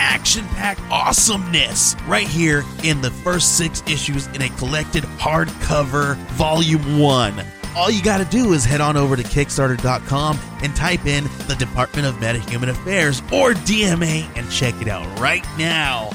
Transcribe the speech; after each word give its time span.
action 0.00 0.44
packed 0.48 0.80
awesomeness 0.90 1.94
right 2.06 2.26
here 2.26 2.64
in 2.82 3.00
the 3.02 3.10
first 3.10 3.58
six 3.58 3.82
issues 3.86 4.26
in 4.28 4.42
a 4.42 4.48
collected 4.56 5.04
hardcover 5.04 6.16
volume 6.32 6.98
one. 6.98 7.44
All 7.76 7.90
you 7.90 8.02
got 8.02 8.18
to 8.18 8.24
do 8.24 8.52
is 8.52 8.64
head 8.64 8.80
on 8.80 8.96
over 8.96 9.14
to 9.14 9.22
Kickstarter.com 9.22 10.38
and 10.62 10.74
type 10.74 11.06
in 11.06 11.24
the 11.46 11.54
Department 11.56 12.06
of 12.06 12.14
Metahuman 12.16 12.70
Affairs 12.70 13.20
or 13.32 13.52
DMA 13.52 14.26
and 14.36 14.50
check 14.50 14.74
it 14.80 14.88
out 14.88 15.06
right 15.20 15.44
now. 15.56 16.10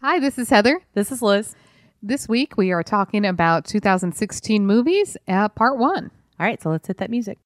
Hi, 0.00 0.20
this 0.20 0.38
is 0.38 0.50
Heather. 0.50 0.80
This 0.94 1.10
is 1.10 1.22
Liz. 1.22 1.56
This 2.00 2.28
week 2.28 2.56
we 2.56 2.70
are 2.70 2.84
talking 2.84 3.26
about 3.26 3.64
2016 3.64 4.64
movies, 4.64 5.16
uh, 5.26 5.48
part 5.48 5.76
one. 5.76 6.12
All 6.38 6.46
right, 6.46 6.62
so 6.62 6.70
let's 6.70 6.86
hit 6.86 6.98
that 6.98 7.10
music. 7.10 7.38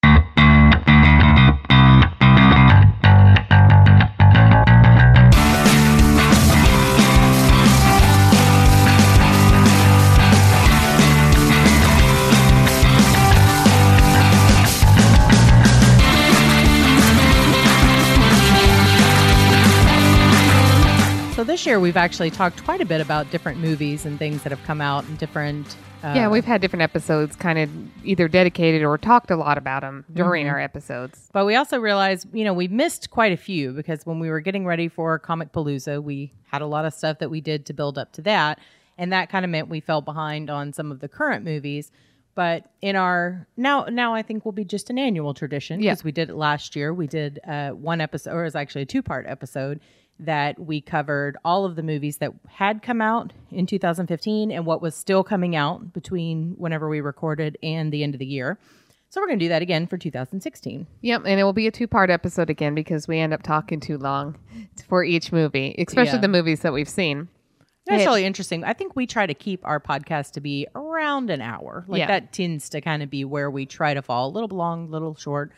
So 21.42 21.46
this 21.46 21.66
year 21.66 21.80
we've 21.80 21.96
actually 21.96 22.30
talked 22.30 22.62
quite 22.62 22.80
a 22.80 22.84
bit 22.84 23.00
about 23.00 23.28
different 23.32 23.58
movies 23.58 24.06
and 24.06 24.16
things 24.16 24.44
that 24.44 24.50
have 24.50 24.62
come 24.62 24.80
out 24.80 25.02
and 25.08 25.18
different. 25.18 25.76
Uh, 26.04 26.12
yeah, 26.14 26.28
we've 26.28 26.44
had 26.44 26.60
different 26.60 26.84
episodes 26.84 27.34
kind 27.34 27.58
of 27.58 27.68
either 28.06 28.28
dedicated 28.28 28.84
or 28.84 28.96
talked 28.96 29.28
a 29.28 29.34
lot 29.34 29.58
about 29.58 29.80
them 29.82 30.04
during 30.14 30.48
our 30.48 30.60
episodes. 30.60 31.28
But 31.32 31.44
we 31.44 31.56
also 31.56 31.80
realized, 31.80 32.28
you 32.32 32.44
know, 32.44 32.54
we 32.54 32.68
missed 32.68 33.10
quite 33.10 33.32
a 33.32 33.36
few 33.36 33.72
because 33.72 34.06
when 34.06 34.20
we 34.20 34.30
were 34.30 34.38
getting 34.38 34.64
ready 34.64 34.86
for 34.86 35.18
Comicpalooza, 35.18 36.00
we 36.00 36.32
had 36.52 36.62
a 36.62 36.66
lot 36.66 36.84
of 36.84 36.94
stuff 36.94 37.18
that 37.18 37.28
we 37.28 37.40
did 37.40 37.66
to 37.66 37.72
build 37.72 37.98
up 37.98 38.12
to 38.12 38.22
that. 38.22 38.60
And 38.96 39.12
that 39.12 39.28
kind 39.28 39.44
of 39.44 39.50
meant 39.50 39.66
we 39.66 39.80
fell 39.80 40.00
behind 40.00 40.48
on 40.48 40.72
some 40.72 40.92
of 40.92 41.00
the 41.00 41.08
current 41.08 41.44
movies. 41.44 41.90
But 42.36 42.70
in 42.80 42.94
our 42.94 43.48
now, 43.56 43.86
now 43.90 44.14
I 44.14 44.22
think 44.22 44.44
will 44.44 44.52
be 44.52 44.64
just 44.64 44.90
an 44.90 44.98
annual 44.98 45.34
tradition 45.34 45.80
Yeah. 45.82 45.90
because 45.90 46.04
we 46.04 46.12
did 46.12 46.30
it 46.30 46.36
last 46.36 46.76
year. 46.76 46.94
We 46.94 47.08
did 47.08 47.40
uh, 47.44 47.70
one 47.70 48.00
episode, 48.00 48.32
or 48.32 48.42
it 48.42 48.44
was 48.44 48.54
actually 48.54 48.82
a 48.82 48.86
two 48.86 49.02
part 49.02 49.26
episode 49.26 49.80
that 50.24 50.58
we 50.58 50.80
covered 50.80 51.36
all 51.44 51.64
of 51.64 51.76
the 51.76 51.82
movies 51.82 52.18
that 52.18 52.32
had 52.48 52.82
come 52.82 53.00
out 53.00 53.32
in 53.50 53.66
2015 53.66 54.50
and 54.50 54.66
what 54.66 54.80
was 54.82 54.94
still 54.94 55.22
coming 55.24 55.54
out 55.56 55.92
between 55.92 56.54
whenever 56.58 56.88
we 56.88 57.00
recorded 57.00 57.58
and 57.62 57.92
the 57.92 58.02
end 58.02 58.14
of 58.14 58.18
the 58.18 58.26
year. 58.26 58.58
So 59.08 59.20
we're 59.20 59.26
going 59.26 59.38
to 59.40 59.44
do 59.44 59.48
that 59.50 59.60
again 59.62 59.86
for 59.86 59.98
2016. 59.98 60.86
Yep, 61.02 61.22
and 61.26 61.38
it 61.38 61.44
will 61.44 61.52
be 61.52 61.66
a 61.66 61.70
two 61.70 61.86
part 61.86 62.08
episode 62.08 62.48
again 62.48 62.74
because 62.74 63.06
we 63.06 63.18
end 63.18 63.34
up 63.34 63.42
talking 63.42 63.78
too 63.78 63.98
long 63.98 64.38
for 64.88 65.04
each 65.04 65.32
movie, 65.32 65.74
especially 65.86 66.14
Yeah. 66.14 66.20
the 66.22 66.28
movies 66.28 66.60
that 66.60 66.72
we've 66.72 66.88
seen. 66.88 67.28
That's 67.86 68.02
Yeah. 68.04 68.08
really 68.08 68.24
interesting. 68.24 68.64
I 68.64 68.72
think 68.72 68.94
we 68.96 69.06
try 69.06 69.26
to 69.26 69.34
keep 69.34 69.60
our 69.64 69.80
podcast 69.80 70.32
to 70.32 70.40
be 70.40 70.66
around 70.74 71.28
an 71.30 71.42
hour. 71.42 71.84
Like 71.88 71.98
Yeah. 71.98 72.06
that 72.06 72.32
tends 72.32 72.68
to 72.70 72.80
kind 72.80 73.02
of 73.02 73.10
be 73.10 73.24
where 73.24 73.50
we 73.50 73.66
try 73.66 73.92
to 73.92 74.00
fall. 74.02 74.28
A 74.28 74.32
little 74.32 74.56
long, 74.56 74.88
little 74.90 75.14
short. 75.16 75.52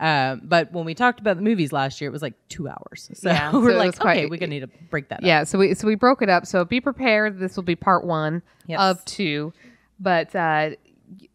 Um, 0.00 0.40
but 0.44 0.72
when 0.72 0.84
we 0.86 0.94
talked 0.94 1.20
about 1.20 1.36
the 1.36 1.42
movies 1.42 1.72
last 1.72 2.00
year, 2.00 2.08
it 2.08 2.12
was 2.12 2.22
like 2.22 2.32
two 2.48 2.66
hours. 2.68 3.10
So 3.14 3.28
Yeah, 3.30 3.52
we're 3.54 3.70
it 3.70 3.76
like, 3.76 3.98
quite- 3.98 4.16
okay, 4.16 4.26
we're 4.26 4.38
gonna 4.38 4.48
need 4.50 4.60
to 4.60 4.66
break 4.90 5.10
that 5.10 5.16
up. 5.20 5.24
Yeah, 5.24 5.44
so 5.44 5.58
we 5.58 5.74
so 5.74 5.86
we 5.86 5.94
broke 5.94 6.22
it 6.22 6.28
up. 6.30 6.46
So 6.46 6.64
be 6.64 6.80
prepared. 6.80 7.38
This 7.38 7.54
will 7.54 7.62
be 7.64 7.76
part 7.76 8.04
one 8.04 8.42
Yes. 8.66 8.80
of 8.80 9.04
two. 9.04 9.52
But 10.00 10.34
uh, 10.34 10.70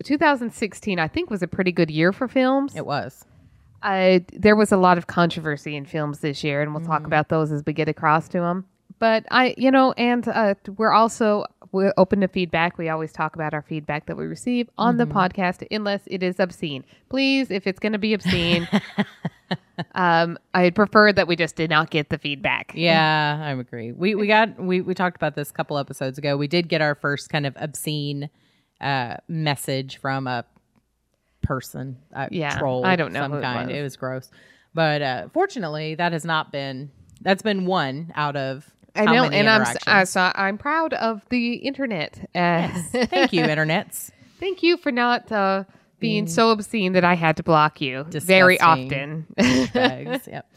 2016, 0.04 1.00
I 1.00 1.08
think, 1.08 1.30
was 1.30 1.42
a 1.44 1.48
pretty 1.48 1.72
good 1.72 1.92
year 1.92 2.12
for 2.12 2.28
films. 2.28 2.76
It 2.76 2.86
was. 2.86 3.26
Uh, 3.84 4.20
there 4.34 4.56
was 4.56 4.72
a 4.72 4.78
lot 4.78 4.98
of 4.98 5.08
controversy 5.08 5.76
in 5.76 5.86
films 5.86 6.20
this 6.20 6.44
year, 6.44 6.62
and 6.62 6.74
we'll 6.74 6.82
Mm-hmm. 6.82 6.92
talk 6.92 7.06
about 7.06 7.30
those 7.30 7.52
as 7.52 7.64
we 7.66 7.74
get 7.74 7.88
across 7.88 8.28
to 8.30 8.40
them. 8.40 8.66
But 8.98 9.26
I, 9.30 9.54
you 9.58 9.70
know, 9.72 9.92
and 9.94 10.28
uh, 10.28 10.56
we're 10.78 10.92
also 10.94 11.46
we're 11.76 11.94
open 11.98 12.22
to 12.22 12.28
feedback. 12.28 12.78
We 12.78 12.90
always 12.90 13.12
talk 13.12 13.36
about 13.36 13.54
our 13.54 13.62
feedback 13.62 14.06
that 14.08 14.18
we 14.18 14.26
receive 14.26 14.70
on 14.78 14.98
Mm-hmm. 14.98 15.10
the 15.10 15.14
podcast, 15.16 15.68
unless 15.72 16.02
it 16.08 16.24
is 16.24 16.40
obscene. 16.40 16.84
Please, 17.10 17.52
if 17.52 17.68
it's 17.68 17.80
going 17.80 17.94
to 17.94 18.00
be 18.00 18.14
obscene, 18.14 18.68
um, 19.96 20.38
I'd 20.54 20.76
prefer 20.76 21.12
that 21.14 21.28
we 21.28 21.36
just 21.36 21.56
did 21.56 21.70
not 21.70 21.90
get 21.90 22.10
the 22.10 22.18
feedback. 22.18 22.72
Yeah, 22.76 23.40
I 23.44 23.52
agree. 23.52 23.92
We 23.92 24.16
we 24.16 24.28
got 24.28 24.58
we 24.60 24.82
we 24.82 24.94
talked 24.94 25.16
about 25.18 25.36
this 25.36 25.50
a 25.50 25.54
couple 25.54 25.78
episodes 25.78 26.18
ago. 26.18 26.38
We 26.38 26.48
did 26.48 26.68
get 26.70 26.82
our 26.82 26.96
first 26.96 27.30
kind 27.30 27.46
of 27.46 27.56
obscene 27.58 28.30
uh 28.82 29.16
message 29.28 29.98
from 29.98 30.28
a 30.28 30.46
person, 31.42 31.98
a 32.14 32.28
Yeah, 32.32 32.58
troll, 32.58 32.86
I 32.86 32.96
don't 32.96 33.14
know 33.14 33.22
some 33.22 33.32
who 33.34 33.38
it 33.38 33.42
kind. 33.42 33.68
was. 33.70 33.78
It 33.78 33.82
was 33.82 33.96
gross, 33.98 34.32
but 34.74 35.02
uh 35.02 35.28
fortunately, 35.34 35.96
that 35.96 36.12
has 36.14 36.26
not 36.26 36.52
been. 36.52 36.92
That's 37.22 37.42
been 37.42 37.66
one 37.66 38.12
out 38.16 38.36
of. 38.36 38.70
I 38.96 39.06
know, 39.06 39.26
and 39.26 39.50
I'm 39.50 39.66
uh, 39.88 40.06
so 40.06 40.32
I'm 40.36 40.58
proud 40.58 40.94
of 40.94 41.22
the 41.30 41.56
internet. 41.56 42.30
Uh, 42.34 42.68
Thank 42.92 43.34
you, 43.34 43.44
internets. 43.44 44.12
Thank 44.40 44.64
you 44.64 44.78
for 44.78 44.92
not 44.92 45.32
uh, 45.32 45.64
being 46.00 46.28
so 46.28 46.52
obscene 46.52 46.94
that 46.94 47.04
I 47.04 47.16
had 47.16 47.38
to 47.38 47.44
block 47.44 47.82
you 47.82 48.06
very 48.10 48.60
often. 48.60 49.28
Yep. 49.38 50.52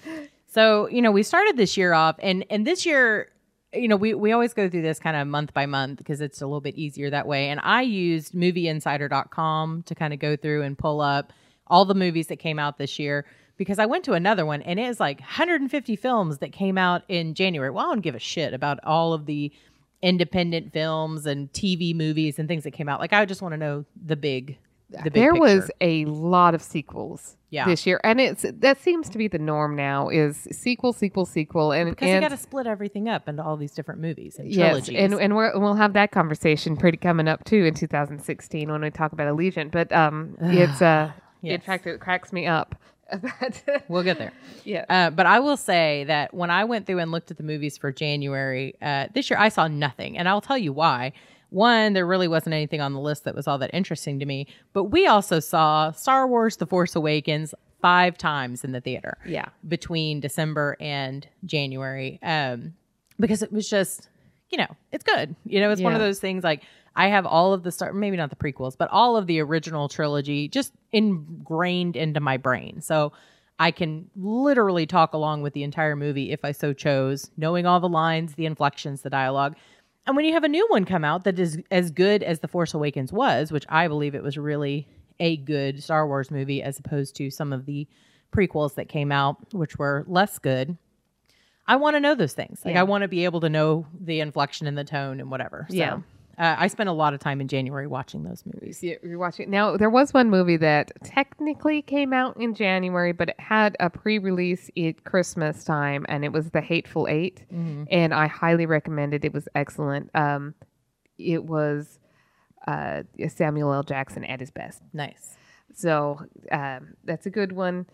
So 0.50 0.88
you 0.88 1.02
know, 1.02 1.12
we 1.12 1.22
started 1.22 1.56
this 1.56 1.76
year 1.76 1.92
off, 1.92 2.16
and 2.20 2.44
and 2.50 2.66
this 2.66 2.86
year, 2.86 3.30
you 3.72 3.88
know, 3.88 3.96
we 3.96 4.14
we 4.14 4.32
always 4.32 4.54
go 4.54 4.68
through 4.68 4.82
this 4.82 4.98
kind 4.98 5.16
of 5.16 5.26
month 5.28 5.52
by 5.52 5.66
month 5.66 5.98
because 5.98 6.20
it's 6.20 6.40
a 6.40 6.46
little 6.46 6.60
bit 6.60 6.74
easier 6.74 7.10
that 7.10 7.26
way. 7.26 7.50
And 7.50 7.60
I 7.62 7.82
used 7.82 8.32
MovieInsider.com 8.32 9.82
to 9.82 9.94
kind 9.94 10.12
of 10.12 10.18
go 10.18 10.36
through 10.36 10.62
and 10.62 10.76
pull 10.76 11.00
up 11.00 11.32
all 11.66 11.84
the 11.84 11.94
movies 11.94 12.28
that 12.28 12.36
came 12.36 12.58
out 12.58 12.78
this 12.78 12.98
year. 12.98 13.26
Because 13.58 13.78
I 13.78 13.84
went 13.86 14.04
to 14.04 14.12
another 14.14 14.46
one 14.46 14.62
and 14.62 14.78
it 14.80 14.84
is 14.84 14.98
like 15.00 15.20
150 15.20 15.96
films 15.96 16.38
that 16.38 16.52
came 16.52 16.78
out 16.78 17.02
in 17.08 17.34
January. 17.34 17.70
Well, 17.70 17.86
I 17.86 17.88
don't 17.90 18.00
give 18.00 18.14
a 18.14 18.20
shit 18.20 18.54
about 18.54 18.78
all 18.84 19.12
of 19.12 19.26
the 19.26 19.52
independent 20.00 20.72
films 20.72 21.26
and 21.26 21.52
TV 21.52 21.94
movies 21.94 22.38
and 22.38 22.48
things 22.48 22.64
that 22.64 22.70
came 22.70 22.88
out. 22.88 23.00
Like 23.00 23.12
I 23.12 23.24
just 23.24 23.42
want 23.42 23.52
to 23.52 23.56
know 23.56 23.84
the 24.06 24.16
big, 24.16 24.58
the 24.90 25.10
big 25.10 25.12
there 25.12 25.34
was 25.34 25.70
a 25.80 26.04
lot 26.04 26.54
of 26.54 26.62
sequels 26.62 27.36
Yeah. 27.50 27.66
this 27.66 27.84
year, 27.86 28.00
and 28.04 28.20
it's 28.20 28.44
that 28.48 28.80
seems 28.80 29.08
to 29.10 29.18
be 29.18 29.26
the 29.28 29.38
norm 29.38 29.74
now. 29.74 30.08
Is 30.08 30.46
sequel, 30.52 30.92
sequel, 30.92 31.26
sequel, 31.26 31.72
and 31.72 31.90
because 31.90 32.08
and 32.08 32.14
you 32.22 32.28
got 32.28 32.34
to 32.34 32.40
split 32.40 32.66
everything 32.66 33.08
up 33.08 33.28
into 33.28 33.42
all 33.42 33.56
these 33.56 33.72
different 33.72 34.00
movies 34.00 34.38
and 34.38 34.50
yes, 34.50 34.88
and 34.88 35.14
and 35.14 35.34
we're, 35.34 35.58
we'll 35.58 35.74
have 35.74 35.94
that 35.94 36.12
conversation 36.12 36.76
pretty 36.76 36.96
coming 36.96 37.26
up 37.28 37.44
too 37.44 37.64
in 37.64 37.74
2016 37.74 38.70
when 38.70 38.80
we 38.82 38.90
talk 38.90 39.12
about 39.12 39.26
Allegiant. 39.34 39.72
But 39.72 39.92
um, 39.92 40.36
it's 40.40 40.80
uh, 40.80 41.10
in 41.42 41.60
fact, 41.60 41.86
it 41.86 42.00
cracks 42.00 42.32
me 42.32 42.46
up. 42.46 42.76
But- 43.10 43.84
we'll 43.88 44.02
get 44.02 44.18
there. 44.18 44.32
yeah. 44.64 44.84
Uh, 44.88 45.10
but 45.10 45.26
I 45.26 45.40
will 45.40 45.56
say 45.56 46.04
that 46.04 46.34
when 46.34 46.50
I 46.50 46.64
went 46.64 46.86
through 46.86 46.98
and 46.98 47.10
looked 47.10 47.30
at 47.30 47.36
the 47.36 47.42
movies 47.42 47.78
for 47.78 47.90
January 47.92 48.74
uh, 48.82 49.06
this 49.14 49.30
year, 49.30 49.38
I 49.38 49.48
saw 49.48 49.66
nothing, 49.68 50.18
and 50.18 50.28
I'll 50.28 50.40
tell 50.40 50.58
you 50.58 50.72
why. 50.72 51.12
One, 51.50 51.94
there 51.94 52.06
really 52.06 52.28
wasn't 52.28 52.52
anything 52.54 52.82
on 52.82 52.92
the 52.92 53.00
list 53.00 53.24
that 53.24 53.34
was 53.34 53.48
all 53.48 53.56
that 53.58 53.70
interesting 53.72 54.18
to 54.18 54.26
me. 54.26 54.46
But 54.74 54.84
we 54.84 55.06
also 55.06 55.40
saw 55.40 55.92
Star 55.92 56.28
Wars: 56.28 56.58
The 56.58 56.66
Force 56.66 56.94
Awakens 56.94 57.54
five 57.80 58.18
times 58.18 58.64
in 58.64 58.72
the 58.72 58.80
theater. 58.80 59.16
Yeah. 59.24 59.46
between 59.66 60.20
December 60.20 60.76
and 60.80 61.26
January, 61.44 62.18
um, 62.22 62.74
because 63.20 63.40
it 63.42 63.52
was 63.52 63.70
just, 63.70 64.08
you 64.50 64.58
know, 64.58 64.66
it's 64.92 65.04
good. 65.04 65.34
You 65.46 65.60
know, 65.60 65.70
it's 65.70 65.80
one 65.80 65.94
of 65.94 66.00
those 66.00 66.18
things 66.20 66.42
like 66.44 66.62
I 66.96 67.08
have 67.08 67.26
all 67.26 67.52
of 67.52 67.62
the 67.62 67.70
start, 67.72 67.94
maybe 67.94 68.16
not 68.16 68.30
the 68.30 68.36
prequels, 68.36 68.76
but 68.76 68.88
all 68.90 69.16
of 69.16 69.26
the 69.26 69.40
original 69.40 69.88
trilogy 69.88 70.48
just 70.48 70.72
ingrained 70.92 71.96
into 71.96 72.20
my 72.20 72.36
brain. 72.36 72.80
So 72.80 73.12
I 73.58 73.70
can 73.70 74.10
literally 74.16 74.86
talk 74.86 75.12
along 75.12 75.42
with 75.42 75.52
the 75.52 75.62
entire 75.62 75.96
movie 75.96 76.32
if 76.32 76.44
I 76.44 76.52
so 76.52 76.72
chose, 76.72 77.30
knowing 77.36 77.66
all 77.66 77.80
the 77.80 77.88
lines, 77.88 78.34
the 78.34 78.46
inflections, 78.46 79.02
the 79.02 79.10
dialogue. 79.10 79.56
And 80.06 80.16
when 80.16 80.24
you 80.24 80.32
have 80.32 80.44
a 80.44 80.48
new 80.48 80.66
one 80.68 80.84
come 80.84 81.04
out 81.04 81.24
that 81.24 81.38
is 81.38 81.60
as 81.70 81.90
good 81.90 82.22
as 82.22 82.40
The 82.40 82.48
Force 82.48 82.72
Awakens 82.72 83.12
was, 83.12 83.52
which 83.52 83.66
I 83.68 83.88
believe 83.88 84.14
it 84.14 84.22
was 84.22 84.38
really 84.38 84.88
a 85.20 85.36
good 85.36 85.82
Star 85.82 86.06
Wars 86.06 86.30
movie 86.30 86.62
as 86.62 86.78
opposed 86.78 87.16
to 87.16 87.30
some 87.30 87.52
of 87.52 87.66
the 87.66 87.86
prequels 88.32 88.74
that 88.76 88.88
came 88.88 89.10
out, 89.12 89.52
which 89.52 89.76
were 89.76 90.04
less 90.06 90.38
good. 90.38 90.76
I 91.66 91.76
want 91.76 91.96
to 91.96 92.00
know 92.00 92.14
those 92.14 92.32
things. 92.32 92.64
Like 92.64 92.74
Yeah. 92.74 92.80
I 92.80 92.84
want 92.84 93.02
to 93.02 93.08
be 93.08 93.24
able 93.24 93.40
to 93.40 93.48
know 93.50 93.86
the 94.00 94.20
inflection 94.20 94.66
and 94.66 94.78
the 94.78 94.84
tone 94.84 95.20
and 95.20 95.30
whatever. 95.30 95.66
So, 95.68 95.76
Yeah. 95.76 95.98
Uh, 96.38 96.54
I 96.56 96.68
spent 96.68 96.88
a 96.88 96.92
lot 96.92 97.14
of 97.14 97.20
time 97.20 97.40
in 97.40 97.48
January 97.48 97.86
watching 97.88 98.22
those 98.22 98.44
movies. 98.46 98.82
You- 98.82 98.98
You're 99.02 99.18
watching 99.18 99.50
now. 99.50 99.76
There 99.76 99.90
was 99.90 100.14
one 100.14 100.30
movie 100.30 100.56
that 100.58 100.92
technically 101.02 101.82
came 101.82 102.12
out 102.12 102.36
in 102.36 102.54
January, 102.54 103.10
but 103.12 103.30
it 103.30 103.40
had 103.40 103.76
a 103.80 103.90
pre-release 103.90 104.70
at 104.76 105.02
Christmas 105.04 105.64
time, 105.64 106.06
and 106.08 106.24
it 106.24 106.32
was 106.32 106.50
The 106.50 106.60
Hateful 106.60 107.08
8 107.08 107.42
and 107.90 108.14
I 108.14 108.28
highly 108.28 108.66
recommend 108.66 109.14
it. 109.14 109.24
It 109.24 109.32
was 109.34 109.48
excellent. 109.54 110.10
Um, 110.14 110.54
it 111.18 111.44
was 111.44 111.98
uh, 112.68 113.02
Samuel 113.28 113.72
L. 113.72 113.82
Jackson 113.82 114.24
at 114.24 114.38
his 114.40 114.50
best. 114.52 114.80
Nice. 114.92 115.36
So 115.74 116.20
um, 116.52 116.94
that's 117.04 117.26
a 117.26 117.30
good 117.30 117.52
one. 117.52 117.86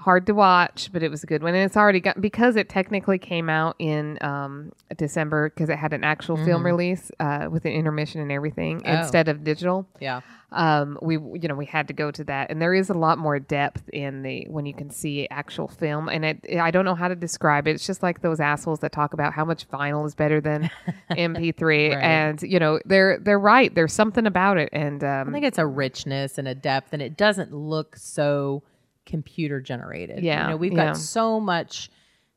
Hard 0.00 0.26
to 0.28 0.32
watch, 0.34 0.90
but 0.92 1.02
it 1.02 1.10
was 1.10 1.22
a 1.22 1.26
good 1.26 1.42
one, 1.42 1.54
and 1.54 1.62
it's 1.64 1.76
already 1.76 2.00
got 2.00 2.18
because 2.20 2.56
it 2.56 2.70
technically 2.70 3.18
came 3.18 3.50
out 3.50 3.76
in 3.78 4.16
um, 4.22 4.72
December 4.96 5.50
because 5.50 5.68
it 5.68 5.76
had 5.76 5.92
an 5.92 6.04
actual 6.04 6.38
film 6.38 6.64
release 6.64 7.10
uh, 7.20 7.48
with 7.50 7.66
an 7.66 7.72
intermission 7.72 8.20
and 8.22 8.32
everything 8.32 8.80
Oh. 8.86 8.90
instead 9.00 9.28
of 9.28 9.44
digital. 9.44 9.86
Yeah. 10.00 10.22
Um, 10.52 10.98
we 11.02 11.14
you 11.14 11.46
know 11.48 11.54
we 11.54 11.66
had 11.66 11.86
to 11.88 11.92
go 11.94 12.10
to 12.10 12.24
that, 12.24 12.50
and 12.50 12.62
there 12.62 12.72
is 12.74 12.88
a 12.88 12.94
lot 12.94 13.18
more 13.18 13.38
depth 13.38 13.88
in 13.90 14.22
the 14.22 14.46
when 14.48 14.64
you 14.66 14.72
can 14.74 14.90
see 14.90 15.28
actual 15.30 15.68
film, 15.68 16.08
and 16.08 16.24
it 16.24 16.46
I 16.58 16.70
don't 16.70 16.84
know 16.86 16.94
how 16.94 17.06
to 17.08 17.14
describe 17.14 17.68
it. 17.68 17.72
It's 17.72 17.86
just 17.86 18.02
like 18.02 18.22
those 18.22 18.40
assholes 18.40 18.80
that 18.80 18.90
talk 18.92 19.12
about 19.12 19.32
how 19.34 19.44
much 19.44 19.68
vinyl 19.68 20.06
is 20.06 20.14
better 20.14 20.40
than 20.40 20.70
MP3, 21.10 21.60
Right. 21.94 22.02
and 22.02 22.42
you 22.42 22.58
know 22.58 22.80
they're 22.84 23.18
they're 23.18 23.38
right. 23.38 23.72
There's 23.74 23.92
something 23.92 24.26
about 24.26 24.56
it, 24.58 24.70
and 24.72 25.04
um, 25.04 25.28
I 25.28 25.32
think 25.32 25.44
it's 25.44 25.58
a 25.58 25.66
richness 25.66 26.38
and 26.38 26.48
a 26.48 26.54
depth, 26.54 26.92
and 26.94 27.02
it 27.02 27.16
doesn't 27.16 27.52
look 27.52 27.96
so 27.96 28.62
computer 29.06 29.60
generated. 29.60 30.22
Yeah, 30.22 30.44
you 30.44 30.50
know, 30.50 30.56
we've 30.56 30.72
yeah. 30.72 30.88
got 30.88 30.96
so 30.96 31.40
much 31.40 31.90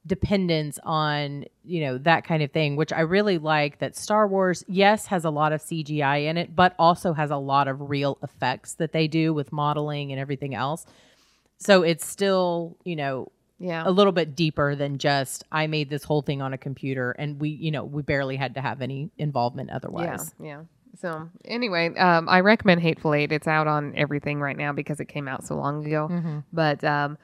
dependence 0.06 0.80
on 0.83 1.45
you 1.63 1.80
know 1.81 1.98
that 2.00 2.25
kind 2.25 2.44
of 2.44 2.51
thing, 2.51 2.75
which 2.75 2.92
I 2.92 3.01
really 3.01 3.38
like. 3.38 3.80
That 3.80 3.95
Star 3.95 4.27
Wars, 4.27 4.63
yes, 4.68 5.07
has 5.07 5.25
a 5.25 5.30
lot 5.30 5.54
of 5.54 5.62
CGI 5.62 6.25
in 6.25 6.38
it, 6.38 6.56
but 6.56 6.75
also 6.77 7.13
has 7.13 7.31
a 7.31 7.38
lot 7.38 7.68
of 7.68 7.89
real 7.89 8.18
effects 8.24 8.75
that 8.75 8.92
they 8.92 9.07
do 9.07 9.33
with 9.33 9.51
modeling 9.51 10.12
and 10.12 10.19
everything 10.19 10.56
else. 10.56 10.86
So 11.57 11.83
it's 11.83 12.06
still, 12.06 12.77
you 12.83 12.95
know, 12.95 13.31
yeah, 13.60 13.83
a 13.86 13.92
little 13.92 14.12
bit 14.12 14.36
deeper 14.36 14.75
than 14.75 14.98
just 14.98 15.45
I 15.51 15.68
made 15.68 15.89
this 15.89 16.04
whole 16.04 16.21
thing 16.21 16.42
on 16.42 16.54
a 16.54 16.57
computer, 16.57 17.12
and 17.12 17.39
we, 17.39 17.50
you 17.50 17.71
know, 17.71 17.86
we 17.86 18.01
barely 18.01 18.36
had 18.36 18.56
to 18.56 18.62
have 18.62 18.81
any 18.81 19.10
involvement 19.18 19.69
otherwise. 19.69 20.33
Yeah, 20.39 20.45
yeah. 20.45 20.62
So 21.00 21.30
anyway, 21.45 21.94
um, 21.95 22.30
I 22.30 22.42
recommend 22.42 22.81
Hateful 22.81 23.13
Eight. 23.13 23.31
It's 23.31 23.48
out 23.48 23.68
on 23.68 23.94
everything 23.95 24.40
right 24.40 24.56
now 24.57 24.72
because 24.74 25.00
it 25.00 25.06
came 25.06 25.28
out 25.28 25.45
so 25.45 25.56
long 25.56 25.86
ago. 25.86 26.07
Mm-hmm. 26.12 26.40
But 26.54 26.84
um, 26.84 27.18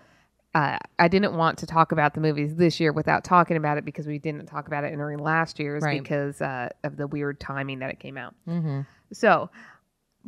uh, 0.56 0.77
I 0.98 1.07
didn't 1.07 1.36
want 1.36 1.60
to 1.60 1.68
talk 1.68 1.92
about 1.92 2.13
the 2.16 2.21
movies 2.21 2.56
this 2.56 2.80
year 2.80 2.92
without 2.92 3.24
talking 3.24 3.57
about 3.57 3.77
it 3.77 3.86
because 3.86 4.07
we 4.07 4.18
didn't 4.18 4.48
talk 4.48 4.68
about 4.68 4.83
it 4.83 4.95
during 4.95 5.19
last 5.19 5.60
year's 5.60 5.83
Right. 5.83 6.01
because 6.01 6.42
uh, 6.42 6.69
of 6.83 6.98
the 6.98 7.06
weird 7.07 7.39
timing 7.39 7.80
that 7.80 7.92
it 7.92 8.00
came 8.00 8.18
out. 8.18 8.33
Mm-hmm. 8.48 8.81
So 9.13 9.50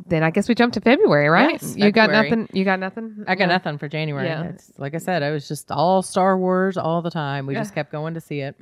then 0.06 0.22
I 0.22 0.30
guess 0.30 0.48
we 0.48 0.54
jump 0.54 0.72
to 0.74 0.80
February, 0.80 1.28
right? 1.28 1.60
Yes, 1.60 1.76
you 1.76 1.90
got 1.92 2.10
nothing. 2.10 2.48
You 2.52 2.64
got 2.64 2.78
nothing. 2.80 3.24
I 3.28 3.34
got 3.34 3.44
Yeah. 3.44 3.56
nothing 3.56 3.76
for 3.78 3.88
January. 3.88 4.26
Yeah. 4.26 4.44
It's, 4.44 4.72
like 4.78 4.94
I 4.94 4.98
said, 4.98 5.22
I 5.22 5.30
was 5.32 5.46
just 5.48 5.70
all 5.70 6.00
Star 6.02 6.38
Wars 6.38 6.76
all 6.78 7.02
the 7.02 7.10
time. 7.10 7.46
We 7.46 7.54
just 7.54 7.74
kept 7.74 7.92
going 7.92 8.14
to 8.14 8.20
see 8.20 8.40
it, 8.40 8.56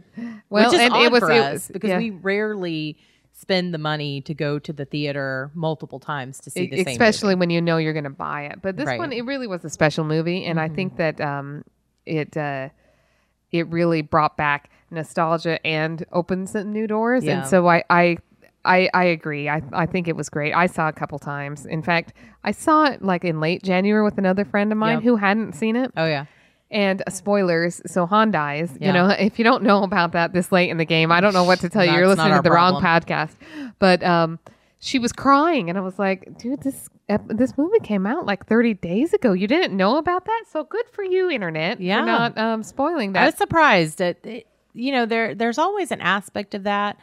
Well, 0.48 0.74
and 0.74 0.94
it 0.96 1.12
was 1.12 1.22
it 1.22 1.28
was- 1.52 1.68
because 1.72 1.90
yeah. 1.90 1.98
we 1.98 2.10
rarely 2.10 2.96
spend 3.40 3.72
the 3.72 3.78
money 3.78 4.20
to 4.22 4.34
go 4.34 4.58
to 4.58 4.72
the 4.72 4.84
theater 4.84 5.50
multiple 5.54 5.98
times 5.98 6.38
to 6.40 6.50
see 6.50 6.66
the 6.66 6.76
same. 6.78 6.88
E, 6.88 6.92
especially 6.92 7.34
when 7.34 7.48
you 7.50 7.60
know 7.60 7.78
you're 7.78 7.92
going 7.94 8.04
to 8.04 8.10
buy 8.10 8.42
it. 8.44 8.60
But 8.62 8.76
this 8.76 8.86
Right. 8.86 8.98
one, 8.98 9.12
it 9.12 9.24
really 9.24 9.46
was 9.46 9.64
a 9.64 9.70
special 9.70 10.04
movie, 10.04 10.44
and 10.44 10.60
I 10.60 10.68
think 10.68 10.96
that 10.96 11.20
um, 11.20 11.64
it 12.04 12.36
uh, 12.36 12.68
it 13.50 13.66
really 13.68 14.02
brought 14.02 14.36
back 14.36 14.70
nostalgia 14.90 15.64
and 15.66 16.04
opened 16.12 16.48
some 16.50 16.72
new 16.72 16.86
doors. 16.86 17.24
Yeah. 17.24 17.38
And 17.40 17.46
so 17.48 17.68
I 17.68 17.82
I. 17.90 18.18
I, 18.62 18.90
I 18.92 19.04
agree. 19.04 19.48
I, 19.48 19.62
I 19.72 19.86
think 19.86 20.06
it 20.06 20.14
was 20.16 20.28
great. 20.28 20.52
I 20.52 20.66
saw 20.66 20.88
it 20.88 20.90
a 20.90 20.92
couple 20.92 21.18
times. 21.18 21.64
In 21.64 21.82
fact, 21.82 22.12
I 22.44 22.50
saw 22.52 22.84
it 22.84 23.00
like 23.00 23.24
in 23.24 23.40
late 23.40 23.62
January 23.62 24.04
with 24.04 24.18
another 24.18 24.44
friend 24.44 24.70
of 24.70 24.76
mine 24.76 24.96
Yep. 24.96 25.02
who 25.04 25.16
hadn't 25.16 25.54
seen 25.54 25.76
it. 25.76 25.90
Oh 25.96 26.04
yeah, 26.04 26.26
And 26.70 27.02
uh, 27.06 27.10
spoilers, 27.10 27.82
so 27.86 28.06
Han 28.06 28.30
dies. 28.30 28.70
Yeah. 28.80 28.86
You 28.88 28.92
know, 28.92 29.08
if 29.18 29.38
you 29.38 29.44
don't 29.44 29.62
know 29.62 29.82
about 29.82 30.12
that 30.12 30.32
this 30.32 30.52
late 30.52 30.70
in 30.70 30.76
the 30.76 30.84
game, 30.84 31.10
I 31.10 31.20
don't 31.20 31.34
know 31.34 31.44
what 31.44 31.60
to 31.60 31.68
tell 31.68 31.84
you. 31.84 31.92
You're 31.92 32.06
listening 32.08 32.36
to 32.36 32.42
the 32.42 32.50
wrong 32.50 32.80
podcast. 32.82 33.32
But 33.78 34.02
um, 34.04 34.38
she 34.78 34.98
was 34.98 35.12
crying, 35.12 35.68
and 35.68 35.76
I 35.76 35.80
was 35.80 35.98
like, 35.98 36.38
"Dude, 36.38 36.62
this 36.62 36.88
this 37.28 37.58
movie 37.58 37.80
came 37.80 38.06
out 38.06 38.24
like 38.24 38.46
30 38.46 38.74
days 38.74 39.12
ago. 39.12 39.32
You 39.32 39.48
didn't 39.48 39.76
know 39.76 39.96
about 39.96 40.24
that? 40.26 40.44
So 40.50 40.62
good 40.64 40.86
for 40.92 41.02
you, 41.02 41.28
internet, 41.28 41.80
Yeah. 41.80 42.00
for 42.00 42.06
not 42.06 42.38
um, 42.38 42.62
spoiling 42.62 43.12
that. 43.14 43.22
I 43.22 43.26
was 43.26 43.34
surprised 43.34 43.98
that 43.98 44.24
you 44.72 44.92
know 44.92 45.06
there 45.06 45.34
there's 45.34 45.58
always 45.58 45.90
an 45.90 46.00
aspect 46.00 46.54
of 46.54 46.62
that. 46.62 46.96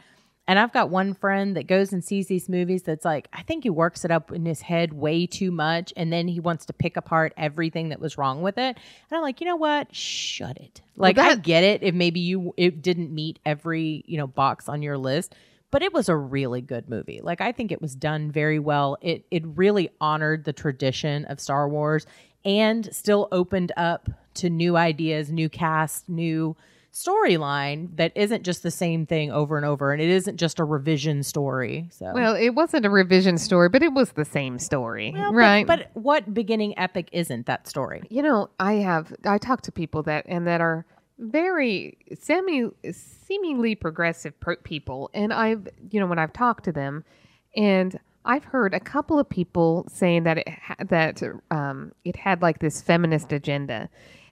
And 0.48 0.58
I've 0.58 0.72
got 0.72 0.88
one 0.88 1.12
friend 1.12 1.54
that 1.56 1.66
goes 1.66 1.92
and 1.92 2.02
sees 2.02 2.26
these 2.26 2.48
movies 2.48 2.82
that's 2.82 3.04
like, 3.04 3.28
I 3.34 3.42
think 3.42 3.64
he 3.64 3.70
works 3.70 4.06
it 4.06 4.10
up 4.10 4.32
in 4.32 4.46
his 4.46 4.62
head 4.62 4.94
way 4.94 5.26
too 5.26 5.50
much. 5.50 5.92
And 5.94 6.10
then 6.10 6.26
he 6.26 6.40
wants 6.40 6.64
to 6.66 6.72
pick 6.72 6.96
apart 6.96 7.34
everything 7.36 7.90
that 7.90 8.00
was 8.00 8.16
wrong 8.16 8.40
with 8.40 8.56
it. 8.56 8.60
And 8.60 8.76
I'm 9.12 9.20
like, 9.20 9.42
you 9.42 9.46
know 9.46 9.56
what? 9.56 9.94
Shut 9.94 10.56
it. 10.56 10.80
Like, 10.96 11.18
I 11.18 11.34
that- 11.34 11.42
get 11.42 11.64
it 11.64 11.82
if 11.82 11.94
maybe 11.94 12.20
you, 12.20 12.54
it 12.56 12.80
didn't 12.80 13.14
meet 13.14 13.38
every, 13.44 14.02
you 14.06 14.16
know, 14.16 14.26
box 14.26 14.70
on 14.70 14.80
your 14.80 14.96
list, 14.96 15.34
but 15.70 15.82
it 15.82 15.92
was 15.92 16.08
a 16.08 16.16
really 16.16 16.62
good 16.62 16.88
movie. 16.88 17.20
Like, 17.22 17.42
I 17.42 17.52
think 17.52 17.70
it 17.70 17.82
was 17.82 17.94
done 17.94 18.32
very 18.32 18.58
well. 18.58 18.96
It, 19.02 19.26
it 19.30 19.42
really 19.44 19.90
honored 20.00 20.44
the 20.44 20.54
tradition 20.54 21.26
of 21.26 21.40
Star 21.40 21.68
Wars 21.68 22.06
and 22.46 22.88
still 22.94 23.28
opened 23.32 23.72
up 23.76 24.08
to 24.34 24.48
new 24.48 24.78
ideas, 24.78 25.30
new 25.30 25.50
cast, 25.50 26.08
new 26.08 26.56
storyline 26.92 27.94
that 27.96 28.12
isn't 28.14 28.42
just 28.42 28.62
the 28.62 28.70
same 28.70 29.06
thing 29.06 29.30
over 29.30 29.56
and 29.56 29.64
over 29.66 29.92
and 29.92 30.00
it 30.02 30.08
isn't 30.08 30.36
just 30.36 30.58
a 30.58 30.64
revision 30.64 31.22
story 31.22 31.88
so 31.90 32.10
well, 32.14 32.34
it 32.34 32.50
wasn't 32.50 32.84
a 32.84 32.90
revision 32.90 33.38
story, 33.38 33.68
but 33.68 33.82
it 33.82 33.92
was 33.92 34.12
the 34.12 34.24
same 34.24 34.58
story, 34.58 35.12
Well, 35.14 35.30
but- 35.32 35.36
right? 35.36 35.66
but, 35.66 35.90
what 35.94 36.32
beginning 36.34 36.78
epic 36.78 37.08
isn't 37.12 37.46
that 37.46 37.68
story 37.68 38.02
You 38.10 38.22
know, 38.22 38.50
I 38.58 38.74
have 38.74 39.12
I 39.24 39.38
talk 39.38 39.62
to 39.62 39.72
people 39.72 40.02
that 40.04 40.24
and 40.28 40.46
that 40.46 40.60
are 40.60 40.84
very 41.18 41.98
semi 42.18 42.70
seemingly 42.92 43.74
progressive 43.74 44.38
per- 44.40 44.56
people, 44.56 45.10
and 45.12 45.32
I've 45.32 45.68
you 45.90 46.00
know 46.00 46.06
when 46.06 46.18
I've 46.18 46.32
talked 46.32 46.64
to 46.64 46.72
them, 46.72 47.04
and 47.56 47.98
I've 48.24 48.44
heard 48.44 48.72
a 48.74 48.80
couple 48.80 49.18
of 49.18 49.28
people 49.28 49.86
saying 49.92 50.22
that 50.24 50.38
it 50.38 50.48
ha- 50.48 50.76
that 50.88 51.22
um, 51.50 51.92
it 52.04 52.16
had 52.16 52.40
like 52.42 52.60
this 52.60 52.80
feminist 52.82 53.32
agenda. 53.32 53.88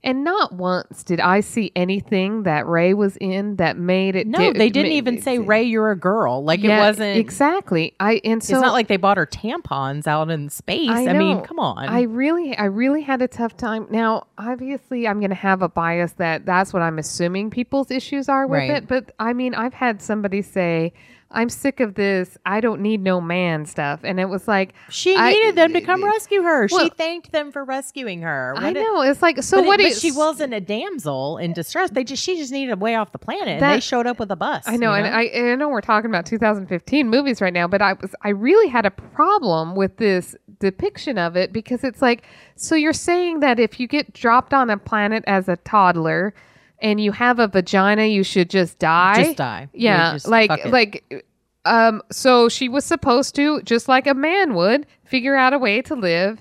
And 0.07 0.23
not 0.25 0.53
once 0.53 1.03
did 1.03 1.21
I 1.21 1.41
see 1.41 1.73
anything 1.77 2.45
that 2.45 2.67
Rey 2.67 2.95
was 2.95 3.17
in 3.19 3.57
that 3.57 3.77
made 3.77 4.15
it. 4.17 4.27
no 4.27 4.39
di- 4.39 4.59
they 4.59 4.71
didn't 4.71 4.93
ma- 4.93 4.97
even 4.97 5.21
say 5.21 5.39
Rey 5.39 5.65
you're 5.65 5.91
a 5.91 5.97
girl 5.99 6.45
like 6.45 6.63
Yeah, 6.63 6.79
it 6.79 6.81
wasn't 6.81 7.19
exactly. 7.19 7.93
I 8.01 8.21
and 8.25 8.43
so 8.43 8.55
it's 8.55 8.63
not 8.63 8.73
like 8.73 8.87
they 8.87 8.97
bought 8.97 9.17
her 9.17 9.27
tampons 9.27 10.07
out 10.07 10.31
in 10.31 10.49
space 10.49 10.89
I 10.89 11.09
i, 11.09 11.13
mean 11.13 11.43
come 11.43 11.59
on 11.59 11.89
I 11.89 12.03
really, 12.03 12.57
I 12.57 12.67
really 12.67 13.03
had 13.03 13.21
a 13.21 13.29
tough 13.29 13.57
time. 13.57 13.87
Now, 13.91 14.29
obviously, 14.39 15.07
I'm 15.09 15.19
going 15.19 15.31
to 15.31 15.35
have 15.37 15.61
a 15.61 15.69
bias 15.69 16.13
that 16.13 16.47
that's 16.47 16.73
what 16.73 16.83
I'm 16.83 16.99
assuming 16.99 17.51
people's 17.51 17.91
issues 17.91 18.29
are 18.29 18.47
with 18.47 18.59
Right. 18.59 18.71
it. 18.71 18.87
But 18.89 19.11
I 19.19 19.33
mean, 19.33 19.55
I've 19.55 19.75
had 19.75 20.01
somebody 20.01 20.41
say, 20.41 20.93
"I'm 21.31 21.49
sick 21.49 21.81
of 21.81 21.95
this. 21.95 22.39
I 22.47 22.61
don't 22.61 22.81
need 22.81 23.01
no 23.01 23.21
man 23.21 23.67
stuff," 23.67 24.01
and 24.05 24.19
it 24.21 24.27
was 24.29 24.47
like, 24.47 24.75
she 24.91 25.15
I- 25.17 25.31
needed 25.33 25.57
them 25.57 25.73
to 25.73 25.81
come 25.81 26.05
rescue 26.05 26.43
her. 26.43 26.69
She 26.69 26.89
thanked 26.91 27.33
them 27.33 27.53
for 27.53 27.65
rescuing 27.65 28.23
her. 28.23 28.55
I 28.57 28.65
What 28.65 28.75
did- 28.75 28.83
know 28.85 29.03
it's 29.03 29.23
like, 29.23 29.43
so 29.43 29.59
but, 29.59 29.65
it- 29.65 29.67
what 29.67 29.81
but 29.81 29.93
she 29.93 30.13
wasn't 30.13 30.55
a 30.55 30.61
damsel 30.61 31.39
in 31.39 31.53
distress. 31.53 31.91
They 31.91 32.05
just 32.05 32.23
she 32.23 32.37
just 32.37 32.53
needed 32.53 32.73
a 32.73 32.77
way 32.77 32.95
off 32.95 33.13
the 33.13 33.19
planet 33.19 33.63
and 33.63 33.63
they 33.63 33.81
showed 33.81 34.07
up 34.07 34.19
with 34.19 34.31
a 34.31 34.37
bus 34.37 34.65
I 34.67 34.77
know, 34.77 34.95
you 34.95 35.05
and 35.05 35.15
I, 35.15 35.23
and 35.23 35.49
I 35.49 35.55
know 35.57 35.69
we're 35.69 35.81
talking 35.81 36.11
about 36.11 36.27
2015 36.27 37.09
movies 37.09 37.41
right 37.41 37.53
now, 37.53 37.67
but 37.69 37.83
I 37.83 37.95
was 37.95 38.15
I 38.23 38.31
really 38.31 38.69
had 38.69 38.87
a 38.87 38.91
problem 38.91 39.75
with 39.75 39.97
this 39.97 40.37
depiction 40.59 41.19
of 41.19 41.37
it 41.37 41.53
because 41.53 41.85
it's 41.85 42.01
like, 42.01 42.23
so 42.55 42.75
you're 42.75 42.93
saying 42.95 43.41
that 43.41 43.61
if 43.61 43.79
you 43.79 43.87
get 43.87 44.15
dropped 44.15 44.55
on 44.55 44.71
a 44.71 44.79
planet 44.79 45.23
as 45.27 45.49
a 45.49 45.57
toddler 45.59 46.33
and 46.81 47.01
you 47.01 47.13
have 47.13 47.39
a 47.39 47.49
vagina, 47.49 48.05
you 48.05 48.23
should 48.23 48.51
just 48.51 48.79
die. 48.79 49.25
Just 49.25 49.37
die. 49.37 49.69
Yeah, 49.73 50.13
just 50.15 50.29
like 50.29 50.51
like. 50.67 51.25
Um, 51.65 52.01
so 52.13 52.49
she 52.49 52.69
was 52.69 52.85
supposed 52.85 53.35
to, 53.35 53.61
just 53.63 53.89
like 53.89 54.07
a 54.07 54.15
man 54.15 54.55
would, 54.55 54.87
figure 55.05 55.35
out 55.35 55.53
a 55.53 55.59
way 55.59 55.83
to 55.83 55.97
live 55.97 56.41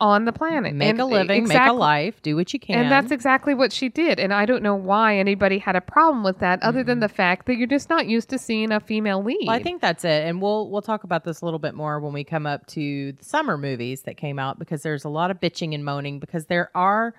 on 0.00 0.24
the 0.24 0.32
planet, 0.32 0.70
Mm-hmm. 0.70 0.78
make 0.78 0.90
And 0.90 1.00
a 1.00 1.04
living 1.04 1.48
make 1.48 1.58
a 1.60 1.72
life 1.72 2.22
do 2.22 2.36
what 2.36 2.52
you 2.52 2.60
can 2.60 2.78
and 2.78 2.88
that's 2.88 3.10
exactly 3.10 3.54
what 3.54 3.72
she 3.72 3.88
did. 3.88 4.20
And 4.20 4.32
I 4.32 4.46
don't 4.46 4.62
know 4.62 4.76
why 4.76 5.16
anybody 5.16 5.58
had 5.58 5.74
a 5.74 5.80
problem 5.80 6.22
with 6.22 6.38
that, 6.38 6.62
other 6.62 6.84
than 6.84 7.00
the 7.00 7.08
fact 7.08 7.46
that 7.46 7.56
you're 7.56 7.66
just 7.66 7.90
not 7.90 8.06
used 8.06 8.28
to 8.28 8.38
seeing 8.38 8.70
a 8.70 8.78
female 8.78 9.20
lead. 9.20 9.48
Well, 9.48 9.56
I 9.56 9.60
think 9.64 9.80
that's 9.80 10.04
it, 10.04 10.28
and 10.28 10.40
we'll 10.40 10.70
we'll 10.70 10.80
talk 10.80 11.02
about 11.02 11.24
this 11.24 11.40
a 11.40 11.44
little 11.44 11.58
bit 11.58 11.74
more 11.74 11.98
when 11.98 12.12
we 12.12 12.22
come 12.22 12.46
up 12.46 12.64
to 12.68 13.10
the 13.14 13.24
summer 13.24 13.58
movies 13.58 14.02
that 14.02 14.16
came 14.16 14.38
out 14.38 14.60
because 14.60 14.82
there's 14.84 15.02
a 15.02 15.08
lot 15.08 15.32
of 15.32 15.40
bitching 15.40 15.74
and 15.74 15.84
moaning 15.84 16.20
because 16.20 16.46
there 16.46 16.70
are 16.76 17.14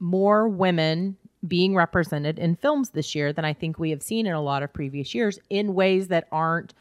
more 0.00 0.48
women 0.48 1.18
being 1.46 1.74
represented 1.74 2.38
in 2.38 2.56
films 2.56 2.90
this 2.90 3.14
year 3.14 3.32
than 3.32 3.44
I 3.44 3.52
think 3.52 3.78
we 3.78 3.90
have 3.90 4.02
seen 4.02 4.26
in 4.26 4.32
a 4.32 4.40
lot 4.40 4.62
of 4.62 4.72
previous 4.72 5.14
years 5.14 5.38
in 5.50 5.74
ways 5.74 6.08
that 6.08 6.26
aren't 6.32 6.74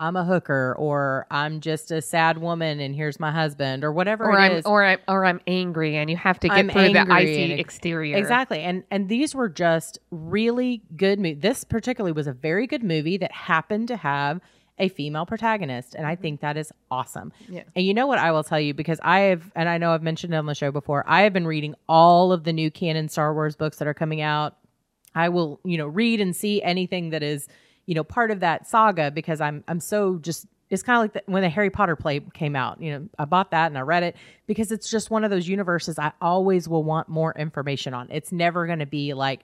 I'm 0.00 0.16
a 0.16 0.24
hooker 0.24 0.74
or 0.78 1.26
I'm 1.30 1.60
just 1.60 1.90
a 1.90 2.00
sad 2.00 2.38
woman 2.38 2.80
and 2.80 2.94
here's 2.94 3.20
my 3.20 3.30
husband 3.30 3.84
or 3.84 3.92
whatever 3.92 4.24
or 4.24 4.32
it 4.32 4.40
I'm 4.40 4.52
is. 4.52 4.64
or 4.64 4.82
I'm 4.82 4.98
or 5.06 5.26
I'm 5.26 5.40
angry, 5.46 5.96
and 5.96 6.08
you 6.08 6.16
have 6.16 6.40
to 6.40 6.48
get 6.48 6.56
I'm 6.56 6.70
through 6.70 6.94
the 6.94 7.06
icy 7.12 7.52
ex- 7.52 7.60
exterior. 7.60 8.16
Exactly. 8.16 8.60
And 8.60 8.82
and 8.90 9.10
these 9.10 9.34
were 9.34 9.50
just 9.50 9.98
really 10.10 10.82
good 10.96 11.20
movies. 11.20 11.42
This 11.42 11.64
particularly 11.64 12.12
was 12.12 12.26
a 12.26 12.32
very 12.32 12.66
good 12.66 12.82
movie 12.82 13.18
that 13.18 13.30
happened 13.30 13.88
to 13.88 13.98
have 13.98 14.40
a 14.80 14.88
female 14.88 15.26
protagonist. 15.26 15.94
And 15.94 16.06
I 16.06 16.14
mm-hmm. 16.14 16.22
think 16.22 16.40
that 16.40 16.56
is 16.56 16.72
awesome. 16.90 17.32
Yeah. 17.48 17.62
And 17.76 17.84
you 17.84 17.94
know 17.94 18.06
what 18.06 18.18
I 18.18 18.32
will 18.32 18.42
tell 18.42 18.58
you 18.58 18.74
because 18.74 18.98
I 19.02 19.20
have, 19.20 19.52
and 19.54 19.68
I 19.68 19.78
know 19.78 19.92
I've 19.92 20.02
mentioned 20.02 20.34
it 20.34 20.36
on 20.36 20.46
the 20.46 20.54
show 20.54 20.72
before, 20.72 21.04
I 21.06 21.22
have 21.22 21.32
been 21.32 21.46
reading 21.46 21.74
all 21.88 22.32
of 22.32 22.44
the 22.44 22.52
new 22.52 22.70
canon 22.70 23.08
Star 23.08 23.32
Wars 23.32 23.54
books 23.54 23.76
that 23.76 23.86
are 23.86 23.94
coming 23.94 24.20
out. 24.20 24.56
I 25.14 25.28
will, 25.28 25.60
you 25.64 25.78
know, 25.78 25.86
read 25.86 26.20
and 26.20 26.34
see 26.34 26.62
anything 26.62 27.10
that 27.10 27.22
is, 27.22 27.46
you 27.86 27.94
know, 27.94 28.04
part 28.04 28.30
of 28.30 28.40
that 28.40 28.66
saga 28.66 29.10
because 29.10 29.40
I'm, 29.40 29.62
I'm 29.68 29.80
so 29.80 30.18
just, 30.18 30.46
it's 30.70 30.84
kind 30.84 30.96
of 30.96 31.02
like 31.02 31.12
the, 31.12 31.30
when 31.30 31.42
the 31.42 31.48
Harry 31.48 31.70
Potter 31.70 31.96
play 31.96 32.20
came 32.32 32.54
out. 32.54 32.80
You 32.80 32.92
know, 32.92 33.08
I 33.18 33.24
bought 33.24 33.50
that 33.50 33.66
and 33.66 33.76
I 33.76 33.80
read 33.80 34.04
it 34.04 34.16
because 34.46 34.70
it's 34.70 34.88
just 34.88 35.10
one 35.10 35.24
of 35.24 35.30
those 35.30 35.48
universes 35.48 35.98
I 35.98 36.12
always 36.20 36.68
will 36.68 36.84
want 36.84 37.08
more 37.08 37.32
information 37.32 37.92
on. 37.92 38.08
It's 38.10 38.30
never 38.30 38.66
going 38.66 38.78
to 38.78 38.86
be 38.86 39.12
like 39.14 39.40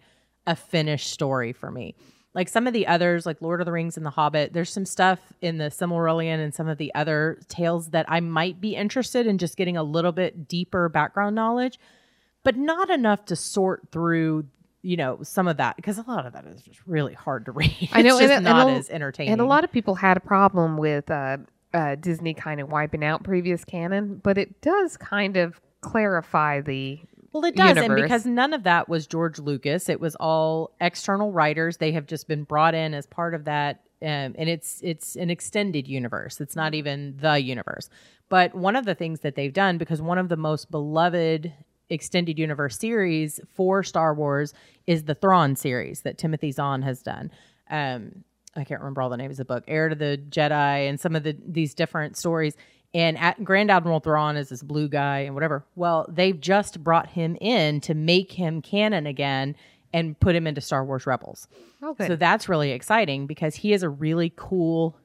a 0.46 0.54
finished 0.54 1.10
story 1.10 1.52
for 1.52 1.70
me. 1.70 1.96
Like 2.36 2.48
some 2.48 2.66
of 2.68 2.72
the 2.74 2.86
others, 2.86 3.24
like 3.26 3.40
Lord 3.40 3.60
of 3.60 3.64
the 3.64 3.72
Rings 3.72 3.96
and 3.96 4.04
The 4.06 4.10
Hobbit, 4.10 4.52
there's 4.52 4.70
some 4.70 4.84
stuff 4.84 5.18
in 5.40 5.56
the 5.58 5.64
Silmarillion 5.64 6.38
and 6.38 6.54
some 6.54 6.68
of 6.68 6.76
the 6.78 6.94
other 6.94 7.40
tales 7.48 7.88
that 7.90 8.04
I 8.08 8.20
might 8.20 8.60
be 8.60 8.76
interested 8.76 9.26
in 9.26 9.38
just 9.38 9.56
getting 9.56 9.76
a 9.78 9.82
little 9.82 10.12
bit 10.12 10.46
deeper 10.46 10.88
background 10.90 11.34
knowledge, 11.34 11.78
but 12.44 12.56
not 12.56 12.90
enough 12.90 13.24
to 13.24 13.36
sort 13.36 13.88
through, 13.90 14.44
you 14.82 14.98
know, 14.98 15.18
some 15.22 15.48
of 15.48 15.56
that 15.56 15.76
because 15.76 15.96
a 15.96 16.02
lot 16.06 16.26
of 16.26 16.34
that 16.34 16.44
is 16.46 16.60
just 16.62 16.80
really 16.86 17.14
hard 17.14 17.46
to 17.46 17.52
read. 17.60 17.88
I 17.92 18.02
know, 18.02 18.18
it's 18.18 18.20
just 18.28 18.32
and- 18.34 18.46
and 18.46 18.56
not 18.56 18.68
a- 18.68 18.72
as 18.72 18.90
entertaining. 18.90 19.32
And 19.32 19.40
a 19.40 19.46
lot 19.46 19.64
of 19.64 19.72
people 19.72 19.94
had 19.94 20.18
a 20.18 20.20
problem 20.20 20.76
with 20.76 21.10
uh, 21.10 21.38
uh, 21.72 21.94
Disney 21.94 22.34
kind 22.34 22.60
of 22.60 22.70
wiping 22.70 23.02
out 23.02 23.24
previous 23.24 23.64
canon, 23.64 24.20
but 24.22 24.36
it 24.36 24.60
does 24.60 24.98
kind 24.98 25.38
of 25.38 25.58
clarify 25.80 26.60
the. 26.60 27.00
Well, 27.36 27.44
it 27.44 27.54
does, 27.54 27.76
and 27.76 27.84
universe. 27.84 28.02
because 28.02 28.24
none 28.24 28.54
of 28.54 28.62
that 28.62 28.88
was 28.88 29.06
George 29.06 29.38
Lucas, 29.38 29.90
it 29.90 30.00
was 30.00 30.16
all 30.16 30.74
external 30.80 31.32
writers. 31.32 31.76
They 31.76 31.92
have 31.92 32.06
just 32.06 32.28
been 32.28 32.44
brought 32.44 32.74
in 32.74 32.94
as 32.94 33.06
part 33.06 33.34
of 33.34 33.44
that, 33.44 33.82
um, 34.00 34.34
and 34.38 34.48
it's 34.48 34.80
it's 34.82 35.16
an 35.16 35.28
extended 35.28 35.86
universe. 35.86 36.40
It's 36.40 36.56
not 36.56 36.74
even 36.74 37.18
the 37.18 37.38
universe. 37.38 37.90
But 38.30 38.54
one 38.54 38.74
of 38.74 38.86
the 38.86 38.94
things 38.94 39.20
that 39.20 39.34
they've 39.34 39.52
done, 39.52 39.76
because 39.76 40.00
one 40.00 40.16
of 40.16 40.30
the 40.30 40.38
most 40.38 40.70
beloved 40.70 41.52
extended 41.90 42.38
universe 42.38 42.78
series 42.78 43.38
for 43.54 43.82
Star 43.82 44.14
Wars 44.14 44.54
is 44.86 45.04
the 45.04 45.14
Thrawn 45.14 45.56
series 45.56 46.00
that 46.00 46.16
Timothy 46.16 46.52
Zahn 46.52 46.80
has 46.80 47.02
done. 47.02 47.30
Um, 47.68 48.24
I 48.56 48.64
can't 48.64 48.80
remember 48.80 49.02
all 49.02 49.10
the 49.10 49.18
names 49.18 49.38
of 49.38 49.46
the 49.46 49.54
book, 49.54 49.64
Heir 49.68 49.90
to 49.90 49.94
the 49.94 50.18
Jedi, 50.30 50.88
and 50.88 50.98
some 50.98 51.14
of 51.14 51.22
the 51.22 51.36
these 51.46 51.74
different 51.74 52.16
stories. 52.16 52.56
And 52.96 53.18
at 53.18 53.44
Grand 53.44 53.70
Admiral 53.70 54.00
Thrawn 54.00 54.38
is 54.38 54.48
this 54.48 54.62
blue 54.62 54.88
guy 54.88 55.18
and 55.18 55.34
whatever. 55.34 55.66
Well, 55.74 56.06
they've 56.08 56.40
just 56.40 56.82
brought 56.82 57.10
him 57.10 57.36
in 57.42 57.82
to 57.82 57.92
make 57.92 58.32
him 58.32 58.62
canon 58.62 59.06
again 59.06 59.54
and 59.92 60.18
put 60.18 60.34
him 60.34 60.46
into 60.46 60.62
Star 60.62 60.82
Wars 60.82 61.06
Rebels. 61.06 61.46
Oh, 61.82 61.92
good. 61.92 62.06
So 62.06 62.16
that's 62.16 62.48
really 62.48 62.70
exciting 62.70 63.26
because 63.26 63.56
he 63.56 63.74
is 63.74 63.82
a 63.82 63.90
really 63.90 64.32
cool 64.34 64.96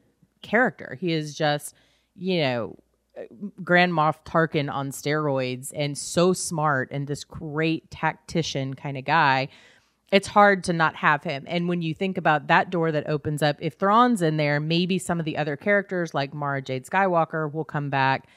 character. 0.41 0.97
He 1.01 1.11
is 1.11 1.35
just, 1.35 1.75
you 2.15 2.39
know, 2.39 2.79
uh, 3.17 3.23
Grand 3.61 3.91
Moff 3.91 4.23
Tarkin 4.23 4.71
on 4.71 4.91
steroids 4.91 5.73
and 5.75 5.97
so 5.97 6.31
smart 6.31 6.91
and 6.91 7.07
this 7.07 7.25
great 7.25 7.91
tactician 7.91 8.73
kind 8.73 8.97
of 8.97 9.03
guy. 9.03 9.49
It's 10.11 10.27
hard 10.27 10.65
to 10.65 10.73
not 10.73 10.97
have 10.97 11.23
him. 11.23 11.45
And 11.47 11.69
when 11.69 11.81
you 11.81 11.95
think 11.95 12.17
about 12.17 12.47
that 12.47 12.69
door 12.69 12.91
that 12.91 13.07
opens 13.07 13.41
up, 13.41 13.55
if 13.59 13.75
Thrawn's 13.75 14.21
in 14.21 14.35
there, 14.35 14.59
maybe 14.59 14.99
some 14.99 15.19
of 15.19 15.25
the 15.25 15.37
other 15.37 15.55
characters 15.55 16.13
like 16.13 16.33
Mara 16.33 16.61
Jade 16.61 16.85
Skywalker 16.85 17.51
will 17.51 17.63
come 17.63 17.89
back 17.89 18.27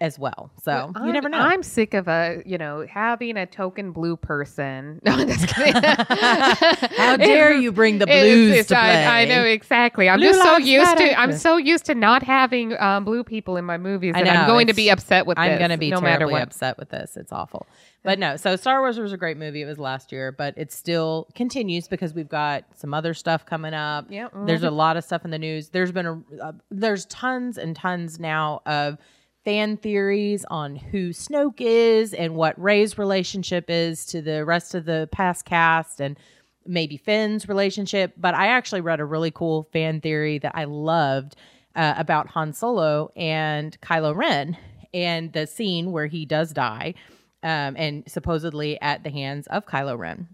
as 0.00 0.18
well. 0.18 0.50
So 0.62 0.72
you 0.96 1.02
I'm- 1.02 1.12
never 1.12 1.28
know. 1.28 1.38
I'm 1.38 1.62
sick 1.62 1.94
of 1.94 2.08
a 2.08 2.42
you 2.46 2.56
know 2.58 2.86
having 2.88 3.36
a 3.36 3.46
token 3.46 3.92
blue 3.92 4.16
person. 4.16 5.00
No, 5.04 5.12
I'm 5.12 5.28
just 5.28 5.48
kidding. 5.54 5.74
How 5.74 7.16
dare 7.16 7.52
you 7.52 7.72
bring 7.72 7.98
the 7.98 8.06
blues 8.06 8.50
it's- 8.52 8.66
to 8.68 8.74
play? 8.74 9.04
I, 9.06 9.22
I 9.22 9.24
know 9.26 9.44
exactly. 9.44 10.08
I'm 10.08 10.18
Blue 10.18 10.28
just 10.30 10.42
so 10.42 10.56
used 10.58 10.84
matter. 10.84 11.08
to. 11.08 11.18
I'm 11.20 11.32
so 11.32 11.56
used 11.56 11.86
to 11.86 11.94
not 11.94 12.22
having 12.22 12.78
um, 12.80 13.04
blue 13.04 13.24
people 13.24 13.56
in 13.56 13.64
my 13.64 13.78
movies, 13.78 14.14
I 14.14 14.20
and 14.20 14.26
know, 14.28 14.34
I'm 14.34 14.46
going 14.46 14.66
to 14.68 14.74
be 14.74 14.88
upset 14.90 15.26
with 15.26 15.38
I'm 15.38 15.50
this. 15.52 15.58
going 15.58 15.70
to 15.70 15.76
be 15.78 15.90
no 15.90 16.00
matter 16.00 16.26
what. 16.28 16.42
upset 16.42 16.78
with 16.78 16.90
this. 16.90 17.16
It's 17.16 17.32
awful. 17.32 17.66
But 18.02 18.18
no, 18.18 18.36
so 18.36 18.56
Star 18.56 18.80
Wars 18.80 18.98
was 18.98 19.12
a 19.12 19.16
great 19.18 19.36
movie. 19.36 19.60
It 19.62 19.66
was 19.66 19.78
last 19.78 20.10
year, 20.12 20.32
but 20.32 20.54
it 20.56 20.72
still 20.72 21.28
continues 21.34 21.86
because 21.88 22.14
we've 22.14 22.28
got 22.30 22.64
some 22.74 22.94
other 22.94 23.12
stuff 23.12 23.44
coming 23.44 23.74
up. 23.74 24.06
Yeah, 24.08 24.28
There's 24.46 24.62
a 24.62 24.70
lot 24.70 24.96
of 24.96 25.04
stuff 25.04 25.24
in 25.24 25.30
the 25.30 25.38
news. 25.38 25.68
There's 25.68 25.92
been 25.92 26.06
a 26.06 26.22
uh, 26.42 26.52
there's 26.70 27.04
tons 27.06 27.58
and 27.58 27.76
tons 27.76 28.18
now 28.18 28.62
of 28.64 28.96
fan 29.44 29.76
theories 29.76 30.44
on 30.50 30.76
who 30.76 31.10
Snoke 31.10 31.60
is 31.60 32.12
and 32.12 32.34
what 32.34 32.60
Rey's 32.60 32.98
relationship 32.98 33.66
is 33.68 34.04
to 34.06 34.20
the 34.20 34.44
rest 34.44 34.74
of 34.74 34.84
the 34.84 35.08
past 35.12 35.44
cast 35.44 36.00
and 36.00 36.18
maybe 36.66 36.96
Finn's 36.96 37.48
relationship. 37.48 38.12
But 38.16 38.34
I 38.34 38.48
actually 38.48 38.82
read 38.82 39.00
a 39.00 39.04
really 39.04 39.30
cool 39.30 39.68
fan 39.72 40.00
theory 40.00 40.38
that 40.38 40.52
I 40.54 40.64
loved 40.64 41.36
uh, 41.74 41.94
about 41.96 42.28
Han 42.28 42.52
Solo 42.52 43.10
and 43.16 43.80
Kylo 43.80 44.14
Ren 44.14 44.56
and 44.92 45.32
the 45.32 45.46
scene 45.46 45.92
where 45.92 46.06
he 46.06 46.26
does 46.26 46.52
die, 46.52 46.94
um, 47.42 47.76
and 47.76 48.02
supposedly 48.08 48.80
at 48.80 49.04
the 49.04 49.10
hands 49.10 49.46
of 49.46 49.66
Kylo 49.66 49.96
Ren. 49.96 50.28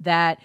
That 0.00 0.38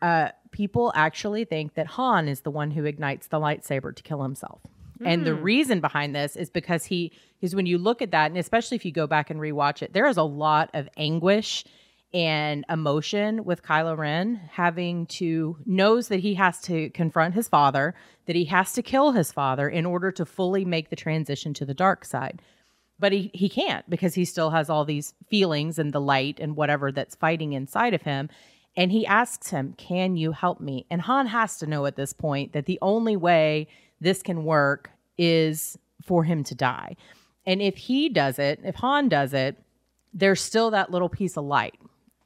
uh, 0.00 0.28
people 0.52 0.92
actually 0.94 1.44
think 1.44 1.74
that 1.74 1.86
Han 1.88 2.28
is 2.28 2.42
the 2.42 2.50
one 2.50 2.70
who 2.70 2.84
ignites 2.84 3.26
the 3.26 3.40
lightsaber 3.40 3.94
to 3.94 4.02
kill 4.02 4.22
himself. 4.22 4.60
And 5.04 5.26
the 5.26 5.32
mm. 5.32 5.42
reason 5.42 5.80
behind 5.80 6.14
this 6.14 6.36
is 6.36 6.50
because 6.50 6.84
he 6.84 7.12
is 7.40 7.54
when 7.54 7.66
you 7.66 7.78
look 7.78 8.02
at 8.02 8.10
that, 8.12 8.30
and 8.30 8.38
especially 8.38 8.76
if 8.76 8.84
you 8.84 8.92
go 8.92 9.06
back 9.06 9.30
and 9.30 9.40
rewatch 9.40 9.82
it, 9.82 9.92
there 9.92 10.06
is 10.06 10.16
a 10.16 10.22
lot 10.22 10.70
of 10.74 10.88
anguish 10.96 11.64
and 12.14 12.64
emotion 12.68 13.44
with 13.44 13.62
Kylo 13.62 13.96
Ren 13.96 14.40
having 14.52 15.06
to 15.06 15.56
knows 15.64 16.08
that 16.08 16.20
he 16.20 16.34
has 16.34 16.60
to 16.62 16.90
confront 16.90 17.34
his 17.34 17.48
father, 17.48 17.94
that 18.26 18.36
he 18.36 18.44
has 18.46 18.72
to 18.74 18.82
kill 18.82 19.12
his 19.12 19.32
father 19.32 19.68
in 19.68 19.86
order 19.86 20.12
to 20.12 20.26
fully 20.26 20.64
make 20.64 20.90
the 20.90 20.96
transition 20.96 21.54
to 21.54 21.64
the 21.64 21.74
dark 21.74 22.04
side. 22.04 22.42
But 22.98 23.12
he, 23.12 23.30
he 23.34 23.48
can't 23.48 23.88
because 23.88 24.14
he 24.14 24.24
still 24.24 24.50
has 24.50 24.68
all 24.68 24.84
these 24.84 25.14
feelings 25.28 25.78
and 25.78 25.92
the 25.92 26.00
light 26.00 26.38
and 26.38 26.54
whatever 26.54 26.92
that's 26.92 27.16
fighting 27.16 27.54
inside 27.54 27.94
of 27.94 28.02
him. 28.02 28.28
And 28.76 28.92
he 28.92 29.06
asks 29.06 29.50
him, 29.50 29.74
Can 29.76 30.16
you 30.16 30.32
help 30.32 30.60
me? 30.60 30.86
And 30.90 31.02
Han 31.02 31.26
has 31.26 31.58
to 31.58 31.66
know 31.66 31.86
at 31.86 31.96
this 31.96 32.12
point 32.12 32.52
that 32.52 32.66
the 32.66 32.78
only 32.80 33.16
way 33.16 33.68
this 34.00 34.22
can 34.22 34.44
work 34.44 34.90
is 35.18 35.78
for 36.04 36.24
him 36.24 36.44
to 36.44 36.54
die. 36.54 36.96
And 37.46 37.60
if 37.60 37.76
he 37.76 38.08
does 38.08 38.38
it, 38.38 38.60
if 38.64 38.76
Han 38.76 39.08
does 39.08 39.34
it, 39.34 39.56
there's 40.14 40.40
still 40.40 40.70
that 40.70 40.90
little 40.90 41.08
piece 41.08 41.36
of 41.36 41.44
light 41.44 41.74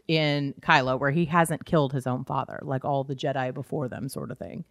in 0.08 0.54
Kylo 0.60 0.98
where 0.98 1.10
he 1.10 1.24
hasn't 1.24 1.64
killed 1.64 1.92
his 1.92 2.06
own 2.06 2.24
father, 2.24 2.58
like 2.62 2.84
all 2.84 3.04
the 3.04 3.16
Jedi 3.16 3.52
before 3.52 3.88
them, 3.88 4.08
sort 4.08 4.30
of 4.30 4.38
thing. 4.38 4.64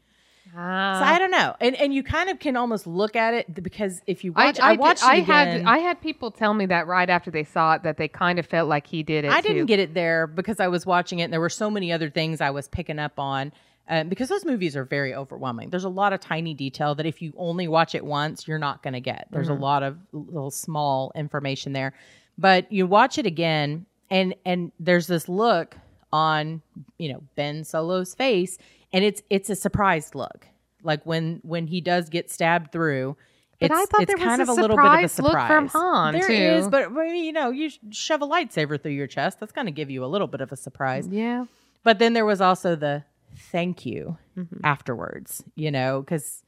Ah. 0.56 1.00
So 1.00 1.06
I 1.06 1.20
don't 1.20 1.32
know, 1.32 1.56
and 1.60 1.76
and 1.76 1.94
you 1.94 2.04
kind 2.04 2.30
of 2.30 2.40
can 2.40 2.56
almost 2.56 2.86
look 2.88 3.16
at 3.16 3.34
it 3.34 3.64
because 3.64 4.02
if 4.06 4.24
you 4.24 4.32
watch, 4.32 4.60
I, 4.60 4.68
I, 4.68 4.72
did- 4.74 4.80
watched 4.80 5.04
I 5.04 5.16
it 5.18 5.26
had 5.26 5.48
again. 5.48 5.68
I 5.68 5.80
had 5.80 6.00
people 6.00 6.32
tell 6.32 6.54
me 6.54 6.68
that 6.68 6.88
right 6.88 7.10
after 7.10 7.32
they 7.32 7.44
saw 7.44 7.74
it 7.74 7.84
that 7.84 7.98
they 7.98 8.08
kind 8.08 8.38
of 8.40 8.46
felt 8.46 8.70
like 8.70 8.88
he 8.88 9.02
did 9.04 9.26
it. 9.26 9.32
I 9.32 9.42
didn't 9.42 9.66
get 9.66 9.80
it 9.80 9.94
there 9.94 10.28
because 10.28 10.60
I 10.60 10.68
was 10.68 10.86
watching 10.86 11.20
it 11.20 11.24
and 11.24 11.34
there 11.34 11.42
were 11.42 11.50
so 11.50 11.70
many 11.70 11.92
other 11.92 12.10
things 12.10 12.40
I 12.42 12.52
was 12.52 12.68
picking 12.68 13.00
up 13.00 13.20
on. 13.20 13.52
Um, 13.88 14.10
because 14.10 14.30
those 14.30 14.46
movies 14.46 14.76
are 14.76 14.84
very 14.84 15.14
overwhelming. 15.14 15.70
There's 15.70 15.84
a 15.84 15.90
lot 15.90 16.12
of 16.12 16.20
tiny 16.20 16.56
detail 16.56 16.96
that 16.96 17.06
if 17.06 17.22
you 17.22 17.34
only 17.38 17.68
watch 17.68 17.94
it 17.94 18.04
once, 18.04 18.48
you're 18.48 18.58
not 18.58 18.82
going 18.82 18.94
to 18.94 19.00
get. 19.00 19.28
There's 19.30 19.50
a 19.50 19.54
lot 19.54 19.84
of 19.84 19.98
little 20.12 20.50
small 20.50 21.12
information 21.14 21.74
there, 21.74 21.94
but 22.38 22.72
you 22.72 22.88
watch 22.88 23.20
it 23.20 23.28
again, 23.28 23.86
and 24.10 24.34
and 24.44 24.72
there's 24.80 25.06
this 25.06 25.30
look 25.30 25.78
on 26.12 26.62
you 26.98 27.14
know 27.14 27.22
Ben 27.36 27.64
Solo's 27.64 28.16
face, 28.16 28.58
and 28.92 29.06
it's 29.06 29.22
it's 29.30 29.52
a 29.52 29.56
surprised 29.56 30.16
look, 30.16 30.48
like 30.82 31.06
when 31.06 31.40
when 31.44 31.68
he 31.68 31.80
does 31.80 32.10
get 32.10 32.32
stabbed 32.32 32.72
through. 32.72 33.16
But 33.60 33.72
it's, 33.72 33.80
I 33.80 33.86
thought 33.86 34.02
it's 34.02 34.10
there 34.10 34.18
was 34.18 34.26
kind 34.26 34.42
a 34.42 34.44
of 34.44 34.50
a 34.50 34.54
little 34.54 34.76
bit 34.76 34.86
of 34.86 35.04
a 35.04 35.08
surprised 35.08 35.20
look 35.20 35.32
surprise 35.32 35.48
from 35.48 35.68
Han, 35.70 36.14
There 36.14 36.28
too. 36.28 36.34
is, 36.34 36.68
but 36.68 36.94
but, 36.94 37.04
you 37.04 37.32
know, 37.32 37.52
you 37.52 37.70
shove 37.92 38.22
a 38.22 38.28
lightsaber 38.28 38.82
through 38.82 38.92
your 38.92 39.08
chest. 39.08 39.40
That's 39.40 39.54
going 39.54 39.68
to 39.68 39.72
give 39.72 39.90
you 39.90 40.04
a 40.04 40.08
little 40.08 40.28
bit 40.28 40.42
of 40.42 40.52
a 40.52 40.58
surprise. 40.58 41.08
Yeah. 41.08 41.46
But 41.84 42.00
then 42.00 42.14
there 42.14 42.26
was 42.26 42.42
also 42.42 42.76
the 42.76 43.04
thank 43.36 43.86
you 43.86 44.18
Mm-hmm. 44.38 44.66
afterwards, 44.66 45.44
you 45.56 45.72
know, 45.72 46.02
because 46.02 46.44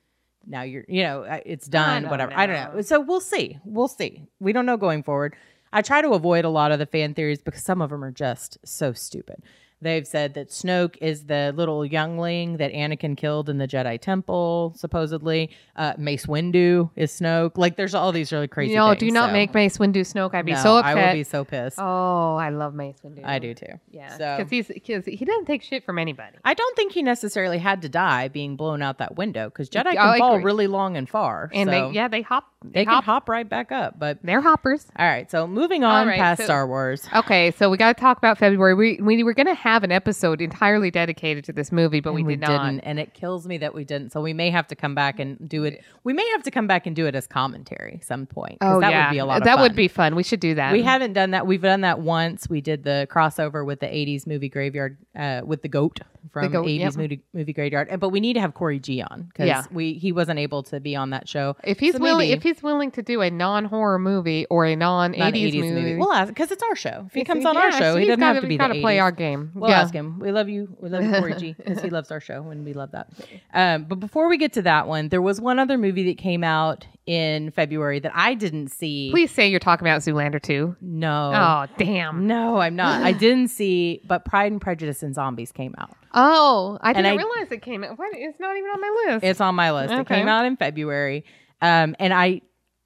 now 0.46 0.64
you're, 0.64 0.84
you 0.90 1.04
know, 1.04 1.24
it's 1.46 1.68
done, 1.68 2.02
don't 2.04 2.12
whatever. 2.12 2.34
I 2.36 2.46
don't 2.46 2.56
know. 2.56 2.76
know. 2.76 2.82
So 2.82 3.00
we'll 3.00 3.22
see. 3.22 3.58
We'll 3.64 3.88
see. 3.88 4.28
We 4.42 4.52
don't 4.52 4.66
know 4.66 4.76
going 4.76 5.04
forward. 5.04 5.36
I 5.72 5.82
try 5.82 6.02
to 6.02 6.10
avoid 6.14 6.44
a 6.44 6.50
lot 6.50 6.72
of 6.74 6.80
the 6.80 6.86
fan 6.86 7.14
theories 7.14 7.42
because 7.42 7.64
some 7.64 7.82
of 7.82 7.90
them 7.90 8.04
are 8.04 8.12
just 8.12 8.58
so 8.66 8.92
stupid. 8.92 9.42
They've 9.80 10.08
said 10.08 10.34
that 10.34 10.50
Snoke 10.50 10.96
is 11.02 11.26
the 11.26 11.54
little 11.56 11.86
youngling 11.86 12.58
that 12.58 12.72
Anakin 12.74 13.16
killed 13.16 13.48
in 13.48 13.60
the 13.60 13.68
Jedi 13.68 14.00
Temple, 14.02 14.74
supposedly. 14.76 15.52
Uh, 15.76 15.94
Mace 16.00 16.26
Windu 16.26 16.90
is 16.96 17.12
Snoke. 17.12 17.58
Like, 17.58 17.76
there's 17.76 17.94
all 17.94 18.12
these 18.12 18.32
really 18.32 18.48
crazy. 18.48 18.74
No, 18.76 18.90
things, 18.90 19.00
do 19.02 19.12
not 19.12 19.30
so- 19.30 19.34
make 19.34 19.54
Mace 19.54 19.78
Windu 19.78 19.98
Snoke. 20.02 20.34
I'd 20.34 20.46
be 20.46 20.54
No, 20.54 20.64
so 20.64 20.78
upset. 20.78 20.98
I 20.98 21.06
will 21.08 21.14
be 21.14 21.24
so 21.24 21.46
pissed. 21.46 21.78
Oh, 21.80 22.36
I 22.38 22.50
love 22.50 22.74
Mace 22.74 22.98
Windu. 23.06 23.24
I 23.24 23.38
do 23.38 23.54
too. 23.54 23.68
Yeah, 23.92 24.18
So 24.18 24.36
because 24.38 24.50
he's 24.50 24.68
because 24.68 25.06
he 25.06 25.24
doesn't 25.26 25.46
take 25.46 25.62
shit 25.62 25.86
from 25.86 26.00
anybody. 26.00 26.38
I 26.44 26.54
don't 26.56 26.76
think 26.76 26.94
he 26.94 27.04
necessarily 27.04 27.60
had 27.60 27.82
to 27.84 27.90
die 27.90 28.30
being 28.30 28.56
blown 28.56 28.82
out 28.82 28.98
that 28.98 29.16
window 29.16 29.50
because 29.50 29.70
Jedi 29.70 29.94
can 29.94 30.18
fall 30.18 30.34
agree. 30.36 30.44
really 30.46 30.68
long 30.68 30.98
and 30.98 31.08
far. 31.08 31.52
And 31.54 31.68
so- 31.70 31.90
they 31.90 31.96
yeah 31.96 32.08
they 32.08 32.22
hop 32.24 32.46
they 32.74 32.86
can 32.86 32.94
hop- 32.94 33.04
hop 33.04 33.30
right 33.30 33.48
back 33.48 33.72
up. 33.72 33.98
But 34.00 34.20
They're 34.24 34.42
hoppers. 34.42 34.86
all 34.98 35.06
right, 35.08 35.30
so 35.30 35.48
moving 35.48 35.84
on 35.84 36.08
right, 36.08 36.18
past 36.18 36.40
so- 36.40 36.46
Star 36.46 36.68
Wars. 36.68 37.08
Okay, 37.16 37.52
so 37.52 37.70
we 37.70 37.78
got 37.78 37.96
to 37.96 38.02
talk 38.02 38.18
about 38.18 38.38
February. 38.38 38.74
We 38.74 39.00
we 39.02 39.24
were 39.24 39.34
going 39.34 39.48
to 39.48 39.56
have 39.56 39.84
an 39.84 39.92
episode 39.92 40.42
entirely 40.42 40.92
dedicated 40.92 41.44
to 41.46 41.54
this 41.54 41.72
movie, 41.72 42.00
but 42.00 42.14
we 42.14 42.22
And 42.22 42.30
did 42.30 42.40
not. 42.42 42.66
didn't, 42.66 42.80
and 42.82 43.00
it 43.00 43.14
kills 43.14 43.48
me 43.48 43.58
that 43.60 43.74
we 43.74 43.84
didn't. 43.84 44.12
So 44.12 44.22
we 44.22 44.34
may 44.34 44.50
have 44.50 44.68
to 44.68 44.76
come 44.76 44.96
back 44.96 45.20
and 45.20 45.38
do 45.50 45.64
it. 45.64 45.84
We 46.04 46.14
may 46.14 46.28
have 46.32 46.44
to 46.44 46.52
come 46.52 46.68
back 46.68 46.86
and 46.88 46.96
do 46.96 47.06
it 47.06 47.16
as 47.16 47.28
commentary 47.28 48.00
some 48.04 48.26
point. 48.26 48.58
Oh 48.62 48.80
that 48.80 48.92
yeah, 48.92 49.08
would 49.08 49.14
be 49.14 49.20
a 49.20 49.26
lot. 49.26 49.38
Of 49.40 49.44
that 49.46 49.60
would 49.60 49.72
fun. 49.72 49.76
be 49.76 49.88
fun. 49.88 50.16
We 50.16 50.24
should 50.24 50.40
do 50.40 50.56
that. 50.56 50.72
We 50.74 50.84
haven't 50.84 51.14
done 51.14 51.32
that. 51.32 51.46
We've 51.48 51.62
done 51.62 51.82
that 51.82 52.00
once. 52.00 52.50
We 52.50 52.62
did 52.62 52.84
the 52.84 53.08
crossover 53.12 53.66
with 53.66 53.80
the 53.80 53.88
'80s 53.88 54.28
movie 54.28 54.50
graveyard 54.50 54.98
uh, 55.18 55.42
with 55.46 55.62
the 55.62 55.68
goat 55.70 56.00
from 56.32 56.52
goat, 56.52 56.66
'80s 56.66 56.80
yep. 56.80 56.96
movie, 56.96 57.22
movie 57.34 57.54
graveyard. 57.54 58.00
But 58.00 58.10
we 58.10 58.20
need 58.20 58.34
to 58.34 58.42
have 58.42 58.54
Corey 58.54 58.80
G 58.80 59.02
on 59.02 59.24
because 59.24 59.48
Yeah. 59.48 59.64
we 59.72 59.94
he 59.94 60.12
wasn't 60.12 60.40
able 60.40 60.64
to 60.64 60.80
be 60.80 60.96
on 60.96 61.10
that 61.12 61.28
show. 61.28 61.56
If 61.64 61.80
he's 61.80 61.94
So 61.94 62.00
willing, 62.00 62.30
if 62.32 62.44
he's 62.44 62.57
willing 62.64 62.92
to 62.92 63.02
do 63.02 63.22
a 63.22 63.30
non-horror 63.30 64.00
movie 64.00 64.46
or 64.50 64.66
a 64.66 64.76
non-80s, 64.76 65.18
not 65.18 65.28
an 65.28 65.34
80s 65.34 65.54
movie, 65.56 65.72
movie, 65.72 65.96
we'll 65.96 66.14
ask 66.14 66.30
because 66.30 66.52
it's 66.52 66.64
our 66.64 66.76
show. 66.76 67.06
If 67.08 67.14
he 67.14 67.24
comes 67.24 67.46
on 67.46 67.58
our 67.58 67.70
yeah, 67.70 67.80
show, 67.80 67.96
he 67.96 68.06
doesn't 68.06 68.20
gotta, 68.20 68.36
have 68.36 68.44
to 68.44 68.48
be 68.48 68.58
gotta 68.58 68.80
play 68.82 69.00
our 69.00 69.12
game. 69.12 69.52
We'll 69.54 69.70
yeah. 69.70 69.82
ask 69.82 69.94
him. 69.94 70.20
We 70.20 70.32
love 70.32 70.50
you. 70.50 70.76
We 70.80 70.90
love 70.90 71.04
you, 71.04 71.12
Corey 71.12 71.36
G, 71.36 71.56
because 71.58 71.82
he 71.82 71.90
loves 71.98 72.12
our 72.12 72.20
show, 72.20 72.50
and 72.50 72.66
we 72.66 72.74
love 72.74 72.92
that. 72.92 73.10
Um, 73.54 73.86
but 73.86 74.00
before 74.00 74.30
we 74.30 74.38
get 74.38 74.54
to 74.54 74.62
that 74.64 74.88
one, 74.88 75.10
there 75.10 75.22
was 75.22 75.42
one 75.42 75.60
other 75.60 75.78
movie 75.78 76.06
that 76.06 76.18
came 76.18 76.44
out 76.44 76.86
in 77.08 77.52
February 77.52 78.00
that 78.00 78.12
I 78.14 78.34
didn't 78.34 78.68
see. 78.68 79.10
Please 79.12 79.32
say 79.32 79.48
you're 79.48 79.60
talking 79.60 79.88
about 79.88 80.02
Zoolander 80.02 80.42
2. 80.42 80.76
No. 80.82 81.32
Oh, 81.34 81.74
damn. 81.78 82.28
No, 82.28 82.58
I'm 82.58 82.76
not. 82.76 83.02
I 83.02 83.12
didn't 83.14 83.48
see, 83.48 84.02
but 84.06 84.26
Pride 84.26 84.52
and 84.52 84.62
Prejudice 84.62 85.02
and 85.02 85.16
Zombies 85.16 85.52
came 85.52 85.74
out. 85.78 85.96
Oh, 86.14 86.78
I 86.82 86.94
didn't 86.94 87.14
I- 87.14 87.16
realize 87.16 87.52
it 87.52 87.62
came 87.62 87.84
out. 87.84 87.98
What? 87.98 88.10
It's 88.14 88.40
not 88.40 88.56
even 88.56 88.70
on 88.70 88.82
my 88.82 89.06
list. 89.06 89.24
It's 89.24 89.42
on 89.42 89.56
my 89.56 89.72
list. 89.72 89.94
It 89.94 90.08
came 90.08 90.28
out 90.28 90.46
in 90.46 90.58
February. 90.58 91.24
Um, 91.62 91.96
and 92.00 92.14
I, 92.14 92.42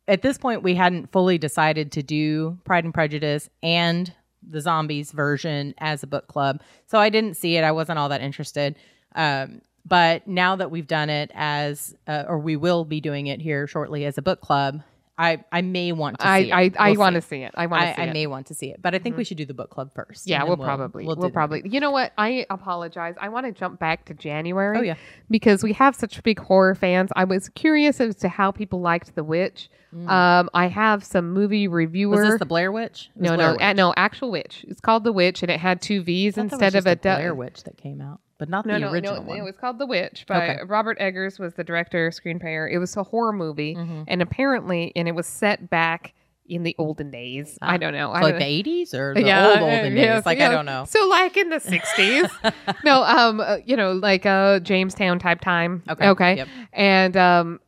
at 0.07 0.21
this 0.21 0.37
point, 0.37 0.63
we 0.63 0.75
hadn't 0.75 1.11
fully 1.11 1.37
decided 1.37 1.91
to 1.93 2.03
do 2.03 2.57
Pride 2.63 2.83
and 2.83 2.93
Prejudice 2.93 3.49
and 3.61 4.13
the 4.47 4.61
Zombies 4.61 5.11
version 5.11 5.73
as 5.77 6.03
a 6.03 6.07
book 6.07 6.27
club. 6.27 6.61
So 6.87 6.99
I 6.99 7.09
didn't 7.09 7.35
see 7.35 7.57
it. 7.57 7.63
I 7.63 7.71
wasn't 7.71 7.99
all 7.99 8.09
that 8.09 8.21
interested. 8.21 8.75
Um, 9.15 9.61
but 9.85 10.27
now 10.27 10.55
that 10.55 10.71
we've 10.71 10.87
done 10.87 11.09
it 11.09 11.31
as, 11.33 11.95
uh, 12.07 12.23
or 12.27 12.39
we 12.39 12.55
will 12.55 12.85
be 12.85 13.01
doing 13.01 13.27
it 13.27 13.41
here 13.41 13.67
shortly 13.67 14.05
as 14.05 14.17
a 14.17 14.21
book 14.21 14.41
club, 14.41 14.81
I, 15.17 15.43
I 15.51 15.61
may 15.61 15.91
want 15.91 16.19
to 16.19 16.27
I 16.27 16.41
see 16.43 16.49
it. 16.49 16.53
I, 16.53 16.71
I 16.79 16.91
We'll 16.91 16.99
want 16.99 17.15
to 17.15 17.21
see 17.21 17.43
it. 17.43 17.51
I 17.55 17.67
want 17.67 17.83
to 17.83 17.89
I, 17.89 17.93
see 17.93 18.01
I 18.01 18.03
it. 18.03 18.07
Mm-hmm. 18.07 18.13
may 18.13 18.27
want 18.27 18.47
to 18.47 18.53
see 18.53 18.71
it, 18.71 18.81
but 18.81 18.95
I 18.95 18.99
think 18.99 19.17
we 19.17 19.23
should 19.23 19.37
do 19.37 19.45
the 19.45 19.53
book 19.53 19.69
club 19.69 19.91
first. 19.93 20.27
Yeah, 20.27 20.43
we'll 20.43 20.57
probably 20.57 21.05
we'll 21.05 21.15
we'll, 21.15 21.27
that. 21.29 21.33
probably. 21.33 21.61
You 21.65 21.79
know 21.79 21.91
what? 21.91 22.13
I 22.17 22.45
apologize. 22.49 23.15
I 23.19 23.29
want 23.29 23.45
to 23.45 23.51
jump 23.51 23.79
back 23.79 24.05
to 24.05 24.13
January. 24.13 24.77
Oh, 24.77 24.81
yeah. 24.81 24.95
because 25.29 25.63
we 25.63 25.73
have 25.73 25.95
such 25.95 26.21
big 26.23 26.39
horror 26.39 26.75
fans. 26.75 27.11
I 27.15 27.25
was 27.25 27.49
curious 27.49 27.99
as 28.01 28.15
to 28.17 28.29
how 28.29 28.51
people 28.51 28.81
liked 28.81 29.13
The 29.15 29.23
Witch. 29.23 29.69
Um, 30.07 30.49
I 30.53 30.67
have 30.67 31.03
some 31.03 31.33
movie 31.33 31.67
reviewer. 31.67 32.15
Mm. 32.15 32.19
Was 32.21 32.29
this 32.29 32.39
the 32.39 32.45
Blair 32.45 32.71
Witch? 32.71 33.09
No, 33.15 33.35
Blair 33.35 33.37
no, 33.47 33.51
Witch. 33.53 33.61
uh, 33.61 33.73
no, 33.73 33.93
actual 33.97 34.31
witch. 34.31 34.65
It's 34.69 34.79
called 34.79 35.03
The 35.03 35.11
Witch, 35.11 35.43
and 35.43 35.51
it 35.51 35.59
had 35.59 35.81
two 35.81 36.01
V's 36.01 36.37
I 36.37 36.43
thought 36.43 36.59
that 36.61 36.67
was 36.67 36.75
instead 36.75 36.77
of 36.77 36.97
a 36.97 37.01
Blair 37.01 37.27
du- 37.29 37.35
Witch 37.35 37.63
that 37.63 37.75
came 37.75 37.99
out, 37.99 38.21
but 38.41 38.49
not 38.49 38.65
No, 38.65 38.73
the 38.73 38.79
no, 38.79 38.91
original 38.91 39.15
no. 39.17 39.21
one. 39.21 39.37
It 39.37 39.43
was 39.43 39.55
called 39.55 39.77
The 39.77 39.85
Witch 39.85 40.25
by 40.27 40.43
Okay. 40.49 40.63
Robert 40.65 40.97
Eggers 40.99 41.37
was 41.37 41.53
the 41.53 41.63
director, 41.63 42.09
screenplayer. 42.09 42.67
It 42.73 42.79
was 42.79 42.97
a 42.97 43.03
horror 43.03 43.31
movie, 43.33 43.75
Mhm. 43.75 44.05
and 44.07 44.19
apparently, 44.19 44.91
and 44.95 45.07
it 45.07 45.11
was 45.13 45.27
set 45.27 45.69
back 45.69 46.15
in 46.47 46.63
the 46.63 46.75
olden 46.79 47.11
days. 47.11 47.59
I 47.61 47.77
don't 47.77 47.93
know. 47.93 48.11
I 48.11 48.17
So 48.19 48.23
like 48.23 48.33
don't- 48.33 48.39
the 48.39 48.45
eighties 48.47 48.95
or 48.95 49.13
the 49.13 49.21
yeah, 49.23 49.47
old 49.47 49.59
olden 49.59 49.95
yes, 49.95 50.17
days? 50.17 50.25
Like 50.25 50.39
yeah. 50.39 50.49
I 50.49 50.51
don't 50.51 50.65
know. 50.65 50.85
So 50.87 51.07
like 51.07 51.37
in 51.37 51.49
the 51.49 51.59
sixties, 51.59 52.25
no, 52.83 53.03
um, 53.03 53.39
uh, 53.41 53.57
you 53.63 53.77
know, 53.77 53.91
like 53.91 54.25
uh, 54.25 54.59
Jamestown 54.59 55.19
type 55.19 55.39
time. 55.41 55.83
Okay, 55.87 56.09
okay, 56.09 56.35
yep. 56.37 56.47
and 56.73 57.15
um, 57.15 57.59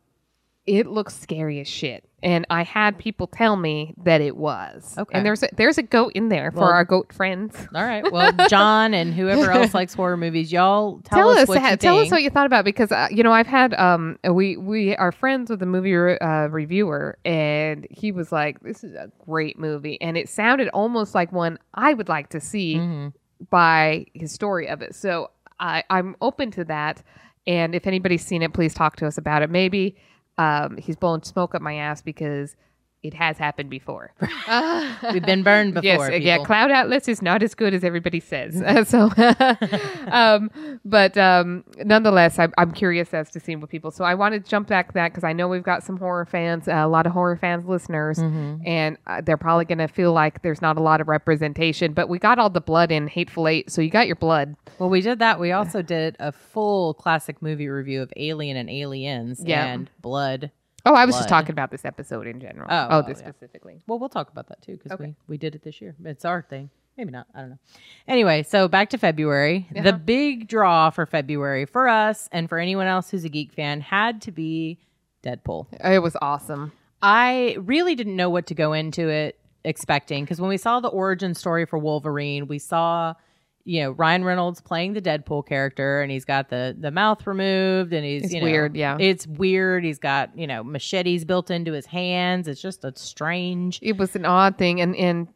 it 0.66 0.88
looks 0.88 1.14
scary 1.16 1.60
as 1.60 1.68
shit. 1.68 2.02
And 2.24 2.46
I 2.48 2.62
had 2.64 2.96
people 2.98 3.26
tell 3.26 3.54
me 3.54 3.94
that 4.04 4.20
it 4.22 4.36
was. 4.36 4.96
Okay. 4.98 5.16
And 5.16 5.26
there's 5.26 5.42
a, 5.42 5.48
there's 5.56 5.76
a 5.78 5.82
goat 5.82 6.12
in 6.14 6.30
there 6.30 6.50
for 6.50 6.60
Well- 6.60 6.70
our 6.70 6.84
goat 6.84 7.12
friends. 7.12 7.54
All 7.74 7.84
right. 7.84 8.10
Well, 8.10 8.32
John 8.48 8.94
and 8.94 9.12
whoever 9.12 9.50
else 9.52 9.74
likes 9.80 9.92
horror 9.92 10.16
movies, 10.16 10.50
y'all 10.50 11.00
tell, 11.04 11.28
us, 11.28 11.46
what 11.46 11.58
ha- 11.60 11.70
you 11.72 11.76
tell 11.76 11.96
think. 11.96 12.06
us 12.06 12.10
what 12.10 12.22
you 12.22 12.30
thought 12.30 12.46
about 12.46 12.60
it, 12.60 12.64
because 12.64 12.90
uh, 12.90 13.08
you 13.10 13.22
know 13.22 13.32
I've 13.32 13.46
had 13.46 13.74
um 13.74 14.18
we 14.28 14.56
we 14.56 14.96
are 14.96 15.12
friends 15.12 15.50
with 15.50 15.60
the 15.60 15.66
movie 15.66 15.92
re- 15.94 16.18
uh, 16.18 16.46
reviewer 16.48 17.18
and 17.26 17.86
he 17.90 18.10
was 18.10 18.32
like 18.32 18.58
this 18.60 18.82
is 18.82 18.94
a 18.94 19.10
great 19.26 19.58
movie 19.58 20.00
and 20.00 20.16
it 20.16 20.28
sounded 20.30 20.68
almost 20.70 21.14
like 21.14 21.30
one 21.30 21.58
I 21.74 21.92
would 21.92 22.08
like 22.08 22.30
to 22.30 22.40
see 22.40 22.76
Mhm. 22.76 23.12
by 23.50 24.06
his 24.14 24.32
story 24.32 24.68
of 24.68 24.80
it. 24.82 24.94
So 24.94 25.30
I, 25.60 25.84
I'm 25.90 26.16
open 26.20 26.50
to 26.52 26.64
that. 26.64 27.02
And 27.46 27.74
if 27.74 27.86
anybody's 27.86 28.24
seen 28.24 28.42
it, 28.42 28.52
please 28.54 28.72
talk 28.72 28.96
to 28.96 29.06
us 29.06 29.18
about 29.18 29.42
it. 29.42 29.50
Maybe 29.50 29.96
um, 30.38 30.76
he's 30.76 30.96
blowing 30.96 31.22
smoke 31.22 31.54
up 31.54 31.62
my 31.62 31.76
ass 31.76 32.02
because 32.02 32.56
it 33.04 33.14
has 33.14 33.38
happened 33.38 33.70
before. 33.70 34.12
We've 35.12 35.22
been 35.24 35.42
burned 35.42 35.74
before. 35.74 35.84
yes, 35.84 36.00
uh, 36.10 36.14
yeah. 36.14 36.38
Cloud 36.38 36.70
Atlas 36.70 37.06
is 37.06 37.22
not 37.22 37.42
as 37.42 37.54
good 37.54 37.74
as 37.74 37.84
everybody 37.84 38.18
says. 38.18 38.60
Uh, 38.60 38.82
so, 38.92 39.10
um, 40.10 40.50
but 40.84 41.16
um, 41.16 41.64
nonetheless, 41.84 42.38
I'm, 42.38 42.52
I'm 42.58 42.72
curious 42.72 43.12
as 43.14 43.30
to 43.32 43.40
seeing 43.40 43.60
what 43.60 43.70
people. 43.70 43.90
So 43.90 44.04
I 44.04 44.14
want 44.14 44.34
to 44.34 44.40
jump 44.40 44.68
back 44.68 44.88
to 44.88 44.94
that 44.94 45.10
because 45.12 45.24
I 45.24 45.32
know 45.32 45.48
we've 45.48 45.62
got 45.62 45.82
some 45.82 45.96
horror 45.98 46.24
fans, 46.24 46.66
uh, 46.68 46.72
a 46.72 46.88
lot 46.88 47.06
of 47.06 47.12
horror 47.12 47.36
fans 47.36 47.66
listeners, 47.66 48.18
Mm-hmm. 48.18 48.66
and 48.66 48.96
uh, 49.06 49.20
they're 49.20 49.36
probably 49.36 49.64
going 49.64 49.78
to 49.78 49.88
feel 49.88 50.12
like 50.12 50.42
there's 50.42 50.62
not 50.62 50.76
a 50.78 50.80
lot 50.80 51.00
of 51.00 51.08
representation. 51.08 51.92
But 51.92 52.08
we 52.08 52.18
got 52.18 52.38
all 52.38 52.48
the 52.50 52.60
blood 52.60 52.90
in 52.90 53.06
Hateful 53.08 53.48
Eight, 53.48 53.70
so 53.70 53.82
you 53.82 53.90
got 53.90 54.06
your 54.06 54.16
blood. 54.16 54.56
Well, 54.78 54.88
we 54.88 55.00
did 55.00 55.18
that. 55.18 55.38
We 55.38 55.52
also 55.52 55.82
did 55.82 56.16
a 56.18 56.32
full 56.32 56.94
classic 56.94 57.42
movie 57.42 57.68
review 57.68 58.02
of 58.02 58.12
Alien 58.16 58.56
and 58.56 58.70
Aliens 58.70 59.42
Yeah. 59.44 59.66
and 59.66 59.90
Blood. 60.00 60.50
Oh, 60.86 60.94
I 60.94 61.04
was 61.06 61.16
just 61.16 61.28
talking 61.28 61.52
about 61.52 61.70
this 61.70 61.84
episode 61.84 62.26
in 62.26 62.40
general. 62.40 62.66
Oh, 62.70 62.86
oh, 62.90 62.98
oh, 62.98 63.02
this 63.02 63.20
yeah. 63.20 63.30
specifically. 63.30 63.80
Well, 63.86 63.98
we'll 63.98 64.08
talk 64.10 64.30
about 64.30 64.48
that 64.48 64.60
too 64.62 64.76
because 64.76 64.92
Okay. 64.92 65.06
we, 65.06 65.14
we 65.28 65.36
did 65.38 65.54
it 65.54 65.62
this 65.62 65.80
year. 65.80 65.94
It's 66.04 66.24
our 66.24 66.42
thing. 66.42 66.70
Maybe 66.96 67.10
not. 67.10 67.26
I 67.34 67.40
don't 67.40 67.50
know. 67.50 67.58
Anyway, 68.06 68.42
so 68.44 68.68
back 68.68 68.90
to 68.90 68.98
February. 68.98 69.66
Uh-huh. 69.74 69.82
The 69.82 69.92
big 69.94 70.46
draw 70.46 70.90
for 70.90 71.06
February 71.06 71.64
for 71.64 71.88
us 71.88 72.28
and 72.32 72.48
for 72.48 72.58
anyone 72.58 72.86
else 72.86 73.10
who's 73.10 73.24
a 73.24 73.28
geek 73.28 73.52
fan 73.52 73.80
had 73.80 74.20
to 74.22 74.30
be 74.30 74.78
Deadpool. 75.24 75.66
It 75.84 76.00
was 76.02 76.16
awesome. 76.20 76.72
I 77.02 77.56
really 77.60 77.94
didn't 77.94 78.16
know 78.16 78.30
what 78.30 78.46
to 78.46 78.54
go 78.54 78.72
into 78.74 79.08
it 79.08 79.38
expecting 79.64 80.24
because 80.24 80.40
when 80.40 80.48
we 80.50 80.56
saw 80.58 80.80
the 80.80 80.88
origin 80.88 81.34
story 81.34 81.64
for 81.64 81.78
Wolverine, 81.78 82.46
we 82.46 82.58
saw 82.58 83.14
you 83.64 83.82
know 83.82 83.90
Ryan 83.92 84.24
Reynolds 84.24 84.60
playing 84.60 84.92
the 84.92 85.02
Deadpool 85.02 85.46
character, 85.46 86.02
and 86.02 86.10
he's 86.10 86.24
got 86.24 86.50
the 86.50 86.76
the 86.78 86.90
mouth 86.90 87.26
removed, 87.26 87.92
and 87.92 88.04
he's 88.04 88.24
It's 88.24 88.34
you 88.34 88.40
know, 88.40 88.46
weird, 88.46 88.76
yeah. 88.76 88.96
it's 89.00 89.26
weird. 89.26 89.84
He's 89.84 89.98
got 89.98 90.36
you 90.36 90.46
know 90.46 90.62
machetes 90.62 91.24
built 91.24 91.50
into 91.50 91.72
his 91.72 91.86
hands. 91.86 92.46
It's 92.48 92.60
just 92.60 92.84
a 92.84 92.92
strange. 92.96 93.78
It 93.82 93.96
was 93.96 94.14
an 94.14 94.24
odd 94.24 94.58
thing, 94.58 94.80
and 94.80 94.94
and 94.96 95.28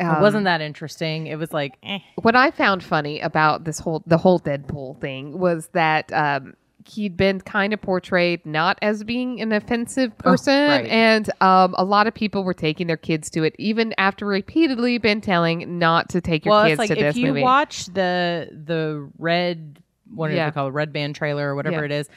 it 0.00 0.04
um, 0.04 0.20
wasn't 0.20 0.44
that 0.44 0.60
interesting. 0.60 1.28
It 1.28 1.38
was 1.38 1.52
like, 1.52 1.78
eh. 1.82 2.00
what 2.16 2.34
I 2.34 2.50
found 2.50 2.82
funny 2.82 3.20
about 3.20 3.64
this 3.64 3.78
whole 3.78 4.02
the 4.06 4.18
whole 4.18 4.40
Deadpool 4.40 5.00
thing 5.00 5.38
was 5.38 5.68
that 5.72 6.12
um, 6.12 6.54
he'd 6.88 7.16
been 7.16 7.40
kind 7.40 7.72
of 7.72 7.80
portrayed 7.80 8.44
not 8.44 8.78
as 8.82 9.02
being 9.04 9.40
an 9.40 9.52
offensive 9.52 10.16
person, 10.18 10.68
right. 10.68 10.86
and 10.86 11.30
um, 11.40 11.74
a 11.78 11.84
lot 11.84 12.06
of 12.06 12.14
people 12.14 12.44
were 12.44 12.54
taking 12.54 12.86
their 12.86 12.96
kids 12.96 13.30
to 13.30 13.42
it, 13.42 13.54
even 13.58 13.94
after 13.98 14.26
repeatedly 14.26 14.98
been 14.98 15.20
telling 15.20 15.78
not 15.78 16.08
to 16.10 16.20
take 16.20 16.44
your 16.44 16.52
well, 16.52 16.64
kids 16.64 16.72
it's 16.72 16.90
like 16.90 16.98
to 16.98 17.04
if 17.06 17.14
this 17.14 17.16
you 17.16 17.28
movie. 17.28 17.42
watch 17.42 17.86
the 17.86 18.48
the 18.52 19.08
red 19.18 19.78
what 20.14 20.28
do 20.28 20.34
Yeah. 20.34 20.50
they 20.50 20.54
call 20.54 20.68
it 20.68 20.72
red 20.72 20.92
band 20.92 21.16
trailer 21.16 21.48
or 21.50 21.54
whatever 21.54 21.78
Yeah. 21.78 21.84
it 21.84 21.90
is. 21.92 22.08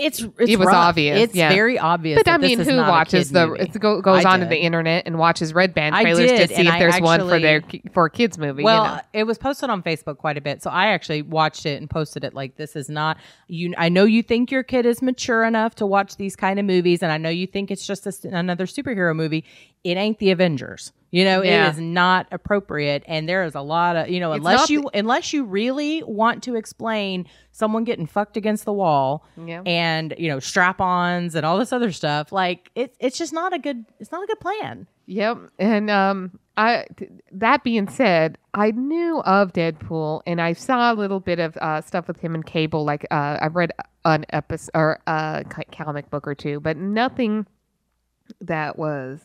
It's, 0.00 0.20
it's 0.38 0.50
It 0.52 0.58
was 0.58 0.66
rough. 0.66 0.74
obvious, 0.76 1.20
It's 1.20 1.34
yeah. 1.34 1.50
very 1.50 1.78
obvious. 1.78 2.18
but 2.18 2.26
that 2.26 2.34
I 2.34 2.38
mean, 2.38 2.58
who 2.58 2.76
watches 2.78 3.30
the 3.30 3.46
movie. 3.48 3.60
it 3.62 3.78
goes 3.80 4.24
I 4.24 4.32
onto 4.32 4.46
did. 4.46 4.50
the 4.52 4.58
internet 4.58 5.06
and 5.06 5.18
watches 5.18 5.52
red 5.54 5.74
band 5.74 5.94
trailers 5.94 6.30
to 6.30 6.48
see 6.48 6.66
if 6.66 6.72
I 6.72 6.78
there's 6.78 7.00
one 7.00 7.20
for 7.20 7.38
their 7.38 7.62
for 7.92 8.06
a 8.06 8.10
kids 8.10 8.38
movie? 8.38 8.62
Well, 8.62 8.84
you 8.84 8.90
know? 8.90 9.00
it 9.12 9.24
was 9.24 9.38
posted 9.38 9.70
on 9.70 9.82
Facebook 9.82 10.18
quite 10.18 10.36
a 10.36 10.40
bit, 10.40 10.62
so 10.62 10.70
I 10.70 10.88
actually 10.88 11.22
watched 11.22 11.66
it 11.66 11.80
and 11.80 11.88
posted 11.88 12.24
it. 12.24 12.34
Like, 12.34 12.56
this 12.56 12.76
is 12.76 12.88
not 12.88 13.18
you. 13.48 13.74
I 13.76 13.88
know 13.88 14.04
you 14.04 14.22
think 14.22 14.50
your 14.50 14.62
kid 14.62 14.86
is 14.86 15.02
mature 15.02 15.44
enough 15.44 15.74
to 15.76 15.86
watch 15.86 16.16
these 16.16 16.36
kind 16.36 16.58
of 16.58 16.64
movies, 16.64 17.02
and 17.02 17.12
I 17.12 17.18
know 17.18 17.30
you 17.30 17.46
think 17.46 17.70
it's 17.70 17.86
just 17.86 18.06
a 18.06 18.12
another 18.36 18.66
superhero 18.66 19.14
movie. 19.14 19.44
It 19.84 19.96
ain't 19.96 20.18
the 20.18 20.30
Avengers. 20.30 20.92
You 21.12 21.24
know, 21.24 21.42
Yeah. 21.42 21.66
it 21.66 21.70
is 21.70 21.80
not 21.80 22.28
appropriate, 22.30 23.02
and 23.08 23.28
there 23.28 23.42
is 23.44 23.56
a 23.56 23.60
lot 23.62 23.96
of 23.96 24.08
you 24.08 24.20
know, 24.20 24.32
unless 24.32 24.70
you 24.70 24.88
unless 24.94 25.32
you 25.32 25.42
really 25.44 26.04
want 26.04 26.44
to 26.44 26.54
explain 26.54 27.26
someone 27.50 27.82
getting 27.82 28.06
fucked 28.06 28.36
against 28.36 28.64
the 28.64 28.72
wall, 28.72 29.26
Yeah. 29.36 29.62
and 29.66 30.14
you 30.18 30.28
know, 30.28 30.38
strap-ons 30.38 31.34
and 31.34 31.44
all 31.44 31.58
this 31.58 31.72
other 31.72 31.90
stuff. 31.90 32.30
Like, 32.30 32.70
it's 32.76 32.96
it's 33.00 33.18
just 33.18 33.32
not 33.32 33.52
a 33.52 33.58
good. 33.58 33.86
It's 33.98 34.12
not 34.12 34.22
a 34.22 34.26
good 34.28 34.38
plan. 34.38 34.86
Yep. 35.06 35.38
And 35.58 35.90
um 35.90 36.38
I 36.56 36.84
th- 36.96 37.10
that 37.32 37.64
being 37.64 37.88
said, 37.88 38.38
I 38.54 38.70
knew 38.70 39.20
of 39.22 39.52
Deadpool 39.52 40.20
and 40.28 40.40
I 40.40 40.52
saw 40.52 40.92
a 40.92 40.94
little 40.94 41.18
bit 41.18 41.40
of 41.40 41.56
uh, 41.56 41.80
stuff 41.80 42.06
with 42.06 42.20
him 42.20 42.34
and 42.36 42.46
Cable 42.46 42.84
like 42.84 43.04
uh 43.10 43.38
I've 43.42 43.56
read 43.56 43.72
an 44.04 44.26
episode 44.30 44.70
or 44.74 45.00
a 45.08 45.44
comic 45.72 46.08
book 46.10 46.28
or 46.28 46.36
two, 46.36 46.60
but 46.60 46.76
nothing 46.76 47.46
that 48.40 48.78
was 48.78 49.20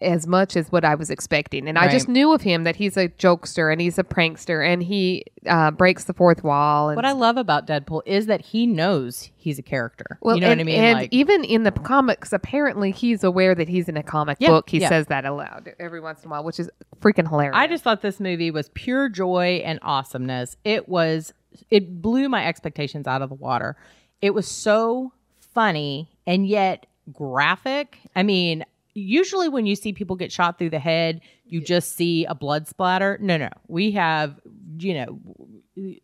as 0.00 0.26
much 0.26 0.56
as 0.56 0.70
what 0.70 0.84
I 0.84 0.94
was 0.94 1.10
expecting. 1.10 1.68
And 1.68 1.76
I 1.78 1.88
just 1.88 2.08
knew 2.08 2.32
of 2.32 2.42
him 2.42 2.64
that 2.64 2.76
he's 2.76 2.96
a 2.96 3.08
jokester 3.08 3.72
and 3.72 3.80
he's 3.80 3.98
a 3.98 4.04
prankster 4.04 4.64
and 4.64 4.82
he 4.82 5.24
uh, 5.46 5.72
breaks 5.72 6.04
the 6.04 6.14
fourth 6.14 6.44
wall. 6.44 6.90
And 6.90 6.96
What 6.96 7.04
I 7.04 7.12
love 7.12 7.36
about 7.36 7.66
Deadpool 7.66 8.02
is 8.06 8.26
that 8.26 8.40
he 8.40 8.66
knows 8.66 9.30
he's 9.36 9.58
a 9.58 9.62
character. 9.62 10.18
well, 10.20 10.36
you 10.36 10.40
know 10.40 10.50
and, 10.50 10.58
what 10.58 10.62
I 10.62 10.64
mean? 10.66 10.84
And 10.84 10.98
like, 11.00 11.12
even 11.12 11.42
in 11.42 11.64
the 11.64 11.72
comics, 11.72 12.32
apparently 12.32 12.92
he's 12.92 13.24
aware 13.24 13.54
that 13.54 13.68
he's 13.68 13.88
in 13.88 13.96
a 13.96 14.02
comic 14.02 14.36
Yeah, 14.40 14.50
book. 14.50 14.70
He 14.70 14.78
yeah. 14.80 14.88
says 14.88 15.06
that 15.06 15.24
aloud 15.24 15.72
every 15.80 16.00
once 16.00 16.22
in 16.22 16.28
a 16.28 16.30
while, 16.30 16.44
which 16.44 16.60
is 16.60 16.70
freaking 17.00 17.28
hilarious. 17.28 17.56
I 17.56 17.66
just 17.66 17.82
thought 17.82 18.00
this 18.00 18.20
movie 18.20 18.50
was 18.52 18.68
pure 18.74 19.08
joy 19.08 19.62
and 19.64 19.80
awesomeness. 19.82 20.56
It 20.64 20.88
was 20.88 21.32
it 21.70 22.00
blew 22.00 22.28
my 22.28 22.46
expectations 22.46 23.06
out 23.06 23.22
of 23.22 23.30
the 23.30 23.34
water. 23.34 23.76
It 24.22 24.32
was 24.32 24.46
so 24.46 25.12
funny 25.40 26.08
and 26.26 26.46
yet 26.46 26.86
graphic. 27.12 27.98
I 28.14 28.22
mean, 28.22 28.64
usually 28.98 29.48
when 29.48 29.66
you 29.66 29.76
see 29.76 29.92
people 29.92 30.16
get 30.16 30.32
shot 30.32 30.58
through 30.58 30.70
the 30.70 30.78
head, 30.78 31.20
you 31.46 31.60
just 31.60 31.96
see 31.96 32.24
a 32.24 32.34
blood 32.34 32.68
splatter. 32.68 33.18
No, 33.20 33.36
no. 33.36 33.50
We 33.66 33.92
have, 33.92 34.38
you 34.78 34.94
know, 34.94 35.20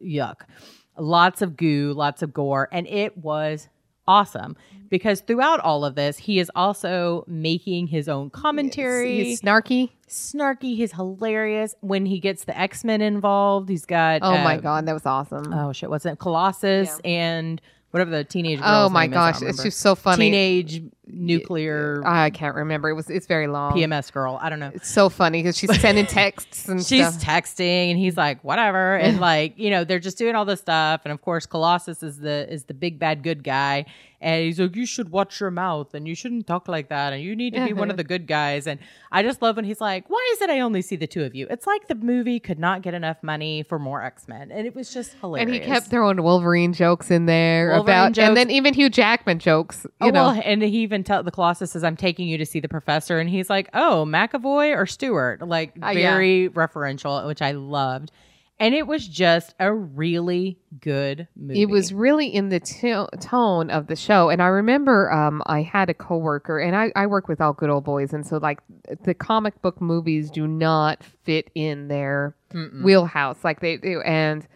yuck. 0.02 0.42
Lots 0.96 1.42
of 1.42 1.56
goo, 1.56 1.92
lots 1.92 2.22
of 2.22 2.32
gore, 2.32 2.68
and 2.70 2.86
it 2.86 3.18
was 3.18 3.68
awesome 4.06 4.56
because 4.90 5.20
throughout 5.22 5.60
all 5.60 5.84
of 5.84 5.94
this, 5.94 6.18
he 6.18 6.38
is 6.38 6.50
also 6.54 7.24
making 7.26 7.88
his 7.88 8.08
own 8.08 8.30
commentary 8.30 9.24
he's 9.24 9.40
snarky. 9.40 9.90
snarky. 10.08 10.76
He's 10.76 10.92
hilarious 10.92 11.74
when 11.80 12.06
he 12.06 12.20
gets 12.20 12.44
the 12.44 12.56
X 12.56 12.84
Men 12.84 13.00
involved. 13.00 13.68
He's 13.68 13.86
got 13.86 14.20
Oh 14.22 14.38
my 14.38 14.56
uh, 14.56 14.60
god, 14.60 14.86
that 14.86 14.92
was 14.92 15.06
awesome. 15.06 15.52
Oh 15.52 15.72
shit! 15.72 15.90
What's 15.90 16.06
it? 16.06 16.18
Colossus 16.18 17.00
and 17.04 17.60
whatever 17.90 18.10
the 18.10 18.24
teenage. 18.24 18.60
oh 18.62 18.88
my 18.88 19.06
is, 19.06 19.10
gosh, 19.10 19.40
don't 19.40 19.48
it's 19.48 19.62
just 19.62 19.80
so 19.80 19.94
funny. 19.94 20.26
Teenage 20.26 20.82
nuclear 21.06 22.02
I 22.04 22.30
can't 22.30 22.54
remember. 22.54 22.88
It 22.88 22.94
was 22.94 23.10
it's 23.10 23.26
very 23.26 23.46
long. 23.46 23.72
PMS 23.72 24.12
girl. 24.12 24.38
I 24.40 24.48
don't 24.50 24.60
know. 24.60 24.70
It's 24.74 24.88
so 24.90 25.08
funny 25.08 25.42
because 25.42 25.56
she's 25.56 25.80
sending 25.80 26.06
texts 26.06 26.68
and 26.68 26.82
She's 26.84 27.06
stuff. 27.14 27.22
texting 27.22 27.90
and 27.90 27.98
he's 27.98 28.16
like, 28.16 28.42
whatever. 28.44 28.96
And 28.96 29.20
like, 29.32 29.58
you 29.58 29.70
know, 29.70 29.84
they're 29.84 29.98
just 30.00 30.18
doing 30.18 30.34
all 30.34 30.44
this 30.44 30.60
stuff. 30.60 31.02
And 31.04 31.12
of 31.12 31.20
course, 31.22 31.46
Colossus 31.46 32.02
is 32.02 32.18
the 32.18 32.50
is 32.52 32.64
the 32.64 32.74
big 32.74 32.98
bad 32.98 33.22
good 33.22 33.42
guy. 33.44 33.86
And 34.20 34.42
he's 34.46 34.58
like, 34.58 34.74
You 34.74 34.86
should 34.86 35.10
watch 35.10 35.38
your 35.40 35.50
mouth 35.50 35.92
and 35.92 36.08
you 36.08 36.14
shouldn't 36.14 36.46
talk 36.46 36.66
like 36.66 36.88
that. 36.88 37.12
And 37.12 37.22
you 37.22 37.36
need 37.36 37.52
to 37.54 37.64
be 37.66 37.74
one 37.74 37.90
of 37.90 37.96
the 37.98 38.04
good 38.04 38.26
guys. 38.26 38.66
And 38.66 38.80
I 39.12 39.22
just 39.22 39.42
love 39.42 39.56
when 39.56 39.66
he's 39.66 39.82
like, 39.82 40.08
Why 40.08 40.30
is 40.32 40.40
it 40.40 40.48
I 40.48 40.60
only 40.60 40.80
see 40.80 40.96
the 40.96 41.06
two 41.06 41.24
of 41.24 41.34
you? 41.34 41.46
It's 41.50 41.66
like 41.66 41.88
the 41.88 41.94
movie 41.94 42.40
could 42.40 42.58
not 42.58 42.80
get 42.80 42.94
enough 42.94 43.22
money 43.22 43.62
for 43.64 43.78
more 43.78 44.02
X-Men. 44.02 44.50
And 44.50 44.66
it 44.66 44.74
was 44.74 44.94
just 44.94 45.14
hilarious. 45.20 45.44
and 45.46 45.54
he 45.54 45.60
kept 45.60 45.88
throwing 45.88 46.22
Wolverine 46.22 46.72
jokes 46.72 47.10
in 47.10 47.26
there 47.26 47.68
Wolverine 47.72 47.84
about, 47.84 48.12
jokes. 48.12 48.28
and 48.28 48.36
then 48.36 48.50
even 48.50 48.72
Hugh 48.72 48.88
Jackman 48.88 49.40
jokes. 49.40 49.82
You 49.84 49.90
Oh, 50.00 50.10
know, 50.10 50.26
well, 50.28 50.42
and 50.42 50.62
he 50.62 50.78
even 50.78 50.93
tell 51.02 51.22
the 51.22 51.30
Colossus 51.32 51.72
says, 51.72 51.82
"I'm 51.82 51.96
taking 51.96 52.28
you 52.28 52.38
to 52.38 52.46
see 52.46 52.60
the 52.60 52.68
professor," 52.68 53.18
and 53.18 53.28
he's 53.28 53.50
like, 53.50 53.68
"Oh, 53.74 54.04
McAvoy 54.06 54.76
or 54.76 54.86
Stewart?" 54.86 55.40
Like 55.46 55.72
Uh, 55.82 55.88
yeah. 55.88 56.12
very 56.12 56.48
referential, 56.50 57.26
which 57.26 57.42
I 57.42 57.52
loved. 57.52 58.12
And 58.60 58.72
it 58.72 58.86
was 58.86 59.08
just 59.08 59.52
a 59.58 59.74
really 59.74 60.56
good 60.80 61.26
movie. 61.34 61.62
it 61.62 61.68
was 61.68 61.92
really 61.92 62.28
in 62.28 62.50
the 62.50 62.60
to- 62.60 63.08
tone 63.20 63.68
of 63.68 63.88
the 63.88 63.96
show. 63.96 64.30
And 64.30 64.40
I 64.40 64.46
remember 64.46 65.10
um, 65.12 65.42
I 65.46 65.62
had 65.62 65.90
a 65.90 65.94
coworker, 65.94 66.60
and 66.60 66.76
I, 66.76 66.92
I 66.94 67.08
work 67.08 67.26
with 67.26 67.40
all 67.40 67.52
good 67.52 67.68
old 67.68 67.82
boys, 67.82 68.12
and 68.12 68.24
so 68.24 68.36
like 68.38 68.60
the 69.02 69.12
comic 69.12 69.60
book 69.60 69.80
movies 69.80 70.30
do 70.30 70.46
not 70.46 71.02
fit 71.24 71.50
in 71.56 71.88
their 71.88 72.36
wheelhouse 72.84 73.42
like 73.42 73.58
they 73.60 73.76
do, 73.76 74.00
and. 74.02 74.46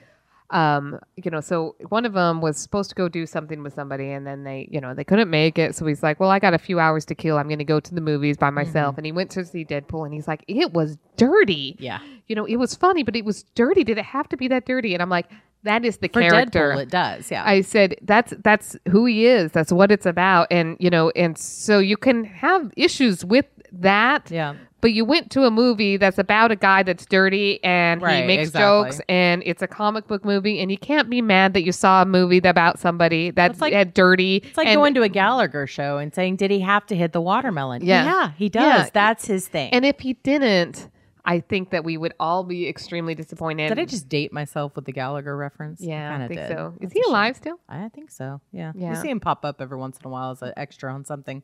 Um, 0.50 0.98
you 1.16 1.30
know, 1.30 1.40
so 1.40 1.76
one 1.90 2.06
of 2.06 2.14
them 2.14 2.40
was 2.40 2.56
supposed 2.56 2.88
to 2.90 2.94
go 2.94 3.08
do 3.08 3.26
something 3.26 3.62
with 3.62 3.74
somebody, 3.74 4.10
and 4.10 4.26
then 4.26 4.44
they, 4.44 4.68
you 4.70 4.80
know, 4.80 4.94
they 4.94 5.04
couldn't 5.04 5.28
make 5.28 5.58
it. 5.58 5.74
So 5.74 5.84
he's 5.84 6.02
like, 6.02 6.20
"Well, 6.20 6.30
I 6.30 6.38
got 6.38 6.54
a 6.54 6.58
few 6.58 6.80
hours 6.80 7.04
to 7.06 7.14
kill. 7.14 7.36
I'm 7.36 7.48
going 7.48 7.58
to 7.58 7.64
go 7.64 7.80
to 7.80 7.94
the 7.94 8.00
movies 8.00 8.36
by 8.36 8.50
myself." 8.50 8.96
And 8.96 9.04
he 9.04 9.12
went 9.12 9.30
to 9.32 9.44
see 9.44 9.64
Deadpool, 9.64 10.04
and 10.04 10.14
he's 10.14 10.26
like, 10.26 10.44
"It 10.48 10.72
was 10.72 10.96
dirty." 11.16 11.76
yeah. 11.78 11.98
you 12.28 12.36
know, 12.36 12.46
it 12.46 12.56
was 12.56 12.74
funny, 12.74 13.02
but 13.02 13.14
it 13.16 13.24
was 13.24 13.42
dirty. 13.54 13.84
Did 13.84 13.98
it 13.98 14.04
have 14.04 14.28
to 14.30 14.36
be 14.36 14.48
that 14.48 14.64
dirty? 14.64 14.94
And 14.94 15.02
I'm 15.02 15.10
like, 15.10 15.30
that 15.64 15.84
is 15.84 15.98
the 15.98 16.08
For 16.08 16.20
character. 16.20 16.72
Deadpool, 16.72 16.82
it 16.82 16.90
does. 16.90 17.30
Yeah. 17.30 17.42
I 17.44 17.62
said 17.62 17.96
that's 18.02 18.32
that's 18.42 18.76
who 18.88 19.06
he 19.06 19.26
is. 19.26 19.52
That's 19.52 19.72
what 19.72 19.90
it's 19.90 20.06
about. 20.06 20.48
And 20.50 20.76
you 20.78 20.90
know, 20.90 21.10
and 21.10 21.36
so 21.36 21.78
you 21.78 21.96
can 21.96 22.24
have 22.24 22.72
issues 22.76 23.24
with 23.24 23.46
that. 23.72 24.30
yeah. 24.30 24.54
But 24.80 24.92
you 24.92 25.04
went 25.04 25.32
to 25.32 25.42
a 25.42 25.50
movie 25.50 25.96
that's 25.96 26.18
about 26.18 26.52
a 26.52 26.56
guy 26.56 26.84
that's 26.84 27.04
dirty 27.04 27.62
and 27.64 28.00
he 28.00 28.22
makes 28.26 28.50
exactly. 28.50 28.90
jokes 28.90 29.00
and 29.08 29.42
it's 29.44 29.60
a 29.60 29.66
comic 29.66 30.06
book 30.06 30.24
movie 30.24 30.60
and 30.60 30.70
you 30.70 30.78
can't 30.78 31.10
be 31.10 31.20
mad 31.20 31.54
that 31.54 31.64
you 31.64 31.72
saw 31.72 32.02
a 32.02 32.06
movie 32.06 32.38
about 32.38 32.78
somebody 32.78 33.32
that's 33.32 33.60
like- 33.60 33.92
dirty. 33.92 34.36
It's 34.36 34.56
like 34.56 34.68
and, 34.68 34.76
going 34.76 34.94
to 34.94 35.02
a 35.02 35.08
Gallagher 35.08 35.66
show 35.66 35.98
and 35.98 36.14
saying, 36.14 36.36
"Did 36.36 36.52
he 36.52 36.60
have 36.60 36.86
to 36.86 36.94
hit 36.94 37.12
the 37.12 37.20
watermelon?" 37.20 37.84
Yeah. 37.84 38.04
yeah, 38.04 38.32
he 38.36 38.48
does. 38.48 38.62
Yeah. 38.62 38.90
That's 38.92 39.26
his 39.26 39.48
thing. 39.48 39.72
and 39.72 39.84
if 39.84 39.98
he 39.98 40.12
didn't, 40.12 40.88
I 41.24 41.40
think 41.40 41.70
that 41.70 41.84
we 41.84 41.96
would 41.96 42.14
all 42.18 42.44
be 42.44 42.68
extremely 42.68 43.14
disappointed. 43.14 43.68
did 43.68 43.78
I 43.78 43.84
just 43.84 44.08
date 44.08 44.32
myself 44.32 44.76
with 44.76 44.84
the 44.84 44.92
Gallagher 44.92 45.36
reference? 45.36 45.80
Yeah, 45.80 46.10
kinda 46.12 46.24
I 46.24 46.28
think 46.28 46.40
did. 46.40 46.48
so. 46.56 46.74
Is 46.80 46.90
That's 46.90 46.92
he 46.94 47.02
alive 47.10 47.36
still? 47.36 47.58
I 47.68 47.88
think 47.88 48.10
so. 48.10 48.40
Yeah. 48.52 48.72
Yeah. 48.74 48.90
We 48.90 48.94
see 48.96 49.10
him 49.10 49.20
pop 49.20 49.44
up 49.44 49.60
every 49.60 49.76
once 49.76 49.98
in 49.98 50.06
a 50.06 50.10
while 50.10 50.30
as 50.30 50.40
an 50.40 50.52
extra 50.56 50.92
on 50.94 51.04
something. 51.04 51.42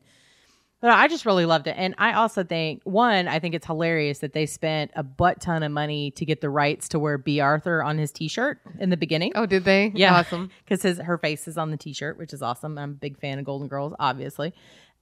But 0.81 0.91
I 0.91 1.07
just 1.07 1.25
really 1.25 1.45
loved 1.45 1.67
it. 1.67 1.75
And 1.77 1.95
I 1.97 2.13
also 2.13 2.43
think, 2.43 2.81
one, 2.83 3.27
I 3.27 3.39
think 3.39 3.55
it's 3.55 3.65
hilarious 3.65 4.19
that 4.19 4.33
they 4.33 4.45
spent 4.45 4.91
a 4.95 5.03
butt 5.03 5.41
ton 5.41 5.63
of 5.63 5.71
money 5.71 6.11
to 6.11 6.25
get 6.25 6.41
the 6.41 6.49
rights 6.49 6.89
to 6.89 6.99
wear 6.99 7.17
Bea 7.17 7.39
Arthur 7.39 7.81
on 7.81 7.97
his 7.97 8.11
t 8.11 8.27
shirt 8.27 8.59
in 8.79 8.89
the 8.89 8.97
beginning. 8.97 9.31
Oh, 9.35 9.45
did 9.45 9.63
they? 9.63 9.91
Yeah. 9.95 10.15
Awesome. 10.15 10.51
Because 10.65 10.81
his 10.81 10.99
her 10.99 11.17
face 11.17 11.47
is 11.47 11.57
on 11.57 11.71
the 11.71 11.77
t 11.77 11.93
shirt, 11.93 12.17
which 12.17 12.33
is 12.33 12.41
awesome. 12.41 12.77
I'm 12.77 12.91
a 12.91 12.93
big 12.93 13.19
fan 13.19 13.39
of 13.39 13.45
Golden 13.45 13.67
Girls, 13.67 13.93
obviously. 13.99 14.53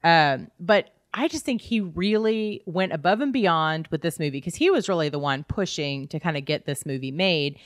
Um, 0.04 0.52
but 0.60 0.90
I 1.14 1.28
just 1.28 1.46
think 1.46 1.62
he 1.62 1.80
really 1.80 2.62
went 2.66 2.92
above 2.92 3.22
and 3.22 3.32
beyond 3.32 3.88
with 3.92 4.02
this 4.02 4.20
movie 4.20 4.32
because 4.32 4.56
he 4.56 4.70
was 4.72 4.90
really 4.90 5.10
the 5.10 5.20
one 5.20 5.44
pushing 5.44 6.08
to 6.10 6.20
kind 6.20 6.38
of 6.38 6.46
get 6.46 6.66
this 6.66 6.86
movie 6.86 7.12
made. 7.12 7.60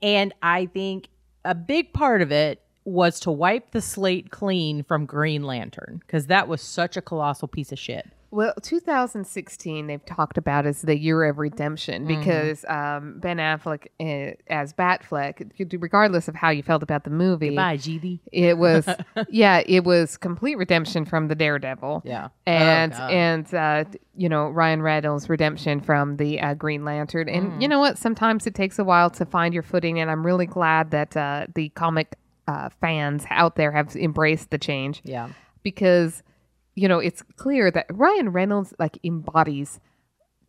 And 0.00 0.32
I 0.42 0.66
think 0.66 1.08
a 1.44 1.54
big 1.54 1.92
part 1.92 2.22
of 2.22 2.30
it 2.32 2.62
was 2.84 3.20
to 3.20 3.30
wipe 3.30 3.70
the 3.70 3.80
slate 3.80 4.30
clean 4.30 4.82
from 4.82 5.06
Green 5.06 5.42
Lantern 5.42 6.00
because 6.06 6.26
that 6.26 6.48
was 6.48 6.60
such 6.60 6.96
a 6.96 7.02
colossal 7.02 7.48
piece 7.48 7.72
of 7.72 7.78
shit. 7.78 8.08
Well, 8.30 8.54
2016 8.62 9.86
they've 9.88 10.04
talked 10.06 10.38
about 10.38 10.64
as 10.64 10.80
the 10.82 10.98
year 10.98 11.24
of 11.24 11.38
redemption 11.38 12.06
Mm-hmm. 12.06 12.18
because 12.18 12.64
um, 12.66 13.18
Ben 13.20 13.36
Affleck 13.36 13.88
uh, 14.00 14.34
as 14.48 14.72
Batfleck, 14.72 15.50
regardless 15.80 16.28
of 16.28 16.34
how 16.34 16.48
you 16.48 16.62
felt 16.62 16.82
about 16.82 17.04
the 17.04 17.10
movie, 17.10 17.54
Bye, 17.54 17.76
GD. 17.76 18.20
it 18.32 18.56
was 18.56 18.88
yeah, 19.28 19.62
it 19.66 19.84
was 19.84 20.16
complete 20.16 20.56
redemption 20.56 21.04
from 21.04 21.28
the 21.28 21.34
Daredevil. 21.34 22.02
Yeah. 22.06 22.28
And 22.46 22.94
Oh, 22.94 23.06
and 23.08 23.54
uh, 23.54 23.84
you 24.16 24.28
know 24.30 24.48
Ryan 24.48 24.80
Reynolds' 24.82 25.28
redemption 25.28 25.80
from 25.80 26.16
the 26.16 26.40
uh, 26.40 26.54
Green 26.54 26.84
Lantern, 26.84 27.28
and 27.28 27.52
Mm. 27.52 27.62
you 27.62 27.68
know 27.68 27.80
what? 27.80 27.98
Sometimes 27.98 28.46
it 28.46 28.54
takes 28.54 28.78
a 28.78 28.84
while 28.84 29.10
to 29.10 29.26
find 29.26 29.52
your 29.52 29.62
footing, 29.62 30.00
and 30.00 30.10
I'm 30.10 30.24
really 30.24 30.46
glad 30.46 30.90
that 30.92 31.16
uh, 31.16 31.46
the 31.54 31.68
comic 31.70 32.14
uh, 32.48 32.68
fans 32.80 33.24
out 33.30 33.56
there 33.56 33.72
have 33.72 33.94
embraced 33.96 34.50
the 34.50 34.58
change 34.58 35.00
Yeah. 35.04 35.28
because 35.62 36.22
you 36.74 36.88
know 36.88 36.98
it's 36.98 37.22
clear 37.36 37.70
that 37.70 37.86
Ryan 37.90 38.30
Reynolds 38.30 38.74
like 38.78 38.98
embodies 39.04 39.78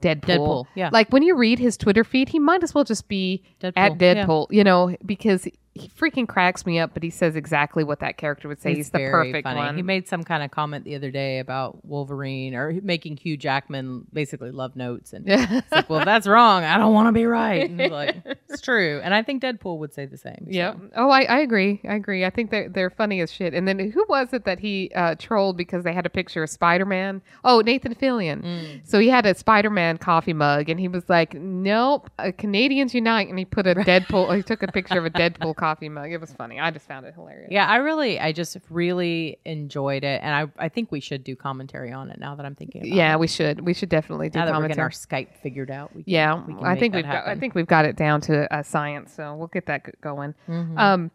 Deadpool. 0.01 0.21
Deadpool, 0.21 0.65
yeah. 0.75 0.89
Like 0.91 1.11
when 1.13 1.23
you 1.23 1.35
read 1.35 1.59
his 1.59 1.77
Twitter 1.77 2.03
feed, 2.03 2.27
he 2.29 2.37
might 2.39 2.61
as 2.61 2.75
well 2.75 2.83
just 2.83 3.07
be 3.07 3.41
Deadpool, 3.61 3.73
at 3.77 4.01
yeah. 4.01 4.25
Deadpool, 4.25 4.47
you 4.49 4.63
know, 4.63 4.95
because 5.05 5.47
he 5.75 5.89
freaking 5.89 6.27
cracks 6.27 6.65
me 6.65 6.77
up, 6.77 6.93
but 6.93 7.01
he 7.01 7.09
says 7.09 7.35
exactly 7.35 7.83
what 7.83 7.99
that 8.01 8.17
character 8.17 8.47
would 8.47 8.61
say. 8.61 8.75
He's, 8.75 8.91
the 8.91 8.99
perfect 8.99 9.43
funny. 9.43 9.59
one. 9.59 9.75
He 9.75 9.81
made 9.81 10.07
some 10.07 10.23
kind 10.23 10.43
of 10.43 10.51
comment 10.51 10.85
the 10.85 10.95
other 10.95 11.09
day 11.09 11.39
about 11.39 11.83
Wolverine 11.83 12.53
or 12.53 12.79
making 12.83 13.17
Hugh 13.17 13.37
Jackman 13.37 14.05
basically 14.13 14.51
love 14.51 14.75
notes, 14.75 15.13
and 15.13 15.25
it's 15.27 15.71
like, 15.71 15.89
well, 15.89 15.99
if 15.99 16.05
that's 16.05 16.27
wrong. 16.27 16.63
I 16.63 16.77
don't 16.77 16.93
want 16.93 17.07
to 17.07 17.11
be 17.11 17.25
right. 17.25 17.67
And 17.69 17.81
it's 17.81 17.91
like 17.91 18.17
it's 18.49 18.61
true, 18.61 19.01
and 19.03 19.15
I 19.15 19.23
think 19.23 19.41
Deadpool 19.41 19.79
would 19.79 19.93
say 19.93 20.05
the 20.05 20.17
same. 20.17 20.45
so. 20.45 20.51
Yeah. 20.51 20.75
Oh, 20.95 21.09
I, 21.09 21.23
I 21.23 21.39
agree. 21.39 21.81
I 21.87 21.95
agree. 21.95 22.23
I 22.23 22.29
think 22.29 22.51
they're 22.51 22.69
they're 22.69 22.91
funny 22.91 23.21
as 23.21 23.31
shit. 23.31 23.55
And 23.55 23.67
then 23.67 23.79
who 23.79 24.05
was 24.07 24.31
it 24.31 24.45
that 24.45 24.59
he 24.59 24.91
uh, 24.95 25.15
trolled 25.17 25.57
because 25.57 25.83
they 25.83 25.93
had 25.93 26.05
a 26.05 26.09
picture 26.09 26.43
of 26.43 26.51
Spider 26.51 26.85
Man? 26.85 27.21
Oh, 27.43 27.61
Nathan 27.61 27.95
Fillion. 27.95 28.43
Mm. 28.43 28.87
So 28.87 28.99
he 28.99 29.09
had 29.09 29.25
a 29.25 29.33
Spider 29.33 29.71
Man 29.71 29.97
coffee 29.97 30.33
mug, 30.33 30.69
and 30.69 30.79
he 30.79 30.87
was 30.87 31.09
like, 31.09 31.33
"Nope, 31.33 32.11
uh, 32.19 32.31
Canadians 32.37 32.93
unite!" 32.93 33.27
And 33.27 33.39
he 33.39 33.45
put 33.45 33.65
a 33.65 33.73
Deadpool. 33.83 34.35
he 34.35 34.43
took 34.43 34.61
a 34.61 34.67
picture 34.67 34.99
of 34.99 35.05
a 35.05 35.09
Deadpool 35.09 35.55
coffee 35.63 35.89
mug. 35.89 36.11
It 36.11 36.19
was 36.19 36.33
funny. 36.33 36.59
I 36.59 36.71
just 36.71 36.87
found 36.87 37.05
it 37.05 37.13
hilarious. 37.13 37.49
Yeah, 37.51 37.65
I 37.67 37.77
really, 37.77 38.19
I 38.19 38.31
just 38.31 38.57
really 38.69 39.37
enjoyed 39.45 40.03
it, 40.03 40.19
and 40.23 40.35
I, 40.35 40.65
I 40.65 40.69
think 40.69 40.91
we 40.91 40.99
should 40.99 41.23
do 41.23 41.35
commentary 41.35 41.91
on 41.91 42.09
it 42.11 42.19
now 42.19 42.35
that 42.35 42.45
I'm 42.45 42.55
thinking. 42.55 42.81
About 42.81 42.93
Yeah, 42.95 43.13
it. 43.13 43.19
we 43.19 43.27
should. 43.27 43.61
We 43.61 43.73
should 43.73 43.89
definitely 43.89 44.29
do 44.29 44.39
now 44.39 44.45
that 44.45 44.51
we're 44.55 44.67
getting 44.67 44.77
commentary. 44.77 44.83
our 44.83 45.25
Skype 45.29 45.37
figured 45.41 45.71
out. 45.71 45.95
We 45.95 46.03
can, 46.03 46.11
Yeah, 46.11 46.35
we 46.45 46.53
can 46.53 46.63
I 46.65 46.71
make 46.73 46.79
think 46.81 46.93
that 46.93 46.97
we've 46.97 47.05
got, 47.05 47.11
I 47.15 47.27
happen. 47.29 47.39
think 47.39 47.55
we've 47.55 47.67
got 47.67 47.85
it 47.85 47.95
down 47.95 48.21
to 48.21 48.53
uh, 48.53 48.61
science. 48.63 49.13
So 49.13 49.35
we'll 49.35 49.47
get 49.47 49.65
that 49.67 49.85
g- 49.85 49.91
going. 50.01 50.35
Mhm. 50.49 50.77
Um, 50.77 51.11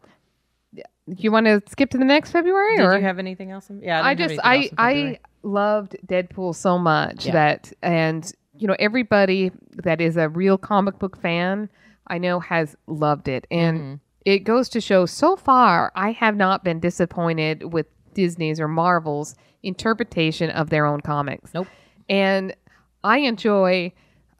you 1.06 1.32
want 1.32 1.46
to 1.46 1.62
skip 1.70 1.90
to 1.90 1.98
the 1.98 2.04
next 2.04 2.32
February? 2.32 2.76
Did 2.76 2.84
or? 2.84 2.96
you 2.96 3.02
have 3.02 3.18
anything 3.18 3.50
else? 3.50 3.70
in- 3.70 3.80
Yeah, 3.82 4.02
I 4.02 4.14
didn't 4.14 4.30
have 4.30 4.38
just 4.38 4.46
anything 4.46 4.50
I 4.50 4.56
else 4.56 4.64
in 4.70 4.76
February. 4.76 5.16
I 5.16 5.20
loved 5.42 5.96
Deadpool 6.06 6.54
so 6.54 6.78
much 6.78 7.26
Yeah. 7.26 7.32
that 7.32 7.72
and 7.82 8.30
you 8.56 8.66
know 8.66 8.76
everybody 8.78 9.52
that 9.84 10.00
is 10.00 10.16
a 10.16 10.28
real 10.28 10.58
comic 10.58 10.98
book 10.98 11.16
fan 11.16 11.70
I 12.08 12.18
know 12.18 12.40
has 12.40 12.76
loved 12.86 13.28
it 13.28 13.46
and 13.50 13.80
Mhm. 13.80 14.00
It 14.28 14.40
goes 14.40 14.68
to 14.68 14.80
show 14.80 15.06
so 15.06 15.36
far 15.36 15.90
I 15.94 16.12
have 16.12 16.36
not 16.36 16.62
been 16.62 16.80
disappointed 16.80 17.72
with 17.72 17.86
Disney's 18.12 18.60
or 18.60 18.68
Marvel's 18.68 19.34
interpretation 19.62 20.50
of 20.50 20.68
their 20.70 20.84
own 20.86 21.00
comics. 21.00 21.54
Nope. 21.54 21.66
And 22.10 22.54
I 23.02 23.18
enjoy 23.18 23.92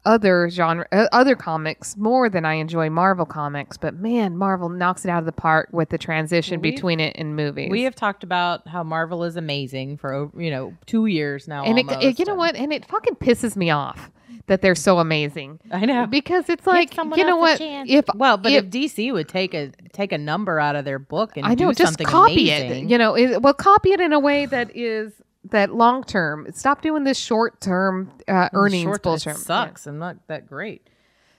other 0.05 0.49
genre, 0.51 0.87
uh, 0.93 1.07
other 1.13 1.35
comics 1.35 1.97
more 1.97 2.29
than 2.29 2.45
I 2.45 2.55
enjoy 2.55 2.89
Marvel 2.91 3.27
comics. 3.27 3.77
But 3.77 3.95
man, 3.95 4.37
Marvel 4.37 4.69
knocks 4.69 5.05
it 5.05 5.11
out 5.11 5.19
of 5.21 5.27
the 5.27 5.33
park 5.33 5.69
with 5.73 5.89
the 5.91 5.99
transition 5.99 6.61
We've- 6.61 6.75
between 6.77 7.01
it 7.01 7.17
and 7.19 7.35
movies. 7.37 7.71
We 7.71 7.83
have 7.83 7.95
talked 7.95 8.23
about 8.25 8.67
how 8.69 8.83
Marvel 8.83 9.25
is 9.25 9.37
amazing 9.37 9.97
for 9.99 10.31
you 10.37 10.51
know 10.51 10.75
two 10.87 11.07
years 11.07 11.49
now. 11.49 11.65
and 11.65 11.79
it, 11.79 11.87
it- 12.03 12.19
you 12.19 12.25
know 12.27 12.35
what? 12.37 12.57
And 12.57 12.73
it 12.73 12.85
fucking 12.87 13.17
pisses 13.17 13.57
me 13.57 13.71
off 13.71 14.11
that 14.49 14.63
they're 14.63 14.75
so 14.75 14.99
amazing 14.99 15.61
I 15.71 15.87
know. 15.87 16.07
because 16.07 16.49
it's 16.49 16.67
like 16.67 16.97
you 16.97 17.25
know 17.25 17.37
what? 17.37 17.61
If 17.61 18.07
Well, 18.15 18.37
but 18.37 18.53
if, 18.53 18.65
if, 18.65 18.71
DC 18.71 19.13
would 19.13 19.29
take 19.29 19.55
a 19.55 19.71
take 19.93 20.13
a 20.13 20.19
number 20.19 20.59
out 20.59 20.75
of 20.75 20.85
their 20.85 20.99
book 20.99 21.37
and 21.37 21.47
I 21.47 21.51
know, 21.51 21.69
do 21.69 21.75
just 21.75 21.81
something 21.81 22.07
copy 22.07 22.51
amazing, 22.51 22.87
it. 22.87 22.91
You 22.91 22.99
know, 22.99 23.17
it, 23.17 23.41
well, 23.41 23.55
copy 23.55 23.91
it 23.91 24.01
in 24.01 24.13
a 24.13 24.19
way 24.19 24.47
that 24.47 24.77
is 24.77 25.13
that 25.51 25.75
long 25.75 26.03
term. 26.03 26.47
Stop 26.53 26.83
doing 26.83 27.05
this 27.05 27.19
short 27.19 27.61
term 27.61 28.11
uh, 28.27 28.49
earnings 28.53 28.85
short- 28.85 29.03
bullshit. 29.03 29.37
It 29.37 29.41
sucks 29.41 29.87
and 29.87 29.99
not 29.99 30.17
that 30.29 30.47
great. 30.47 30.89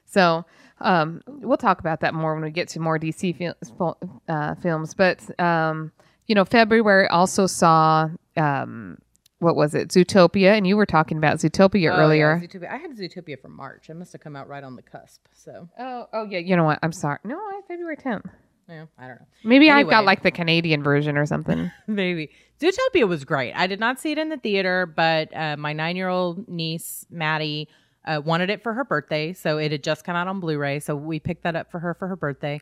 So 0.05 0.45
um, 0.79 1.21
we'll 1.27 1.57
talk 1.57 1.79
about 1.79 1.99
that 2.01 2.13
more 2.13 2.33
when 2.33 2.43
we 2.43 2.51
get 2.51 2.69
to 2.69 2.79
more 2.79 2.97
DC 2.97 3.37
fil- 3.77 3.97
uh, 4.27 4.55
films. 4.55 4.93
But 4.93 5.39
um, 5.39 5.91
you 6.27 6.35
know, 6.35 6.45
February 6.45 7.07
also 7.07 7.47
saw 7.47 8.09
um, 8.37 8.97
what 9.39 9.55
was 9.55 9.73
it, 9.73 9.89
Zootopia, 9.89 10.57
and 10.57 10.67
you 10.67 10.75
were 10.77 10.85
talking 10.85 11.17
about 11.17 11.37
Zootopia 11.37 11.75
Oh, 11.75 11.77
yeah, 11.77 11.97
earlier. 11.97 12.41
Zootopia. 12.43 12.71
I 12.71 12.77
had 12.77 12.91
Zootopia 12.97 13.41
from 13.41 13.55
March. 13.55 13.89
I 13.89 13.93
must 13.93 14.11
have 14.13 14.21
come 14.21 14.35
out 14.35 14.47
right 14.47 14.63
on 14.63 14.75
the 14.75 14.81
cusp. 14.81 15.21
So 15.33 15.69
Oh, 15.79 16.07
oh 16.13 16.25
yeah. 16.29 16.39
You 16.39 16.55
know 16.55 16.65
what? 16.65 16.79
I'm 16.83 16.91
sorry. 16.91 17.19
No, 17.23 17.35
I 17.37 17.61
February 17.67 17.97
10th. 17.97 18.29
yeah, 18.67 18.85
I 18.97 19.07
don't 19.07 19.19
know. 19.19 19.25
Maybe 19.43 19.71
I've 19.71 19.89
got 19.89 20.03
like 20.05 20.23
the 20.23 20.31
Canadian 20.31 20.83
version 20.83 21.17
or 21.17 21.25
something. 21.25 21.71
Maybe 21.87 22.29
Zootopia 22.59 23.07
was 23.07 23.23
great. 23.25 23.53
I 23.53 23.67
did 23.67 23.79
not 23.79 23.99
see 23.99 24.11
it 24.11 24.17
in 24.17 24.29
the 24.29 24.37
theater, 24.37 24.85
but 24.85 25.35
uh, 25.35 25.55
my 25.57 25.73
nine 25.73 25.95
year 25.95 26.09
old 26.09 26.47
niece 26.49 27.05
Maddie 27.09 27.69
uh, 28.05 28.21
wanted 28.23 28.49
it 28.49 28.61
for 28.63 28.73
her 28.73 28.83
birthday, 28.83 29.33
so 29.33 29.57
it 29.57 29.71
had 29.71 29.83
just 29.83 30.03
come 30.03 30.15
out 30.15 30.27
on 30.27 30.39
Blu-ray. 30.39 30.79
So 30.79 30.95
we 30.95 31.19
picked 31.19 31.43
that 31.43 31.55
up 31.55 31.71
for 31.71 31.79
her 31.79 31.93
for 31.93 32.07
her 32.07 32.15
birthday. 32.15 32.59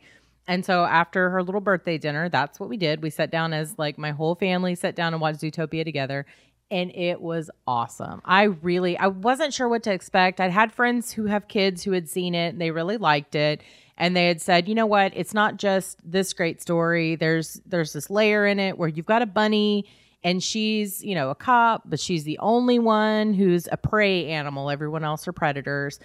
And 0.49 0.63
so 0.65 0.85
after 0.85 1.29
her 1.31 1.43
little 1.43 1.59
birthday 1.59 1.97
dinner, 1.97 2.29
that's 2.29 2.57
what 2.59 2.69
we 2.69 2.77
did. 2.77 3.01
We 3.03 3.09
sat 3.09 3.31
down 3.31 3.51
as 3.53 3.77
like 3.77 3.97
my 3.97 4.11
whole 4.11 4.33
family 4.35 4.75
sat 4.75 4.95
down 4.95 5.13
and 5.13 5.19
watched 5.21 5.41
Zootopia 5.41 5.83
together. 5.83 6.25
And 6.69 6.91
it 6.93 7.21
was 7.21 7.49
awesome. 7.65 8.21
I 8.25 8.43
really, 8.43 8.97
I 8.97 9.07
wasn't 9.07 9.53
sure 9.53 9.69
what 9.69 9.83
to 9.83 9.91
expect. 9.93 10.41
I'd 10.41 10.51
had 10.51 10.73
friends 10.73 11.13
who 11.13 11.25
have 11.25 11.47
kids 11.47 11.83
who 11.83 11.93
had 11.93 12.09
seen 12.09 12.35
it 12.35 12.49
and 12.49 12.61
they 12.61 12.71
really 12.71 12.97
liked 12.97 13.35
it 13.35 13.61
and 13.97 14.15
they 14.15 14.27
had 14.27 14.41
said, 14.41 14.67
you 14.67 14.75
know 14.75 14.85
what, 14.85 15.11
it's 15.15 15.33
not 15.33 15.57
just 15.57 15.97
this 16.03 16.33
great 16.33 16.61
story. 16.61 17.15
There's 17.15 17.59
there's 17.65 17.93
this 17.93 18.09
layer 18.09 18.45
in 18.45 18.59
it 18.59 18.77
where 18.77 18.89
you've 18.89 19.05
got 19.05 19.21
a 19.21 19.25
bunny 19.25 19.85
and 20.23 20.43
she's, 20.43 21.03
you 21.03 21.15
know, 21.15 21.29
a 21.29 21.35
cop, 21.35 21.83
but 21.85 21.99
she's 21.99 22.23
the 22.23 22.37
only 22.39 22.79
one 22.79 23.33
who's 23.33 23.67
a 23.71 23.77
prey 23.77 24.27
animal. 24.27 24.69
Everyone 24.69 25.03
else 25.03 25.27
are 25.27 25.33
predators. 25.33 25.99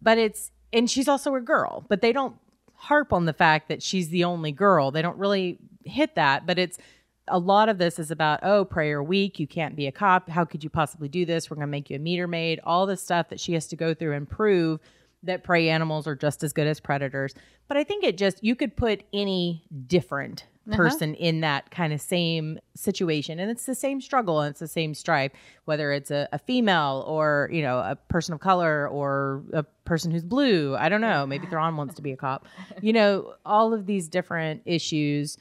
But 0.00 0.18
it's 0.18 0.50
and 0.72 0.90
she's 0.90 1.08
also 1.08 1.34
a 1.34 1.40
girl, 1.40 1.84
but 1.88 2.00
they 2.00 2.12
don't 2.12 2.36
harp 2.74 3.12
on 3.12 3.26
the 3.26 3.32
fact 3.32 3.68
that 3.68 3.82
she's 3.82 4.08
the 4.08 4.24
only 4.24 4.52
girl. 4.52 4.90
They 4.90 5.02
don't 5.02 5.18
really 5.18 5.58
hit 5.84 6.14
that, 6.14 6.46
but 6.46 6.58
it's 6.58 6.78
a 7.28 7.38
lot 7.38 7.68
of 7.68 7.78
this 7.78 7.98
is 7.98 8.10
about 8.10 8.40
oh 8.42 8.64
prayer 8.64 9.02
week, 9.02 9.38
you 9.38 9.46
can't 9.46 9.76
be 9.76 9.86
a 9.86 9.92
cop 9.92 10.28
how 10.28 10.44
could 10.44 10.64
you 10.64 10.70
possibly 10.70 11.08
do 11.08 11.24
this? 11.24 11.50
We're 11.50 11.56
going 11.56 11.66
to 11.66 11.70
make 11.70 11.90
you 11.90 11.96
a 11.96 12.00
meter 12.00 12.26
maid 12.26 12.60
all 12.64 12.86
the 12.86 12.96
stuff 12.96 13.28
that 13.28 13.40
she 13.40 13.54
has 13.54 13.66
to 13.68 13.76
go 13.76 13.94
through 13.94 14.14
and 14.14 14.28
prove 14.28 14.80
that 15.22 15.44
prey 15.44 15.68
animals 15.68 16.06
are 16.06 16.16
just 16.16 16.42
as 16.42 16.52
good 16.52 16.66
as 16.66 16.80
predators. 16.80 17.34
But 17.68 17.76
i 17.76 17.84
think 17.84 18.04
it 18.04 18.18
just 18.18 18.42
you 18.42 18.54
could 18.54 18.76
put 18.76 19.04
any 19.12 19.64
different 19.86 20.46
uh-huh. 20.68 20.76
person 20.76 21.14
in 21.14 21.40
that 21.40 21.70
kind 21.70 21.92
of 21.92 22.00
same 22.00 22.58
situation 22.76 23.40
and 23.40 23.50
it's 23.50 23.66
the 23.66 23.74
same 23.74 24.00
struggle 24.00 24.40
and 24.40 24.50
it's 24.50 24.60
the 24.60 24.68
same 24.68 24.94
strife 24.94 25.32
whether 25.64 25.90
it's 25.90 26.10
a, 26.10 26.28
a 26.32 26.38
female 26.38 27.02
or 27.06 27.48
you 27.52 27.62
know 27.62 27.78
a 27.78 27.96
person 27.96 28.34
of 28.34 28.40
color 28.40 28.86
or 28.88 29.42
a 29.52 29.62
person 29.84 30.10
who's 30.10 30.22
blue 30.22 30.76
i 30.76 30.88
don't 30.88 31.00
know 31.00 31.26
maybe 31.26 31.46
Thrawn 31.46 31.76
wants 31.76 31.94
to 31.94 32.02
be 32.02 32.12
a 32.12 32.16
cop. 32.16 32.46
You 32.82 32.92
know 32.92 33.34
all 33.44 33.74
of 33.74 33.86
these 33.86 34.08
different 34.08 34.62
issues 34.64 35.36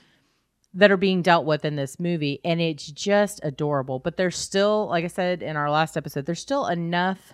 that 0.73 0.91
are 0.91 0.97
being 0.97 1.21
dealt 1.21 1.45
with 1.45 1.65
in 1.65 1.75
this 1.75 1.99
movie 1.99 2.39
and 2.45 2.61
it's 2.61 2.87
just 2.87 3.39
adorable. 3.43 3.99
But 3.99 4.17
there's 4.17 4.37
still 4.37 4.87
like 4.87 5.03
i 5.03 5.07
said 5.07 5.41
in 5.43 5.57
our 5.57 5.69
last 5.69 5.97
episode 5.97 6.25
there's 6.25 6.39
still 6.39 6.67
enough 6.67 7.33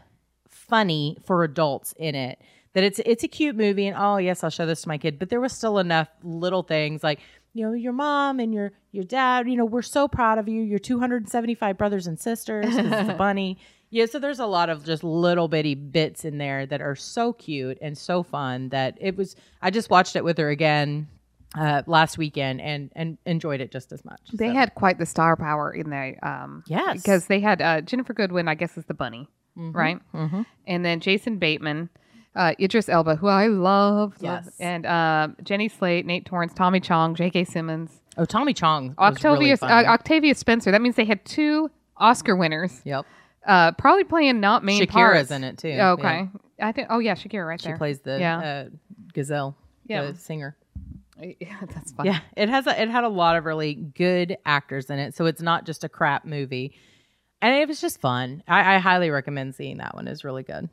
funny 0.49 1.17
for 1.25 1.43
adults 1.43 1.93
in 1.97 2.15
it 2.15 2.41
that 2.73 2.83
it's 2.83 2.99
it's 3.05 3.23
a 3.23 3.27
cute 3.27 3.55
movie 3.55 3.87
and 3.87 3.95
oh 3.97 4.17
yes 4.17 4.43
i'll 4.43 4.49
show 4.49 4.65
this 4.65 4.81
to 4.81 4.87
my 4.87 4.97
kid. 4.97 5.19
But 5.19 5.29
there 5.29 5.39
was 5.39 5.53
still 5.53 5.79
enough 5.79 6.09
little 6.23 6.63
things 6.63 7.03
like 7.03 7.19
you 7.53 7.65
know 7.65 7.73
your 7.73 7.93
mom 7.93 8.39
and 8.39 8.53
your 8.53 8.71
your 8.91 9.03
dad 9.03 9.47
you 9.49 9.55
know 9.55 9.65
we're 9.65 9.81
so 9.81 10.07
proud 10.07 10.37
of 10.37 10.47
you. 10.47 10.61
Your 10.61 10.79
275 10.79 11.77
brothers 11.77 12.07
and 12.07 12.19
sisters. 12.19 12.75
It's 12.75 13.09
a 13.09 13.13
bunny. 13.17 13.57
Yeah 13.89 14.05
so 14.05 14.19
there's 14.19 14.39
a 14.39 14.45
lot 14.45 14.69
of 14.69 14.83
just 14.83 15.03
little 15.03 15.47
bitty 15.47 15.75
bits 15.75 16.25
in 16.25 16.39
there 16.39 16.65
that 16.65 16.81
are 16.81 16.95
so 16.95 17.33
cute 17.33 17.77
and 17.81 17.97
so 17.97 18.21
fun 18.21 18.69
that 18.69 18.97
it 18.99 19.15
was 19.15 19.35
i 19.61 19.71
just 19.71 19.89
watched 19.89 20.17
it 20.17 20.25
with 20.25 20.37
her 20.37 20.49
again 20.49 21.07
uh, 21.55 21.81
last 21.87 22.17
weekend 22.17 22.59
and 22.61 22.91
and 22.95 23.17
enjoyed 23.25 23.61
it 23.61 23.71
just 23.71 23.91
as 23.91 24.03
much. 24.03 24.19
They 24.33 24.49
So, 24.49 24.53
had 24.53 24.75
quite 24.75 24.97
the 24.99 25.05
star 25.05 25.35
power 25.35 25.71
in 25.71 25.89
there. 25.89 26.17
Um, 26.23 26.63
Yes. 26.67 26.97
because 27.01 27.27
they 27.27 27.39
had 27.39 27.61
uh, 27.61 27.81
Ginnifer 27.81 28.15
Goodwin, 28.15 28.47
I 28.47 28.55
guess, 28.55 28.77
is 28.77 28.85
the 28.85 28.93
bunny, 28.93 29.27
Mhm, 29.57 29.73
right? 29.75 29.99
mhm. 30.13 30.45
And 30.67 30.83
then 30.85 30.99
Jason 30.99 31.37
Bateman, 31.37 31.89
uh, 32.35 32.53
Idris 32.59 32.89
Elba, 32.89 33.15
who 33.15 33.27
I 33.27 33.47
love, 33.47 34.21
love- 34.21 34.45
Yes. 34.45 34.55
and 34.59 34.85
um, 34.85 35.35
Jenny 35.43 35.69
Slate, 35.69 36.05
Nate 36.05 36.25
Torrence, 36.25 36.53
Tommy 36.53 36.79
Chong, 36.79 37.15
J.K. 37.15 37.45
Simmons, 37.45 38.01
Oh, 38.19 38.25
Tommy 38.25 38.53
Chong. 38.53 38.95
Octavia 38.97 39.31
really 39.31 39.51
uh. 39.53 39.83
Octavia 39.93 40.33
Spencer. 40.35 40.71
That 40.71 40.81
means 40.81 40.95
they 40.95 41.05
had 41.05 41.23
two 41.23 41.69
Oscar 41.97 42.35
winners, 42.35 42.81
yep. 42.83 43.05
uh, 43.45 43.71
probably 43.73 44.03
playing 44.03 44.39
not 44.39 44.63
main 44.63 44.81
Shakira's 44.81 44.91
parts. 45.27 45.31
in 45.31 45.43
it 45.43 45.57
too. 45.59 45.77
Oh, 45.79 45.91
okay, 45.93 46.27
I 46.59 46.71
think. 46.71 46.87
Oh 46.89 46.97
yeah, 46.99 47.13
Shakira 47.13 47.47
right 47.47 47.61
She 47.61 47.67
there. 47.67 47.75
She 47.75 47.77
plays 47.77 47.99
the 48.01 48.19
Yeah. 48.19 48.37
uh, 48.39 48.65
gazelle, 49.13 49.55
Yeah. 49.85 50.11
the 50.11 50.15
singer. 50.17 50.55
Yeah, 51.39 51.57
that's 51.73 51.91
funny. 51.93 52.09
Yeah, 52.09 52.19
it 52.35 52.49
has 52.49 52.67
a, 52.67 52.81
it 52.81 52.89
had 52.89 53.03
a 53.03 53.09
lot 53.09 53.35
of 53.35 53.45
really 53.45 53.73
good 53.73 54.37
actors 54.45 54.89
in 54.89 54.99
it, 54.99 55.15
so 55.15 55.25
it's 55.25 55.41
not 55.41 55.65
just 55.65 55.83
a 55.83 55.89
crap 55.89 56.25
movie, 56.25 56.75
and 57.41 57.55
it 57.55 57.67
was 57.67 57.81
just 57.81 57.99
fun. 57.99 58.43
I, 58.47 58.75
I 58.75 58.77
highly 58.79 59.09
recommend 59.09 59.55
seeing 59.55 59.77
that 59.77 59.95
one. 59.95 60.07
It's 60.07 60.23
really 60.23 60.43
good. 60.43 60.69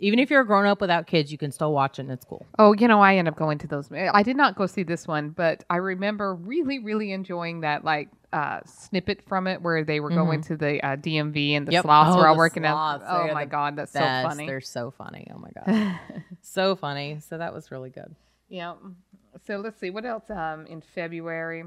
Even 0.00 0.18
if 0.18 0.30
you're 0.30 0.40
a 0.40 0.46
grown 0.46 0.66
up 0.66 0.80
without 0.80 1.06
kids, 1.06 1.30
you 1.30 1.38
can 1.38 1.52
still 1.52 1.72
watch 1.72 1.98
it. 2.00 2.02
and 2.02 2.10
It's 2.10 2.24
cool. 2.24 2.44
Oh, 2.58 2.72
you 2.72 2.88
know, 2.88 3.00
I 3.00 3.16
end 3.16 3.28
up 3.28 3.36
going 3.36 3.58
to 3.58 3.68
those. 3.68 3.88
I 3.92 4.24
did 4.24 4.36
not 4.36 4.56
go 4.56 4.66
see 4.66 4.82
this 4.82 5.06
one, 5.06 5.30
but 5.30 5.62
I 5.70 5.76
remember 5.76 6.34
really, 6.34 6.80
really 6.80 7.12
enjoying 7.12 7.60
that 7.60 7.84
like 7.84 8.08
uh, 8.32 8.60
snippet 8.66 9.22
from 9.28 9.46
it 9.46 9.62
where 9.62 9.84
they 9.84 10.00
were 10.00 10.10
going 10.10 10.40
to 10.42 10.56
the 10.56 10.84
uh, 10.84 10.96
DMV 10.96 11.52
and 11.52 11.68
the 11.68 11.70
Mm-hmm. 11.70 11.72
Yep. 11.74 11.82
sloths 11.84 12.14
Oh, 12.14 12.18
were 12.18 12.26
all 12.26 12.36
working 12.36 12.64
sloths. 12.64 13.04
out. 13.06 13.28
Oh 13.30 13.32
my 13.34 13.44
god, 13.44 13.76
that's 13.76 13.92
so 13.92 13.98
funny. 14.00 14.46
They're 14.46 14.60
so 14.60 14.90
funny. 14.90 15.28
Oh 15.32 15.38
my 15.38 15.50
god, 15.54 16.00
so 16.40 16.74
funny. 16.74 17.20
So 17.28 17.38
that 17.38 17.54
was 17.54 17.70
really 17.70 17.90
good. 17.90 18.16
Yeah. 18.48 18.74
So 19.46 19.58
let's 19.58 19.78
see 19.80 19.90
what 19.90 20.04
else. 20.04 20.24
Um, 20.30 20.66
in 20.66 20.80
February, 20.80 21.64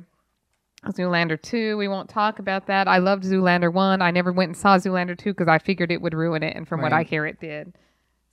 Zoolander 0.88 1.42
two. 1.42 1.78
We 1.78 1.88
won't 1.88 2.10
talk 2.10 2.40
about 2.40 2.68
that. 2.68 2.88
I 2.88 2.98
loved 3.00 3.24
Zoolander 3.24 3.72
one. 3.72 4.02
I 4.02 4.12
never 4.12 4.32
went 4.32 4.50
and 4.50 4.58
saw 4.58 4.78
Zoolander 4.78 5.18
two 5.18 5.34
because 5.34 5.48
I 5.48 5.60
figured 5.60 5.92
it 5.92 6.02
would 6.02 6.14
ruin 6.14 6.44
it, 6.44 6.56
and 6.56 6.68
from 6.68 6.82
what 6.82 6.94
I 6.94 7.04
hear, 7.04 7.26
it 7.26 7.40
did. 7.40 7.74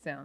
So. 0.05 0.17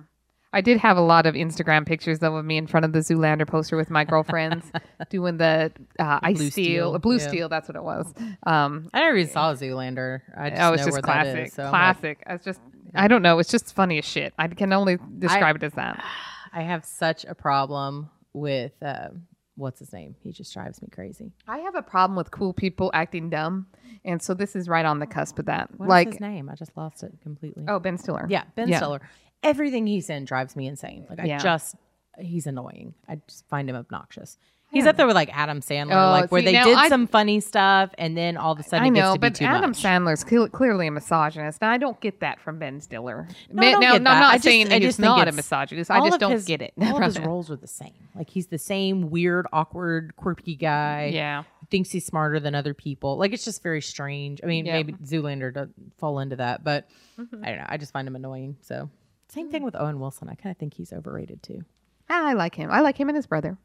I 0.53 0.61
did 0.61 0.77
have 0.77 0.95
a 0.95 1.01
lot 1.01 1.25
of 1.25 1.35
Instagram 1.35 1.85
pictures 1.85 2.19
though 2.19 2.37
of 2.37 2.45
me 2.45 2.57
in 2.57 2.67
front 2.67 2.85
of 2.85 2.93
the 2.93 2.99
Zoolander 2.99 3.45
poster 3.45 3.75
with 3.75 3.89
my 3.89 4.05
girlfriends 4.05 4.65
doing 5.09 5.37
the 5.37 5.71
uh, 5.99 6.19
ice 6.23 6.37
Blue 6.37 6.49
steel, 6.49 6.91
steel, 6.91 6.99
blue 6.99 7.17
yeah. 7.17 7.27
steel. 7.27 7.49
That's 7.49 7.67
what 7.67 7.75
it 7.75 7.83
was. 7.83 8.11
Um, 8.43 8.89
I 8.93 9.01
never 9.01 9.17
even 9.17 9.31
saw 9.31 9.53
Zoolander. 9.53 10.21
I 10.35 10.49
just 10.49 10.61
oh, 10.61 10.73
it's 10.73 10.81
know 10.81 10.85
just 10.85 10.93
where 10.93 11.01
classic, 11.01 11.47
is. 11.47 11.53
So 11.53 11.63
I'm 11.63 11.71
like, 11.71 12.01
classic. 12.01 12.23
It's 12.27 12.45
just 12.45 12.61
I 12.95 13.07
don't 13.07 13.21
know. 13.21 13.39
It's 13.39 13.51
just 13.51 13.75
funny 13.75 13.99
as 13.99 14.05
shit. 14.05 14.33
I 14.39 14.47
can 14.47 14.71
only 14.71 14.97
describe 15.19 15.57
it 15.57 15.63
as 15.63 15.73
that. 15.73 16.03
I 16.53 16.61
have 16.61 16.85
such 16.85 17.25
a 17.25 17.35
problem 17.35 18.09
with 18.33 18.71
uh, 18.81 19.09
what's 19.55 19.79
his 19.79 19.91
name. 19.93 20.15
He 20.21 20.31
just 20.31 20.53
drives 20.53 20.81
me 20.81 20.87
crazy. 20.91 21.31
I 21.47 21.59
have 21.59 21.75
a 21.75 21.81
problem 21.81 22.15
with 22.15 22.31
cool 22.31 22.53
people 22.53 22.91
acting 22.93 23.29
dumb, 23.29 23.67
and 24.05 24.21
so 24.21 24.33
this 24.33 24.55
is 24.55 24.67
right 24.69 24.85
on 24.85 24.99
the 24.99 25.07
cusp 25.07 25.39
of 25.39 25.45
that. 25.45 25.69
What's 25.77 25.89
like, 25.89 26.07
his 26.11 26.19
name? 26.19 26.49
I 26.49 26.55
just 26.55 26.75
lost 26.77 27.03
it 27.03 27.13
completely. 27.21 27.65
oh, 27.67 27.79
Ben 27.79 27.97
Stiller. 27.97 28.25
yeah, 28.29 28.43
Ben 28.55 28.69
Yeah. 28.69 28.77
Stiller. 28.77 29.01
Everything 29.43 29.85
he's 29.87 30.09
in 30.09 30.25
drives 30.25 30.55
me 30.55 30.67
insane. 30.67 31.05
Like 31.09 31.19
I 31.19 31.25
Yeah. 31.25 31.37
just, 31.39 31.75
he's 32.19 32.47
annoying. 32.47 32.93
I 33.07 33.19
just 33.27 33.47
find 33.47 33.69
him 33.69 33.75
obnoxious. 33.75 34.37
He's 34.69 34.85
up 34.85 34.97
there 34.97 35.07
with 35.07 35.15
like 35.15 35.29
Adam 35.35 35.61
Sandler, 35.61 35.93
Oh, 36.07 36.11
like 36.11 36.31
where 36.31 36.41
see, 36.41 36.45
they 36.47 36.51
did 36.51 36.77
I- 36.77 36.89
some 36.89 37.07
funny 37.07 37.39
stuff, 37.39 37.91
and 37.97 38.17
then 38.17 38.35
all 38.35 38.51
of 38.51 38.59
a 38.59 38.63
sudden 38.63 38.85
I 38.85 38.89
know, 38.89 39.15
but 39.17 39.41
Adam 39.41 39.69
much. 39.69 39.81
Sandler's 39.81 40.23
cle- 40.25 40.49
clearly 40.49 40.87
a 40.87 40.91
misogynist, 40.91 41.59
and 41.61 41.71
I 41.71 41.77
don't 41.77 41.99
get 42.01 42.19
that 42.19 42.39
from 42.41 42.59
Ben 42.59 42.81
Stiller. 42.81 43.27
No, 43.49 43.63
I 43.65 43.79
now, 43.79 43.93
I'm 43.93 44.03
not 44.03 44.21
I 44.21 44.33
just- 44.35 44.43
saying 44.43 44.65
I 44.67 44.69
that 44.71 44.81
he's 44.81 44.99
not 44.99 45.27
a 45.27 45.31
misogynist. 45.31 45.89
I 45.89 46.05
just 46.07 46.19
don't 46.19 46.31
his- 46.31 46.45
get 46.45 46.61
it. 46.61 46.73
All 46.79 46.97
of 46.97 47.03
his 47.03 47.17
roles 47.21 47.49
are 47.49 47.55
the 47.55 47.65
same. 47.67 47.93
Like 48.13 48.29
he's 48.29 48.47
the 48.47 48.57
same 48.59 49.09
weird, 49.09 49.47
awkward, 49.53 50.15
quirky 50.17 50.55
guy. 50.55 51.11
Yeah. 51.13 51.43
thinks 51.71 51.89
he's 51.91 52.05
smarter 52.05 52.39
than 52.39 52.53
other 52.55 52.73
people. 52.73 53.17
Like 53.17 53.33
it's 53.33 53.43
just 53.45 53.61
very 53.63 53.81
strange. 53.81 54.41
I 54.43 54.47
mean, 54.47 54.65
Yeah. 54.65 54.73
maybe 54.73 54.93
Zoolander 54.93 55.53
does 55.53 55.69
fall 55.97 56.19
into 56.19 56.35
that, 56.37 56.63
but 56.63 56.87
Mm-hmm. 57.19 57.43
I 57.43 57.47
don't 57.49 57.57
know. 57.57 57.65
I 57.67 57.77
just 57.77 57.91
find 57.93 58.07
him 58.07 58.15
annoying. 58.15 58.57
So 58.61 58.89
same 59.29 59.49
thing 59.49 59.63
with 59.63 59.75
Owen 59.75 59.99
Wilson. 59.99 60.29
I 60.29 60.35
kind 60.35 60.51
of 60.51 60.57
think 60.57 60.75
he's 60.75 60.93
overrated 60.93 61.41
too. 61.41 61.63
I 62.09 62.33
like 62.33 62.53
him. 62.55 62.69
I 62.71 62.81
like 62.81 62.97
him 62.99 63.09
and 63.09 63.15
his 63.15 63.25
brother. 63.27 63.57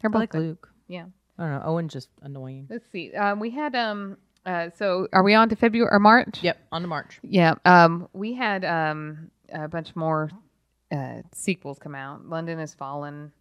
They're 0.00 0.10
both 0.10 0.20
like. 0.20 0.34
Luke. 0.34 0.72
Yeah. 0.88 1.06
I 1.38 1.42
don't 1.44 1.52
know. 1.52 1.62
Owen's 1.64 1.92
just 1.92 2.08
annoying. 2.22 2.66
Let's 2.68 2.90
see. 2.90 3.12
Um, 3.14 3.40
we 3.40 3.50
had 3.50 3.74
um. 3.74 4.16
Uh, 4.46 4.70
so 4.76 5.06
are 5.12 5.22
we 5.22 5.34
on 5.34 5.48
to 5.50 5.56
February 5.56 5.88
or 5.92 5.98
March? 5.98 6.42
Yep, 6.42 6.58
on 6.72 6.82
to 6.82 6.88
March. 6.88 7.18
Yeah. 7.22 7.54
Um, 7.64 8.08
we 8.12 8.34
had 8.34 8.64
um 8.64 9.30
a 9.52 9.68
bunch 9.68 9.94
more 9.94 10.30
uh, 10.92 11.22
sequels 11.32 11.78
come 11.78 11.94
out. 11.94 12.26
London 12.26 12.58
has 12.58 12.74
fallen. 12.74 13.32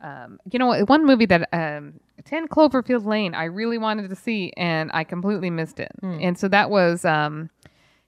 Um, 0.00 0.38
you 0.50 0.58
know, 0.58 0.78
one 0.84 1.04
movie 1.04 1.26
that 1.26 1.48
um, 1.52 1.94
Ten 2.24 2.46
Cloverfield 2.48 3.04
Lane 3.04 3.34
I 3.34 3.44
really 3.44 3.78
wanted 3.78 4.08
to 4.10 4.16
see, 4.16 4.52
and 4.56 4.90
I 4.94 5.04
completely 5.04 5.50
missed 5.50 5.80
it. 5.80 5.90
And 6.02 6.38
so 6.38 6.48
that 6.48 6.70
was 6.70 7.04
um, 7.04 7.50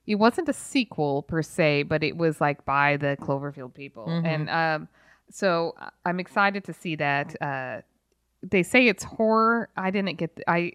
it 0.07 0.15
wasn't 0.15 0.49
a 0.49 0.53
sequel 0.53 1.23
per 1.23 1.41
se, 1.41 1.83
but 1.83 2.03
it 2.03 2.15
was 2.15 2.39
like 2.39 2.63
by 2.65 2.97
the 2.97 3.17
Cloverfield 3.21 3.73
people, 3.73 4.07
and 4.07 4.49
um, 4.49 4.87
so 5.31 5.73
I- 5.79 5.89
I'm 6.05 6.19
excited 6.19 6.63
to 6.65 6.73
see 6.73 6.95
that. 6.97 7.35
Uh, 7.41 7.81
they 8.43 8.63
say 8.63 8.87
it's 8.87 9.03
horror. 9.03 9.69
I 9.77 9.91
didn't 9.91 10.17
get. 10.17 10.35
th- 10.35 10.45
I 10.47 10.73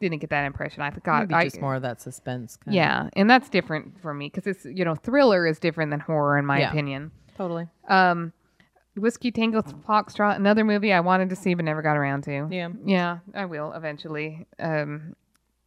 didn't 0.00 0.18
get 0.18 0.30
that 0.30 0.44
impression. 0.44 0.82
I 0.82 0.90
forgot. 0.90 1.28
Maybe 1.28 1.50
I, 1.56 1.60
more 1.60 1.74
of 1.76 1.82
that 1.82 2.00
suspense. 2.00 2.56
Kind 2.56 2.74
yeah, 2.74 3.08
and 3.14 3.28
that's 3.28 3.48
different 3.48 4.00
for 4.00 4.12
me 4.14 4.30
because 4.32 4.46
it's 4.46 4.64
you 4.64 4.84
know 4.84 4.94
thriller 4.94 5.46
is 5.46 5.58
different 5.58 5.90
than 5.90 6.00
horror 6.00 6.38
in 6.38 6.44
my 6.46 6.60
Yeah. 6.60 6.70
opinion. 6.70 7.10
totally. 7.36 7.68
Um, 7.88 8.32
Whiskey 8.96 9.30
Tango 9.30 9.62
Foxtrot, 9.62 10.34
another 10.36 10.64
movie 10.64 10.92
I 10.92 10.98
wanted 11.00 11.30
to 11.30 11.36
see 11.36 11.54
but 11.54 11.64
never 11.64 11.82
got 11.82 11.96
around 11.96 12.24
to. 12.24 12.48
Yeah. 12.50 12.68
Yeah, 12.84 13.18
I 13.32 13.44
will 13.44 13.72
eventually. 13.72 14.46
Um, 14.58 15.14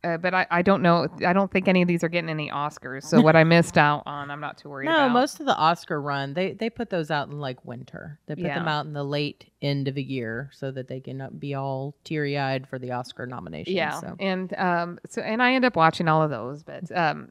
uh, 0.04 0.18
but 0.18 0.34
I, 0.34 0.48
I 0.50 0.62
don't 0.64 0.82
know. 0.82 1.08
I 1.26 1.34
don't 1.34 1.52
think 1.52 1.68
any 1.68 1.82
of 1.82 1.88
these 1.88 2.04
are 2.04 2.10
getting 2.10 2.30
any 2.30 2.50
Oscars. 2.50 3.04
So 3.04 3.22
what 3.22 3.36
I 3.36 3.44
missed 3.44 3.78
out 3.78 4.04
on, 4.06 4.32
I'm 4.32 4.40
not 4.40 4.58
too 4.58 4.70
worried 4.70 4.88
about. 4.88 4.98
No, 4.98 5.06
about. 5.06 5.14
most 5.14 5.40
of 5.40 5.46
the 5.46 5.56
Oscar 5.56 6.02
run, 6.02 6.34
they 6.34 6.54
they 6.54 6.70
put 6.70 6.90
those 6.90 7.12
out 7.12 7.30
in 7.30 7.40
like 7.40 7.64
winter. 7.66 8.20
They 8.26 8.36
put 8.36 8.44
them 8.46 8.68
out 8.68 8.86
in 8.86 8.94
the 8.94 9.04
late 9.04 9.52
end 9.62 9.88
of 9.88 9.98
a 9.98 10.02
year 10.02 10.50
so 10.54 10.72
that 10.72 10.88
they 10.88 11.00
can 11.00 11.22
uh, 11.22 11.30
be 11.30 11.54
all 11.54 11.96
teary 12.04 12.38
eyed 12.38 12.68
for 12.68 12.80
the 12.80 12.92
Oscar 12.92 13.28
nominations. 13.28 13.76
Yeah, 13.76 14.00
So. 14.00 14.16
and 14.20 14.54
um, 14.58 15.00
so 15.08 15.22
and 15.22 15.42
I 15.42 15.54
end 15.54 15.66
up 15.66 15.76
watching 15.76 16.08
all 16.08 16.24
of 16.24 16.32
those. 16.32 16.64
But 16.64 16.92
um, 16.98 17.30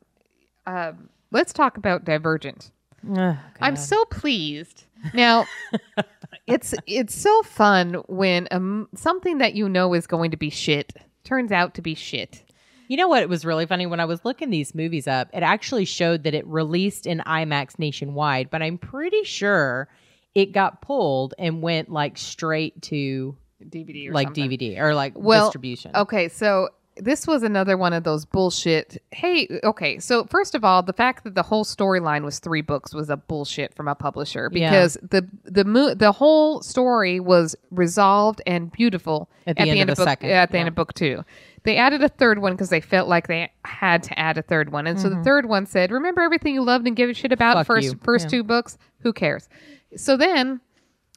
um, 0.66 1.08
let's 1.32 1.52
talk 1.52 1.76
about 1.76 2.04
Divergent. 2.04 2.70
Ugh, 3.16 3.36
I'm 3.60 3.76
so 3.76 4.04
pleased. 4.06 4.84
Now, 5.12 5.46
it's 6.46 6.74
it's 6.86 7.14
so 7.14 7.42
fun 7.42 7.94
when 8.06 8.46
um, 8.52 8.88
something 8.94 9.38
that 9.38 9.54
you 9.54 9.68
know 9.68 9.92
is 9.94 10.06
going 10.06 10.30
to 10.30 10.36
be 10.36 10.50
shit 10.50 10.92
turns 11.24 11.50
out 11.50 11.74
to 11.74 11.82
be 11.82 11.94
shit. 11.94 12.44
You 12.90 12.96
know 12.96 13.06
what? 13.06 13.22
It 13.22 13.28
was 13.28 13.44
really 13.44 13.66
funny 13.66 13.86
when 13.86 14.00
I 14.00 14.04
was 14.04 14.24
looking 14.24 14.50
these 14.50 14.74
movies 14.74 15.06
up. 15.06 15.28
It 15.32 15.44
actually 15.44 15.84
showed 15.84 16.24
that 16.24 16.34
it 16.34 16.44
released 16.44 17.06
in 17.06 17.22
IMAX 17.24 17.78
nationwide, 17.78 18.50
but 18.50 18.62
I'm 18.62 18.78
pretty 18.78 19.22
sure 19.22 19.86
it 20.34 20.46
got 20.46 20.82
pulled 20.82 21.32
and 21.38 21.62
went 21.62 21.88
like 21.88 22.18
straight 22.18 22.82
to 22.82 23.36
DVD 23.64 24.08
or 24.08 24.12
like 24.12 24.26
something. 24.26 24.50
DVD 24.50 24.80
or 24.80 24.92
like 24.96 25.12
Well, 25.14 25.46
distribution. 25.46 25.92
Okay, 25.94 26.28
so 26.28 26.70
this 26.96 27.28
was 27.28 27.44
another 27.44 27.76
one 27.76 27.92
of 27.92 28.02
those 28.02 28.24
bullshit. 28.24 29.00
Hey, 29.12 29.60
okay, 29.62 30.00
so 30.00 30.24
first 30.24 30.56
of 30.56 30.64
all, 30.64 30.82
the 30.82 30.92
fact 30.92 31.22
that 31.22 31.36
the 31.36 31.44
whole 31.44 31.64
storyline 31.64 32.24
was 32.24 32.40
three 32.40 32.60
books 32.60 32.92
was 32.92 33.08
a 33.08 33.16
bullshit 33.16 33.72
from 33.72 33.86
a 33.86 33.94
publisher 33.94 34.50
Yeah. 34.52 34.68
because 34.68 34.98
the 35.00 35.28
the 35.44 35.64
mo- 35.64 35.94
the 35.94 36.10
whole 36.10 36.60
story 36.60 37.20
was 37.20 37.54
resolved 37.70 38.42
and 38.46 38.72
beautiful 38.72 39.30
At 39.46 39.56
the 39.56 39.62
end 39.62 39.80
of 39.88 39.96
the 39.96 40.00
book 40.00 40.08
second, 40.08 40.30
at 40.30 40.50
the 40.50 40.58
end 40.58 40.68
of 40.68 40.74
book 40.74 40.92
two. 40.92 41.24
They 41.62 41.76
added 41.76 42.02
a 42.02 42.08
third 42.08 42.38
one 42.40 42.52
because 42.52 42.70
they 42.70 42.80
felt 42.80 43.08
like 43.08 43.28
they 43.28 43.50
had 43.64 44.02
to 44.04 44.18
add 44.18 44.38
a 44.38 44.42
third 44.42 44.72
one, 44.72 44.86
and 44.86 44.98
so 45.00 45.08
the 45.10 45.22
third 45.22 45.46
one 45.46 45.66
said, 45.66 45.90
"Remember 45.90 46.22
everything 46.22 46.54
you 46.54 46.62
loved 46.64 46.86
and 46.86 46.96
give 46.96 47.10
a 47.10 47.14
shit 47.14 47.32
about 47.32 47.56
Mm-hmm. 47.56 47.60
Fuck 47.60 47.66
first 47.66 47.84
you." 47.92 47.98
first 48.02 48.24
Yeah. 48.26 48.30
two 48.30 48.44
books? 48.44 48.78
Who 49.00 49.12
cares?" 49.12 49.48
So 49.96 50.16
then. 50.16 50.60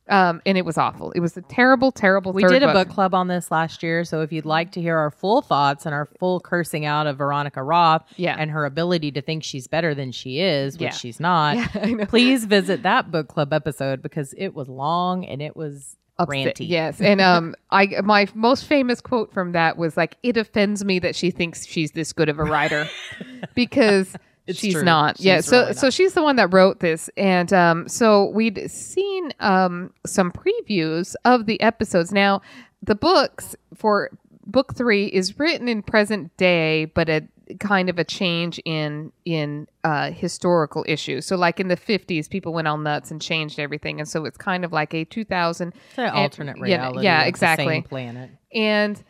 Um, 0.09 0.41
and 0.45 0.57
it 0.57 0.65
was 0.65 0.77
awful. 0.77 1.11
It 1.13 1.21
was 1.21 1.37
a 1.37 1.41
terrible, 1.41 1.89
terrible. 1.93 2.33
We 2.33 2.43
did 2.43 2.61
a 2.61 2.73
book 2.73 2.89
club 2.89 3.13
on 3.15 3.29
this 3.29 3.49
last 3.51 3.81
year, 3.83 4.03
so 4.03 4.19
if 4.19 4.33
you'd 4.33 4.43
like 4.45 4.73
to 4.73 4.81
hear 4.81 4.97
our 4.97 5.09
full 5.09 5.41
thoughts 5.41 5.85
and 5.85 5.95
our 5.95 6.07
full 6.19 6.41
cursing 6.41 6.83
out 6.85 7.07
of 7.07 7.17
Veronica 7.19 7.63
Roth 7.63 8.03
Yeah. 8.17 8.35
and 8.37 8.51
her 8.51 8.65
ability 8.65 9.13
to 9.13 9.21
think 9.21 9.45
she's 9.45 9.65
better 9.65 9.95
than 9.95 10.11
she 10.11 10.41
is, 10.41 10.73
which 10.73 10.81
Yeah. 10.81 10.89
she's 10.91 11.21
not, 11.21 11.55
Yeah, 11.75 12.03
please 12.03 12.43
visit 12.43 12.83
that 12.83 13.11
book 13.11 13.29
club 13.29 13.53
episode 13.53 14.01
because 14.01 14.33
it 14.37 14.53
was 14.53 14.67
long 14.67 15.23
and 15.23 15.41
it 15.41 15.55
was 15.55 15.95
upset- 16.19 16.55
ranty. 16.57 16.67
Yes, 16.69 17.01
and 17.01 17.19
um, 17.21 17.55
I 17.71 18.01
my 18.03 18.27
most 18.33 18.65
famous 18.65 19.01
quote 19.01 19.31
from 19.33 19.51
that 19.53 19.77
was 19.77 19.97
like, 19.97 20.17
"It 20.23 20.37
offends 20.37 20.83
me 20.85 20.99
that 20.99 21.15
she 21.15 21.31
thinks 21.31 21.65
she's 21.65 21.91
this 21.91 22.13
good 22.13 22.29
of 22.29 22.39
a 22.39 22.43
writer," 22.43 22.87
because 23.55 24.15
It's 24.47 24.59
she's 24.59 24.73
true. 24.73 24.83
not. 24.83 25.19
yeah, 25.19 25.37
She's 25.37 25.45
so 25.45 25.59
really 25.61 25.73
so 25.73 25.89
she's 25.89 26.13
the 26.13 26.23
one 26.23 26.35
that 26.37 26.53
wrote 26.53 26.79
this, 26.79 27.09
and 27.17 27.51
um, 27.53 27.87
so 27.87 28.25
we'd 28.29 28.69
seen 28.69 29.31
um 29.39 29.93
some 30.05 30.31
previews 30.31 31.15
of 31.25 31.45
the 31.45 31.59
episodes. 31.61 32.11
Now, 32.11 32.41
the 32.81 32.95
books 32.95 33.55
for 33.75 34.11
book 34.45 34.75
three 34.75 35.05
is 35.07 35.39
written 35.39 35.69
in 35.69 35.81
present 35.81 36.35
day, 36.37 36.85
but 36.85 37.09
a 37.09 37.23
kind 37.59 37.89
of 37.89 37.99
a 37.99 38.03
change 38.03 38.59
in 38.65 39.11
in 39.25 39.67
uh 39.83 40.11
historical 40.11 40.85
issues 40.87 41.25
so 41.25 41.35
like 41.35 41.59
in 41.59 41.67
the 41.67 41.77
50s 41.77 42.29
people 42.29 42.53
went 42.53 42.67
all 42.67 42.77
nuts 42.77 43.11
and 43.11 43.21
changed 43.21 43.59
everything 43.59 43.99
and 43.99 44.07
so 44.07 44.25
it's 44.25 44.37
kind 44.37 44.63
of 44.65 44.71
like 44.71 44.93
a 44.93 45.05
2000 45.05 45.73
an 45.97 46.09
alternate 46.11 46.59
reality. 46.59 47.03
yeah 47.03 47.23
the 47.23 47.29
exactly 47.29 47.65
same 47.67 47.83
planet. 47.83 48.29
and 48.53 49.03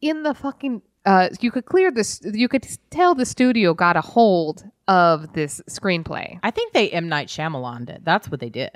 in 0.00 0.22
the 0.22 0.34
fucking 0.34 0.82
uh 1.06 1.28
you 1.40 1.50
could 1.50 1.66
clear 1.66 1.90
this 1.90 2.20
you 2.32 2.48
could 2.48 2.66
tell 2.90 3.14
the 3.14 3.26
studio 3.26 3.74
got 3.74 3.96
a 3.96 4.00
hold 4.00 4.64
of 4.88 5.32
this 5.32 5.62
screenplay 5.70 6.38
I 6.42 6.50
think 6.50 6.72
they 6.72 6.90
M 6.90 7.08
Night 7.08 7.28
Shyamalan 7.28 7.86
did. 7.86 8.04
That's 8.04 8.28
what 8.28 8.40
they 8.40 8.50
did. 8.50 8.70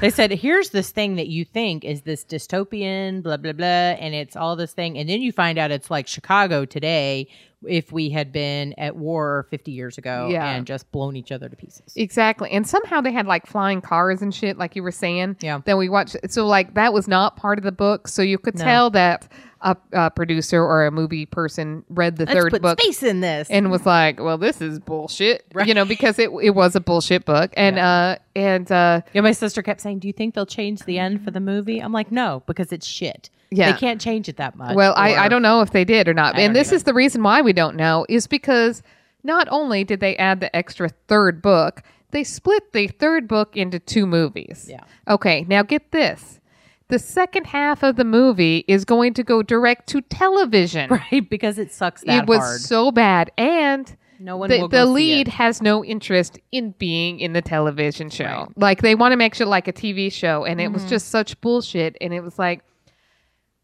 They 0.00 0.08
said, 0.08 0.30
"Here's 0.32 0.70
this 0.70 0.90
thing 0.90 1.16
that 1.16 1.28
you 1.28 1.44
think 1.44 1.84
is 1.84 2.00
this 2.02 2.24
dystopian, 2.24 3.22
blah 3.22 3.36
blah 3.36 3.52
blah, 3.52 3.66
and 4.00 4.14
it's 4.14 4.36
all 4.36 4.56
this 4.56 4.72
thing, 4.72 4.96
and 4.96 5.06
then 5.08 5.20
you 5.20 5.32
find 5.32 5.58
out 5.58 5.70
it's 5.70 5.90
like 5.90 6.06
Chicago 6.06 6.64
today. 6.64 7.28
If 7.66 7.92
we 7.92 8.08
had 8.08 8.32
been 8.32 8.72
at 8.78 8.96
war 8.96 9.46
50 9.50 9.70
years 9.72 9.98
ago 9.98 10.28
Yeah. 10.30 10.50
and 10.52 10.66
just 10.66 10.90
blown 10.92 11.14
each 11.16 11.30
other 11.30 11.48
to 11.48 11.56
pieces, 11.56 11.92
exactly 11.94 12.50
and 12.50 12.66
somehow 12.66 13.00
they 13.02 13.12
had 13.12 13.26
like 13.26 13.46
flying 13.46 13.80
cars 13.82 14.22
and 14.22 14.34
shit 14.34 14.56
like 14.56 14.74
you 14.76 14.82
were 14.82 14.90
saying 14.90 15.36
Yeah. 15.42 15.60
then 15.66 15.76
we 15.76 15.88
watched 15.90 16.16
so 16.30 16.46
like 16.46 16.72
that 16.74 16.92
was 16.94 17.06
not 17.06 17.36
part 17.36 17.58
of 17.58 17.64
the 17.64 17.72
book 17.72 18.08
so 18.08 18.22
you 18.22 18.38
could 18.38 18.56
No. 18.58 18.64
tell 18.64 18.90
that 18.90 19.28
a, 19.60 19.76
a 19.92 20.10
producer 20.10 20.62
or 20.64 20.86
a 20.86 20.90
movie 20.90 21.26
person 21.26 21.84
read 21.90 22.16
the 22.16 22.24
let's 22.24 22.32
third 22.40 22.50
put 22.50 22.62
book 22.62 22.80
space 22.80 23.02
in 23.02 23.20
this. 23.20 23.46
and 23.50 23.70
was 23.70 23.84
like, 23.84 24.18
"Well, 24.18 24.38
this 24.38 24.62
is 24.62 24.78
bullshit," 24.78 25.44
Right. 25.52 25.68
you 25.68 25.74
know, 25.74 25.84
because 25.84 26.18
it 26.18 26.30
it 26.42 26.54
was 26.54 26.74
a 26.76 26.80
bullshit 26.80 27.26
book, 27.26 27.52
and 27.58 27.78
uh 27.78 28.16
and 28.34 28.72
uh 28.72 29.02
yeah, 29.12 29.20
my 29.20 29.32
sister 29.32 29.62
kept 29.62 29.82
saying, 29.82 29.98
"Do 29.98 30.08
you 30.08 30.14
think 30.14 30.34
they'll 30.34 30.46
change 30.46 30.84
the 30.84 30.98
end 30.98 31.22
for 31.22 31.30
the 31.30 31.40
movie?" 31.40 31.78
I'm 31.78 31.92
like, 31.92 32.10
"No, 32.10 32.42
because 32.46 32.72
it's 32.72 32.86
shit. 32.86 33.28
Yeah. 33.50 33.72
they 33.72 33.78
can't 33.78 34.00
change 34.00 34.28
it 34.28 34.36
that 34.36 34.56
much." 34.56 34.74
Well, 34.76 34.94
I, 34.96 35.14
I 35.16 35.28
don't 35.28 35.42
know 35.42 35.60
if 35.60 35.70
they 35.70 35.84
did 35.84 36.08
or 36.08 36.14
not. 36.14 36.36
I 36.36 36.40
and 36.42 36.54
this 36.54 36.68
either. 36.68 36.76
is 36.76 36.82
the 36.84 36.94
reason 36.94 37.22
why 37.22 37.40
we 37.42 37.52
don't 37.52 37.76
know 37.76 38.06
is 38.08 38.26
because 38.26 38.82
not 39.22 39.48
only 39.50 39.84
did 39.84 40.00
they 40.00 40.16
add 40.16 40.40
the 40.40 40.54
extra 40.56 40.88
third 41.08 41.42
book, 41.42 41.82
they 42.10 42.24
split 42.24 42.72
the 42.72 42.86
third 42.88 43.28
book 43.28 43.56
into 43.56 43.78
two 43.78 44.06
movies. 44.06 44.66
Yeah. 44.68 44.80
Okay, 45.08 45.44
now 45.48 45.62
get 45.62 45.90
this. 45.92 46.40
The 46.88 46.98
second 46.98 47.46
half 47.46 47.84
of 47.84 47.94
the 47.96 48.04
movie 48.04 48.64
is 48.66 48.84
going 48.84 49.14
to 49.14 49.22
go 49.22 49.42
direct 49.42 49.88
to 49.90 50.00
television. 50.00 50.90
right 51.12 51.28
because 51.30 51.56
it 51.58 51.72
sucks 51.72 52.02
that 52.02 52.22
it 52.24 52.26
was 52.26 52.38
hard. 52.40 52.60
so 52.60 52.90
bad. 52.90 53.30
And 53.38 53.96
No 54.18 54.36
one 54.36 54.50
the, 54.50 54.66
the 54.66 54.86
lead 54.86 55.28
has 55.28 55.62
no 55.62 55.84
interest 55.84 56.38
in 56.50 56.72
being 56.78 57.20
in 57.20 57.32
the 57.32 57.42
television 57.42 58.10
show. 58.10 58.24
Right. 58.24 58.48
Like 58.58 58.82
they 58.82 58.96
want 58.96 59.12
to 59.12 59.16
make 59.16 59.40
it 59.40 59.46
like 59.46 59.68
a 59.68 59.72
TV 59.72 60.10
show, 60.12 60.44
and 60.44 60.58
Mm-hmm. 60.58 60.66
it 60.66 60.72
was 60.72 60.84
just 60.86 61.08
such 61.10 61.40
bullshit. 61.40 61.96
And 62.00 62.12
it 62.12 62.22
was 62.22 62.40
like, 62.40 62.62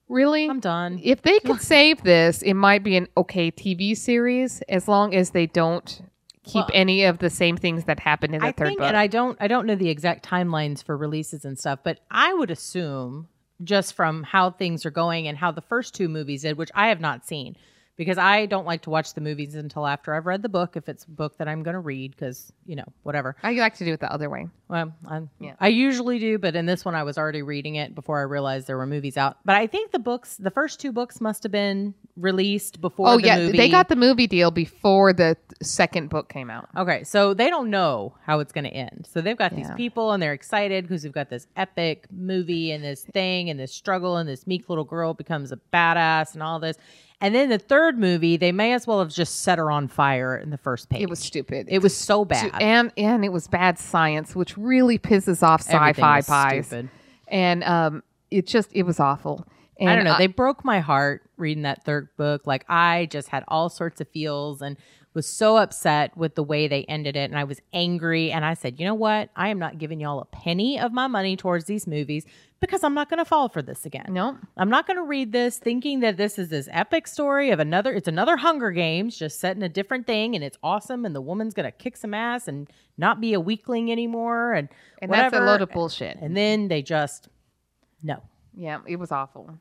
really, 0.08 0.48
I'm 0.48 0.60
done. 0.60 1.00
if 1.02 1.22
they 1.22 1.38
could 1.40 1.60
save 1.74 2.02
this, 2.02 2.42
it 2.42 2.54
might 2.54 2.82
be 2.82 2.96
an 2.96 3.08
okay 3.16 3.50
TV 3.50 3.96
series 3.96 4.62
as 4.62 4.88
long 4.88 5.14
as 5.14 5.30
they 5.30 5.46
don't 5.46 6.02
keep 6.44 6.54
Well, 6.66 6.70
any 6.74 7.04
of 7.04 7.18
the 7.18 7.30
same 7.30 7.56
things 7.56 7.84
that 7.84 7.98
happened 7.98 8.34
in 8.34 8.40
the 8.40 8.46
I 8.48 8.52
third 8.52 8.66
think, 8.68 8.78
book. 8.78 8.88
and 8.88 8.96
I 8.96 9.08
don't, 9.08 9.36
I 9.40 9.48
don't 9.48 9.66
know 9.66 9.74
the 9.74 9.88
exact 9.88 10.24
timelines 10.24 10.82
for 10.84 10.96
releases 10.96 11.44
and 11.44 11.58
stuff, 11.58 11.80
but 11.82 12.00
I 12.10 12.32
would 12.34 12.50
assume 12.50 13.28
just 13.64 13.94
from 13.94 14.22
how 14.22 14.50
things 14.50 14.86
are 14.86 14.90
going 14.90 15.26
and 15.26 15.36
how 15.38 15.50
the 15.50 15.62
first 15.62 15.94
two 15.94 16.08
movies 16.08 16.42
did, 16.42 16.56
which 16.58 16.70
I 16.74 16.88
have 16.88 17.00
not 17.00 17.26
seen, 17.26 17.56
because 17.96 18.18
I 18.18 18.46
don't 18.46 18.66
like 18.66 18.82
to 18.82 18.90
watch 18.90 19.14
the 19.14 19.20
movies 19.20 19.54
until 19.54 19.87
after 19.87 20.14
I've 20.14 20.26
read 20.26 20.42
the 20.42 20.48
book, 20.48 20.76
if 20.76 20.88
it's 20.88 21.04
a 21.04 21.11
book 21.11 21.38
that 21.38 21.48
I'm 21.48 21.62
going 21.62 21.74
to 21.74 21.80
read, 21.80 22.12
because 22.12 22.52
you 22.66 22.76
know, 22.76 22.85
whatever. 23.02 23.37
I 23.42 23.52
like 23.52 23.76
to 23.76 23.85
do 23.85 23.92
it 23.92 24.00
the 24.00 24.12
other 24.12 24.28
way. 24.28 24.48
Well, 24.68 24.92
I, 25.09 25.22
Yeah. 25.38 25.54
I 25.61 25.68
usually 25.68 26.18
do, 26.18 26.38
but 26.38 26.56
in 26.56 26.66
this 26.66 26.85
one, 26.85 26.94
I 26.94 27.04
was 27.04 27.16
already 27.16 27.42
reading 27.42 27.76
it 27.76 27.94
before 27.94 28.18
I 28.18 28.22
realized 28.22 28.66
there 28.66 28.76
were 28.76 28.87
movies 28.87 29.16
out. 29.16 29.38
But 29.44 29.56
I 29.56 29.66
think 29.66 29.92
the 29.92 29.98
books, 29.98 30.37
the 30.37 30.50
first 30.50 30.80
two 30.80 30.92
books, 30.92 31.20
must 31.20 31.42
have 31.44 31.52
been 31.52 31.94
released 32.16 32.80
before. 32.80 33.09
oh 33.09 33.18
the 33.18 33.26
yeah, 33.26 33.38
movie. 33.38 33.56
they 33.56 33.68
got 33.68 33.88
the 33.88 33.96
movie 33.96 34.26
deal 34.26 34.50
before 34.50 35.12
the 35.12 35.37
second 35.62 36.09
book 36.11 36.28
came 36.28 36.50
out. 36.50 36.68
Okay, 36.76 37.04
so 37.04 37.35
they 37.35 37.48
don't 37.50 37.70
know 37.70 38.14
how 38.24 38.40
it's 38.40 38.52
going 38.52 38.64
to 38.64 38.70
end. 38.70 39.06
So 39.11 39.20
they've 39.20 39.37
got 39.37 39.54
these 39.54 39.70
people 39.76 40.12
and 40.12 40.22
they're 40.22 40.32
excited 40.32 40.85
because 40.85 41.04
we've 41.04 41.12
got 41.12 41.30
this 41.30 41.46
epic 41.56 42.06
movie 42.11 42.72
and 42.72 42.82
this 42.82 43.04
thing 43.04 43.50
and 43.50 43.61
this 43.61 43.72
struggle 43.72 44.16
and 44.16 44.28
this 44.28 44.46
meek 44.46 44.68
little 44.68 44.85
girl 44.85 45.14
becomes 45.14 45.52
a 45.52 45.59
badass 45.72 46.35
and 46.35 46.42
all 46.42 46.59
this. 46.59 46.76
And 47.20 47.35
then 47.35 47.48
the 47.48 47.59
third 47.59 47.98
movie, 47.98 48.37
they 48.37 48.52
may 48.52 48.74
as 48.74 48.87
well 48.87 48.98
have 48.98 49.09
just 49.09 49.40
set 49.40 49.59
her 49.59 49.70
on 49.70 49.88
fire 49.88 50.37
in 50.37 50.50
the 50.50 50.59
first 50.59 50.90
page. 50.90 51.02
It 51.02 51.09
was 51.09 51.18
stupid. 51.18 51.66
it 51.70 51.83
was 51.83 51.96
so 51.96 52.24
bad. 52.24 52.52
and 52.61 52.92
and 52.96 53.24
it 53.24 53.33
was 53.33 53.48
bad 53.48 53.79
science, 53.79 54.37
which 54.37 54.57
really 54.59 54.98
pisses 54.98 55.42
off 55.42 55.62
sci-fi 55.62 56.20
pies. 56.20 56.66
stupid. 56.66 56.90
And 57.28 57.64
um, 57.64 58.03
it 58.30 58.47
just 58.47 58.70
it 58.74 58.82
was 58.82 59.01
awful. 59.01 59.47
And 59.79 59.91
I 59.91 59.97
don't 59.97 60.05
know. 60.05 60.16
they 60.18 60.27
broke 60.27 60.64
my 60.64 60.81
heart 60.81 61.22
reading 61.37 61.62
that 61.64 61.85
third 61.85 62.09
book. 62.16 62.47
Like 62.47 62.64
I 62.68 63.09
just 63.11 63.29
had 63.29 63.45
all 63.49 63.68
sorts 63.68 64.01
of 64.01 64.09
feels 64.09 64.62
and 64.62 64.77
was 65.12 65.27
so 65.27 65.57
upset 65.57 66.14
with 66.14 66.35
the 66.35 66.43
way 66.43 66.68
they 66.68 66.85
ended 66.85 67.16
it 67.16 67.31
and 67.31 67.39
I 67.39 67.45
was 67.45 67.61
angry 67.72 68.31
and 68.31 68.45
I 68.45 68.53
said, 68.53 68.79
"You 68.79 68.85
know 68.85 68.95
what? 68.95 69.31
I 69.35 69.49
am 69.49 69.59
not 69.59 69.79
giving 69.79 69.99
y'all 69.99 70.20
a 70.20 70.27
penny 70.27 70.79
of 70.79 70.93
my 70.93 71.07
money 71.07 71.37
towards 71.37 71.64
these 71.64 71.87
movies 71.87 72.27
because 72.61 72.85
I'm 72.85 72.93
not 72.93 73.09
going 73.09 73.18
to 73.18 73.24
fall 73.24 73.49
for 73.49 73.62
this 73.62 73.87
again." 73.87 74.07
no, 74.11 74.37
I'm 74.59 74.68
not 74.68 74.87
going 74.87 74.99
to 74.99 75.03
read 75.03 75.33
this 75.33 75.59
thinking 75.59 76.01
that 76.01 76.18
this 76.18 76.39
is 76.39 76.51
this 76.51 76.68
epic 76.70 77.07
story 77.07 77.51
of 77.51 77.61
another 77.61 77.95
it's 77.95 78.09
another 78.09 78.37
Hunger 78.37 78.70
Games 78.72 79.18
just 79.18 79.41
set 79.41 79.57
in 79.57 79.62
a 79.62 79.70
different 79.70 80.07
thing 80.07 80.35
and 80.35 80.45
it's 80.45 80.59
awesome 80.62 81.07
and 81.07 81.14
the 81.14 81.22
woman's 81.22 81.55
going 81.55 81.64
to 81.64 81.72
kick 81.72 81.97
some 81.97 82.12
ass 82.12 82.47
and 82.47 82.70
not 82.99 83.18
be 83.18 83.33
a 83.33 83.41
weakling 83.41 83.91
anymore 83.91 84.53
and 84.53 84.68
and 85.01 85.11
whatever. 85.11 85.31
that's 85.31 85.43
a 85.43 85.47
load 85.47 85.62
of 85.62 85.70
bullshit. 85.70 86.18
and 86.20 86.37
then 86.37 86.68
they 86.68 86.83
just 86.83 87.29
no. 88.03 88.22
Yeah, 88.55 88.81
it 88.87 88.97
was 88.97 89.12
awful. 89.12 89.59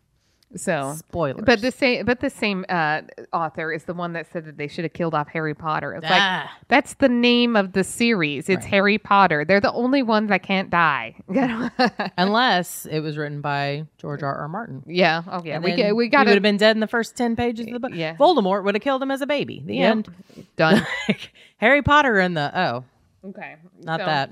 So 0.55 0.93
Spoilers. 0.97 1.43
But 1.45 1.59
the 1.61 1.71
same, 1.71 2.05
but 2.05 2.21
the 2.21 2.29
same 2.29 2.63
uh, 2.69 3.01
author 3.33 3.73
is 3.73 3.83
the 3.83 3.93
one 3.93 4.13
that 4.13 4.31
said 4.31 4.45
that 4.45 4.55
they 4.57 4.67
should 4.69 4.85
have 4.85 4.93
killed 4.93 5.13
off 5.13 5.27
Harry 5.27 5.53
Potter. 5.53 5.93
It's 5.95 6.03
like 6.03 6.13
Ah. 6.21 6.49
that's 6.69 6.93
the 6.95 7.09
name 7.09 7.57
of 7.57 7.73
the 7.73 7.83
series. 7.83 8.47
It's 8.47 8.63
Right. 8.63 8.69
Harry 8.71 8.97
Potter. 8.97 9.43
They're 9.43 9.59
the 9.59 9.73
only 9.73 10.01
ones 10.01 10.29
that 10.29 10.43
can't 10.43 10.69
die. 10.69 11.15
Unless 12.17 12.85
it 12.85 12.99
was 13.01 13.17
written 13.17 13.41
by 13.41 13.85
George 13.97 14.23
R. 14.23 14.33
R. 14.33 14.47
Martin. 14.47 14.83
yeah. 14.87 15.23
Oh 15.29 15.41
yeah. 15.43 15.55
And 15.55 15.63
We 15.63 15.75
get, 15.75 15.95
we 15.95 16.07
got 16.07 16.25
would 16.25 16.33
have 16.35 16.43
been 16.43 16.57
dead 16.57 16.75
in 16.75 16.79
the 16.79 16.87
first 16.87 17.15
ten 17.17 17.35
pages 17.35 17.67
of 17.67 17.73
the 17.73 17.79
book. 17.79 17.91
Yeah. 17.93 18.15
Voldemort 18.15 18.63
would 18.63 18.75
have 18.75 18.81
killed 18.81 19.01
him 19.01 19.11
as 19.11 19.21
a 19.21 19.27
baby. 19.27 19.61
The 19.65 19.75
Yep. 19.75 19.91
end. 19.91 20.09
done. 20.55 20.87
Harry 21.57 21.81
Potter 21.81 22.17
and 22.19 22.35
the 22.37 22.51
oh, 22.57 22.83
okay. 23.29 23.55
not 23.81 23.99
So- 23.99 24.05
that. 24.05 24.29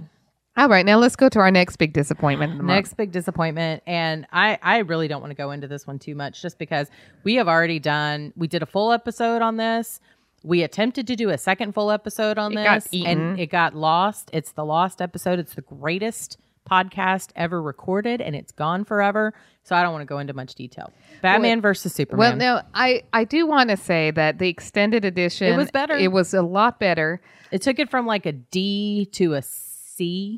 All 0.56 0.70
right. 0.70 0.86
Now 0.86 0.98
let's 0.98 1.16
go 1.16 1.30
to 1.30 1.40
our 1.40 1.50
next 1.50 1.78
big 1.78 1.94
disappointment. 1.94 2.52
Of 2.54 2.58
the 2.60 2.64
month. 2.64 2.76
Next 2.76 2.94
big 2.96 3.12
disappointment, 3.12 3.82
and 3.88 4.28
I 4.32 4.60
I 4.62 4.78
really 4.80 5.08
don't 5.08 5.22
want 5.22 5.32
to 5.32 5.36
go 5.36 5.52
into 5.52 5.68
this 5.68 5.88
one 5.88 5.98
too 5.98 6.14
much, 6.16 6.42
just 6.42 6.60
because 6.60 6.90
we 7.24 7.36
have 7.36 7.48
already 7.48 7.80
done. 7.80 8.34
We 8.36 8.48
did 8.48 8.62
a 8.62 8.68
full 8.68 8.92
episode 8.92 9.42
on 9.42 9.58
this. 9.58 10.00
We 10.44 10.62
attempted 10.62 11.08
to 11.08 11.16
do 11.16 11.30
a 11.30 11.38
second 11.38 11.74
full 11.74 11.90
episode 11.90 12.38
on 12.38 12.52
It 12.56 12.64
this, 12.64 12.88
and 13.06 13.40
it 13.40 13.48
got 13.48 13.74
lost. 13.76 14.30
It's 14.34 14.52
the 14.52 14.66
lost 14.66 15.02
episode. 15.02 15.40
It's 15.40 15.56
the 15.56 15.62
greatest 15.62 16.38
podcast 16.70 17.30
ever 17.36 17.62
recorded, 17.62 18.22
and 18.22 18.36
it's 18.36 18.52
gone 18.52 18.86
forever. 18.86 19.34
So 19.64 19.76
I 19.76 19.82
don't 19.82 19.92
want 19.92 20.02
to 20.04 20.06
go 20.06 20.20
into 20.20 20.34
much 20.34 20.54
detail. 20.56 20.92
Batman 21.22 21.62
versus 21.62 21.94
Superman. 21.96 22.38
Well, 22.38 22.58
no, 22.58 22.62
I 22.76 23.04
I 23.12 23.24
do 23.24 23.48
want 23.48 23.70
to 23.70 23.78
say 23.78 24.12
that 24.12 24.38
the 24.38 24.50
extended 24.50 25.04
edition 25.04 25.52
It 25.52 25.58
was 25.58 25.72
better. 25.72 25.96
It 25.96 26.12
was 26.12 26.34
a 26.34 26.42
lot 26.44 26.80
better. 26.80 27.22
it 27.52 27.62
took 27.64 27.80
it 27.80 27.90
from 27.90 28.06
like 28.06 28.26
a 28.28 28.34
D 28.34 29.10
to 29.14 29.34
a 29.34 29.42
C. 29.42 29.72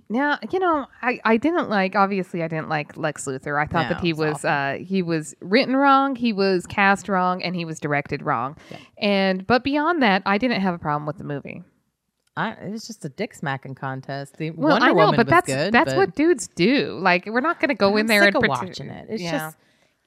Now, 0.10 0.38
you 0.52 0.60
know, 0.60 0.86
I, 1.02 1.20
I 1.24 1.38
didn't 1.38 1.70
like 1.70 1.96
obviously 1.96 2.44
I 2.44 2.48
didn't 2.48 2.70
like 2.70 2.98
Lex 2.98 3.26
Luthor. 3.26 3.62
I 3.62 3.66
thought 3.66 3.84
No, 3.90 3.96
that 3.96 4.02
he 4.02 4.10
it's 4.12 4.20
was 4.20 4.44
awful. 4.46 4.50
uh 4.50 4.74
he 4.80 5.02
was 5.02 5.34
written 5.42 5.76
wrong, 5.76 6.16
he 6.16 6.34
was 6.34 6.66
cast 6.66 7.08
wrong, 7.10 7.42
and 7.44 7.56
he 7.56 7.66
was 7.66 7.80
directed 7.80 8.22
wrong. 8.22 8.58
And 8.98 9.46
but 9.48 9.64
beyond 9.64 10.02
that, 10.04 10.24
I 10.26 10.38
didn't 10.38 10.62
have 10.62 10.74
a 10.74 10.80
problem 10.80 11.06
with 11.06 11.18
the 11.18 11.24
movie. 11.24 11.64
I, 12.38 12.52
it 12.52 12.70
was 12.72 12.86
just 12.86 13.06
a 13.06 13.10
dick 13.10 13.34
smacking 13.34 13.76
contest. 13.76 14.36
The 14.38 14.52
Well, 14.52 14.72
Wonder 14.72 14.86
I 14.86 14.90
know, 14.90 14.96
Woman 14.96 15.16
but 15.16 15.26
was 15.28 15.32
that's 15.32 15.48
good. 15.48 15.74
that's 15.74 15.92
but- 15.94 15.98
what 15.98 16.16
dudes 16.16 16.48
do. 16.50 16.98
Like 17.02 17.26
we're 17.26 17.40
not 17.40 17.60
going 17.62 17.70
to 17.70 17.76
go 17.76 17.96
in 17.96 18.02
I'm 18.02 18.08
there 18.08 18.24
sick 18.24 18.36
and 18.36 18.44
of 18.44 18.50
pretend- 18.50 18.68
watching 18.70 18.90
it. 18.90 19.08
It's 19.10 19.24
yeah. 19.24 19.32
just 19.32 19.58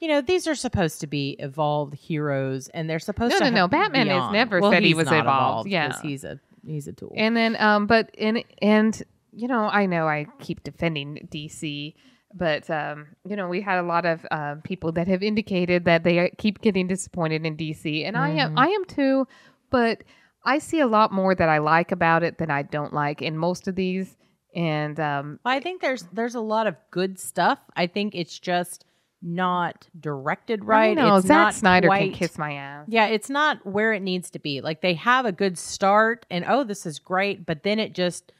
you 0.00 0.08
know 0.08 0.20
these 0.20 0.46
are 0.46 0.54
supposed 0.54 1.00
to 1.00 1.06
be 1.06 1.36
evolved 1.38 1.94
heroes, 1.94 2.68
and 2.68 2.88
they're 2.88 2.98
supposed 2.98 3.32
No, 3.32 3.38
to. 3.38 3.44
no, 3.50 3.56
no. 3.62 3.68
Batman 3.68 4.08
has 4.08 4.16
beyond. 4.16 4.32
never 4.34 4.60
Well, 4.60 4.70
said 4.72 4.82
he 4.82 4.88
he's 4.88 4.96
was 4.96 5.06
not 5.06 5.20
evolved. 5.20 5.66
'cause 5.66 5.72
Yeah. 5.72 6.00
he's 6.02 6.22
a 6.24 6.38
he's 6.66 6.86
a 6.86 6.92
tool. 6.92 7.14
And 7.16 7.34
then, 7.36 7.56
um, 7.60 7.86
but 7.86 8.10
and 8.18 8.44
and 8.60 9.02
you 9.38 9.48
know, 9.48 9.68
I 9.68 9.86
know 9.86 10.06
I 10.08 10.26
keep 10.40 10.62
defending 10.64 11.28
DC, 11.32 11.94
but 12.34 12.68
um, 12.68 13.06
you 13.28 13.36
know, 13.36 13.48
we 13.48 13.60
had 13.60 13.78
a 13.78 13.86
lot 13.86 14.04
of 14.04 14.26
um, 14.30 14.62
people 14.62 14.92
that 14.92 15.06
have 15.08 15.22
indicated 15.22 15.84
that 15.84 16.02
they 16.04 16.18
uh, 16.18 16.28
keep 16.38 16.60
getting 16.60 16.86
disappointed 16.88 17.46
in 17.46 17.56
DC, 17.56 18.04
and 18.06 18.16
I 18.16 18.30
am, 18.30 18.50
Mhm. 18.50 18.58
I 18.58 18.68
am 18.68 18.84
too. 18.84 19.26
But 19.70 20.02
I 20.44 20.58
see 20.58 20.80
a 20.80 20.86
lot 20.86 21.12
more 21.12 21.34
that 21.34 21.48
I 21.48 21.58
like 21.58 21.92
about 21.92 22.22
it 22.22 22.38
than 22.38 22.50
I 22.50 22.62
don't 22.62 22.92
like 22.92 23.22
in 23.22 23.36
most 23.36 23.68
of 23.68 23.74
these, 23.76 24.16
and 24.54 24.98
um, 24.98 25.38
I 25.44 25.60
think 25.60 25.80
there's 25.82 26.02
there's 26.12 26.34
a 26.34 26.40
lot 26.40 26.66
of 26.66 26.74
good 26.90 27.18
stuff. 27.18 27.58
I 27.76 27.86
think 27.86 28.14
it's 28.14 28.38
just 28.38 28.84
not 29.20 29.88
directed 29.98 30.64
right. 30.64 30.96
It's 30.96 31.26
Zack 31.26 31.52
Snyder 31.54 31.88
quite, 31.88 32.10
can 32.10 32.12
kiss 32.12 32.38
my 32.38 32.52
ass. 32.54 32.86
Yeah, 32.88 33.06
it's 33.06 33.28
not 33.28 33.64
where 33.66 33.92
it 33.92 34.00
needs 34.02 34.30
to 34.30 34.38
be. 34.38 34.60
Like 34.60 34.80
they 34.80 34.94
have 34.94 35.26
a 35.26 35.32
good 35.32 35.58
start, 35.58 36.24
and 36.30 36.44
oh, 36.48 36.64
this 36.64 36.86
is 36.86 36.98
great, 36.98 37.44
but 37.46 37.62
then 37.62 37.78
it 37.78 37.94
just 37.94 38.32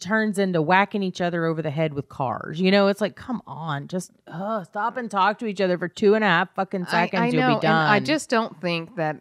turns 0.00 0.38
into 0.38 0.60
whacking 0.60 1.02
each 1.02 1.20
other 1.20 1.44
over 1.46 1.62
the 1.62 1.70
head 1.70 1.94
with 1.94 2.08
cars. 2.08 2.60
You 2.60 2.70
know, 2.70 2.88
it's 2.88 3.00
like, 3.00 3.16
come 3.16 3.42
on, 3.46 3.88
just 3.88 4.10
uh, 4.26 4.64
stop 4.64 4.96
and 4.96 5.10
talk 5.10 5.38
to 5.40 5.46
each 5.46 5.60
other 5.60 5.78
for 5.78 5.88
two 5.88 6.14
and 6.14 6.22
a 6.22 6.26
half 6.26 6.54
fucking 6.54 6.84
I, 6.86 6.90
seconds. 6.90 7.22
I 7.22 7.26
you'll 7.28 7.54
be 7.56 7.60
done. 7.60 7.86
I 7.90 8.00
just 8.00 8.28
don't 8.28 8.60
think 8.60 8.96
that. 8.96 9.20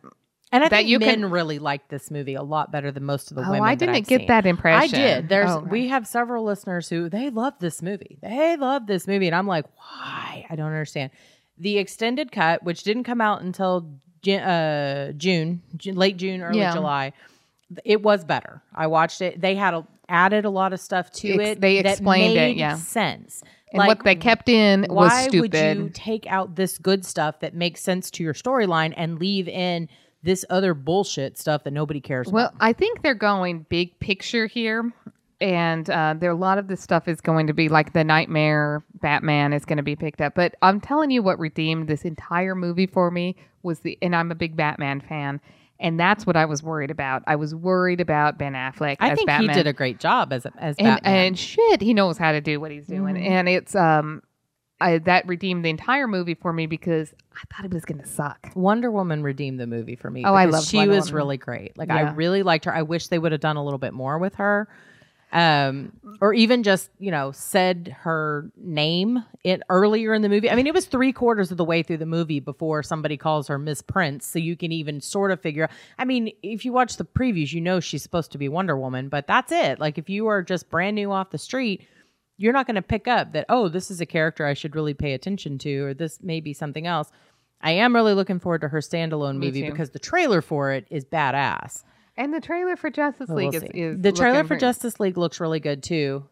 and 0.52 0.64
I 0.64 0.70
that 0.70 0.76
think 0.78 0.90
you 0.90 1.00
men 1.00 1.22
can- 1.22 1.32
really 1.32 1.60
like 1.60 1.88
this 1.88 2.12
movie 2.12 2.34
a 2.36 2.44
lot 2.44 2.72
better 2.72 2.92
than 2.92 3.04
most 3.06 3.32
of 3.32 3.36
the 3.38 3.44
Oh, 3.44 3.52
women. 3.52 3.64
I 3.68 3.76
didn't 3.76 4.08
get 4.08 4.20
seen. 4.22 4.28
that 4.28 4.46
impression. 4.46 4.96
I 5.00 5.02
did. 5.02 5.30
There's 5.30 5.50
Oh, 5.52 5.60
we 5.60 5.88
have 5.88 6.06
several 6.08 6.44
listeners 6.44 6.90
who 6.90 7.10
they 7.10 7.30
love 7.30 7.54
this 7.60 7.82
movie. 7.82 8.18
They 8.22 8.58
love 8.58 8.88
this 8.88 9.08
movie, 9.08 9.28
and 9.28 9.36
I'm 9.36 9.48
like, 9.48 9.66
why? 9.78 10.46
I 10.50 10.56
don't 10.56 10.68
understand. 10.68 11.12
The 11.58 11.78
extended 11.78 12.32
cut, 12.32 12.62
which 12.64 12.84
didn't 12.84 13.06
come 13.06 13.20
out 13.22 13.42
until 13.42 13.90
uh, 14.28 15.12
June, 15.14 15.62
late 15.86 16.18
June, 16.18 16.42
early 16.42 16.60
Yeah. 16.60 16.74
July, 16.74 17.14
it 17.86 18.02
was 18.02 18.24
better. 18.26 18.62
I 18.76 18.88
watched 18.88 19.22
it. 19.22 19.40
They 19.42 19.56
had 19.56 19.74
a, 19.74 19.88
added 20.10 20.46
a 20.46 20.50
lot 20.50 20.74
of 20.74 20.80
stuff 20.80 21.12
to 21.12 21.30
Ex- 21.34 21.44
it. 21.44 21.62
they 21.62 21.82
that 21.82 21.92
explained 21.92 22.34
it, 22.34 22.36
made 22.36 22.58
yeah. 22.58 22.76
sense. 22.76 23.42
and 23.74 23.86
what 23.88 24.04
they 24.04 24.16
kept 24.16 24.50
in 24.50 24.86
was 24.90 25.12
stupid. 25.24 25.54
why 25.54 25.68
would 25.74 25.78
you 25.78 25.90
take 25.94 26.26
out 26.28 26.56
this 26.56 26.78
good 26.78 27.06
stuff 27.06 27.40
that 27.42 27.54
makes 27.54 27.82
sense 27.82 28.10
to 28.12 28.24
your 28.24 28.34
storyline 28.34 28.94
and 28.98 29.20
leave 29.20 29.48
in 29.48 29.90
this 30.24 30.44
other 30.50 30.74
bullshit 30.74 31.38
stuff 31.38 31.64
that 31.64 31.72
nobody 31.72 32.00
cares 32.02 32.28
Well, 32.28 32.48
about? 32.48 32.58
I 32.60 32.74
think 32.74 33.02
they're 33.02 33.14
going 33.14 33.66
big 33.70 33.98
picture 34.00 34.48
here, 34.48 34.92
and 35.40 35.90
uh, 35.90 36.16
there 36.18 36.32
a 36.32 36.36
lot 36.36 36.58
of 36.58 36.68
this 36.68 36.82
stuff 36.82 37.08
is 37.08 37.22
going 37.22 37.48
to 37.48 37.54
be 37.54 37.70
like 37.70 37.94
the 37.94 38.04
Nightmare 38.04 38.84
Batman 39.02 39.54
is 39.54 39.66
going 39.66 39.78
to 39.78 39.84
be 39.84 39.96
picked 39.96 40.22
up. 40.22 40.34
But 40.36 40.56
I'm 40.62 40.82
telling 40.82 41.12
you, 41.12 41.22
what 41.22 41.38
redeemed 41.40 41.88
this 41.88 42.04
entire 42.04 42.56
movie 42.56 42.88
for 42.88 43.12
me 43.12 43.36
was 43.64 43.82
the, 43.82 43.98
and 44.02 44.16
I'm 44.16 44.32
a 44.32 44.36
big 44.36 44.56
Batman 44.56 45.02
fan, 45.02 45.40
and 45.80 46.00
that's 46.00 46.26
what 46.26 46.36
I 46.36 46.46
was 46.46 46.62
worried 46.64 46.92
about. 46.92 47.24
I 47.28 47.36
was 47.36 47.54
worried 47.56 48.02
about 48.02 48.38
Ben 48.38 48.54
Affleck. 48.54 48.98
I 49.00 49.12
as 49.12 49.18
think 49.18 49.28
Batman. 49.28 49.50
he 49.50 49.56
did 49.56 49.68
a 49.68 49.74
great 49.74 50.00
job 50.00 50.34
as 50.34 50.46
as 50.58 50.76
and 50.78 50.88
Batman. 50.88 51.14
and 51.28 51.40
shit, 51.40 51.82
he 51.82 51.94
knows 51.94 52.18
how 52.18 52.32
to 52.32 52.42
do 52.42 52.60
what 52.60 52.72
he's 52.72 52.88
doing, 52.88 53.16
Mhm. 53.16 53.28
and 53.28 53.50
it's 53.50 53.76
um. 53.76 54.22
I, 54.80 55.00
that 55.00 55.28
redeemed 55.28 55.66
the 55.66 55.72
entire 55.72 56.06
movie 56.08 56.36
for 56.36 56.54
me 56.54 56.68
because 56.68 57.12
I 57.34 57.40
thought 57.52 57.66
it 57.66 57.74
was 57.74 57.84
going 57.84 58.00
to 58.00 58.06
suck. 58.06 58.52
Wonder 58.54 58.92
Woman 58.92 59.24
redeemed 59.24 59.60
the 59.60 59.66
movie 59.66 59.96
for 59.96 60.12
me. 60.12 60.24
Oh, 60.24 60.36
I 60.36 60.46
love. 60.46 60.66
She 60.66 60.78
Wonder 60.78 60.94
was 60.94 61.06
Woman. 61.06 61.16
really 61.16 61.38
great. 61.38 61.76
Like 61.80 61.90
I 61.90 62.12
really 62.12 62.44
liked 62.44 62.66
her. 62.66 62.76
I 62.76 62.84
wish 62.84 63.08
they 63.08 63.18
would 63.18 63.32
have 63.32 63.42
done 63.42 63.56
a 63.58 63.64
little 63.64 63.80
bit 63.80 63.94
more 63.96 64.20
with 64.20 64.36
her, 64.36 64.68
um, 65.32 65.92
or 66.22 66.34
even 66.34 66.64
just 66.64 66.90
you 67.00 67.12
know 67.12 67.32
said 67.32 67.96
her 68.02 68.50
name 68.56 69.24
it 69.44 69.62
earlier 69.70 70.14
in 70.14 70.22
the 70.22 70.30
movie. 70.30 70.50
I 70.50 70.56
mean, 70.56 70.68
it 70.68 70.74
was 70.74 70.86
three 70.86 71.12
quarters 71.12 71.52
of 71.52 71.58
the 71.58 71.66
way 71.66 71.84
through 71.84 71.98
the 71.98 72.06
movie 72.06 72.40
before 72.40 72.82
somebody 72.84 73.18
calls 73.18 73.48
her 73.48 73.58
Miss 73.58 73.82
Prince, 73.82 74.26
so 74.26 74.40
you 74.40 74.56
can 74.56 74.72
even 74.72 75.02
sort 75.02 75.32
of 75.32 75.42
figure. 75.42 75.70
I 75.98 76.06
mean, 76.06 76.32
if 76.44 76.64
you 76.66 76.72
watch 76.72 76.98
the 76.98 77.06
previews, 77.06 77.52
you 77.52 77.62
know 77.62 77.80
she's 77.80 78.04
supposed 78.04 78.32
to 78.32 78.38
be 78.38 78.48
Wonder 78.50 78.78
Woman, 78.78 79.10
but 79.10 79.28
that's 79.28 79.52
it. 79.52 79.80
Like 79.80 79.98
if 79.98 80.10
you 80.10 80.28
are 80.28 80.42
just 80.42 80.70
brand 80.70 80.96
new 80.96 81.12
off 81.12 81.32
the 81.32 81.38
street. 81.38 81.86
You're 82.40 82.54
not 82.54 82.68
going 82.68 82.76
to 82.76 82.84
pick 82.84 83.08
up 83.08 83.34
that, 83.34 83.48
oh, 83.50 83.68
this 83.68 83.90
is 83.90 84.00
a 84.00 84.06
character 84.06 84.46
I 84.46 84.54
should 84.54 84.76
really 84.76 84.94
pay 84.94 85.14
attention 85.14 85.58
to, 85.58 85.86
or 85.86 85.94
this 85.96 86.22
may 86.22 86.40
be 86.40 86.54
something 86.54 86.86
else. 86.86 87.10
I 87.62 87.72
am 87.72 87.96
really 87.96 88.14
looking 88.14 88.40
forward 88.40 88.62
to 88.62 88.68
her 88.68 88.78
standalone 88.78 89.40
Me 89.40 89.48
movie 89.48 89.64
too. 89.64 89.72
because 89.72 89.90
the 89.90 89.98
trailer 89.98 90.44
for 90.44 90.72
it 90.72 90.86
is 90.92 91.04
badass. 91.04 91.84
And 92.18 92.34
the 92.34 92.42
trailer 92.42 92.76
for 92.76 92.90
Justice 92.90 93.28
But 93.28 93.36
League 93.38 93.54
we'll 93.54 93.64
is, 93.64 93.70
is 93.98 94.02
the 94.02 94.12
trailer 94.12 94.44
for 94.44 94.50
pretty- 94.50 94.62
Justice 94.62 95.00
League 95.00 95.18
looks 95.18 95.40
really 95.40 95.60
good 95.60 95.84
too. 95.84 96.26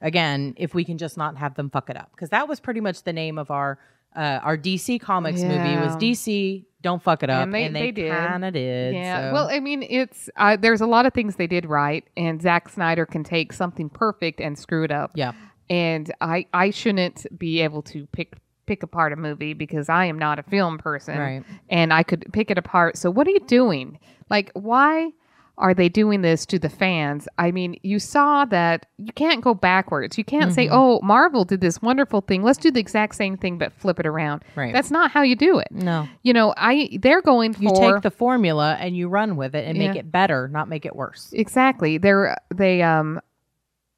Again, 0.00 0.54
if 0.56 0.74
we 0.74 0.84
can 0.84 0.96
just 0.98 1.16
not 1.16 1.36
have 1.36 1.54
them 1.54 1.70
fuck 1.70 1.90
it 1.90 1.96
up, 1.96 2.10
because 2.12 2.30
that 2.30 2.46
was 2.48 2.60
pretty 2.60 2.80
much 2.80 3.02
the 3.02 3.12
name 3.12 3.38
of 3.38 3.50
our 3.50 3.78
uh, 4.16 4.40
our 4.42 4.56
DC 4.56 5.00
Comics 5.00 5.42
movie 5.42 5.76
was 5.76 5.94
DC. 5.96 6.64
Don't 6.80 7.02
fuck 7.02 7.22
it 7.24 7.30
up, 7.30 7.42
And 7.42 7.52
they- 7.54 7.68
they 7.68 7.90
did. 7.90 8.10
kind 8.12 8.44
of 8.44 8.52
did. 8.54 8.94
Yeah. 8.94 9.28
so. 9.30 9.32
Well, 9.34 9.48
I 9.50 9.58
mean, 9.60 9.82
it's 9.82 10.30
uh, 10.36 10.56
there's 10.56 10.80
a 10.80 10.86
lot 10.86 11.04
of 11.06 11.12
things 11.12 11.34
they 11.36 11.48
did 11.48 11.66
right, 11.66 12.04
and 12.16 12.40
Zack 12.40 12.68
Snyder 12.68 13.04
can 13.06 13.24
take 13.24 13.52
something 13.52 13.88
perfect 13.90 14.40
and 14.40 14.56
screw 14.58 14.84
it 14.84 14.92
up. 14.92 15.10
yeah, 15.14 15.32
And 15.68 16.12
I 16.20 16.46
I 16.54 16.70
shouldn't 16.70 17.26
be 17.36 17.60
able 17.60 17.82
to 17.82 18.06
pick 18.06 18.34
pick 18.66 18.82
apart 18.84 19.12
a 19.12 19.16
movie 19.16 19.52
because 19.54 19.88
I 19.88 20.04
am 20.04 20.18
not 20.18 20.38
a 20.38 20.42
film 20.44 20.78
person, 20.78 21.18
Right. 21.18 21.42
And 21.68 21.92
I 21.92 22.02
could 22.02 22.26
pick 22.32 22.50
it 22.50 22.58
apart. 22.58 22.96
So 22.98 23.10
what 23.10 23.26
are 23.26 23.30
you 23.30 23.40
doing? 23.40 23.98
Like, 24.30 24.50
why? 24.54 25.10
Are 25.58 25.74
they 25.74 25.88
doing 25.88 26.22
this 26.22 26.46
to 26.46 26.58
the 26.58 26.68
fans? 26.68 27.26
I 27.36 27.50
mean, 27.50 27.76
you 27.82 27.98
saw 27.98 28.44
that 28.44 28.86
you 28.96 29.12
can't 29.12 29.42
go 29.42 29.54
backwards. 29.54 30.16
You 30.16 30.22
can't 30.24 30.52
say, 30.52 30.68
Mhm. 30.68 30.72
"Oh, 30.72 31.00
Marvel 31.02 31.44
did 31.44 31.60
this 31.60 31.82
wonderful 31.82 32.20
thing. 32.20 32.42
Let's 32.44 32.58
do 32.58 32.70
the 32.70 32.78
exact 32.78 33.16
same 33.16 33.36
thing 33.36 33.58
but 33.58 33.72
flip 33.72 33.98
it 33.98 34.06
around." 34.06 34.44
right. 34.54 34.72
That's 34.72 34.90
not 34.92 35.10
how 35.10 35.22
you 35.22 35.34
do 35.34 35.58
it. 35.58 35.66
no. 35.72 36.06
You 36.22 36.32
know, 36.32 36.54
I 36.56 36.88
they're 37.02 37.22
going 37.22 37.52
for 37.54 37.62
You 37.64 37.72
take 37.74 38.02
the 38.02 38.10
formula 38.12 38.76
and 38.80 38.96
you 38.96 39.08
run 39.08 39.36
with 39.36 39.54
it 39.56 39.66
and 39.66 39.76
make 39.76 39.96
it 39.96 40.12
better, 40.12 40.46
not 40.48 40.68
make 40.68 40.86
it 40.86 40.94
worse. 40.94 41.32
Exactly. 41.32 41.98
They're 41.98 42.36
they 42.54 42.80
um 42.82 43.20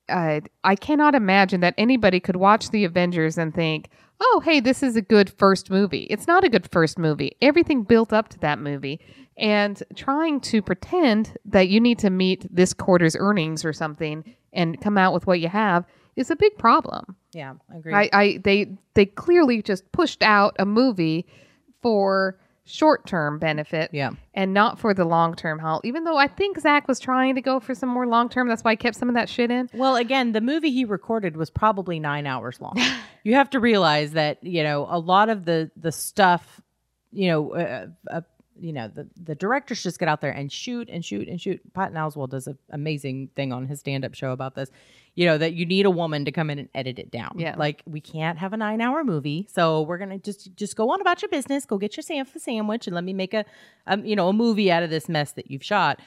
uh, 0.08 0.40
I 0.64 0.74
cannot 0.74 1.14
imagine 1.14 1.60
that 1.60 1.74
anybody 1.78 2.18
could 2.20 2.34
watch 2.36 2.70
the 2.70 2.84
Avengers 2.84 3.38
and 3.38 3.54
think, 3.54 3.88
oh, 4.20 4.42
hey, 4.44 4.58
this 4.58 4.82
is 4.82 4.96
a 4.96 5.02
good 5.02 5.30
first 5.30 5.70
movie. 5.70 6.02
It's 6.10 6.26
not 6.26 6.42
a 6.42 6.48
good 6.48 6.68
first 6.70 6.98
movie. 6.98 7.36
Everything 7.40 7.84
built 7.84 8.12
up 8.12 8.28
to 8.30 8.38
that 8.40 8.58
movie. 8.58 8.98
And 9.40 9.82
trying 9.96 10.40
to 10.42 10.62
pretend 10.62 11.36
that 11.46 11.68
you 11.68 11.80
need 11.80 11.98
to 12.00 12.10
meet 12.10 12.46
this 12.54 12.74
quarter's 12.74 13.16
earnings 13.16 13.64
or 13.64 13.72
something 13.72 14.36
and 14.52 14.80
come 14.80 14.98
out 14.98 15.14
with 15.14 15.26
what 15.26 15.40
you 15.40 15.48
have 15.48 15.84
is 16.16 16.30
a 16.30 16.36
big 16.36 16.56
problem. 16.58 17.16
Yeah, 17.32 17.54
I 17.72 17.78
agree. 17.78 17.94
I, 17.94 18.10
I 18.12 18.40
they 18.44 18.76
they 18.94 19.06
clearly 19.06 19.62
just 19.62 19.90
pushed 19.92 20.22
out 20.22 20.54
a 20.58 20.66
movie 20.66 21.26
for 21.80 22.38
short 22.64 23.06
term 23.06 23.38
benefit 23.38 23.90
yeah. 23.92 24.10
and 24.34 24.54
not 24.54 24.78
for 24.78 24.94
the 24.94 25.04
long 25.04 25.34
term 25.34 25.58
haul. 25.58 25.80
Even 25.84 26.04
though 26.04 26.16
I 26.16 26.28
think 26.28 26.58
Zach 26.60 26.86
was 26.88 27.00
trying 27.00 27.34
to 27.34 27.40
go 27.40 27.60
for 27.60 27.74
some 27.74 27.88
more 27.88 28.06
long 28.06 28.28
term, 28.28 28.48
that's 28.48 28.62
why 28.62 28.72
I 28.72 28.76
kept 28.76 28.96
some 28.96 29.08
of 29.08 29.14
that 29.14 29.28
shit 29.28 29.50
in. 29.50 29.68
Well, 29.72 29.96
again, 29.96 30.32
the 30.32 30.40
movie 30.40 30.70
he 30.70 30.84
recorded 30.84 31.36
was 31.36 31.50
probably 31.50 31.98
nine 31.98 32.26
hours 32.26 32.60
long. 32.60 32.78
you 33.24 33.34
have 33.34 33.50
to 33.50 33.60
realize 33.60 34.12
that 34.12 34.42
you 34.42 34.62
know 34.62 34.86
a 34.88 34.98
lot 34.98 35.28
of 35.28 35.44
the 35.44 35.70
the 35.76 35.92
stuff, 35.92 36.60
you 37.12 37.28
know, 37.28 37.54
uh, 37.54 37.86
uh, 38.10 38.20
you 38.60 38.72
know 38.72 38.88
the 38.88 39.08
the 39.22 39.34
directors 39.34 39.82
just 39.82 39.98
get 39.98 40.08
out 40.08 40.20
there 40.20 40.30
and 40.30 40.52
shoot 40.52 40.88
and 40.90 41.04
shoot 41.04 41.28
and 41.28 41.40
shoot. 41.40 41.60
Patton 41.72 41.96
Oswalt 41.96 42.30
does 42.30 42.46
an 42.46 42.58
amazing 42.70 43.30
thing 43.34 43.52
on 43.52 43.66
his 43.66 43.80
stand 43.80 44.04
up 44.04 44.14
show 44.14 44.32
about 44.32 44.54
this. 44.54 44.70
You 45.14 45.26
know 45.26 45.38
that 45.38 45.54
you 45.54 45.66
need 45.66 45.86
a 45.86 45.90
woman 45.90 46.24
to 46.24 46.32
come 46.32 46.50
in 46.50 46.58
and 46.58 46.68
edit 46.74 46.98
it 46.98 47.10
down. 47.10 47.34
Yeah. 47.36 47.56
like 47.58 47.82
we 47.86 48.00
can't 48.00 48.38
have 48.38 48.52
a 48.52 48.56
nine 48.56 48.80
hour 48.80 49.02
movie, 49.02 49.48
so 49.52 49.82
we're 49.82 49.98
gonna 49.98 50.18
just 50.18 50.54
just 50.56 50.76
go 50.76 50.90
on 50.90 51.00
about 51.00 51.22
your 51.22 51.28
business. 51.28 51.64
Go 51.64 51.78
get 51.78 51.96
your 51.96 52.02
sam- 52.02 52.26
sandwich 52.36 52.86
and 52.86 52.94
let 52.94 53.04
me 53.04 53.12
make 53.12 53.34
a 53.34 53.44
um, 53.86 54.04
you 54.04 54.14
know 54.14 54.28
a 54.28 54.32
movie 54.32 54.70
out 54.70 54.82
of 54.82 54.90
this 54.90 55.08
mess 55.08 55.32
that 55.32 55.50
you've 55.50 55.64
shot. 55.64 56.00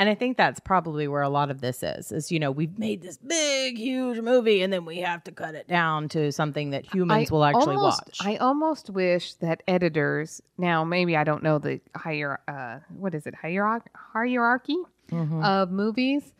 And 0.00 0.08
I 0.08 0.14
think 0.14 0.38
that's 0.38 0.58
probably 0.60 1.06
where 1.08 1.20
a 1.20 1.28
lot 1.28 1.50
of 1.50 1.60
this 1.60 1.82
is. 1.82 2.10
Is 2.10 2.32
you 2.32 2.38
know 2.38 2.50
we've 2.50 2.78
made 2.78 3.02
this 3.02 3.18
big, 3.18 3.76
huge 3.76 4.18
movie, 4.20 4.62
and 4.62 4.72
then 4.72 4.86
we 4.86 5.00
have 5.00 5.22
to 5.24 5.30
cut 5.30 5.54
it 5.54 5.68
down 5.68 6.08
to 6.08 6.32
something 6.32 6.70
that 6.70 6.86
humans 6.86 7.30
I 7.30 7.34
will 7.34 7.44
actually 7.44 7.76
almost, 7.76 8.02
watch. 8.08 8.18
I 8.22 8.36
almost 8.36 8.88
wish 8.88 9.34
that 9.34 9.62
editors 9.68 10.40
now 10.56 10.84
maybe 10.84 11.18
I 11.18 11.24
don't 11.24 11.42
know 11.42 11.58
the 11.58 11.82
higher 11.94 12.40
uh 12.48 12.78
what 12.88 13.14
is 13.14 13.26
it 13.26 13.34
hierarchy 13.34 13.90
hierarchy 13.94 14.78
Mhm. 15.12 15.44
of 15.44 15.70
movies, 15.70 16.32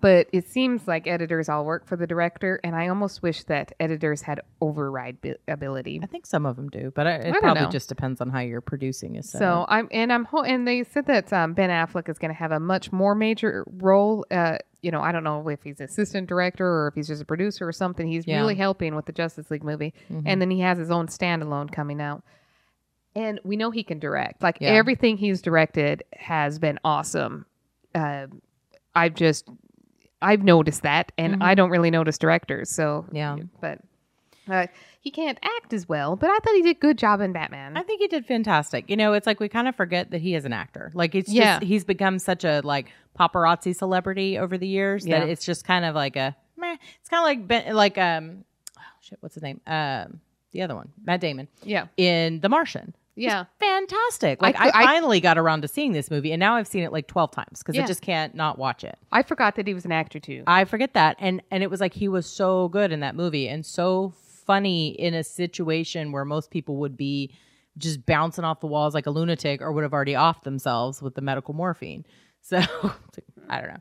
but 0.00 0.28
it 0.32 0.46
seems 0.46 0.86
like 0.86 1.06
editors 1.06 1.48
all 1.48 1.64
work 1.64 1.86
for 1.86 1.96
the 1.96 2.06
director, 2.06 2.60
and 2.62 2.76
I 2.76 2.88
almost 2.88 3.22
wish 3.22 3.44
that 3.44 3.72
editors 3.80 4.22
had 4.22 4.40
override 4.60 5.20
bi- 5.22 5.36
ability. 5.48 6.00
I 6.02 6.06
think 6.06 6.26
some 6.26 6.44
of 6.46 6.56
them 6.56 6.68
do, 6.68 6.92
but 6.94 7.06
I, 7.06 7.12
it 7.14 7.32
don't 7.32 7.40
probably 7.42 7.62
know. 7.64 7.70
just 7.70 7.88
depends 7.88 8.20
on 8.20 8.28
how 8.30 8.40
you're 8.40 8.60
producing 8.60 9.16
is. 9.16 9.30
set 9.30 9.38
So. 9.38 9.64
I'm 9.68 9.88
and 9.90 10.12
I'm 10.12 10.24
ho- 10.24 10.42
and 10.42 10.68
they 10.68 10.84
said 10.84 11.06
that 11.06 11.32
um, 11.32 11.54
Ben 11.54 11.70
Affleck 11.70 12.08
is 12.08 12.18
going 12.18 12.30
to 12.32 12.38
have 12.38 12.52
a 12.52 12.60
much 12.60 12.92
more 12.92 13.14
major 13.14 13.64
role. 13.78 14.26
Uh, 14.30 14.58
you 14.82 14.90
know, 14.90 15.00
I 15.00 15.10
don't 15.10 15.24
know 15.24 15.48
if 15.48 15.62
he's 15.62 15.80
assistant 15.80 16.28
director 16.28 16.66
or 16.66 16.88
if 16.88 16.94
he's 16.94 17.08
just 17.08 17.22
a 17.22 17.24
producer 17.24 17.66
or 17.66 17.72
something. 17.72 18.06
He's 18.06 18.26
Yeah. 18.26 18.36
really 18.36 18.54
helping 18.54 18.94
with 18.94 19.06
the 19.06 19.12
Justice 19.12 19.50
League 19.50 19.64
movie, 19.64 19.94
Mhm. 20.10 20.22
and 20.26 20.40
then 20.40 20.50
he 20.50 20.60
has 20.60 20.78
his 20.78 20.90
own 20.90 21.06
standalone 21.08 21.72
coming 21.72 22.00
out. 22.00 22.22
And 23.16 23.40
we 23.42 23.56
know 23.56 23.70
he 23.70 23.82
can 23.82 23.98
direct. 23.98 24.42
Like 24.42 24.58
Yeah. 24.60 24.68
everything 24.70 25.16
he's 25.16 25.42
directed 25.42 26.04
has 26.12 26.58
been 26.58 26.78
awesome. 26.84 27.46
Uh, 27.94 28.26
I've 28.94 29.14
just 29.14 29.48
I've 30.20 30.42
noticed 30.42 30.82
that, 30.82 31.12
and 31.18 31.36
Mhm. 31.36 31.42
I 31.42 31.54
don't 31.54 31.70
really 31.70 31.90
notice 31.90 32.18
directors. 32.18 32.70
So 32.70 33.06
Yeah. 33.12 33.36
but 33.60 33.78
uh, 34.50 34.66
he 35.00 35.10
can't 35.10 35.38
act 35.42 35.72
as 35.74 35.88
well. 35.88 36.16
But 36.16 36.30
I 36.30 36.38
thought 36.38 36.54
he 36.54 36.62
did 36.62 36.76
a 36.76 36.80
good 36.80 36.96
job 36.98 37.20
in 37.20 37.32
Batman. 37.32 37.76
I 37.76 37.82
think 37.82 38.00
he 38.00 38.08
did 38.08 38.24
fantastic. 38.24 38.88
You 38.88 38.96
know, 38.96 39.12
it's 39.12 39.26
like 39.26 39.40
we 39.40 39.48
kind 39.48 39.68
of 39.68 39.76
forget 39.76 40.10
that 40.10 40.22
he 40.22 40.34
is 40.34 40.44
an 40.46 40.52
actor. 40.54 40.90
Like 40.94 41.14
it's 41.14 41.30
Yeah. 41.30 41.58
just 41.58 41.64
he's 41.64 41.84
become 41.84 42.18
such 42.18 42.44
a 42.44 42.60
like 42.64 42.90
paparazzi 43.18 43.76
celebrity 43.76 44.38
over 44.38 44.56
the 44.56 44.66
years 44.66 45.06
Yeah. 45.06 45.20
that 45.20 45.28
it's 45.28 45.44
just 45.44 45.64
kind 45.66 45.84
of 45.84 45.94
like 45.94 46.16
a 46.16 46.34
meh. 46.56 46.76
It's 47.00 47.08
kind 47.10 47.20
of 47.20 47.24
like 47.24 47.46
ben, 47.46 47.74
like 47.74 47.98
um 47.98 48.44
oh, 48.78 48.82
shit, 49.00 49.18
what's 49.20 49.34
his 49.34 49.42
name? 49.42 49.60
Um, 49.66 50.20
the 50.52 50.62
other 50.62 50.74
one, 50.74 50.88
Matt 51.04 51.20
Damon 51.20 51.46
yeah, 51.62 51.86
in 51.98 52.40
The 52.40 52.48
Martian. 52.48 52.94
Yeah. 53.18 53.44
Fantastic! 53.60 54.40
Like 54.42 54.58
I, 54.58 54.70
cou- 54.70 54.78
I- 54.78 54.84
finally 54.84 55.20
got 55.20 55.38
around 55.38 55.62
to 55.62 55.68
seeing 55.68 55.92
this 55.92 56.10
movie, 56.10 56.32
and 56.32 56.40
now 56.40 56.54
I've 56.56 56.66
seen 56.68 56.82
it 56.84 56.92
like 56.92 57.06
twelve 57.06 57.30
times 57.30 57.58
because 57.58 57.74
Yeah. 57.76 57.84
I 57.84 57.86
just 57.86 58.02
can't 58.02 58.34
not 58.34 58.58
watch 58.58 58.84
it. 58.84 58.98
I 59.12 59.22
forgot 59.22 59.56
that 59.56 59.66
he 59.66 59.74
was 59.74 59.84
an 59.84 59.92
actor 59.92 60.18
too. 60.20 60.44
I 60.46 60.64
forget 60.64 60.94
that, 60.94 61.16
and 61.18 61.42
and 61.50 61.62
it 61.62 61.70
was 61.70 61.80
like 61.80 61.94
he 61.94 62.08
was 62.08 62.26
so 62.26 62.68
good 62.68 62.92
in 62.92 63.00
that 63.00 63.14
movie 63.14 63.48
and 63.48 63.64
so 63.66 64.12
funny 64.46 64.88
in 64.98 65.12
a 65.14 65.22
situation 65.24 66.10
where 66.12 66.24
most 66.24 66.50
people 66.50 66.76
would 66.76 66.96
be 66.96 67.34
just 67.76 68.04
bouncing 68.06 68.44
off 68.44 68.60
the 68.60 68.66
walls 68.66 68.94
like 68.94 69.06
a 69.06 69.10
lunatic 69.10 69.60
or 69.60 69.70
would 69.72 69.82
have 69.84 69.92
already 69.92 70.14
offed 70.14 70.42
themselves 70.42 71.00
with 71.02 71.14
the 71.14 71.20
medical 71.20 71.54
morphine. 71.54 72.04
So 72.40 72.56
I 73.50 73.60
don't 73.60 73.68
know. 73.70 73.80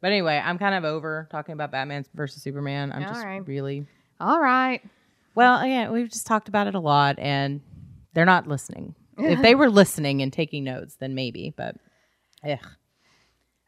But 0.00 0.08
anyway, 0.08 0.42
I'm 0.44 0.58
kind 0.58 0.74
of 0.74 0.82
over 0.84 1.28
talking 1.30 1.52
about 1.52 1.70
Batman 1.70 2.04
versus 2.14 2.42
Superman. 2.42 2.90
I'm 2.90 3.02
All 3.04 3.08
just 3.10 3.24
right. 3.24 3.46
really 3.46 3.86
All 4.18 4.40
right. 4.40 4.80
well, 5.36 5.64
yeah, 5.64 5.90
we've 5.90 6.08
just 6.10 6.26
talked 6.26 6.48
about 6.48 6.66
it 6.66 6.74
a 6.74 6.80
lot 6.80 7.18
and 7.18 7.60
they're 8.18 8.24
not 8.26 8.48
listening. 8.48 8.96
if 9.16 9.40
they 9.42 9.54
were 9.54 9.70
listening 9.70 10.22
and 10.22 10.32
taking 10.32 10.64
notes, 10.64 10.96
then 10.96 11.14
maybe, 11.14 11.54
but 11.56 11.76
ugh. 12.44 12.58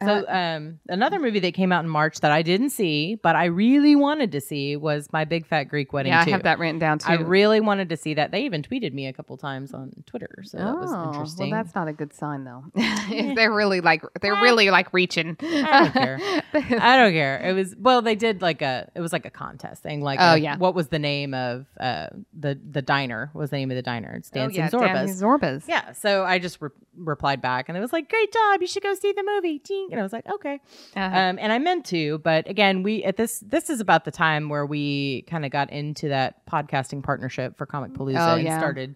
So, 0.03 0.25
um, 0.29 0.79
another 0.89 1.19
movie 1.19 1.41
that 1.41 1.55
came 1.55 1.73
out 1.73 1.85
in 1.85 1.91
March 1.91 2.21
that 2.21 2.33
I 2.33 2.43
didn't 2.43 2.71
see, 2.71 3.17
but 3.17 3.37
I 3.37 3.47
really 3.47 3.95
wanted 3.97 4.33
to 4.33 4.41
see 4.41 4.77
was 4.77 5.09
My 5.13 5.25
Big 5.25 5.47
Fat 5.47 5.65
Greek 5.65 5.93
Wedding. 5.93 6.13
Yeah, 6.13 6.23
I 6.23 6.25
too. 6.25 6.31
have 6.33 6.43
that 6.45 6.59
written 6.59 6.79
down 6.79 6.99
too. 6.99 7.11
I 7.11 7.15
really 7.17 7.61
wanted 7.61 7.89
to 7.91 7.97
see 7.97 8.15
that. 8.15 8.31
They 8.31 8.43
even 8.45 8.63
tweeted 8.63 8.93
me 8.93 9.07
a 9.07 9.13
couple 9.13 9.37
times 9.37 9.75
on 9.75 9.93
Twitter, 10.07 10.43
so 10.43 10.59
that 10.59 10.75
was 10.77 10.91
Oh, 10.93 11.09
interesting. 11.09 11.51
Well, 11.51 11.63
that's 11.63 11.75
not 11.75 11.89
a 11.89 11.93
good 11.93 12.13
sign 12.15 12.45
though. 12.45 12.65
if 12.75 13.35
they're 13.37 13.53
really 13.53 13.81
like 13.81 14.03
they're 14.21 14.35
really 14.41 14.71
like 14.71 14.93
reaching. 14.93 15.37
I 15.41 15.83
don't 15.85 15.93
care. 15.93 16.19
I 16.55 16.97
don't 16.97 17.13
care. 17.13 17.41
It 17.45 17.53
was 17.55 17.77
well, 17.79 18.01
they 18.03 18.15
did 18.17 18.41
like 18.43 18.63
a 18.63 18.91
it 18.95 19.01
was 19.01 19.13
like 19.13 19.27
a 19.27 19.31
contest 19.31 19.83
thing. 19.83 20.01
Like, 20.03 20.19
Oh, 20.21 20.31
uh, 20.31 20.35
yeah. 20.35 20.57
what 20.57 20.75
was 20.75 20.89
the 20.89 20.99
name 20.99 21.35
of 21.35 21.67
uh 21.79 22.07
the 22.39 22.59
the 22.71 22.83
diner? 22.83 23.31
What 23.33 23.43
was 23.43 23.51
the 23.51 23.57
name 23.57 23.71
of 23.71 23.77
the 23.77 23.83
diner? 23.83 24.15
It's 24.17 24.31
oh, 24.33 24.39
Dancing 24.39 24.61
yeah, 24.61 24.71
Zorbas. 24.71 24.95
Dancing 24.95 25.17
Zorbas. 25.29 25.65
Yeah, 25.69 25.93
so 25.93 26.25
I 26.25 26.39
just 26.39 26.61
re- 26.61 26.71
replied 27.01 27.41
back, 27.43 27.69
and 27.69 27.77
it 27.77 27.81
was 27.81 27.93
like, 27.93 28.09
"Great 28.09 28.33
job! 28.33 28.61
You 28.61 28.67
should 28.67 28.83
go 28.83 28.95
see 28.95 29.13
the 29.13 29.23
movie." 29.25 29.59
Ting. 29.59 29.89
And 29.91 29.99
I 30.01 30.03
was 30.03 30.13
like, 30.13 30.27
"Okay," 30.29 30.61
Uh-huh. 30.97 31.03
um, 31.19 31.39
and 31.41 31.53
I 31.53 31.59
meant 31.59 31.85
to, 31.87 32.19
but 32.19 32.49
again, 32.49 32.83
we 32.83 33.03
at 33.05 33.17
this 33.17 33.41
this 33.41 33.71
is 33.71 33.81
about 33.81 34.05
the 34.05 34.11
time 34.11 34.49
where 34.49 34.67
we 34.67 35.23
kind 35.23 35.45
of 35.45 35.51
got 35.51 35.71
into 35.71 36.09
that 36.09 36.47
podcasting 36.47 37.03
partnership 37.03 37.57
for 37.57 37.67
Comicpalooza 37.67 38.35
Oh, 38.35 38.37
and 38.37 38.49
started 38.59 38.95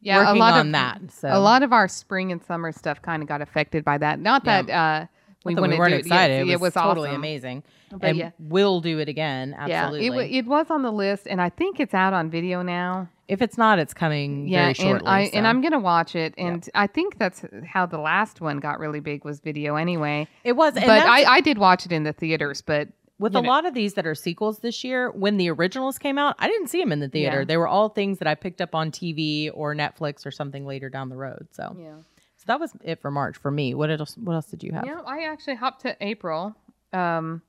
yeah, 0.00 0.18
working 0.18 0.36
a 0.36 0.38
lot 0.38 0.54
on 0.54 0.66
of 0.66 0.72
that. 0.72 1.00
So 1.12 1.28
a 1.30 1.40
lot 1.40 1.62
of 1.62 1.72
our 1.72 1.88
spring 1.88 2.30
and 2.32 2.42
summer 2.44 2.72
stuff 2.72 3.00
kind 3.02 3.22
of 3.22 3.28
got 3.28 3.40
affected 3.42 3.84
by 3.84 3.98
that. 3.98 4.18
Not 4.20 4.42
Yeah. 4.44 4.62
that 4.62 4.72
uh, 4.72 5.06
we, 5.44 5.54
Not 5.54 5.56
that 5.56 5.60
wouldn't 5.62 5.76
we 5.76 5.78
weren't 5.78 5.90
do 5.92 5.96
it. 5.96 6.00
excited. 6.00 6.46
Yeah, 6.48 6.54
it 6.54 6.60
was, 6.60 6.74
totally 6.74 7.08
awesome. 7.10 7.20
amazing, 7.20 7.62
But 7.92 8.04
and 8.10 8.18
yeah. 8.18 8.30
we'll 8.40 8.80
do 8.80 8.98
it 8.98 9.08
again. 9.08 9.54
Absolutely. 9.56 10.06
Yeah, 10.06 10.12
it, 10.12 10.14
wa- 10.14 10.38
it 10.38 10.46
was 10.46 10.66
on 10.70 10.82
the 10.82 10.90
list, 10.92 11.26
and 11.28 11.40
I 11.40 11.48
think 11.48 11.78
it's 11.80 11.94
out 11.94 12.12
on 12.12 12.28
video 12.30 12.62
now. 12.62 13.08
If 13.28 13.42
it's 13.42 13.58
not, 13.58 13.78
it's 13.78 13.94
coming 13.94 14.48
Yeah, 14.48 14.64
very 14.64 14.74
shortly. 14.74 14.98
and 14.98 15.08
i 15.08 15.20
and 15.34 15.46
i'm 15.46 15.60
gonna 15.60 15.78
watch 15.78 16.16
it, 16.16 16.34
and 16.38 16.68
I 16.74 16.86
think 16.86 17.18
that's 17.18 17.44
how 17.66 17.86
the 17.86 17.98
last 17.98 18.40
one 18.40 18.58
got 18.58 18.80
really 18.80 19.00
big 19.00 19.24
was 19.24 19.40
video 19.40 19.76
anyway. 19.76 20.26
It 20.44 20.52
was, 20.52 20.74
but 20.74 20.88
I, 20.88 21.24
I 21.24 21.40
did 21.40 21.58
watch 21.58 21.86
it 21.86 21.92
in 21.92 22.04
the 22.04 22.12
theaters, 22.12 22.62
but 22.62 22.88
with 23.18 23.34
a 23.34 23.42
know- 23.42 23.48
lot 23.48 23.66
of 23.66 23.74
these 23.74 23.94
that 23.94 24.06
are 24.06 24.14
sequels 24.14 24.60
this 24.60 24.84
year, 24.84 25.10
when 25.10 25.36
the 25.36 25.50
originals 25.50 25.98
came 25.98 26.18
out, 26.18 26.36
I 26.38 26.48
didn't 26.48 26.68
see 26.68 26.80
them 26.80 26.92
in 26.92 27.00
the 27.00 27.08
theater. 27.08 27.40
Yeah. 27.40 27.44
They 27.44 27.56
were 27.56 27.68
all 27.68 27.88
things 27.88 28.18
that 28.18 28.28
I 28.28 28.34
picked 28.34 28.60
up 28.60 28.74
on 28.74 28.90
TV 28.90 29.50
or 29.52 29.74
Netflix 29.74 30.24
or 30.24 30.30
something 30.30 30.64
later 30.64 30.88
down 30.88 31.08
the 31.08 31.16
road. 31.16 31.48
So, 31.50 31.76
yeah. 31.78 31.96
so 32.36 32.44
that 32.46 32.60
was 32.60 32.72
it 32.82 33.00
for 33.00 33.10
March 33.10 33.36
for 33.36 33.50
me. 33.50 33.74
What 33.74 33.90
else? 33.90 34.16
What 34.16 34.34
else 34.34 34.46
did 34.46 34.62
you 34.62 34.72
have? 34.72 34.86
Yeah, 34.86 35.00
I 35.04 35.24
actually 35.24 35.56
hopped 35.56 35.82
to 35.82 35.96
April. 36.00 36.54
Um, 36.92 37.42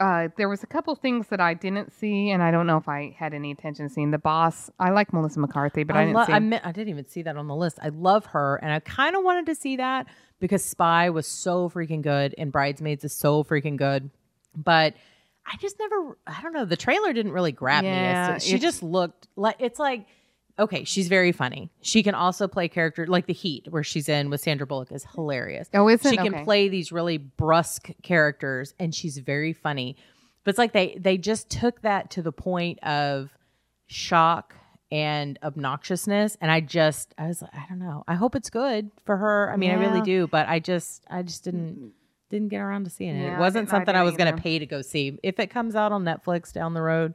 uh, 0.00 0.28
there 0.36 0.48
was 0.48 0.62
a 0.62 0.66
couple 0.66 0.94
things 0.96 1.28
that 1.28 1.40
I 1.40 1.54
didn't 1.54 1.92
see, 1.92 2.30
and 2.30 2.42
I 2.42 2.50
don't 2.50 2.66
know 2.66 2.78
if 2.78 2.88
I 2.88 3.14
had 3.18 3.34
any 3.34 3.50
intention 3.50 3.84
of 3.84 3.92
seeing. 3.92 4.10
The 4.10 4.18
Boss, 4.18 4.70
I 4.78 4.90
like 4.90 5.12
Melissa 5.12 5.38
McCarthy, 5.40 5.84
but 5.84 5.94
I, 5.94 6.04
didn't 6.06 6.16
lo- 6.16 6.24
see. 6.26 6.32
I, 6.32 6.38
meant, 6.38 6.66
I 6.66 6.72
didn't 6.72 6.88
even 6.88 7.06
see 7.06 7.22
that 7.22 7.36
on 7.36 7.46
the 7.46 7.54
list. 7.54 7.78
I 7.82 7.90
love 7.90 8.26
her, 8.26 8.56
and 8.56 8.72
I 8.72 8.80
kind 8.80 9.14
of 9.14 9.22
wanted 9.22 9.46
to 9.46 9.54
see 9.54 9.76
that 9.76 10.06
because 10.40 10.64
Spy 10.64 11.10
was 11.10 11.26
so 11.26 11.68
freaking 11.68 12.02
good, 12.02 12.34
and 12.38 12.50
Bridesmaids 12.50 13.04
is 13.04 13.12
so 13.12 13.44
freaking 13.44 13.76
good, 13.76 14.10
but. 14.56 14.94
I 15.46 15.56
just 15.56 15.76
never, 15.80 16.16
I 16.28 16.42
don't 16.42 16.52
know. 16.52 16.64
The 16.66 16.76
trailer 16.76 17.12
didn't 17.12 17.32
really 17.32 17.50
grab 17.50 17.82
Yeah, 17.82 18.34
me. 18.34 18.40
She 18.40 18.58
just 18.58 18.84
looked 18.84 19.26
like, 19.34 19.56
it's 19.58 19.80
like, 19.80 20.06
okay, 20.60 20.84
she's 20.84 21.08
very 21.08 21.32
funny. 21.32 21.70
She 21.80 22.02
can 22.02 22.14
also 22.14 22.46
play 22.46 22.68
character 22.68 23.06
like 23.06 23.26
The 23.26 23.32
Heat, 23.32 23.66
where 23.70 23.82
she's 23.82 24.08
in 24.08 24.30
with 24.30 24.40
Sandra 24.40 24.66
Bullock, 24.66 24.92
is 24.92 25.04
hilarious. 25.14 25.68
oh, 25.74 25.88
is 25.88 26.04
it? 26.04 26.10
she 26.10 26.16
can 26.16 26.34
Okay. 26.34 26.44
play 26.44 26.68
these 26.68 26.92
really 26.92 27.18
brusque 27.18 27.90
characters 28.02 28.74
and 28.78 28.94
she's 28.94 29.18
very 29.18 29.52
funny 29.52 29.96
but 30.44 30.50
it's 30.50 30.58
like 30.58 30.72
they 30.72 30.96
they 30.98 31.18
just 31.18 31.50
took 31.50 31.82
that 31.82 32.10
to 32.12 32.22
the 32.22 32.32
point 32.32 32.78
of 32.82 33.30
shock 33.86 34.54
and 34.92 35.38
obnoxiousness 35.42 36.36
and 36.40 36.50
i 36.50 36.60
just 36.60 37.14
i 37.18 37.26
was 37.26 37.42
like 37.42 37.50
i 37.54 37.64
don't 37.68 37.78
know 37.78 38.02
i 38.08 38.14
hope 38.14 38.34
it's 38.34 38.50
good 38.50 38.90
for 39.04 39.16
her 39.16 39.50
i 39.52 39.56
mean 39.56 39.70
i 39.70 39.74
really 39.74 39.98
Yeah. 39.98 40.04
do 40.04 40.26
but 40.26 40.48
i 40.48 40.58
just 40.58 41.04
i 41.10 41.22
just 41.22 41.44
didn't 41.44 41.92
didn't 42.30 42.48
get 42.48 42.58
around 42.60 42.84
to 42.84 42.90
seeing 42.90 43.16
it 43.16 43.22
Yeah, 43.22 43.34
it 43.34 43.36
I 43.36 43.40
wasn't 43.40 43.66
didn't- 43.66 43.74
I 43.74 43.78
something 43.78 43.94
i, 43.94 43.98
didn't 43.98 44.06
was 44.06 44.16
going 44.16 44.34
to 44.36 44.42
pay 44.42 44.58
to 44.58 44.66
go 44.66 44.82
see 44.82 45.18
if 45.22 45.38
it 45.38 45.48
comes 45.48 45.74
out 45.76 45.92
on 45.92 46.04
netflix 46.04 46.52
down 46.52 46.74
the 46.74 46.82
road 46.82 47.14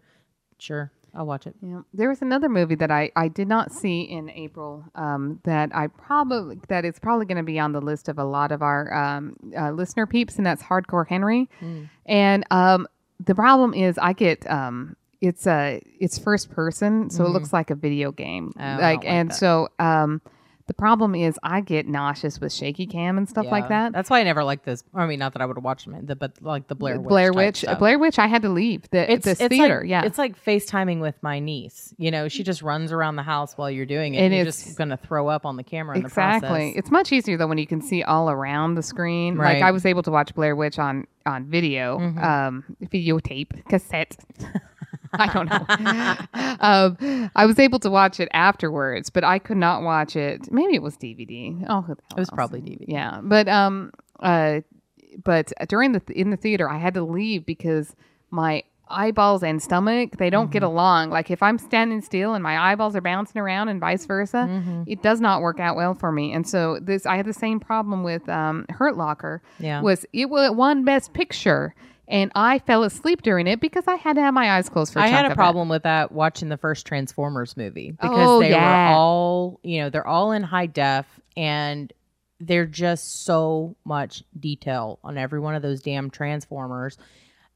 sure 0.59 0.91
i'll 1.15 1.25
watch 1.25 1.47
it 1.47 1.55
Yeah. 1.61 1.81
There 1.93 2.09
was 2.09 2.21
another 2.21 2.49
movie 2.49 2.75
that 2.75 2.91
I, 2.91 3.11
I 3.15 3.27
did 3.27 3.47
not 3.47 3.71
see 3.71 4.01
in 4.01 4.29
April 4.29 4.83
um, 4.95 5.39
that 5.43 5.75
I 5.75 5.87
probably 5.87 6.57
that 6.67 6.85
is 6.85 6.99
probably 6.99 7.25
going 7.25 7.37
to 7.37 7.43
be 7.43 7.59
on 7.59 7.71
the 7.71 7.81
list 7.81 8.09
of 8.09 8.19
a 8.19 8.23
lot 8.23 8.51
of 8.51 8.61
our 8.61 8.93
um, 8.93 9.35
uh, 9.57 9.71
listener 9.71 10.05
peeps, 10.05 10.37
and 10.37 10.45
that's 10.45 10.61
Hardcore 10.63 11.07
Henry. 11.07 11.49
Mm. 11.61 11.89
And 12.05 12.43
um, 12.51 12.87
the 13.23 13.35
problem 13.35 13.73
is, 13.73 13.97
I 13.97 14.13
get 14.13 14.49
um, 14.49 14.95
it's 15.21 15.47
a 15.47 15.81
it's 15.99 16.17
first 16.17 16.51
person, 16.51 17.09
so 17.09 17.25
it 17.25 17.29
looks 17.29 17.53
like 17.53 17.69
a 17.69 17.75
video 17.75 18.11
game. 18.11 18.53
Mm-hmm. 18.57 18.61
Oh, 18.61 18.81
like 18.81 18.97
like 18.99 19.05
and 19.05 19.31
that. 19.31 19.35
so 19.35 19.69
um, 19.79 20.21
the 20.67 20.73
problem 20.73 21.13
is 21.13 21.37
I 21.43 21.61
get 21.61 21.87
nauseous 21.87 22.41
with 22.41 22.51
shaky 22.51 22.87
cam 22.87 23.17
and 23.19 23.29
stuff 23.29 23.45
like 23.51 23.69
that. 23.69 23.93
That's 23.93 24.09
why 24.09 24.19
I 24.19 24.23
never 24.23 24.43
liked 24.43 24.65
this. 24.65 24.83
I 24.95 25.05
mean, 25.05 25.19
not 25.19 25.33
that 25.33 25.41
I 25.41 25.45
would 25.45 25.57
have 25.57 25.63
watched 25.63 25.85
them, 25.85 26.05
but 26.19 26.33
like 26.41 26.67
the 26.67 26.73
Blair 26.75 26.99
Witch. 26.99 27.07
Blair 27.09 27.33
Witch, 27.33 27.57
stuff. 27.59 27.77
Blair 27.79 27.99
Witch. 27.99 28.17
I 28.17 28.25
had 28.27 28.41
to 28.41 28.49
leave 28.49 28.89
the 28.89 29.11
It's, 29.11 29.25
the 29.25 29.31
it's 29.31 29.47
theater. 29.47 29.81
Like, 29.81 29.89
yeah, 29.89 30.03
it's 30.05 30.17
like 30.17 30.43
FaceTiming 30.43 31.01
with 31.01 31.15
my 31.21 31.39
niece. 31.39 31.93
You 31.97 32.09
know, 32.09 32.27
she 32.27 32.43
just 32.43 32.61
runs 32.63 32.91
around 32.91 33.15
the 33.15 33.23
house 33.23 33.53
while 33.57 33.69
you're 33.69 33.85
doing 33.85 34.15
it. 34.15 34.19
And 34.19 34.33
you're 34.33 34.45
just 34.45 34.75
gonna 34.77 34.97
throw 34.97 35.27
up 35.27 35.45
on 35.45 35.55
the 35.55 35.63
camera. 35.63 35.97
In 35.97 36.01
The 36.01 36.07
exactly. 36.07 36.47
process. 36.49 36.73
It's 36.77 36.91
much 36.91 37.11
easier 37.11 37.37
though 37.37 37.47
when 37.47 37.59
you 37.59 37.67
can 37.67 37.81
see 37.81 38.01
all 38.03 38.29
around 38.31 38.73
the 38.75 38.83
screen. 38.83 39.35
Right. 39.37 39.55
Like 39.55 39.63
I 39.63 39.71
was 39.71 39.85
able 39.85 40.01
to 40.03 40.11
watch 40.11 40.33
Blair 40.33 40.55
Witch 40.55 40.79
on 40.79 41.05
on 41.27 41.45
video, 41.45 41.97
Mm-hmm. 41.99 42.23
um, 42.23 42.63
videotape, 42.83 43.65
cassette. 43.67 44.15
I 45.19 45.31
don't 45.33 45.49
know. 45.49 45.65
um, 46.59 47.31
I 47.35 47.45
was 47.45 47.59
able 47.59 47.79
to 47.79 47.89
watch 47.89 48.19
it 48.19 48.29
afterwards, 48.33 49.09
but 49.09 49.23
I 49.23 49.39
could 49.39 49.57
not 49.57 49.81
watch 49.83 50.15
it. 50.15 50.51
Maybe 50.51 50.75
it 50.75 50.81
was 50.81 50.97
DVD. 50.97 51.65
Oh, 51.69 51.81
who 51.81 51.95
the 51.95 52.01
hell 52.09 52.17
It 52.17 52.19
was 52.19 52.31
knows? 52.31 52.35
probably 52.35 52.61
DVD. 52.61 52.85
Yeah, 52.87 53.19
but 53.23 53.47
um, 53.47 53.91
uh, 54.19 54.61
but 55.23 55.51
during 55.67 55.93
the 55.93 56.01
in 56.13 56.29
the 56.29 56.37
theater, 56.37 56.69
I 56.69 56.77
had 56.77 56.93
to 56.95 57.03
leave 57.03 57.45
because 57.45 57.95
my 58.31 58.63
eyeballs 58.87 59.41
and 59.41 59.63
stomach 59.63 60.17
they 60.17 60.29
don't 60.29 60.51
get 60.51 60.61
Mm-hmm. 60.61 60.71
along. 60.71 61.09
Like 61.09 61.31
if 61.31 61.41
I'm 61.41 61.57
standing 61.57 62.01
still 62.01 62.35
and 62.35 62.43
my 62.43 62.71
eyeballs 62.71 62.95
are 62.95 63.01
bouncing 63.01 63.41
around 63.41 63.69
and 63.69 63.79
vice 63.79 64.05
versa, 64.05 64.47
Mm-hmm. 64.49 64.83
it 64.87 65.01
does 65.01 65.19
not 65.19 65.41
work 65.41 65.59
out 65.59 65.75
well 65.75 65.95
for 65.95 66.11
me. 66.11 66.31
And 66.33 66.47
so 66.47 66.77
this, 66.79 67.05
I 67.07 67.15
had 67.17 67.25
the 67.25 67.33
same 67.33 67.59
problem 67.59 68.03
with 68.03 68.27
um, 68.29 68.65
Hurt 68.69 68.95
Locker. 68.95 69.41
Yeah. 69.59 69.81
was 69.81 70.05
it 70.13 70.29
was 70.29 70.51
won 70.51 70.83
Best 70.85 71.13
Picture. 71.13 71.73
And 72.07 72.31
I 72.35 72.59
fell 72.59 72.83
asleep 72.83 73.21
during 73.23 73.47
it 73.47 73.59
because 73.59 73.85
I 73.87 73.95
had 73.95 74.15
to 74.15 74.21
have 74.21 74.33
my 74.33 74.51
eyes 74.57 74.69
closed 74.69 74.93
for. 74.93 74.99
I 74.99 75.05
I 75.05 75.07
had 75.07 75.31
a 75.31 75.35
problem 75.35 75.69
with 75.69 75.83
that 75.83 76.11
watching 76.11 76.49
the 76.49 76.57
first 76.57 76.85
Transformers 76.85 77.57
movie 77.57 77.91
because 77.91 78.11
Oh, 78.13 78.39
they 78.41 78.51
yeah. 78.51 78.89
were 78.89 78.95
all, 78.95 79.59
you 79.63 79.79
know, 79.81 79.89
they're 79.89 80.05
all 80.07 80.31
in 80.31 80.43
high 80.43 80.67
def 80.67 81.07
and 81.35 81.91
they're 82.39 82.65
just 82.67 83.25
so 83.25 83.75
much 83.85 84.23
detail 84.39 84.99
on 85.03 85.17
every 85.17 85.39
one 85.39 85.55
of 85.55 85.61
those 85.61 85.81
damn 85.81 86.09
Transformers. 86.11 86.97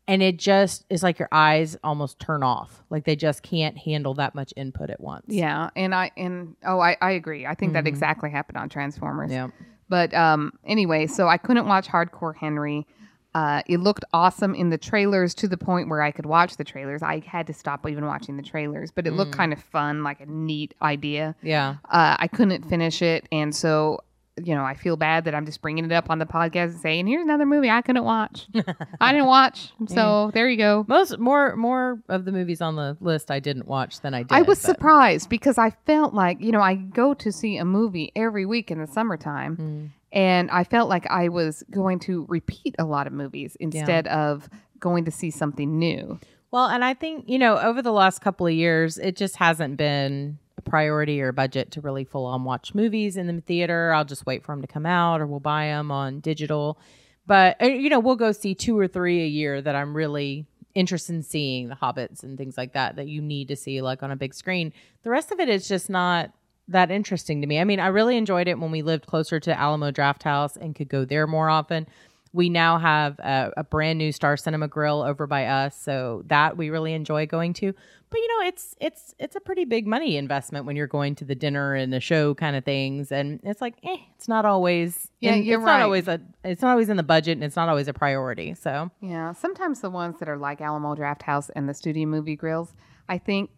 And 0.08 0.24
it 0.24 0.40
just 0.40 0.86
is 0.90 1.04
like 1.04 1.20
your 1.20 1.30
eyes 1.32 1.78
almost 1.84 2.20
turn 2.20 2.42
off. 2.42 2.82
Like 2.90 3.04
they 3.06 3.16
just 3.16 3.44
can't 3.44 3.78
handle 3.78 4.16
that 4.16 4.34
much 4.34 4.52
input 4.58 4.90
at 4.90 5.00
once. 5.00 5.26
Yeah, 5.28 5.70
and 5.76 5.94
I 5.94 6.10
and 6.18 6.56
oh, 6.66 6.80
I, 6.80 6.98
I 7.00 7.12
agree. 7.12 7.46
I 7.46 7.54
think 7.54 7.74
that 7.74 7.86
exactly 7.86 8.32
happened 8.32 8.58
on 8.58 8.70
Transformers. 8.70 9.32
Yeah. 9.32 9.50
But 9.88 10.12
um, 10.16 10.54
anyway, 10.66 11.06
so 11.06 11.28
I 11.28 11.38
couldn't 11.38 11.68
watch 11.68 11.88
Hardcore 11.88 12.36
Henry. 12.36 12.88
Uh, 13.36 13.62
it 13.68 13.80
looked 13.80 14.04
awesome 14.12 14.56
in 14.56 14.70
the 14.70 14.78
trailers 14.78 15.36
to 15.36 15.48
the 15.48 15.58
point 15.58 15.88
where 15.88 16.02
I 16.02 16.12
could 16.12 16.26
watch 16.26 16.58
the 16.58 16.64
trailers. 16.64 17.04
I 17.04 17.20
had 17.26 17.46
to 17.48 17.54
stop 17.54 17.88
even 17.88 18.06
watching 18.06 18.38
the 18.38 18.44
trailers, 18.44 18.90
but 18.92 19.06
it 19.06 19.12
looked 19.12 19.34
kind 19.34 19.54
of 19.54 19.60
fun, 19.62 20.04
like 20.04 20.20
a 20.20 20.26
neat 20.26 20.74
idea. 20.82 21.36
Yeah. 21.44 21.76
Uh, 21.86 22.16
I 22.18 22.28
couldn't 22.28 22.64
finish 22.68 23.02
it, 23.02 23.28
and 23.32 23.56
so 23.56 24.00
you 24.42 24.56
know 24.56 24.64
I 24.64 24.74
feel 24.74 24.96
bad 24.96 25.26
that 25.26 25.36
I'm 25.36 25.46
just 25.46 25.62
bringing 25.62 25.84
it 25.84 25.92
up 25.92 26.10
on 26.10 26.18
the 26.18 26.26
podcast 26.26 26.72
and 26.72 26.80
saying, 26.80 27.08
"Here's 27.08 27.24
another 27.24 27.46
movie 27.46 27.70
I 27.70 27.82
couldn't 27.82 28.06
watch. 28.06 28.48
I 29.02 29.12
didn't 29.12 29.28
watch." 29.28 29.74
So 29.88 30.32
there 30.34 30.50
you 30.50 30.58
go. 30.58 30.86
Most 30.88 31.20
more 31.20 31.56
more 31.58 32.00
of 32.10 32.24
the 32.26 32.32
movies 32.32 32.62
on 32.62 32.78
the 32.78 32.96
list 33.02 33.30
I 33.32 33.40
didn't 33.40 33.68
watch 33.68 34.00
than 34.02 34.14
I 34.14 34.24
did. 34.24 34.32
I 34.32 34.42
was 34.44 34.60
but- 34.62 34.72
surprised 34.72 35.30
because 35.30 35.58
I 35.58 35.72
felt 35.86 36.14
like, 36.14 36.40
you 36.42 36.52
know, 36.54 36.62
I 36.62 36.76
go 36.76 37.14
to 37.16 37.32
see 37.32 37.58
a 37.58 37.66
movie 37.66 38.12
every 38.16 38.46
week 38.46 38.72
in 38.72 38.80
the 38.80 38.88
summertime 38.88 39.56
Hmm. 39.58 39.86
And 40.12 40.50
I 40.52 40.64
felt 40.64 40.90
like 40.90 41.06
I 41.08 41.30
was 41.30 41.64
going 41.70 42.00
to 42.00 42.26
repeat 42.28 42.76
a 42.80 42.86
lot 42.86 43.08
of 43.08 43.14
movies 43.14 43.56
instead 43.60 44.08
of 44.08 44.50
going 44.80 45.06
to 45.06 45.12
see 45.12 45.32
something 45.32 45.78
new. 45.78 46.20
Well, 46.52 46.66
and 46.66 46.84
I 46.84 46.96
think, 46.96 47.30
you 47.30 47.38
know, 47.38 47.58
over 47.60 47.82
the 47.82 47.92
last 47.92 48.20
couple 48.20 48.48
of 48.48 48.54
years, 48.54 48.98
it 48.98 49.16
just 49.16 49.36
hasn't 49.36 49.78
been 49.78 50.40
a 50.58 50.62
priority 50.62 51.22
or 51.22 51.32
budget 51.32 51.72
to 51.72 51.82
really 51.82 52.04
full 52.04 52.26
on 52.26 52.44
watch 52.44 52.74
movies 52.74 53.18
in 53.18 53.28
the 53.28 53.42
theater. 53.42 53.94
I'll 53.94 54.06
just 54.06 54.26
wait 54.26 54.44
for 54.44 54.54
them 54.54 54.62
to 54.62 54.68
come 54.68 54.86
out 54.86 55.22
or 55.22 55.28
we'll 55.28 55.40
buy 55.40 55.66
them 55.66 55.92
on 55.92 56.22
digital. 56.22 56.80
But, 57.28 57.62
uh, 57.62 57.68
you 57.68 57.90
know, 57.90 58.00
we'll 58.00 58.16
go 58.16 58.32
see 58.32 58.56
two 58.56 58.78
or 58.78 58.88
three 58.88 59.22
a 59.22 59.28
year 59.28 59.62
that 59.62 59.76
I'm 59.76 59.96
really 59.96 60.48
interested 60.74 61.14
in 61.14 61.24
seeing 61.24 61.68
the 61.70 61.76
hobbits 61.76 62.24
and 62.24 62.38
things 62.38 62.58
like 62.58 62.74
that 62.74 62.96
that 62.96 63.08
you 63.08 63.22
need 63.22 63.48
to 63.50 63.56
see 63.56 63.82
like 63.82 64.02
on 64.02 64.12
a 64.12 64.16
big 64.16 64.34
screen. 64.34 64.74
The 65.04 65.10
rest 65.10 65.32
of 65.32 65.40
it 65.40 65.50
is 65.50 65.68
just 65.68 65.90
not 65.90 66.32
that 66.70 66.92
interesting 66.92 67.42
to 67.42 67.48
me. 67.48 67.60
I 67.60 67.64
mean, 67.64 67.80
I 67.80 67.88
really 67.88 68.18
enjoyed 68.18 68.48
it 68.48 68.60
when 68.60 68.72
we 68.72 68.82
lived 68.82 69.06
closer 69.08 69.40
to 69.40 69.58
Alamo 69.60 69.92
Drafthouse 69.92 70.56
and 70.56 70.76
could 70.76 70.90
go 70.90 71.06
there 71.06 71.28
more 71.28 71.50
often. 71.50 71.88
We 72.32 72.48
now 72.50 72.78
have 72.78 73.18
a, 73.20 73.52
a 73.58 73.64
brand 73.64 73.98
new 73.98 74.12
Star 74.12 74.38
Cinema 74.38 74.68
Grill 74.68 75.02
over 75.02 75.26
by 75.26 75.46
us, 75.48 75.76
so 75.76 76.24
that 76.28 76.58
we 76.58 76.70
really 76.70 76.94
enjoy 76.94 77.26
going 77.26 77.54
to. 77.54 77.74
But 78.12 78.18
you 78.20 78.28
know, 78.28 78.48
it's 78.48 78.76
it's 78.80 79.16
it's 79.18 79.36
a 79.36 79.40
pretty 79.40 79.66
big 79.66 79.88
money 79.88 80.16
investment 80.16 80.66
when 80.68 80.76
you're 80.76 80.86
going 80.86 81.16
to 81.16 81.26
the 81.26 81.34
dinner 81.34 81.74
and 81.74 81.92
the 81.92 82.00
show 82.00 82.36
kind 82.36 82.56
of 82.56 82.64
things, 82.64 83.12
and 83.12 83.40
it's 83.44 83.62
like, 83.62 83.76
eh, 83.84 83.98
it's 84.16 84.28
not 84.28 84.46
always. 84.46 85.10
Yeah, 85.22 85.34
in- 85.34 85.44
you're 85.44 85.60
it's 85.60 85.66
right. 85.66 85.78
not 85.80 85.82
always 85.82 86.08
a. 86.08 86.22
It's 86.44 86.62
not 86.62 86.70
always 86.72 86.90
in 86.90 86.98
the 86.98 87.04
budget, 87.04 87.34
and 87.36 87.44
it's 87.44 87.56
not 87.56 87.68
always 87.68 87.88
a 87.88 87.94
priority. 87.94 88.54
So 88.54 88.92
Yeah, 89.02 89.34
sometimes 89.34 89.82
the 89.82 89.90
ones 89.90 90.20
that 90.20 90.30
are 90.30 90.38
like 90.38 90.62
Alamo 90.62 90.94
Drafthouse 90.96 91.50
and 91.56 91.68
the 91.68 91.74
studio 91.74 92.06
movie 92.06 92.36
grills, 92.36 92.74
I 93.08 93.18
think 93.18 93.50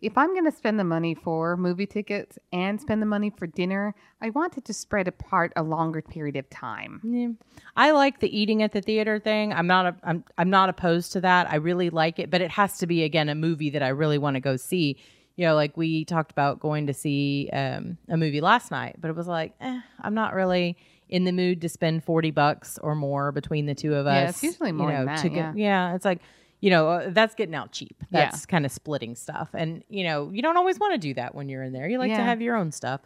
if 0.00 0.16
I'm 0.16 0.32
going 0.32 0.44
to 0.44 0.56
spend 0.56 0.78
the 0.78 0.84
money 0.84 1.14
for 1.14 1.56
movie 1.56 1.86
tickets 1.86 2.38
and 2.52 2.80
spend 2.80 3.02
the 3.02 3.06
money 3.06 3.30
for 3.30 3.46
dinner, 3.46 3.94
I 4.22 4.30
want 4.30 4.56
it 4.56 4.64
to 4.66 4.72
spread 4.72 5.08
apart 5.08 5.52
a 5.56 5.62
longer 5.62 6.02
period 6.02 6.36
of 6.36 6.48
time. 6.50 7.00
Yeah. 7.04 7.28
I 7.76 7.90
like 7.90 8.20
the 8.20 8.36
eating 8.38 8.62
at 8.62 8.72
the 8.72 8.80
theater 8.80 9.18
thing. 9.18 9.52
I'm 9.52 9.66
not 9.66 9.86
a, 9.86 9.96
I'm 10.04 10.24
I'm 10.36 10.50
not 10.50 10.68
opposed 10.68 11.12
to 11.12 11.20
that. 11.22 11.50
I 11.50 11.56
really 11.56 11.90
like 11.90 12.18
it, 12.18 12.30
but 12.30 12.40
it 12.40 12.50
has 12.52 12.78
to 12.78 12.86
be 12.86 13.02
again 13.02 13.28
a 13.28 13.34
movie 13.34 13.70
that 13.70 13.82
I 13.82 13.88
really 13.88 14.18
want 14.18 14.34
to 14.34 14.40
go 14.40 14.56
see. 14.56 14.96
You 15.36 15.46
know, 15.46 15.54
like 15.54 15.76
we 15.76 16.04
talked 16.04 16.32
about 16.32 16.58
going 16.58 16.88
to 16.88 16.94
see 16.94 17.48
um, 17.52 17.96
a 18.08 18.16
movie 18.16 18.40
last 18.40 18.70
night, 18.72 18.96
but 19.00 19.08
it 19.08 19.16
was 19.16 19.28
like, 19.28 19.52
eh, 19.60 19.80
I'm 20.00 20.14
not 20.14 20.34
really 20.34 20.76
in 21.08 21.24
the 21.24 21.32
mood 21.32 21.60
to 21.62 21.68
spend 21.68 22.04
40 22.04 22.32
bucks 22.32 22.76
or 22.82 22.94
more 22.94 23.30
between 23.32 23.66
the 23.66 23.74
two 23.74 23.94
of 23.94 24.06
us. 24.06 24.14
Yeah, 24.14 24.28
it's 24.30 24.42
usually 24.42 24.72
more 24.72 24.88
you 24.90 24.94
know, 24.94 25.04
than 25.04 25.14
that, 25.14 25.22
to 25.22 25.28
get- 25.28 25.56
yeah. 25.56 25.88
yeah, 25.90 25.94
it's 25.94 26.04
like 26.04 26.20
you 26.60 26.70
know, 26.70 26.88
uh, 26.88 27.10
that's 27.10 27.34
getting 27.34 27.54
out 27.54 27.72
cheap. 27.72 27.96
Yeah. 28.10 28.24
That's 28.24 28.46
kind 28.46 28.66
of 28.66 28.72
splitting 28.72 29.14
stuff. 29.14 29.50
And, 29.54 29.84
you 29.88 30.04
know, 30.04 30.30
you 30.32 30.42
don't 30.42 30.56
always 30.56 30.78
want 30.78 30.94
to 30.94 30.98
do 30.98 31.14
that 31.14 31.34
when 31.34 31.48
you're 31.48 31.62
in 31.62 31.72
there. 31.72 31.88
You 31.88 31.98
like 31.98 32.10
to 32.10 32.22
have 32.22 32.40
your 32.40 32.56
own 32.56 32.72
stuff. 32.72 33.00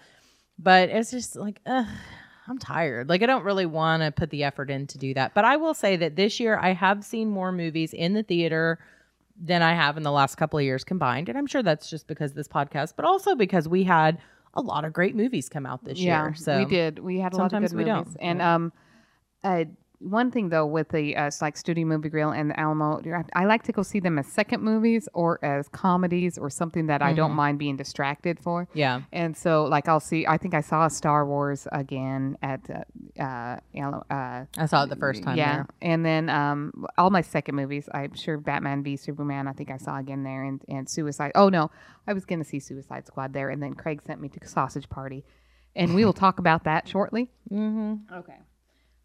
But 0.59 0.89
it's 0.91 1.11
just 1.11 1.37
like, 1.37 1.61
ugh, 1.67 1.87
I'm 2.47 2.59
tired. 2.59 3.09
Like, 3.09 3.23
I 3.23 3.27
don't 3.27 3.45
really 3.45 3.67
want 3.67 4.03
to 4.03 4.11
put 4.11 4.31
the 4.31 4.45
effort 4.45 4.71
in 4.71 4.87
to 4.89 4.99
do 4.99 5.15
that. 5.15 5.35
But 5.35 5.45
I 5.45 5.57
will 5.57 5.75
say 5.75 5.97
that 5.97 6.17
this 6.17 6.41
year 6.41 6.59
I 6.59 6.73
have 6.73 7.05
seen 7.05 7.31
more 7.31 7.53
movies 7.53 7.93
in 7.93 8.15
the 8.15 8.23
theater 8.23 8.79
than 9.41 9.63
I 9.63 9.75
have 9.75 9.97
in 9.97 10.03
the 10.03 10.13
last 10.13 10.37
couple 10.37 10.59
of 10.59 10.65
years 10.65 10.85
combined. 10.85 11.29
And 11.29 11.37
I'm 11.37 11.47
sure 11.47 11.63
that's 11.63 11.91
just 11.91 12.07
because 12.07 12.31
of 12.31 12.37
this 12.37 12.49
podcast, 12.49 12.95
but 12.97 13.05
also 13.05 13.35
because 13.35 13.69
we 13.69 13.83
had 13.83 14.19
a 14.55 14.61
lot 14.61 14.85
of 14.85 14.93
great 14.93 15.17
movies 15.17 15.49
come 15.49 15.67
out 15.67 15.85
this 15.85 15.99
yeah, 15.99 16.25
year. 16.25 16.35
So 16.35 16.59
we 16.59 16.65
did. 16.67 16.99
We 16.99 17.19
had 17.19 17.33
a 17.33 17.37
lot 17.37 17.53
of 17.53 17.63
good 17.63 17.73
we 17.73 17.85
movies. 17.85 18.15
don't. 18.15 18.17
And 18.21 18.43
um, 18.43 18.73
uh, 19.43 19.65
one 20.03 20.31
thing 20.31 20.49
though 20.49 20.67
with 20.67 20.89
the 20.91 21.17
uh, 21.17 21.31
like 21.41 21.57
Studio 21.57 21.87
Movie 21.87 22.09
Grill 22.09 22.31
and 22.31 22.51
the 22.51 22.59
Alamo, 22.59 23.01
I 23.35 23.45
like 23.45 23.63
to 23.65 23.73
go 23.73 23.83
see 23.83 24.01
them 24.01 24.19
as 24.19 24.27
second 24.27 24.63
movies 24.63 25.09
or 25.15 25.43
as 25.45 25.69
comedies 25.69 26.37
or 26.39 26.51
something 26.51 26.87
that 26.87 27.01
I 27.03 27.07
Mm-hmm. 27.11 27.17
don't 27.17 27.33
mind 27.33 27.59
being 27.59 27.77
distracted 27.77 28.39
for. 28.41 28.67
Yeah. 28.75 29.03
And 29.13 29.37
so, 29.37 29.65
like, 29.65 29.89
I'll 29.89 30.01
see. 30.01 30.27
I 30.27 30.39
think 30.39 30.55
I 30.55 30.61
saw 30.61 30.89
Star 30.89 31.25
Wars 31.27 31.69
again 31.73 32.37
at 32.43 32.61
uh, 32.71 33.23
uh, 33.23 33.57
Alamo- 33.75 34.05
uh 34.11 34.45
I 34.59 34.67
saw 34.67 34.85
it 34.85 34.89
the 34.91 34.97
first 34.97 35.23
time 35.23 35.37
yeah, 35.39 35.55
there. 35.55 35.67
and 35.83 36.05
then 36.05 36.29
um, 36.29 36.87
all 36.99 37.11
my 37.11 37.21
second 37.23 37.55
movies. 37.57 37.89
I'm 37.95 38.15
sure 38.15 38.39
Batman 38.39 38.83
v 38.83 38.97
Superman. 38.97 39.47
I 39.49 39.53
think 39.53 39.71
I 39.71 39.77
saw 39.77 39.99
again 39.99 40.23
there, 40.25 40.43
and 40.45 40.61
and 40.69 40.89
Suicide. 40.89 41.33
Oh 41.35 41.49
no, 41.49 41.71
I 42.07 42.13
was 42.13 42.25
gonna 42.25 42.45
see 42.45 42.59
Suicide 42.61 43.07
Squad 43.07 43.33
there, 43.33 43.51
and 43.51 43.63
then 43.63 43.75
Craig 43.75 44.03
sent 44.05 44.21
me 44.21 44.29
to 44.31 44.49
Sausage 44.49 44.89
Party, 44.89 45.25
and 45.77 45.95
we 45.95 46.05
will 46.05 46.13
talk 46.13 46.39
about 46.39 46.65
that 46.65 46.89
shortly. 46.89 47.31
Mm-hmm. 47.51 48.15
Okay. 48.15 48.39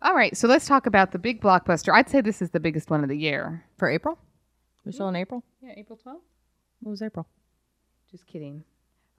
All 0.01 0.13
right, 0.15 0.35
so 0.37 0.47
let's 0.47 0.67
talk 0.67 0.85
about 0.85 1.11
the 1.11 1.19
big 1.19 1.41
blockbuster. 1.41 1.93
I'd 1.93 2.09
say 2.09 2.21
this 2.21 2.41
is 2.41 2.51
the 2.51 2.59
biggest 2.59 2.89
one 2.89 3.03
of 3.03 3.09
the 3.09 3.17
year. 3.17 3.65
For 3.77 3.89
April? 3.89 4.17
We're 4.85 4.91
still 4.91 5.09
in 5.09 5.15
April? 5.15 5.43
Yeah, 5.61 5.73
April 5.75 5.97
12th. 5.97 6.19
What 6.81 6.91
was 6.91 7.01
April? 7.01 7.27
Just 8.11 8.27
kidding. 8.27 8.63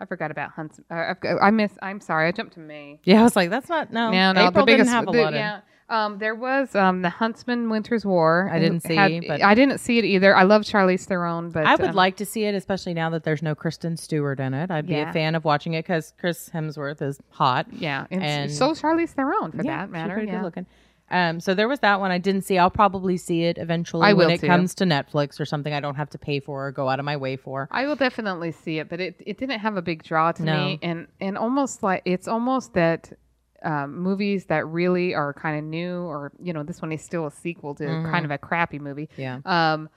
I 0.00 0.06
forgot 0.06 0.30
about 0.30 0.50
Hunts. 0.52 0.78
Uh, 0.90 0.94
I've 0.94 1.16
I 1.42 1.50
miss. 1.50 1.72
I'm 1.82 2.00
sorry. 2.00 2.28
I 2.28 2.32
jumped 2.32 2.54
to 2.54 2.60
May. 2.60 3.00
Yeah, 3.02 3.20
I 3.20 3.22
was 3.24 3.34
like, 3.34 3.50
that's 3.50 3.68
not 3.68 3.92
no. 3.92 4.10
No, 4.12 4.32
no, 4.32 4.46
April 4.46 4.64
the 4.64 4.72
biggest. 4.72 4.86
didn't 4.90 4.94
have 4.94 5.08
a 5.08 5.10
the- 5.10 5.22
lot 5.22 5.32
of. 5.34 5.34
yeah, 5.34 5.60
um, 5.90 6.18
there 6.18 6.34
was 6.34 6.74
um, 6.74 7.02
the 7.02 7.08
Huntsman 7.10 7.70
Winter's 7.70 8.04
War. 8.04 8.50
I 8.52 8.58
didn't 8.58 8.80
see, 8.82 9.20
but- 9.26 9.42
I 9.42 9.54
didn't 9.54 9.78
see 9.78 9.98
it 9.98 10.04
either. 10.04 10.36
I 10.36 10.42
love 10.42 10.62
Charlize 10.62 11.04
Theron, 11.04 11.50
but 11.50 11.64
I 11.66 11.76
would 11.76 11.90
um, 11.90 11.94
like 11.94 12.16
to 12.16 12.26
see 12.26 12.44
it, 12.44 12.54
especially 12.54 12.94
now 12.94 13.10
that 13.10 13.24
there's 13.24 13.42
no 13.42 13.54
Kristen 13.54 13.96
Stewart 13.96 14.38
in 14.40 14.52
it. 14.54 14.70
I'd 14.70 14.86
be 14.86 14.94
Yeah. 14.94 15.10
a 15.10 15.12
fan 15.12 15.34
of 15.34 15.44
watching 15.44 15.74
it 15.74 15.84
because 15.84 16.12
Chris 16.18 16.50
Hemsworth 16.52 17.00
is 17.00 17.20
hot. 17.30 17.66
Yeah, 17.72 18.06
and, 18.10 18.22
and- 18.22 18.52
so 18.52 18.72
Charlize 18.72 19.10
Theron 19.10 19.52
for 19.52 19.62
Yeah, 19.64 19.78
that 19.78 19.86
she's 19.86 19.92
matter. 19.92 20.12
pretty 20.14 20.28
Yeah. 20.28 20.36
good 20.38 20.44
looking. 20.44 20.66
Um, 21.10 21.40
so 21.40 21.54
there 21.54 21.68
was 21.68 21.80
that 21.80 22.00
one 22.00 22.10
I 22.10 22.18
didn't 22.18 22.42
see. 22.42 22.58
I'll 22.58 22.68
probably 22.68 23.16
see 23.16 23.44
it 23.44 23.56
eventually 23.56 24.06
I 24.06 24.12
when 24.12 24.28
it 24.30 24.40
too. 24.42 24.46
comes 24.46 24.74
to 24.74 24.84
Netflix 24.84 25.40
or 25.40 25.46
something 25.46 25.72
I 25.72 25.80
don't 25.80 25.94
have 25.94 26.10
to 26.10 26.18
pay 26.18 26.38
for 26.38 26.66
or 26.66 26.70
go 26.70 26.86
out 26.90 26.98
of 26.98 27.06
my 27.06 27.16
way 27.16 27.36
for. 27.36 27.66
I 27.70 27.86
will 27.86 27.96
definitely 27.96 28.52
see 28.52 28.78
it, 28.78 28.90
but 28.90 29.00
it, 29.00 29.14
it 29.24 29.38
didn't 29.38 29.60
have 29.60 29.78
a 29.78 29.80
big 29.80 30.02
draw 30.02 30.32
to 30.32 30.42
No. 30.42 30.64
me, 30.66 30.78
and 30.82 31.06
and 31.18 31.38
almost 31.38 31.82
like 31.82 32.02
it's 32.04 32.28
almost 32.28 32.74
that 32.74 33.14
um, 33.62 33.98
movies 33.98 34.46
that 34.46 34.66
really 34.66 35.14
are 35.14 35.32
kind 35.32 35.58
of 35.58 35.64
new, 35.64 36.02
or 36.02 36.32
you 36.42 36.52
know, 36.52 36.62
this 36.62 36.80
one 36.82 36.92
is 36.92 37.02
still 37.02 37.26
a 37.26 37.30
sequel 37.30 37.74
to 37.76 37.84
Mm-hmm. 37.84 38.10
kind 38.10 38.24
of 38.24 38.30
a 38.30 38.38
crappy 38.38 38.78
movie. 38.78 39.08
Yeah. 39.16 39.40
Um, 39.44 39.88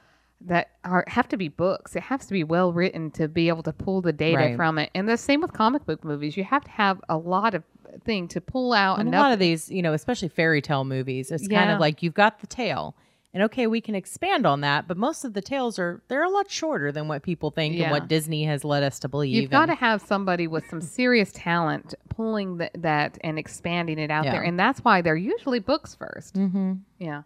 that 0.46 0.72
are 0.84 1.04
have 1.08 1.28
to 1.30 1.38
be 1.38 1.50
books. 1.50 1.96
It 1.96 2.02
has 2.02 2.26
to 2.26 2.34
be 2.34 2.44
well 2.44 2.74
written 2.74 3.12
to 3.12 3.28
be 3.28 3.48
able 3.48 3.62
to 3.64 3.72
pull 3.74 4.02
the 4.02 4.12
data 4.12 4.38
Right. 4.38 4.56
from 4.56 4.80
it. 4.80 4.90
And 4.96 5.08
the 5.08 5.16
same 5.16 5.40
with 5.42 5.54
comic 5.54 5.86
book 5.86 6.04
movies. 6.04 6.36
You 6.36 6.44
have 6.46 6.64
to 6.64 6.72
have 6.72 7.00
a 7.10 7.16
lot 7.18 7.54
of 7.54 7.64
thing 8.06 8.28
to 8.30 8.42
pull 8.42 8.74
out 8.74 9.00
And 9.00 9.14
a 9.14 9.20
lot 9.20 9.34
of 9.34 9.38
these, 9.40 9.70
you 9.70 9.84
know, 9.84 9.94
especially 9.94 10.30
fairy 10.30 10.60
tale 10.62 10.84
movies, 10.84 11.30
it's 11.30 11.48
kind 11.48 11.70
of 11.70 11.80
like 11.80 12.02
you've 12.02 12.16
got 12.16 12.40
the 12.40 12.48
tale. 12.48 12.96
And 13.34 13.44
okay, 13.44 13.66
we 13.66 13.80
can 13.80 13.96
expand 13.96 14.46
on 14.46 14.60
that, 14.62 14.90
but 14.90 14.98
most 14.98 15.24
of 15.24 15.34
the 15.34 15.42
tales 15.42 15.80
are 15.80 16.02
they're 16.10 16.24
a 16.26 16.30
lot 16.30 16.52
shorter 16.52 16.92
than 16.92 17.08
what 17.08 17.24
people 17.24 17.50
think 17.50 17.80
and 17.80 17.90
what 17.90 18.10
Disney 18.10 18.44
has 18.44 18.66
led 18.66 18.84
us 18.84 19.00
to 19.00 19.08
believe. 19.08 19.34
You've 19.34 19.50
got 19.52 19.68
to 19.68 19.76
have 19.76 20.02
somebody 20.02 20.48
with 20.48 20.70
some 20.70 20.82
serious 20.82 21.32
talent 21.34 21.94
pulling 22.10 22.58
th- 22.58 22.72
that 22.80 23.18
and 23.22 23.40
expanding 23.40 24.00
it 24.00 24.12
out 24.12 24.26
Yeah. 24.26 24.32
there, 24.34 24.42
and 24.44 24.60
that's 24.60 24.82
why 24.82 25.02
they're 25.02 25.16
usually 25.16 25.60
books 25.60 25.96
1st 26.00 26.34
Mm-hmm. 26.34 26.74
Yeah. 27.00 27.22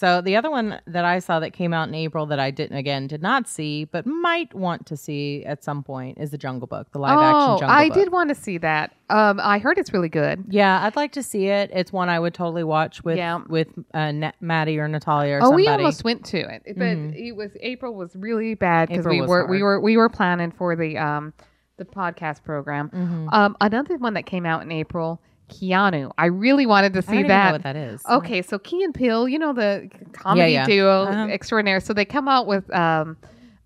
So 0.00 0.22
the 0.22 0.34
other 0.34 0.50
one 0.50 0.80
that 0.86 1.04
I 1.04 1.18
saw 1.18 1.40
that 1.40 1.50
came 1.50 1.74
out 1.74 1.86
in 1.86 1.94
April 1.94 2.24
that 2.24 2.40
I 2.40 2.50
didn't 2.50 2.78
again 2.78 3.06
did 3.06 3.20
not 3.20 3.46
see, 3.46 3.84
but 3.84 4.06
might 4.06 4.54
want 4.54 4.86
to 4.86 4.96
see 4.96 5.44
at 5.44 5.62
some 5.62 5.82
point 5.82 6.16
is 6.16 6.30
the 6.30 6.38
Jungle 6.38 6.66
Book, 6.66 6.90
the 6.92 6.98
live 6.98 7.18
oh, 7.18 7.20
action 7.20 7.58
Jungle 7.60 7.68
I 7.68 7.88
Book. 7.88 7.96
I 7.98 8.00
did 8.00 8.10
want 8.10 8.28
to 8.30 8.34
see 8.34 8.56
that. 8.56 8.94
Um, 9.10 9.38
I 9.42 9.58
heard 9.58 9.76
it's 9.76 9.92
really 9.92 10.08
good. 10.08 10.46
Yeah, 10.48 10.82
I'd 10.86 10.96
like 10.96 11.12
to 11.12 11.22
see 11.22 11.48
it. 11.48 11.68
It's 11.74 11.92
one 11.92 12.08
I 12.08 12.18
would 12.18 12.32
totally 12.32 12.64
watch 12.64 13.04
with 13.04 13.18
Yeah. 13.18 13.42
with 13.46 13.68
uh, 13.92 14.10
Na- 14.12 14.32
Maddie 14.40 14.78
or 14.78 14.88
Natalia 14.88 15.34
or 15.34 15.40
somebody. 15.42 15.64
Oh, 15.64 15.66
somebody. 15.66 15.66
we 15.66 15.84
almost 15.84 16.02
went 16.02 16.24
to 16.26 16.38
it, 16.38 16.62
but 16.78 16.96
it 17.14 17.36
was 17.36 17.50
April 17.60 17.94
was 17.94 18.16
really 18.16 18.54
bad 18.54 18.88
because 18.88 19.06
we 19.06 19.20
were 19.20 19.46
we 19.48 19.62
were 19.62 19.80
we 19.80 19.98
were 19.98 20.08
planning 20.08 20.50
for 20.50 20.76
the 20.76 20.96
um 20.96 21.34
the 21.76 21.84
podcast 21.84 22.42
program. 22.42 23.28
Um, 23.32 23.54
another 23.60 23.98
one 23.98 24.14
that 24.14 24.24
came 24.24 24.46
out 24.46 24.62
in 24.62 24.72
April, 24.72 25.20
Keanu. 25.50 26.10
I 26.16 26.26
really 26.26 26.64
wanted 26.66 26.92
to 26.94 26.98
I 27.00 27.02
see 27.02 27.22
that. 27.24 27.46
know 27.46 27.52
what 27.52 27.62
that 27.64 27.76
is. 27.76 28.02
Okay, 28.08 28.40
so 28.42 28.58
Key 28.58 28.82
and 28.84 28.94
Peele, 28.94 29.28
you 29.28 29.38
know 29.38 29.52
the 29.52 29.90
comedy 30.12 30.52
yeah. 30.52 30.64
duo 30.66 31.02
Uh-huh. 31.04 31.26
extraordinaire. 31.28 31.80
So 31.80 31.92
they 31.92 32.04
come 32.04 32.28
out 32.28 32.46
with 32.46 32.72
um, 32.74 33.16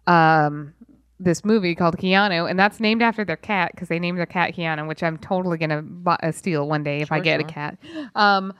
um, 0.06 0.74
this 1.20 1.44
movie 1.44 1.74
called 1.74 1.96
Keanu, 1.96 2.48
and 2.50 2.58
that's 2.58 2.80
named 2.80 3.02
after 3.02 3.24
their 3.24 3.36
cat 3.36 3.70
because 3.72 3.88
they 3.88 3.98
named 3.98 4.18
their 4.18 4.26
cat 4.26 4.54
Keanu, 4.54 4.88
which 4.88 5.02
I'm 5.02 5.16
totally 5.18 5.58
gonna 5.58 5.82
bu- 5.82 6.10
uh, 6.10 6.32
steal 6.32 6.68
one 6.68 6.82
day 6.82 7.00
if 7.00 7.12
I 7.12 7.16
Sure, 7.18 7.24
get 7.24 7.40
a 7.40 7.44
cat. 7.44 7.78
Um, 8.14 8.52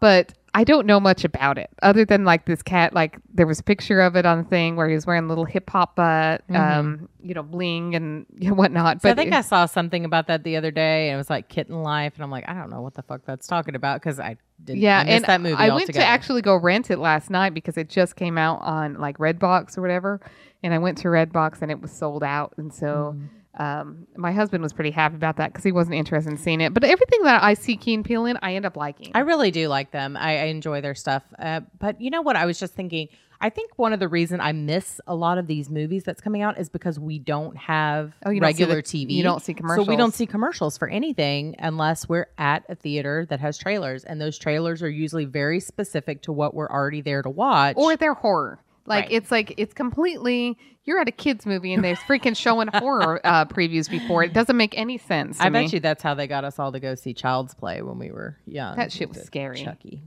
but 0.00 0.32
I 0.56 0.64
don't 0.64 0.86
know 0.86 0.98
much 0.98 1.22
about 1.22 1.58
it 1.58 1.68
other 1.82 2.06
than 2.06 2.24
like 2.24 2.46
this 2.46 2.62
cat. 2.62 2.94
Like 2.94 3.18
there 3.34 3.46
was 3.46 3.60
a 3.60 3.62
picture 3.62 4.00
of 4.00 4.16
it 4.16 4.24
on 4.24 4.38
the 4.38 4.44
thing 4.44 4.74
where 4.76 4.88
he 4.88 4.94
was 4.94 5.06
wearing 5.06 5.28
little 5.28 5.44
hip 5.44 5.68
hop, 5.68 5.98
uh, 5.98 6.38
um, 6.48 7.10
you 7.22 7.34
know, 7.34 7.42
bling 7.42 7.94
and 7.94 8.24
whatnot. 8.40 8.96
Mm-hmm. 8.96 9.06
So 9.06 9.10
but 9.14 9.18
I 9.18 9.22
think 9.22 9.34
I 9.34 9.42
saw 9.42 9.66
something 9.66 10.06
about 10.06 10.28
that 10.28 10.44
the 10.44 10.56
other 10.56 10.70
day, 10.70 11.08
and 11.08 11.14
it 11.14 11.18
was 11.18 11.28
like 11.28 11.48
kitten 11.48 11.82
life, 11.82 12.14
and 12.14 12.24
I'm 12.24 12.30
like, 12.30 12.48
I 12.48 12.54
don't 12.54 12.70
know 12.70 12.80
what 12.80 12.94
the 12.94 13.02
fuck 13.02 13.20
that's 13.26 13.46
talking 13.46 13.74
about 13.74 14.00
because 14.00 14.18
I 14.18 14.38
didn't. 14.64 14.80
Yeah, 14.80 15.00
I 15.00 15.04
missed 15.04 15.14
and 15.16 15.24
that 15.26 15.40
movie. 15.42 15.56
I 15.56 15.74
went 15.74 15.92
to 15.92 16.02
actually 16.02 16.40
go 16.40 16.56
rent 16.56 16.90
it 16.90 16.98
last 16.98 17.28
night 17.28 17.52
because 17.52 17.76
it 17.76 17.90
just 17.90 18.16
came 18.16 18.38
out 18.38 18.62
on 18.62 18.94
like 18.94 19.18
Redbox 19.18 19.76
or 19.76 19.82
whatever, 19.82 20.22
and 20.62 20.72
I 20.72 20.78
went 20.78 20.96
to 20.98 21.08
Redbox 21.08 21.60
and 21.60 21.70
it 21.70 21.82
was 21.82 21.92
sold 21.92 22.22
out, 22.24 22.54
and 22.56 22.72
so 22.72 23.14
Mm. 23.14 23.28
Um, 23.56 24.06
my 24.16 24.32
husband 24.32 24.62
was 24.62 24.72
pretty 24.72 24.90
happy 24.90 25.16
about 25.16 25.36
that 25.38 25.52
because 25.52 25.64
he 25.64 25.72
wasn't 25.72 25.96
interested 25.96 26.30
in 26.30 26.36
seeing 26.38 26.60
it. 26.60 26.74
But 26.74 26.84
everything 26.84 27.22
that 27.22 27.42
I 27.42 27.54
see 27.54 27.76
Key 27.76 27.94
and 27.94 28.04
Peele 28.04 28.26
in, 28.26 28.38
I 28.42 28.54
end 28.54 28.66
up 28.66 28.76
liking. 28.76 29.12
I 29.14 29.20
really 29.20 29.50
do 29.50 29.68
like 29.68 29.90
them. 29.92 30.16
I, 30.16 30.38
I 30.38 30.44
enjoy 30.46 30.80
their 30.80 30.94
stuff. 30.94 31.22
Uh, 31.38 31.60
but 31.78 32.00
you 32.00 32.10
know 32.10 32.22
what? 32.22 32.36
I 32.36 32.44
was 32.46 32.58
just 32.58 32.74
thinking. 32.74 33.08
I 33.38 33.50
think 33.50 33.72
one 33.78 33.92
of 33.92 34.00
the 34.00 34.08
reason 34.08 34.40
I 34.40 34.52
miss 34.52 34.98
a 35.06 35.14
lot 35.14 35.36
of 35.36 35.46
these 35.46 35.68
movies 35.68 36.04
that's 36.04 36.22
coming 36.22 36.40
out 36.40 36.58
is 36.58 36.70
because 36.70 36.98
we 36.98 37.18
don't 37.18 37.54
have 37.58 38.14
Oh, 38.24 38.30
you 38.30 38.40
don't 38.40 38.46
regular 38.48 38.76
the- 38.76 38.82
TV. 38.82 39.10
you 39.10 39.22
don't 39.22 39.42
see 39.42 39.52
commercials. 39.52 39.86
So 39.86 39.90
we 39.90 39.96
don't 39.96 40.14
see 40.14 40.24
commercials 40.24 40.78
for 40.78 40.88
anything 40.88 41.54
unless 41.58 42.08
we're 42.08 42.28
at 42.38 42.64
a 42.70 42.74
theater 42.74 43.26
that 43.28 43.40
has 43.40 43.58
trailers, 43.58 44.04
and 44.04 44.18
those 44.22 44.38
trailers 44.38 44.82
are 44.82 44.88
usually 44.88 45.26
very 45.26 45.60
specific 45.60 46.22
to 46.22 46.32
what 46.32 46.54
we're 46.54 46.70
already 46.70 47.02
there 47.02 47.20
to 47.20 47.28
watch. 47.28 47.76
or 47.76 47.94
they're 47.96 48.14
horror. 48.14 48.58
Like 48.86 49.04
Right. 49.04 49.12
it's 49.12 49.30
like 49.30 49.54
it's 49.56 49.74
completely 49.74 50.58
you're 50.84 51.00
at 51.00 51.08
a 51.08 51.12
kids 51.12 51.44
movie 51.46 51.72
and 51.74 51.82
they're 51.82 51.96
freaking 51.96 52.36
showing 52.36 52.68
horror 52.68 53.20
uh, 53.24 53.44
previews 53.46 53.90
before. 53.90 54.22
It 54.22 54.32
doesn't 54.32 54.56
make 54.56 54.76
any 54.78 54.98
sense. 54.98 55.40
I 55.40 55.48
me. 55.50 55.62
bet 55.64 55.72
you 55.72 55.80
that's 55.80 56.02
how 56.02 56.14
they 56.14 56.26
got 56.28 56.44
us 56.44 56.58
all 56.60 56.70
to 56.72 56.78
go 56.80 56.94
see 56.94 57.12
Child's 57.12 57.54
Play 57.54 57.82
when 57.82 57.98
we 57.98 58.10
were 58.12 58.36
young. 58.46 58.76
That 58.76 58.92
shit 58.92 59.08
was 59.08 59.22
scary. 59.22 59.62
Chucky. 59.62 60.02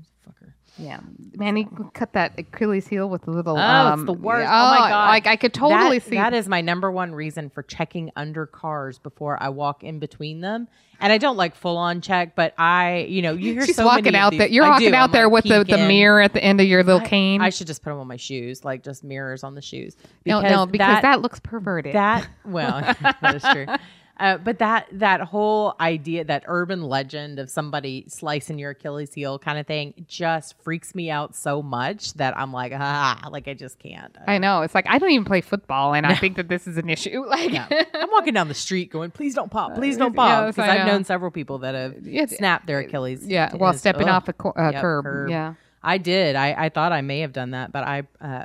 Yeah, 0.79 1.01
man, 1.35 1.55
he 1.57 1.67
cut 1.93 2.13
that 2.13 2.33
Achilles 2.37 2.87
heel 2.87 3.09
with 3.09 3.27
a 3.27 3.31
little. 3.31 3.57
Oh, 3.57 3.61
um, 3.61 3.99
it's 3.99 4.05
the 4.07 4.13
worst. 4.13 4.47
Oh, 4.49 4.53
oh 4.53 4.79
my 4.79 4.89
god! 4.89 5.09
Like 5.09 5.27
I 5.27 5.35
could 5.35 5.53
totally 5.53 5.99
That- 5.99 6.07
see 6.07 6.15
that 6.15 6.33
is 6.33 6.47
my 6.47 6.61
number 6.61 6.89
one 6.89 7.13
reason 7.13 7.49
for 7.49 7.63
checking 7.63 8.11
under 8.15 8.45
cars 8.45 8.97
before 8.97 9.41
I 9.41 9.49
walk 9.49 9.83
in 9.83 9.99
between 9.99 10.41
them. 10.41 10.67
And 11.01 11.13
I 11.13 11.17
don't 11.17 11.37
like 11.37 11.55
full 11.55 11.77
on 11.77 12.01
check, 12.01 12.35
but 12.35 12.53
I, 12.57 13.05
you 13.07 13.21
know, 13.21 13.31
you 13.31 13.53
hear 13.53 13.65
She's 13.65 13.77
so 13.77 13.85
walking 13.85 14.15
out 14.15 14.33
there. 14.37 14.47
You're 14.49 14.65
I 14.65 14.71
walking 14.71 14.89
do. 14.89 14.95
out 14.95 15.05
I'm, 15.05 15.11
there 15.13 15.29
like, 15.29 15.45
with 15.45 15.67
the, 15.67 15.77
the 15.77 15.87
mirror 15.87 16.19
at 16.19 16.33
the 16.33 16.43
end 16.43 16.59
of 16.59 16.67
your 16.67 16.83
little 16.83 16.99
I- 16.99 17.07
cane. 17.07 17.39
I 17.41 17.51
should 17.51 17.67
just 17.67 17.83
put 17.83 17.91
them 17.91 17.99
on 17.99 18.07
my 18.07 18.17
shoes, 18.17 18.65
like 18.65 18.83
just 18.83 19.01
mirrors 19.03 19.45
on 19.45 19.55
the 19.55 19.61
shoes. 19.61 19.95
no, 20.25 20.41
no, 20.41 20.65
because 20.65 21.01
that, 21.01 21.21
looks 21.21 21.39
perverted. 21.39 21.95
that 21.95 22.27
well 22.43 22.81
that 23.01 23.35
is 23.35 23.43
true 23.43 23.65
uh, 24.19 24.37
but 24.37 24.59
that 24.59 24.87
that 24.91 25.21
whole 25.21 25.75
idea 25.79 26.23
that 26.23 26.43
urban 26.47 26.83
legend 26.83 27.39
of 27.39 27.49
somebody 27.49 28.05
slicing 28.07 28.59
your 28.59 28.71
achilles 28.71 29.13
heel 29.13 29.39
kind 29.39 29.57
of 29.57 29.65
thing 29.65 29.93
just 30.07 30.61
freaks 30.61 30.93
me 30.93 31.09
out 31.09 31.35
so 31.35 31.61
much 31.61 32.13
that 32.15 32.37
i'm 32.37 32.51
like 32.51 32.71
ah 32.75 33.27
like 33.31 33.47
i 33.47 33.53
just 33.53 33.79
can't 33.79 34.15
I 34.27 34.37
know. 34.37 34.61
It's 34.61 34.75
like 34.75 34.85
I 34.87 34.97
don't 34.99 35.11
even 35.11 35.25
play 35.25 35.41
football, 35.41 35.93
and 35.93 36.05
I 36.05 36.13
think 36.15 36.35
that 36.35 36.47
this 36.49 36.67
is 36.67 36.77
an 36.77 36.89
issue. 36.89 37.23
Like, 37.29 37.53
i'm 37.53 38.09
walking 38.11 38.33
down 38.33 38.47
the 38.47 38.53
street 38.53 38.91
going 38.91 39.11
please 39.11 39.33
don't 39.33 39.49
pop 39.51 39.75
please 39.75 39.97
don't 39.97 40.13
pop 40.21 40.47
because 40.47 40.67
I 40.69 40.79
i've 40.79 40.85
know. 40.85 40.93
known 40.93 41.03
several 41.03 41.31
people 41.31 41.59
that 41.59 41.73
have 41.75 41.95
Yeah, 42.05 42.25
snapped 42.25 42.67
their 42.67 42.79
achilles 42.79 43.25
yeah, 43.25 43.55
while 43.55 43.69
It's- 43.71 43.79
stepping 43.79 44.07
ugh. 44.09 44.15
off 44.15 44.27
a 44.27 44.33
co- 44.33 44.53
uh, 44.57 44.71
Yep, 44.73 44.81
curb. 44.81 45.05
curb. 45.05 45.29
Yeah. 45.29 45.53
I 45.81 45.97
did. 45.97 46.35
I, 46.35 46.65
I 46.65 46.69
thought 46.69 46.91
I 46.91 46.99
may 47.01 47.21
have 47.21 47.31
done 47.31 47.51
that, 47.51 47.71
but 47.71 47.83
I 47.85 48.03
uh, 48.19 48.43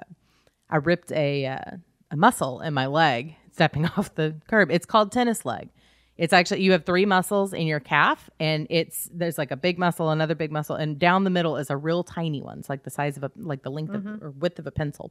I 0.70 0.77
ripped 0.77 1.11
a 1.12 1.47
uh, 1.47 1.59
a 2.12 2.16
muscle 2.16 2.61
in 2.61 2.72
my 2.75 2.87
leg 2.87 3.35
stepping 3.55 3.86
off 3.96 4.14
the 4.14 4.34
curb. 4.48 4.70
It's 4.70 4.84
called 4.86 5.11
tennis 5.12 5.44
leg. 5.46 5.70
It's 6.16 6.32
actually 6.32 6.62
you 6.62 6.70
have 6.72 6.84
three 6.84 7.07
muscles 7.07 7.52
in 7.52 7.66
your 7.66 7.80
calf, 7.80 8.30
and 8.38 8.68
it's 8.70 9.09
there's 9.12 9.36
like 9.38 9.50
a 9.50 9.57
big 9.57 9.78
muscle, 9.80 10.11
another 10.11 10.36
big 10.36 10.52
muscle, 10.52 10.76
and 10.76 10.96
down 10.98 11.24
the 11.24 11.30
middle 11.30 11.57
is 11.57 11.70
a 11.70 11.76
real 11.76 12.05
tiny 12.05 12.40
one. 12.40 12.59
It's 12.61 12.68
like 12.68 12.84
the 12.84 12.90
size 12.90 13.16
of 13.16 13.24
a 13.24 13.32
like 13.36 13.62
the 13.62 13.70
length 13.70 13.92
Mm-hmm. 13.94 14.09
of 14.14 14.22
or 14.22 14.30
width 14.30 14.59
of 14.61 14.66
a 14.66 14.70
pencil. 14.70 15.11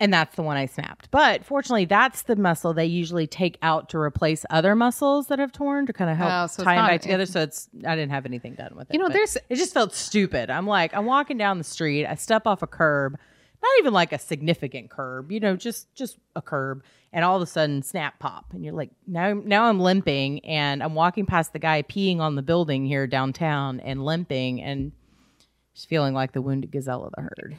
And 0.00 0.12
that's 0.12 0.34
the 0.34 0.42
one 0.42 0.56
I 0.56 0.66
snapped. 0.66 1.10
But 1.12 1.44
fortunately, 1.44 1.84
that's 1.84 2.22
the 2.22 2.34
muscle 2.34 2.72
they 2.72 2.86
usually 2.86 3.26
take 3.28 3.58
out 3.62 3.88
to 3.90 3.98
replace 3.98 4.44
other 4.50 4.74
muscles 4.74 5.26
that 5.28 5.38
have 5.38 5.52
torn 5.52 5.86
to 5.86 5.92
kind 5.92 6.10
of 6.10 6.16
help 6.16 6.30
Oh, 6.32 6.46
so 6.48 6.64
tie 6.64 6.76
them 6.76 6.86
back 6.86 7.02
together. 7.02 7.26
So 7.26 7.42
it's 7.42 7.68
I 7.86 7.94
didn't 7.94 8.10
have 8.10 8.24
anything 8.26 8.54
done 8.54 8.74
with 8.74 8.90
it. 8.90 8.94
You 8.94 9.00
know, 9.00 9.08
there's- 9.08 9.36
it 9.48 9.56
just 9.56 9.74
felt 9.74 9.94
stupid. 9.94 10.50
I'm 10.50 10.66
like, 10.66 10.94
I'm 10.96 11.04
walking 11.06 11.36
down 11.36 11.58
the 11.58 11.64
street, 11.64 12.06
I 12.06 12.14
step 12.14 12.46
off 12.46 12.62
a 12.62 12.66
curb, 12.66 13.16
not 13.62 13.70
even 13.78 13.92
like 13.92 14.12
a 14.12 14.18
significant 14.18 14.90
curb, 14.90 15.30
you 15.30 15.40
know, 15.40 15.56
just 15.56 15.94
just 15.94 16.18
a 16.34 16.42
curb, 16.42 16.82
and 17.12 17.24
all 17.24 17.36
of 17.36 17.42
a 17.42 17.46
sudden 17.46 17.82
snap 17.82 18.18
pop, 18.18 18.46
and 18.52 18.64
you're 18.64 18.74
like, 18.74 18.90
now 19.06 19.32
now 19.32 19.64
I'm 19.64 19.80
limping, 19.80 20.44
and 20.44 20.82
I'm 20.82 20.94
walking 20.94 21.26
past 21.26 21.52
the 21.52 21.58
guy 21.58 21.82
peeing 21.82 22.18
on 22.18 22.34
the 22.34 22.42
building 22.42 22.84
here 22.84 23.06
downtown, 23.06 23.80
and 23.80 24.04
limping, 24.04 24.60
and 24.62 24.92
just 25.74 25.88
feeling 25.88 26.14
like 26.14 26.32
the 26.32 26.42
wounded 26.42 26.70
gazelle 26.70 27.04
of 27.04 27.12
the 27.16 27.22
herd. 27.22 27.56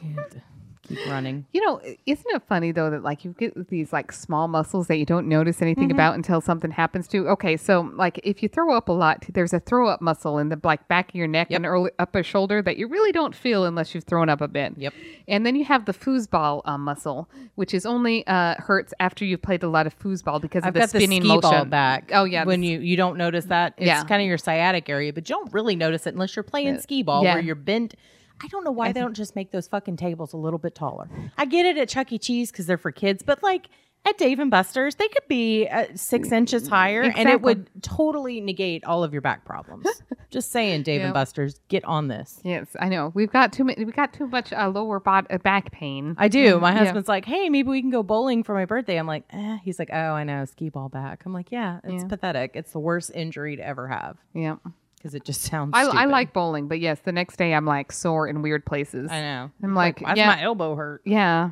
You 0.88 0.96
have 0.96 0.98
to 0.98 1.04
keep 1.04 1.12
running. 1.12 1.46
You 1.52 1.64
know, 1.64 1.80
isn't 2.06 2.26
it 2.34 2.42
funny 2.48 2.72
though 2.72 2.90
that 2.90 3.02
like 3.02 3.24
you 3.24 3.34
get 3.38 3.68
these 3.68 3.92
like 3.92 4.12
small 4.12 4.48
muscles 4.48 4.86
that 4.88 4.96
you 4.98 5.06
don't 5.06 5.28
notice 5.28 5.62
anything 5.62 5.84
Mm-hmm. 5.84 5.90
about 5.92 6.14
until 6.14 6.40
something 6.40 6.70
happens 6.70 7.06
to? 7.08 7.28
Okay, 7.28 7.56
so 7.56 7.90
like 7.94 8.20
if 8.24 8.42
you 8.42 8.48
throw 8.48 8.74
up 8.76 8.88
a 8.88 8.92
lot, 8.92 9.24
there's 9.32 9.52
a 9.52 9.60
throw 9.60 9.88
up 9.88 10.00
muscle 10.00 10.38
in 10.38 10.48
the 10.48 10.58
like 10.62 10.86
back 10.88 11.10
of 11.10 11.14
your 11.14 11.26
neck 11.26 11.50
and 11.50 11.66
early 11.66 11.90
upper 11.98 12.22
shoulder 12.22 12.62
that 12.62 12.76
you 12.76 12.86
really 12.88 13.12
don't 13.12 13.34
feel 13.34 13.64
unless 13.64 13.94
you've 13.94 14.04
thrown 14.04 14.28
up 14.28 14.40
a 14.40 14.48
bit. 14.48 14.74
Yep. 14.76 14.94
And 15.28 15.44
then 15.46 15.56
you 15.56 15.64
have 15.64 15.84
the 15.86 15.92
foosball 15.92 16.62
uh, 16.64 16.78
muscle, 16.78 17.28
which 17.54 17.74
is 17.74 17.84
only 17.86 18.26
uh, 18.26 18.54
hurts 18.58 18.92
after 19.00 19.24
you've 19.24 19.42
played 19.42 19.62
a 19.62 19.68
lot 19.68 19.86
of 19.86 19.98
foosball 19.98 20.40
because 20.40 20.62
I've 20.64 20.68
of 20.68 20.74
the 20.74 20.80
got 20.80 20.90
the 20.90 20.98
spinning 21.00 21.22
ski 21.22 21.28
motion. 21.28 21.40
ball 21.50 21.64
back. 21.64 22.10
Oh 22.14 22.24
yeah, 22.24 22.44
when 22.44 22.62
you 22.62 22.80
you 22.80 22.96
don't 22.96 23.16
notice 23.18 23.46
that, 23.46 23.74
it's 23.76 23.86
Yeah. 23.86 24.04
kind 24.04 24.20
of 24.22 24.28
your 24.28 24.38
sciatic 24.38 24.88
area, 24.88 25.12
but 25.12 25.28
you 25.28 25.34
don't 25.34 25.52
really 25.52 25.76
notice 25.76 26.06
it 26.06 26.14
unless 26.14 26.36
you're 26.36 26.42
playing 26.42 26.78
skee 26.80 27.02
ball 27.02 27.22
yeah. 27.24 27.34
where 27.34 27.42
you're 27.42 27.54
bent. 27.54 27.94
I 28.42 28.48
don't 28.48 28.64
know 28.64 28.72
why 28.72 28.92
they 28.92 29.00
don't 29.00 29.14
just 29.14 29.34
make 29.36 29.50
those 29.52 29.68
fucking 29.68 29.96
tables 29.96 30.32
a 30.32 30.36
little 30.36 30.58
bit 30.58 30.74
taller. 30.74 31.08
I 31.38 31.44
get 31.46 31.66
it 31.66 31.78
at 31.78 31.88
Chuck 31.88 32.12
E. 32.12 32.18
Cheese 32.18 32.50
because 32.50 32.66
they're 32.66 32.76
for 32.78 32.92
kids, 32.92 33.22
but 33.22 33.42
like 33.42 33.68
at 34.06 34.18
Dave 34.18 34.38
and 34.38 34.50
Buster's, 34.50 34.96
they 34.96 35.08
could 35.08 35.26
be 35.28 35.66
uh, 35.66 35.86
six 35.94 36.30
inches 36.30 36.68
higher, 36.68 37.02
and 37.02 37.26
it 37.26 37.40
would 37.40 37.70
totally 37.82 38.38
negate 38.42 38.84
all 38.84 39.02
of 39.02 39.14
your 39.14 39.22
back 39.22 39.46
problems. 39.46 39.86
just 40.30 40.50
saying, 40.52 40.82
Dave 40.82 41.00
and 41.00 41.14
Buster's, 41.14 41.58
get 41.68 41.82
on 41.86 42.08
this. 42.08 42.38
Yes, 42.44 42.66
I 42.78 42.90
know. 42.90 43.12
We've 43.14 43.32
got 43.32 43.50
too 43.54 43.64
many. 43.64 43.82
We 43.82 43.92
got 43.92 44.12
too 44.12 44.26
much 44.26 44.52
uh, 44.52 44.68
lower 44.68 45.00
bod- 45.00 45.28
uh, 45.30 45.38
back 45.38 45.72
pain. 45.72 46.16
I 46.18 46.28
do. 46.28 46.60
My 46.60 46.72
Yeah. 46.72 46.80
husband's 46.80 47.08
like, 47.08 47.24
"Hey, 47.24 47.48
maybe 47.48 47.70
we 47.70 47.80
can 47.80 47.88
go 47.90 48.02
bowling 48.02 48.42
for 48.42 48.54
my 48.54 48.66
birthday." 48.66 48.98
I'm 48.98 49.06
like, 49.06 49.24
eh. 49.30 49.56
"He's 49.64 49.78
like, 49.78 49.88
oh, 49.90 49.96
I 49.96 50.24
know, 50.24 50.44
skee 50.44 50.68
ball 50.68 50.90
back." 50.90 51.22
I'm 51.24 51.32
like, 51.32 51.50
"Yeah, 51.50 51.80
it's 51.82 52.02
Yeah. 52.02 52.08
pathetic. 52.08 52.50
It's 52.56 52.72
the 52.72 52.80
worst 52.80 53.10
injury 53.14 53.56
to 53.56 53.66
ever 53.66 53.88
have." 53.88 54.18
yeah, 54.34 54.56
because 55.04 55.14
it 55.14 55.24
just 55.24 55.42
sounds. 55.50 55.72
I, 55.74 55.82
I 55.82 56.04
like 56.06 56.32
bowling, 56.32 56.66
but 56.66 56.80
yes, 56.80 56.98
the 57.04 57.12
next 57.12 57.36
day 57.36 57.52
I'm 57.52 57.66
like 57.66 57.92
sore 57.92 58.26
in 58.26 58.40
weird 58.40 58.64
places. 58.64 59.10
I 59.10 59.20
know. 59.20 59.50
I'm 59.62 59.70
It's 59.70 59.76
like, 59.76 60.00
yeah. 60.16 60.28
my 60.28 60.42
elbow 60.42 60.74
hurt? 60.74 61.02
Yeah. 61.04 61.50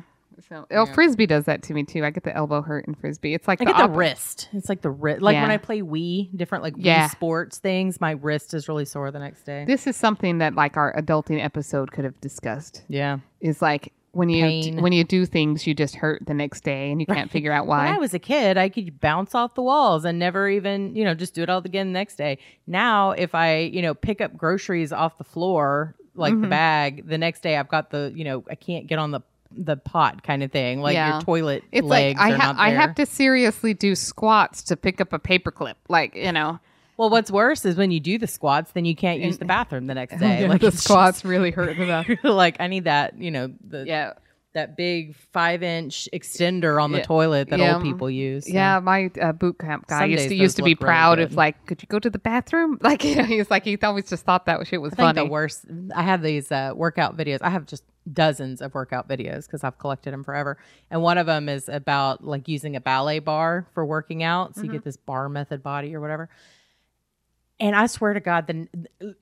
So, 0.49 0.65
oh, 0.71 0.87
frisbee 0.87 1.27
does 1.27 1.45
that 1.45 1.61
to 1.63 1.73
me 1.75 1.83
too. 1.83 2.03
I 2.03 2.09
get 2.09 2.23
the 2.23 2.35
elbow 2.35 2.61
hurt 2.63 2.87
in 2.87 2.95
frisbee. 2.95 3.35
It's 3.35 3.47
like 3.47 3.61
I 3.61 3.65
the 3.65 3.71
get 3.71 3.77
the 3.77 3.83
op- 3.83 3.95
wrist. 3.95 4.49
It's 4.51 4.67
like 4.67 4.81
the 4.81 4.89
wrist. 4.89 5.21
Like 5.21 5.35
when 5.35 5.51
I 5.51 5.57
play 5.57 5.81
Wii, 5.83 6.35
different 6.35 6.63
like 6.63 6.73
Yeah. 6.75 7.07
Wii 7.07 7.11
sports 7.11 7.59
things, 7.59 8.01
my 8.01 8.11
wrist 8.11 8.55
is 8.55 8.67
really 8.67 8.83
sore 8.85 9.11
the 9.11 9.19
next 9.19 9.43
day. 9.43 9.63
This 9.65 9.85
is 9.85 9.95
something 9.95 10.39
that 10.39 10.55
like 10.55 10.75
our 10.75 10.91
adulting 10.95 11.41
episode 11.41 11.91
could 11.91 12.03
have 12.03 12.19
discussed. 12.19 12.83
yeah. 12.87 13.19
Is 13.41 13.61
like 13.61 13.93
when 14.13 14.29
you 14.29 14.43
Pain. 14.45 14.81
when 14.81 14.93
you 14.93 15.03
do 15.03 15.25
things, 15.25 15.67
you 15.67 15.73
just 15.73 15.95
hurt 15.95 16.25
the 16.25 16.33
next 16.33 16.63
day, 16.63 16.91
and 16.91 17.01
you 17.01 17.05
can't 17.07 17.29
figure 17.29 17.51
out 17.51 17.67
why 17.67 17.85
When 17.85 17.95
I 17.95 17.97
was 17.97 18.13
a 18.13 18.19
kid, 18.19 18.57
I 18.57 18.69
could 18.69 18.99
bounce 19.01 19.35
off 19.35 19.55
the 19.55 19.61
walls 19.63 20.05
and 20.05 20.17
never 20.17 20.47
even, 20.47 20.95
you 20.95 21.03
know, 21.03 21.13
just 21.13 21.33
do 21.33 21.43
it 21.43 21.49
all 21.49 21.59
again 21.59 21.87
the 21.87 21.93
next 21.93 22.15
day. 22.15 22.37
Now, 22.67 23.11
if 23.11 23.33
I, 23.35 23.57
you 23.57 23.81
know, 23.81 23.93
pick 23.93 24.21
up 24.21 24.37
groceries 24.37 24.93
off 24.93 25.17
the 25.17 25.23
floor, 25.23 25.95
like 26.15 26.39
the 26.39 26.47
Mhm. 26.47 26.49
bag, 26.51 27.07
the 27.07 27.17
next 27.17 27.41
day 27.41 27.57
I've 27.57 27.69
got 27.69 27.89
the, 27.89 28.11
you 28.15 28.23
know, 28.23 28.43
I 28.49 28.55
can't 28.55 28.87
get 28.87 28.99
on 28.99 29.11
the 29.11 29.21
the 29.55 29.77
pot 29.77 30.23
kind 30.23 30.41
of 30.41 30.51
thing, 30.51 30.81
like 30.81 30.95
Yeah. 30.95 31.13
your 31.13 31.21
toilet 31.21 31.63
It's 31.71 31.85
legs 31.87 32.19
like 32.19 32.33
I 32.33 32.37
not 32.37 32.55
I 32.57 32.69
have 32.71 32.95
to 32.95 33.05
seriously 33.05 33.75
do 33.75 33.93
squats 33.93 34.63
to 34.63 34.75
pick 34.75 34.99
up 34.99 35.13
a 35.13 35.19
paperclip, 35.19 35.75
like 35.89 36.15
you 36.15 36.31
know. 36.31 36.59
Well, 36.97 37.09
what's 37.09 37.31
worse 37.31 37.65
is 37.65 37.75
when 37.75 37.91
you 37.91 37.99
do 37.99 38.17
the 38.17 38.27
squats, 38.27 38.71
then 38.71 38.85
you 38.85 38.95
can't 38.95 39.19
use 39.19 39.37
the 39.39 39.45
bathroom 39.45 39.87
the 39.87 39.95
next 39.95 40.17
day. 40.19 40.41
Yeah, 40.41 40.47
like 40.47 40.61
the 40.61 40.71
squats 40.71 41.25
really 41.25 41.51
hurt 41.51 41.75
the 41.77 42.03
just- 42.07 42.23
like 42.23 42.57
I 42.59 42.67
need 42.67 42.83
that, 42.85 43.17
you 43.17 43.31
know, 43.31 43.51
the 43.67 43.85
yeah, 43.87 44.13
that 44.53 44.77
big 44.77 45.15
five 45.33 45.63
inch 45.63 46.07
extender 46.13 46.79
on 46.81 46.91
the 46.91 46.99
Yeah. 46.99 47.03
toilet 47.05 47.49
that 47.49 47.57
Yeah. 47.59 47.73
old 47.75 47.83
people 47.83 48.07
use. 48.09 48.47
Yeah. 48.47 48.79
My 48.79 49.09
uh, 49.19 49.31
boot 49.31 49.57
camp 49.57 49.87
guy 49.87 50.01
Some 50.01 50.11
used 50.11 50.27
to 50.29 50.35
used 50.35 50.55
to 50.57 50.61
be 50.63 50.71
look 50.71 50.81
really 50.81 50.87
proud 50.91 51.19
of 51.19 51.33
like, 51.33 51.65
could 51.65 51.81
you 51.81 51.87
go 51.87 51.97
to 51.97 52.09
the 52.09 52.19
bathroom? 52.19 52.77
Like 52.83 53.03
you 53.03 53.15
know, 53.15 53.23
he's 53.23 53.49
like 53.49 53.63
he 53.65 53.75
always 53.81 54.07
just 54.07 54.23
thought 54.25 54.45
that 54.45 54.65
shit 54.67 54.79
was 54.79 54.93
I 54.93 54.97
funny. 54.97 55.21
the 55.21 55.25
worst. 55.25 55.65
I 55.95 56.03
have 56.03 56.21
these 56.21 56.51
uh, 56.51 56.73
workout 56.75 57.17
videos. 57.17 57.39
I 57.41 57.49
have 57.49 57.65
just 57.65 57.83
dozens 58.11 58.61
of 58.61 58.73
workout 58.75 59.07
videos 59.09 59.45
because 59.47 59.63
I've 59.63 59.79
collected 59.79 60.11
them 60.13 60.23
forever. 60.23 60.57
And 60.91 61.01
one 61.01 61.17
of 61.17 61.25
them 61.25 61.49
is 61.49 61.67
about 61.69 62.23
like 62.23 62.47
using 62.47 62.75
a 62.75 62.81
ballet 62.81 63.17
bar 63.19 63.65
for 63.73 63.83
working 63.83 64.21
out, 64.21 64.53
so 64.55 64.61
you 64.61 64.67
Mm-hmm. 64.67 64.73
get 64.75 64.83
this 64.83 64.97
bar 64.97 65.29
method 65.29 65.63
body 65.63 65.95
or 65.95 65.99
whatever. 66.01 66.29
And 67.63 67.75
I 67.75 67.87
swear 67.87 68.13
to 68.13 68.19
God, 68.19 68.47
then 68.47 68.67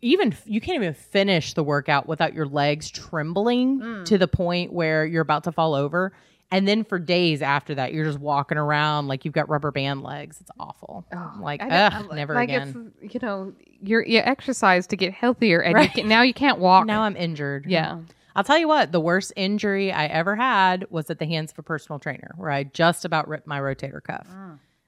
even 0.01 0.33
you 0.45 0.59
can't 0.59 0.77
even 0.77 0.93
finish 0.95 1.53
the 1.53 1.63
workout 1.63 2.07
without 2.07 2.33
your 2.33 2.47
legs 2.47 2.89
trembling 2.89 3.79
Mm. 3.79 4.05
to 4.05 4.17
the 4.17 4.27
point 4.27 4.73
where 4.73 5.05
you're 5.05 5.21
about 5.21 5.43
to 5.43 5.51
fall 5.51 5.75
over. 5.75 6.11
And 6.49 6.67
then 6.67 6.83
for 6.83 6.97
days 6.99 7.41
after 7.41 7.75
that, 7.75 7.93
you're 7.93 8.03
just 8.03 8.19
walking 8.19 8.57
around 8.57 9.07
like 9.07 9.23
you've 9.25 9.33
got 9.33 9.47
rubber 9.47 9.71
band 9.71 10.01
legs. 10.03 10.41
It's 10.41 10.49
awful. 10.59 11.05
Oh, 11.13 11.33
like, 11.39 11.61
ugh, 11.63 12.11
never 12.13 12.33
like 12.33 12.49
again. 12.49 12.91
You 13.01 13.19
know, 13.21 13.53
you're 13.79 14.03
you 14.05 14.19
exercise 14.19 14.87
to 14.87 14.97
get 14.97 15.13
healthier, 15.13 15.61
and 15.61 15.75
Right. 15.75 15.83
you 15.95 16.01
can, 16.01 16.09
now 16.09 16.23
you 16.23 16.33
can't 16.33 16.57
walk. 16.57 16.87
Now 16.87 17.03
I'm 17.03 17.15
injured. 17.15 17.67
yeah, 17.67 17.99
I'll 18.35 18.43
tell 18.43 18.57
you 18.57 18.67
what, 18.67 18.91
the 18.91 18.99
worst 18.99 19.31
injury 19.35 19.91
I 19.93 20.07
ever 20.07 20.35
had 20.35 20.87
was 20.89 21.09
at 21.09 21.19
the 21.19 21.25
hands 21.27 21.51
of 21.51 21.59
a 21.59 21.63
personal 21.63 21.99
trainer 21.99 22.31
where 22.37 22.49
I 22.51 22.63
just 22.63 23.05
about 23.05 23.27
ripped 23.29 23.45
my 23.47 23.59
rotator 23.59 24.01
cuff. 24.03 24.27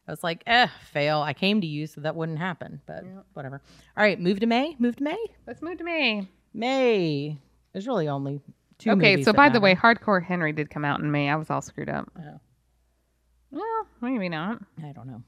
I 0.07 0.11
was 0.11 0.23
like, 0.23 0.43
eh, 0.45 0.67
fail. 0.91 1.21
I 1.21 1.33
came 1.33 1.61
to 1.61 1.67
you 1.67 1.87
so 1.87 2.01
that 2.01 2.15
wouldn't 2.15 2.39
happen, 2.39 2.81
but 2.85 3.03
whatever. 3.33 3.61
All 3.97 4.03
right, 4.03 4.19
move 4.19 4.39
to 4.41 4.45
May. 4.45 4.75
Move 4.79 4.97
to 4.97 5.03
May. 5.03 5.17
let's 5.47 5.61
move 5.61 5.77
to 5.77 5.83
May. 5.83 6.27
May. 6.53 7.37
There's 7.71 7.87
really 7.87 8.07
only 8.07 8.41
two 8.77 8.91
okay, 8.91 9.23
so 9.23 9.31
by 9.33 9.49
the 9.49 9.59
way. 9.59 9.75
Hardcore 9.75 10.23
Henry 10.23 10.51
did 10.51 10.69
come 10.69 10.83
out 10.83 10.99
in 10.99 11.11
May. 11.11 11.29
I 11.29 11.35
was 11.35 11.49
all 11.49 11.61
screwed 11.61 11.89
up. 11.89 12.11
Oh. 12.19 12.39
Well, 13.51 13.87
maybe 14.01 14.29
not. 14.29 14.59
I 14.83 14.91
don't 14.91 15.07
know. 15.07 15.23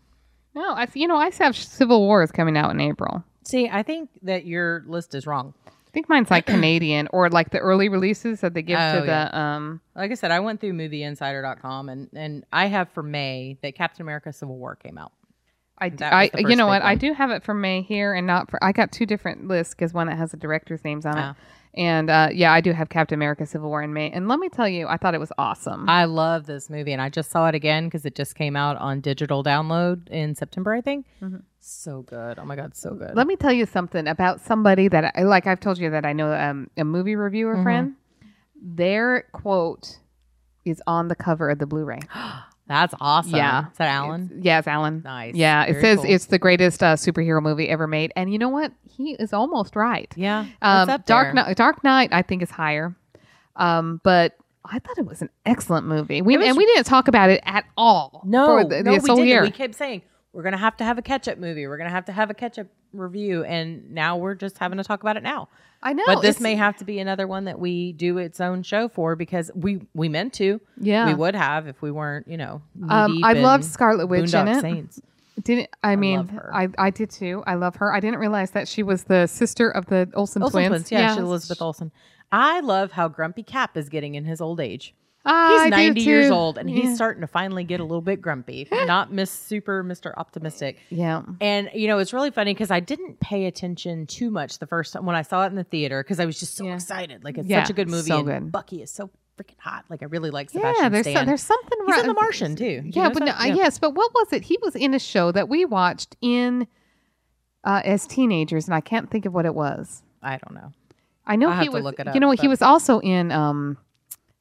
No, 0.56 0.74
I 0.74 0.88
you 0.94 1.08
know 1.08 1.18
I 1.18 1.30
have 1.32 1.56
Civil 1.56 2.02
War 2.02 2.24
is 2.24 2.32
coming 2.32 2.58
out 2.58 2.72
in 2.72 2.82
April. 2.82 3.24
See, 3.44 3.70
I 3.70 3.84
think 3.84 4.10
that 4.24 4.46
your 4.46 4.84
list 4.88 5.16
is 5.16 5.28
wrong. 5.28 5.54
I 5.96 5.98
think 5.98 6.10
mine's 6.10 6.30
like 6.30 6.46
Canadian 6.58 7.08
or 7.14 7.30
like 7.30 7.52
the 7.52 7.60
early 7.60 7.88
releases 7.88 8.42
that 8.42 8.54
they 8.54 8.62
give 8.62 8.78
Oh, 8.78 8.96
to 8.96 9.00
the 9.02 9.08
yeah. 9.08 9.56
um. 9.56 9.80
Like 9.96 10.12
I 10.12 10.16
said, 10.16 10.30
I 10.30 10.42
went 10.42 10.60
through 10.60 10.74
movieinsider.com 10.74 11.88
and, 11.88 12.10
and 12.14 12.44
I 12.52 12.66
have 12.66 12.90
for 12.90 13.02
May 13.02 13.58
that 13.62 13.76
Captain 13.76 14.02
America 14.02 14.34
Civil 14.34 14.58
War 14.58 14.76
came 14.76 14.98
out. 14.98 15.14
I, 15.78 15.88
d- 15.90 15.96
That 15.98 16.14
was 16.34 16.46
I 16.46 16.50
you 16.50 16.58
know 16.58 16.68
what 16.68 16.82
I 16.82 16.96
do 16.96 17.14
have 17.14 17.32
it 17.32 17.44
for 17.44 17.54
May 17.54 17.82
here 17.82 18.14
and 18.14 18.28
not 18.28 18.50
for 18.52 18.62
I 18.62 18.74
got 18.74 18.92
two 18.92 19.06
different 19.06 19.48
lists 19.48 19.74
because 19.74 19.94
one 19.94 20.08
that 20.08 20.18
has 20.18 20.32
the 20.32 20.38
directors' 20.38 20.84
names 20.84 21.06
on 21.06 21.18
Ah. 21.18 21.30
it, 21.32 21.36
and 21.76 22.10
uh, 22.10 22.30
yeah 22.34 22.52
I 22.52 22.62
do 22.62 22.72
have 22.74 22.90
Captain 22.90 23.16
America: 23.18 23.46
Civil 23.46 23.70
War 23.70 23.82
in 23.84 23.94
May. 23.94 24.10
And 24.12 24.28
let 24.28 24.40
me 24.40 24.50
tell 24.50 24.68
you, 24.68 24.88
I 24.88 24.98
thought 24.98 25.14
it 25.14 25.20
was 25.20 25.32
awesome. 25.38 25.88
I 25.90 26.06
love 26.06 26.46
this 26.46 26.70
movie, 26.70 26.94
and 26.94 27.02
I 27.02 27.10
just 27.10 27.30
saw 27.32 27.48
it 27.48 27.56
again 27.56 27.86
because 27.86 28.06
it 28.06 28.16
just 28.16 28.36
came 28.36 28.56
out 28.56 28.78
on 28.78 29.02
digital 29.02 29.44
download 29.44 30.08
in 30.10 30.36
September, 30.36 30.74
I 30.74 30.82
think. 30.82 31.06
Mhm. 31.22 31.44
So 31.60 32.02
good! 32.04 32.40
Oh 32.40 32.46
my 32.46 32.56
god, 32.56 32.76
so 32.76 32.94
good. 32.94 33.16
Let 33.16 33.28
me 33.28 33.36
tell 33.36 33.54
you 33.54 33.66
something 33.66 34.08
about 34.08 34.40
somebody 34.42 34.88
that 34.88 35.14
I 35.16 35.24
like. 35.24 35.48
I've 35.48 35.60
told 35.60 35.78
you 35.78 35.90
that 35.92 36.06
I 36.06 36.14
know 36.14 36.32
um, 36.34 36.70
a 36.78 36.84
movie 36.84 37.16
reviewer 37.16 37.56
Mhm. 37.58 37.64
friend. 37.64 37.94
Their 38.62 39.26
quote 39.32 40.00
is 40.64 40.82
on 40.88 41.08
the 41.10 41.16
cover 41.16 41.50
of 41.50 41.60
the 41.60 41.66
Blu-ray. 41.68 42.00
That's 42.68 42.94
awesome. 43.00 43.36
Yeah. 43.36 43.68
is 43.72 43.78
that 43.78 43.90
Alan? 43.90 44.26
It's- 44.26 44.44
yeah, 44.44 44.58
it's 44.60 44.68
Alan. 44.68 45.02
Nice. 45.06 45.36
Yeah, 45.36 45.64
it 45.66 45.80
says 45.82 45.98
cool. 46.00 46.06
it's 46.10 46.26
the 46.26 46.40
greatest 46.40 46.82
uh, 46.82 46.96
superhero 46.96 47.42
movie 47.42 47.70
ever 47.70 47.86
made, 47.88 48.12
and 48.16 48.32
you 48.34 48.40
know 48.40 48.50
what? 48.50 48.72
He 48.90 49.12
is 49.20 49.34
almost 49.34 49.76
right. 49.76 50.12
Yeah, 50.16 50.46
Um, 50.62 50.90
up 50.90 51.06
Dark. 51.06 51.34
Knight, 51.36 51.56
Dark 51.58 51.84
Knight, 51.84 52.10
I 52.12 52.22
think 52.24 52.42
is 52.42 52.50
higher, 52.50 52.96
um, 53.56 54.02
but 54.04 54.36
I 54.64 54.80
thought 54.80 54.98
it 54.98 55.06
was 55.06 55.22
an 55.22 55.30
excellent 55.46 55.86
movie. 55.86 56.22
We 56.22 56.38
was- 56.38 56.48
and 56.48 56.58
we 56.58 56.66
didn't 56.66 56.86
talk 56.86 57.08
about 57.08 57.30
it 57.30 57.42
at 57.46 57.66
all. 57.78 58.22
No, 58.26 58.46
for 58.48 58.64
the, 58.70 58.84
no, 58.84 58.94
we 58.94 59.00
didn't. 59.00 59.28
year. 59.28 59.42
We 59.44 59.52
kept 59.52 59.76
saying 59.76 60.02
we're 60.34 60.44
gonna 60.44 60.58
have 60.58 60.76
to 60.78 60.84
have 60.84 60.98
a 60.98 61.02
catch-up 61.04 61.38
movie. 61.38 61.68
We're 61.68 61.78
gonna 61.78 61.90
have 61.92 62.06
to 62.06 62.12
have 62.12 62.30
a 62.30 62.34
catch-up 62.34 62.68
review, 62.94 63.44
and 63.44 63.92
now 63.92 64.18
we're 64.18 64.34
just 64.36 64.58
having 64.58 64.78
to 64.78 64.84
talk 64.84 65.02
about 65.02 65.18
it 65.18 65.24
now. 65.24 65.50
I 65.84 65.94
know, 65.94 66.04
but 66.08 66.22
this 66.22 66.40
may 66.40 66.56
have 66.56 66.78
to 66.78 66.86
be 66.86 67.00
another 67.00 67.28
one 67.28 67.46
that 67.46 67.60
we 67.60 67.94
do 67.94 68.18
its 68.18 68.42
own 68.42 68.64
show 68.64 68.88
for 68.88 69.16
because 69.16 69.52
we 69.54 69.82
we 69.94 70.10
meant 70.10 70.34
to. 70.34 70.60
Yeah, 70.80 71.06
We 71.08 71.14
would 71.14 71.36
have 71.36 71.68
if 71.68 71.82
we 71.82 71.92
weren't, 71.92 72.28
you 72.28 72.38
know. 72.38 72.62
Um, 72.90 73.24
I 73.24 73.34
in 73.34 73.42
loved 73.44 73.64
Scarlet 73.64 74.08
Witch 74.08 74.34
in 74.34 74.48
it. 74.48 74.62
Saints. 74.62 75.02
Didn't 75.44 75.70
I 75.84 75.96
mean? 75.96 76.18
love. 76.18 76.32
I 76.52 76.70
I 76.78 76.90
did 76.90 77.10
too. 77.12 77.44
I 77.46 77.56
love 77.56 77.76
her. 77.78 77.94
I 77.94 78.00
didn't 78.00 78.20
realize 78.20 78.52
that 78.52 78.68
she 78.68 78.84
was 78.84 79.04
the 79.04 79.28
sister 79.28 79.70
of 79.70 79.86
the 79.88 80.10
Olsen, 80.16 80.42
Olsen 80.42 80.52
twins. 80.68 80.70
twins. 80.70 80.92
Yeah, 80.92 81.14
she's 81.14 81.24
Elizabeth 81.24 81.62
Olsen. 81.62 81.92
I 82.32 82.62
love 82.62 82.94
how 82.94 83.08
grumpy 83.08 83.44
Cap 83.44 83.78
is 83.78 83.90
getting 83.90 84.16
in 84.16 84.26
his 84.26 84.42
old 84.42 84.60
age. 84.60 84.94
Ah, 85.26 85.50
He's 85.54 85.62
I 85.62 85.70
90 85.70 86.02
years 86.02 86.30
old 86.32 86.58
and 86.58 86.70
Yeah. 86.70 86.84
he's 86.84 86.96
starting 86.96 87.22
to 87.22 87.28
finally 87.28 87.64
get 87.64 87.80
a 87.80 87.84
little 87.84 88.02
bit 88.02 88.22
grumpy. 88.22 88.68
Not 88.86 89.12
Miss 89.12 89.32
Super 89.32 89.84
Mr. 89.84 90.14
Optimistic. 90.18 90.78
Yeah. 90.90 91.24
And 91.42 91.70
you 91.74 91.88
know, 91.88 91.98
it's 92.00 92.14
really 92.14 92.32
funny 92.32 92.54
because 92.54 92.70
I 92.72 92.80
didn't 92.80 93.20
pay 93.20 93.46
attention 93.46 94.06
too 94.08 94.30
much 94.30 94.60
the 94.60 94.68
first 94.68 94.94
time 94.94 95.06
when 95.06 95.16
I 95.16 95.24
saw 95.24 95.44
it 95.44 95.48
in 95.48 95.56
the 95.56 95.64
theater 95.64 96.04
because 96.04 96.20
I 96.20 96.26
was 96.26 96.40
just 96.40 96.56
so 96.56 96.66
Yeah. 96.66 96.76
excited. 96.76 97.24
Like 97.24 97.38
it's 97.38 97.48
Yeah, 97.48 97.64
such 97.64 97.72
a 97.72 97.74
good 97.74 97.90
movie. 97.90 98.10
so 98.10 98.20
and 98.20 98.26
good. 98.28 98.52
Bucky 98.52 98.82
is 98.84 98.92
so 98.92 99.10
freaking 99.38 99.58
hot. 99.60 99.86
Like 99.90 100.02
I 100.04 100.06
really 100.06 100.30
like 100.30 100.50
Sebastian 100.52 100.84
Yeah, 100.84 100.90
there's 100.90 101.06
so, 101.12 101.26
there's 101.26 101.44
something 101.44 101.78
He's 101.86 101.92
right. 101.92 102.02
in 102.02 102.08
The 102.08 102.14
Martian 102.14 102.56
too. 102.56 102.82
Did 102.82 102.86
you 102.96 103.02
Yeah, 103.02 103.08
know 103.08 103.14
but 103.16 103.24
no, 103.24 103.32
uh, 103.34 103.46
yes, 103.46 103.80
but 103.80 103.96
what 103.96 104.14
was 104.14 104.32
it? 104.32 104.44
He 104.44 104.58
was 104.62 104.76
in 104.76 104.94
a 104.94 105.00
show 105.00 105.32
that 105.32 105.50
we 105.50 105.66
watched 105.66 106.16
in 106.22 106.68
uh, 107.64 107.82
as 107.84 108.06
teenagers, 108.06 108.66
and 108.68 108.76
I 108.76 108.80
can't 108.82 109.10
think 109.10 109.26
of 109.26 109.34
what 109.34 109.46
it 109.48 109.56
was. 109.56 110.04
I 110.22 110.38
don't 110.38 110.54
know. 110.54 110.72
I 111.26 111.36
know 111.36 111.48
I'll 111.50 111.54
he 111.54 111.58
have 111.66 111.66
to 111.66 111.72
was. 111.72 111.84
look 111.84 112.00
it 112.00 112.06
you 112.06 112.12
up, 112.12 112.18
know, 112.20 112.32
he 112.32 112.48
was 112.48 112.62
also 112.62 113.00
in 113.00 113.32
um, 113.32 113.78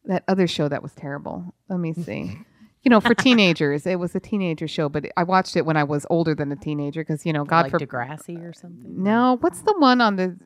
that 0.07 0.25
other 0.29 0.47
show 0.47 0.69
that 0.69 0.83
was 0.83 0.93
terrible. 0.93 1.55
Let 1.69 1.81
me 1.81 1.93
see. 1.93 2.39
you 2.83 2.91
know, 2.91 3.01
for 3.01 3.15
teenagers, 3.15 3.87
it 3.87 3.99
was 3.99 4.15
a 4.15 4.21
teenager 4.21 4.69
show, 4.69 4.89
but 4.89 5.07
I 5.17 5.25
watched 5.25 5.57
it 5.57 5.65
when 5.65 5.77
I 5.77 5.85
was 5.85 6.07
older 6.11 6.35
than 6.35 6.53
a 6.53 6.57
teenager 6.57 7.03
because 7.03 7.25
you 7.25 7.33
know, 7.33 7.45
God 7.45 7.65
like 7.65 7.71
for 7.71 7.79
Degrassi 7.79 8.47
or 8.49 8.53
something. 8.53 9.03
no. 9.03 9.39
What's 9.41 9.63
the 9.63 9.75
one 9.79 10.01
on 10.01 10.17
the? 10.17 10.37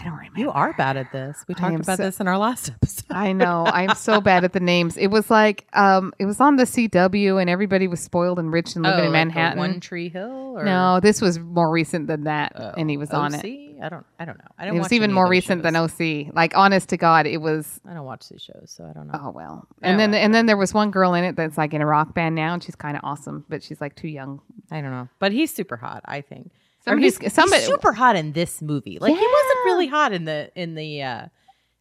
I 0.00 0.04
don't 0.04 0.12
remember. 0.14 0.38
You 0.38 0.50
are 0.52 0.72
bad 0.74 0.96
at 0.96 1.10
this. 1.10 1.44
We 1.48 1.54
talked 1.54 1.74
about 1.74 1.96
so- 1.96 2.04
this 2.04 2.20
in 2.20 2.28
our 2.28 2.38
last 2.38 2.68
episode. 2.74 3.04
I 3.10 3.32
know. 3.32 3.64
I'm 3.66 3.94
so 3.96 4.20
bad 4.20 4.44
at 4.44 4.52
the 4.52 4.60
names. 4.60 4.96
It 4.96 5.08
was 5.08 5.28
like 5.30 5.66
um 5.72 6.12
it 6.18 6.26
was 6.26 6.40
on 6.40 6.56
the 6.56 6.64
CW 6.64 7.40
and 7.40 7.50
everybody 7.50 7.88
was 7.88 8.00
spoiled 8.00 8.38
and 8.38 8.52
rich 8.52 8.76
and 8.76 8.84
living 8.84 8.98
in 9.00 9.04
Oh, 9.06 9.08
like 9.08 9.12
Manhattan. 9.12 9.58
One 9.58 9.80
Tree 9.80 10.08
Hill. 10.08 10.54
Or, 10.58 10.64
no, 10.64 11.00
this 11.00 11.20
was 11.20 11.38
more 11.38 11.70
recent 11.70 12.06
than 12.06 12.24
that 12.24 12.52
Oh, 12.54 12.72
and 12.76 12.88
he 12.90 12.96
was 12.96 13.10
on 13.10 13.34
it. 13.34 13.44
I 13.80 13.88
don't. 13.88 14.04
I 14.18 14.24
don't 14.24 14.38
know. 14.38 14.44
I 14.58 14.64
It 14.64 14.66
don't. 14.70 14.78
was 14.78 14.92
even 14.92 15.12
more 15.12 15.26
those 15.26 15.30
recent 15.30 15.62
than. 15.62 15.74
OC. 15.76 16.34
Like 16.34 16.56
honest 16.56 16.88
to 16.90 16.96
God, 16.96 17.26
it 17.26 17.40
was 17.40 17.80
I 17.88 17.94
don't 17.94 18.04
watch 18.04 18.28
these 18.28 18.42
shows, 18.42 18.72
so 18.76 18.84
I 18.84 18.92
don't 18.92 19.06
know. 19.08 19.18
oh 19.22 19.30
well. 19.30 19.66
Oh, 19.68 19.76
And 19.82 19.98
then 19.98 20.10
well. 20.12 20.20
and 20.20 20.34
then 20.34 20.46
there 20.46 20.56
was 20.56 20.72
one 20.74 20.90
girl 20.90 21.14
in 21.14 21.24
it 21.24 21.34
that's 21.36 21.56
like 21.58 21.74
in 21.74 21.80
a 21.80 21.86
rock 21.86 22.14
band 22.14 22.34
now 22.34 22.54
and 22.54 22.62
she's 22.62 22.76
kind 22.76 22.96
of 22.96 23.02
awesome, 23.04 23.44
but 23.48 23.62
she's 23.62 23.80
like 23.80 23.94
too 23.96 24.08
young. 24.08 24.40
I 24.70 24.80
don't 24.80 24.90
know. 24.90 25.08
But 25.18 25.32
he's 25.32 25.52
super 25.52 25.76
hot. 25.76 26.02
I 26.04 26.20
think. 26.20 26.50
Somebody's- 26.88 27.18
he's, 27.18 27.32
somebody- 27.32 27.60
he's 27.62 27.68
super 27.68 27.92
hot 27.92 28.16
in 28.16 28.32
this 28.32 28.60
movie. 28.62 28.98
Like 29.00 29.10
he 29.14 29.26
wasn't 29.26 29.64
really 29.66 29.86
hot 29.86 30.12
in 30.12 30.24
the 30.24 30.50
in 30.54 30.74
the 30.74 31.02
uh, 31.02 31.08
uh 31.16 31.26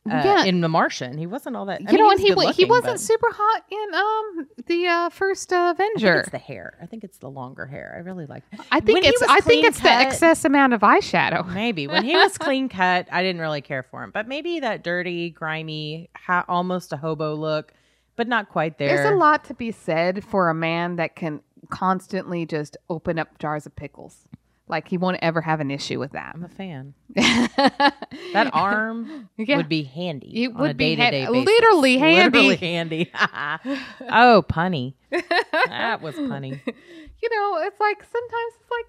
Yeah. 0.05 0.43
in 0.45 0.61
The 0.61 0.69
Martian. 0.69 1.17
He 1.17 1.27
wasn't 1.27 1.55
all 1.55 1.65
that. 1.65 1.81
I 1.81 1.91
you 1.91 1.97
mean, 1.97 1.97
know, 1.97 2.07
he 2.09 2.11
and 2.15 2.19
he 2.21 2.33
was 2.33 2.45
wa- 2.45 2.51
he 2.53 2.65
wasn't 2.65 2.93
but 2.93 2.99
super 3.01 3.27
hot 3.31 3.63
in 3.69 3.93
um 3.95 4.47
the 4.67 4.87
uh, 4.87 5.09
first 5.09 5.51
uh, 5.51 5.55
I 5.55 5.73
think 5.77 5.95
Avenger. 5.97 6.19
it's 6.21 6.29
the 6.29 6.37
hair. 6.37 6.77
I 6.81 6.85
think 6.85 7.03
it's 7.03 7.17
the 7.17 7.29
longer 7.29 7.65
hair. 7.65 7.93
I 7.97 7.99
really 7.99 8.25
like. 8.25 8.43
I 8.71 8.79
think 8.79 9.01
when 9.03 9.05
it's 9.05 9.21
I 9.23 9.39
think 9.41 9.65
it's 9.65 9.79
the 9.81 9.91
excess 9.91 10.45
amount 10.45 10.73
of 10.73 10.81
eyeshadow. 10.81 11.45
Maybe 11.53 11.87
when 11.87 12.03
he 12.05 12.15
was 12.15 12.37
clean 12.37 12.69
cut, 12.81 13.07
I 13.11 13.21
didn't 13.23 13.41
really 13.41 13.61
care 13.61 13.83
for 13.83 14.03
him. 14.03 14.11
But 14.11 14.27
maybe 14.27 14.59
that 14.61 14.83
dirty, 14.83 15.29
grimy, 15.29 16.09
ha- 16.15 16.45
almost 16.47 16.93
a 16.93 16.97
hobo 16.97 17.35
look, 17.35 17.73
but 18.15 18.27
not 18.29 18.47
quite 18.49 18.77
there. 18.77 18.87
There's 18.95 19.11
a 19.11 19.15
lot 19.15 19.43
to 19.45 19.53
be 19.53 19.71
said 19.71 20.23
for 20.23 20.49
a 20.49 20.53
man 20.53 20.95
that 20.97 21.15
can 21.15 21.41
constantly 21.69 22.45
just 22.45 22.77
open 22.89 23.19
up 23.19 23.37
jars 23.39 23.65
of 23.65 23.75
pickles. 23.75 24.25
Like 24.70 24.88
he 24.89 24.97
won't 24.97 25.18
ever 25.22 25.39
have 25.41 25.59
an 25.61 25.72
issue 25.72 25.99
with 25.99 26.11
that. 26.11 26.34
I'm 26.36 26.43
a 26.43 26.49
fan. 26.49 26.93
That 28.34 28.49
arm 28.53 29.30
Yeah. 29.38 29.57
would 29.57 29.70
be 29.70 29.84
handy. 29.84 30.43
It 30.43 30.53
would 30.53 30.78
be 30.78 30.95
basis. 30.95 31.30
literally 31.30 31.97
handy. 31.97 32.38
Literally 32.39 32.55
handy. 32.57 33.11
oh, 34.09 34.43
punny. 34.49 34.93
That 35.09 36.01
was 36.01 36.15
punny. 36.15 36.59
you 37.24 37.30
know, 37.30 37.57
it's 37.63 37.80
like 37.80 37.97
sometimes 38.03 38.53
it's 38.59 38.72
like 38.72 38.86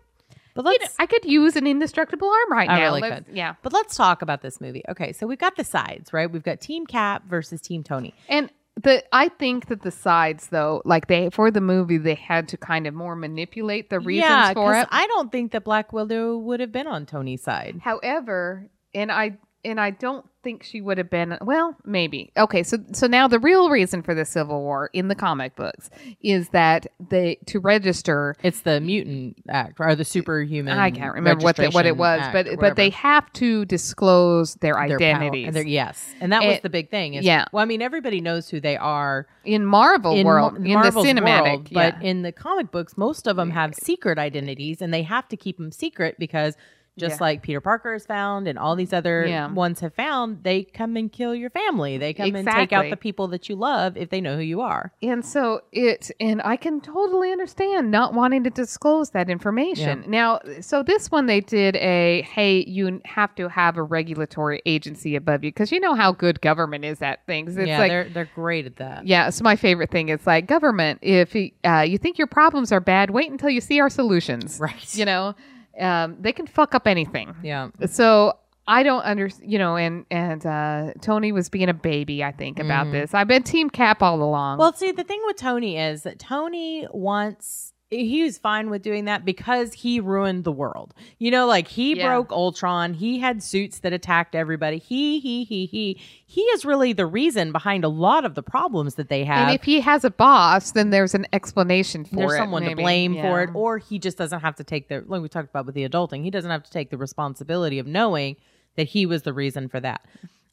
But 0.55 0.65
You 0.73 0.79
know, 0.81 0.87
I 0.99 1.07
could 1.07 1.25
use 1.25 1.57
an 1.57 1.67
indestructible 1.67 2.29
arm 2.29 2.53
right 2.53 2.69
I 2.69 2.79
now. 2.81 2.85
really 2.95 3.03
could. 3.11 3.25
Yeah. 3.33 3.55
but 3.63 3.73
let's 3.73 3.97
talk 3.97 4.23
about 4.23 4.43
this 4.43 4.61
movie. 4.61 4.83
Okay, 4.89 5.13
so 5.13 5.27
we've 5.27 5.39
got 5.39 5.57
the 5.57 5.65
sides, 5.65 6.13
right? 6.13 6.31
We've 6.31 6.43
got 6.43 6.61
Team 6.61 6.87
Cap 6.87 7.25
versus 7.29 7.61
Team 7.61 7.83
Tony. 7.85 8.15
And 8.29 8.51
the 8.83 9.05
I 9.13 9.29
think 9.29 9.67
that 9.67 9.83
the 9.83 9.91
sides 9.91 10.49
though, 10.49 10.83
like 10.85 11.07
they 11.09 11.31
for 11.31 11.51
the 11.51 11.61
movie, 11.61 11.99
they 11.99 12.15
had 12.15 12.49
to 12.49 12.57
kind 12.57 12.87
of 12.87 12.95
more 12.95 13.17
manipulate 13.17 13.91
the 13.91 14.01
reasons 14.01 14.29
yeah, 14.31 14.53
for 14.55 14.75
it. 14.75 14.89
I 14.91 15.07
don't 15.07 15.33
think 15.33 15.53
that 15.53 15.65
Black 15.65 15.93
Widow 15.93 16.39
would 16.39 16.61
have 16.61 16.73
been 16.73 16.87
on 16.87 17.07
Tony's 17.07 17.43
side. 17.43 17.81
However, 17.83 18.69
and 18.95 19.13
I 19.13 19.39
and 19.65 19.81
I 19.81 19.91
don't 19.91 20.25
think 20.45 20.63
she 20.63 20.81
would 20.81 20.99
have 20.99 21.11
been 21.11 21.37
well, 21.43 21.77
maybe. 21.85 22.33
Okay, 22.37 22.63
so 22.63 22.79
so 22.93 23.07
now 23.07 23.27
the 23.29 23.41
real 23.41 23.71
reason 23.71 24.03
for 24.03 24.15
the 24.15 24.25
Civil 24.25 24.63
War 24.63 24.89
in 24.93 25.09
the 25.09 25.15
comic 25.15 25.57
books 25.57 25.91
is 26.23 26.51
that 26.51 26.87
they 27.11 27.39
to 27.47 27.59
register 27.59 28.37
It's 28.43 28.61
the 28.61 28.81
Mutant 28.81 29.37
Act 29.49 29.79
or 29.81 29.95
the 29.95 30.05
Superhuman. 30.05 30.79
I 30.79 30.91
can't 30.91 31.15
remember 31.15 31.43
what 31.43 31.57
the, 31.57 31.71
what 31.71 31.87
it 31.87 31.97
was, 31.97 32.23
but 32.33 32.47
but 32.61 32.77
they 32.77 32.91
have 32.91 33.31
to 33.35 33.65
disclose 33.65 34.55
their, 34.57 34.75
Their 34.87 34.99
power- 34.99 35.09
identities. 35.09 35.55
their- 35.55 35.67
yes, 35.67 36.15
and 36.21 36.33
that 36.33 36.45
was 36.45 36.61
the 36.61 36.71
big 36.71 36.91
thing. 36.91 37.15
Is, 37.15 37.25
yeah. 37.25 37.45
Well, 37.53 37.63
I 37.63 37.67
mean, 37.67 37.83
everybody 37.83 38.21
knows 38.21 38.49
who 38.49 38.61
they 38.61 38.77
are 38.77 39.27
in 39.45 39.65
Marvel 39.65 40.15
in 40.15 40.27
world, 40.27 40.55
Mar- 40.55 40.65
in 40.65 40.73
Marvel's 40.75 41.05
the 41.05 41.13
cinematic, 41.13 41.43
world, 41.43 41.69
but 41.73 42.03
yeah. 42.03 42.09
in 42.09 42.23
the 42.23 42.33
comic 42.33 42.71
books, 42.71 42.97
most 42.97 43.27
of 43.27 43.37
them 43.37 43.51
have 43.51 43.75
secret 43.75 44.19
identities, 44.19 44.81
and 44.81 44.95
they 44.95 45.03
have 45.03 45.29
to 45.29 45.37
keep 45.37 45.57
them 45.59 45.73
secret 45.73 46.17
because. 46.19 46.57
Just 46.99 47.19
Yeah. 47.21 47.25
like 47.25 47.43
Peter 47.43 47.61
Parker 47.61 47.93
has 47.93 48.05
found, 48.07 48.47
and 48.49 48.59
all 48.59 48.77
these 48.77 48.93
other 48.93 49.27
Yeah. 49.27 49.51
ones 49.51 49.81
have 49.81 49.95
found, 49.95 50.43
they 50.43 50.65
come 50.65 50.97
and 50.97 51.11
kill 51.11 51.35
your 51.35 51.51
family. 51.51 51.97
They 51.99 52.13
come 52.13 52.35
and 52.35 52.47
take 52.49 52.73
out 52.73 52.91
the 52.91 52.97
people 52.97 53.29
that 53.29 53.49
you 53.49 53.57
love 53.57 53.97
if 53.97 54.11
they 54.11 54.21
know 54.21 54.37
who 54.37 54.43
you 54.43 54.61
are. 54.61 54.93
And 55.03 55.25
so 55.25 55.61
it, 55.73 56.11
and 56.21 56.43
I 56.45 56.57
can 56.57 56.81
totally 56.81 57.31
understand 57.33 57.91
not 57.91 58.15
wanting 58.15 58.45
to 58.45 58.51
disclose 58.51 59.11
that 59.11 59.31
information. 59.31 60.05
Now, 60.07 60.41
so 60.61 60.83
this 60.83 61.11
one 61.11 61.27
they 61.27 61.41
did 61.41 61.77
a 61.77 62.23
hey, 62.23 62.65
you 62.67 63.01
have 63.05 63.35
to 63.37 63.49
have 63.49 63.77
a 63.77 63.83
regulatory 63.83 64.61
agency 64.67 65.17
above 65.17 65.45
you 65.45 65.51
because 65.51 65.71
you 65.73 65.81
know 65.81 65.95
how 65.95 66.13
good 66.13 66.41
government 66.41 66.85
is 66.85 67.01
at 67.03 67.25
things. 67.27 67.57
It's 67.57 67.69
yeah, 67.69 67.79
like, 67.79 67.91
they're 67.91 68.09
they're 68.09 68.31
great 68.35 68.67
at 68.67 68.77
that. 68.77 69.07
yeah, 69.07 69.31
So 69.31 69.45
my 69.45 69.57
favorite 69.57 69.91
thing. 69.91 70.09
is 70.09 70.27
like 70.27 70.47
government. 70.47 70.99
If 71.03 71.35
uh, 71.65 71.81
you 71.81 71.99
think 71.99 72.19
your 72.19 72.27
problems 72.27 72.73
are 72.73 72.81
bad, 72.81 73.11
wait 73.11 73.31
until 73.31 73.51
you 73.51 73.61
see 73.61 73.81
our 73.81 73.91
solutions. 73.91 74.59
Right. 74.61 74.95
You 74.97 75.05
know, 75.05 75.35
um, 75.81 76.17
they 76.21 76.33
can 76.33 76.47
fuck 76.47 76.75
up 76.75 76.87
anything. 76.87 77.35
Yeah. 77.43 77.71
So 77.87 78.35
I 78.67 78.83
don't 78.83 79.03
understand, 79.03 79.51
you 79.51 79.59
know, 79.59 79.77
and 79.77 80.05
and 80.11 80.45
uh, 80.45 80.93
Tony 81.01 81.33
was 81.33 81.49
being 81.49 81.71
a 81.71 81.75
baby. 81.75 82.23
I 82.23 82.33
think 82.33 82.59
about 82.59 82.93
this. 82.93 83.15
I've 83.15 83.27
been 83.27 83.43
Team 83.43 83.71
Cap 83.71 84.03
all 84.03 84.23
along. 84.23 84.55
Mm-hmm. 84.55 84.61
Well, 84.61 84.73
see, 84.75 84.93
the 84.93 85.05
thing 85.05 85.23
with 85.27 85.37
Tony 85.37 85.79
is 85.79 86.03
that 86.03 86.19
Tony 86.19 86.87
wants. 86.93 87.73
He 87.91 88.23
was 88.23 88.37
fine 88.37 88.69
with 88.69 88.83
doing 88.83 89.07
that 89.07 89.25
because 89.25 89.73
he 89.73 89.99
ruined 89.99 90.45
the 90.45 90.53
world. 90.53 90.93
You 91.19 91.31
know, 91.31 91.47
like 91.47 91.69
he 91.69 91.97
Yeah. 91.97 92.09
broke 92.09 92.31
Ultron. 92.31 92.93
He 92.93 93.19
had 93.19 93.43
suits 93.43 93.79
that 93.79 93.95
attacked 93.95 94.35
everybody. 94.35 94.77
He, 94.77 95.19
he, 95.21 95.45
he, 95.45 95.65
he. 95.65 95.99
He 96.27 96.43
is 96.43 96.67
really 96.67 96.93
the 96.93 97.07
reason 97.07 97.51
behind 97.51 97.85
a 97.85 97.89
lot 97.89 98.27
of 98.27 98.35
the 98.35 98.43
problems 98.43 98.97
that 98.97 99.09
they 99.09 99.25
have. 99.25 99.49
and 99.49 99.55
if 99.55 99.65
he 99.65 99.81
has 99.81 100.05
a 100.05 100.11
boss, 100.11 100.73
then 100.73 100.91
there's 100.91 101.15
an 101.15 101.27
explanation 101.33 102.05
for 102.05 102.17
there's 102.17 102.35
it. 102.35 102.37
someone 102.37 102.61
to 102.63 102.69
maybe. 102.69 102.83
blame 102.83 103.15
for 103.15 103.43
it, 103.43 103.51
or 103.55 103.79
he 103.79 103.99
just 103.99 104.19
doesn't 104.19 104.41
have 104.41 104.57
to 104.57 104.65
take 104.65 104.89
the 104.89 105.03
like 105.07 105.23
we 105.23 105.29
talked 105.31 105.49
about 105.49 105.65
with 105.65 105.75
the 105.75 105.89
adulting. 105.89 106.23
He 106.23 106.31
doesn't 106.31 106.51
have 106.51 106.65
to 106.65 106.71
take 106.71 106.91
the 106.91 106.99
responsibility 106.99 107.79
of 107.79 107.87
knowing 107.87 108.37
that 108.77 108.89
he 108.89 109.07
was 109.07 109.23
the 109.23 109.33
reason 109.33 109.69
for 109.71 109.81
that. 109.81 110.03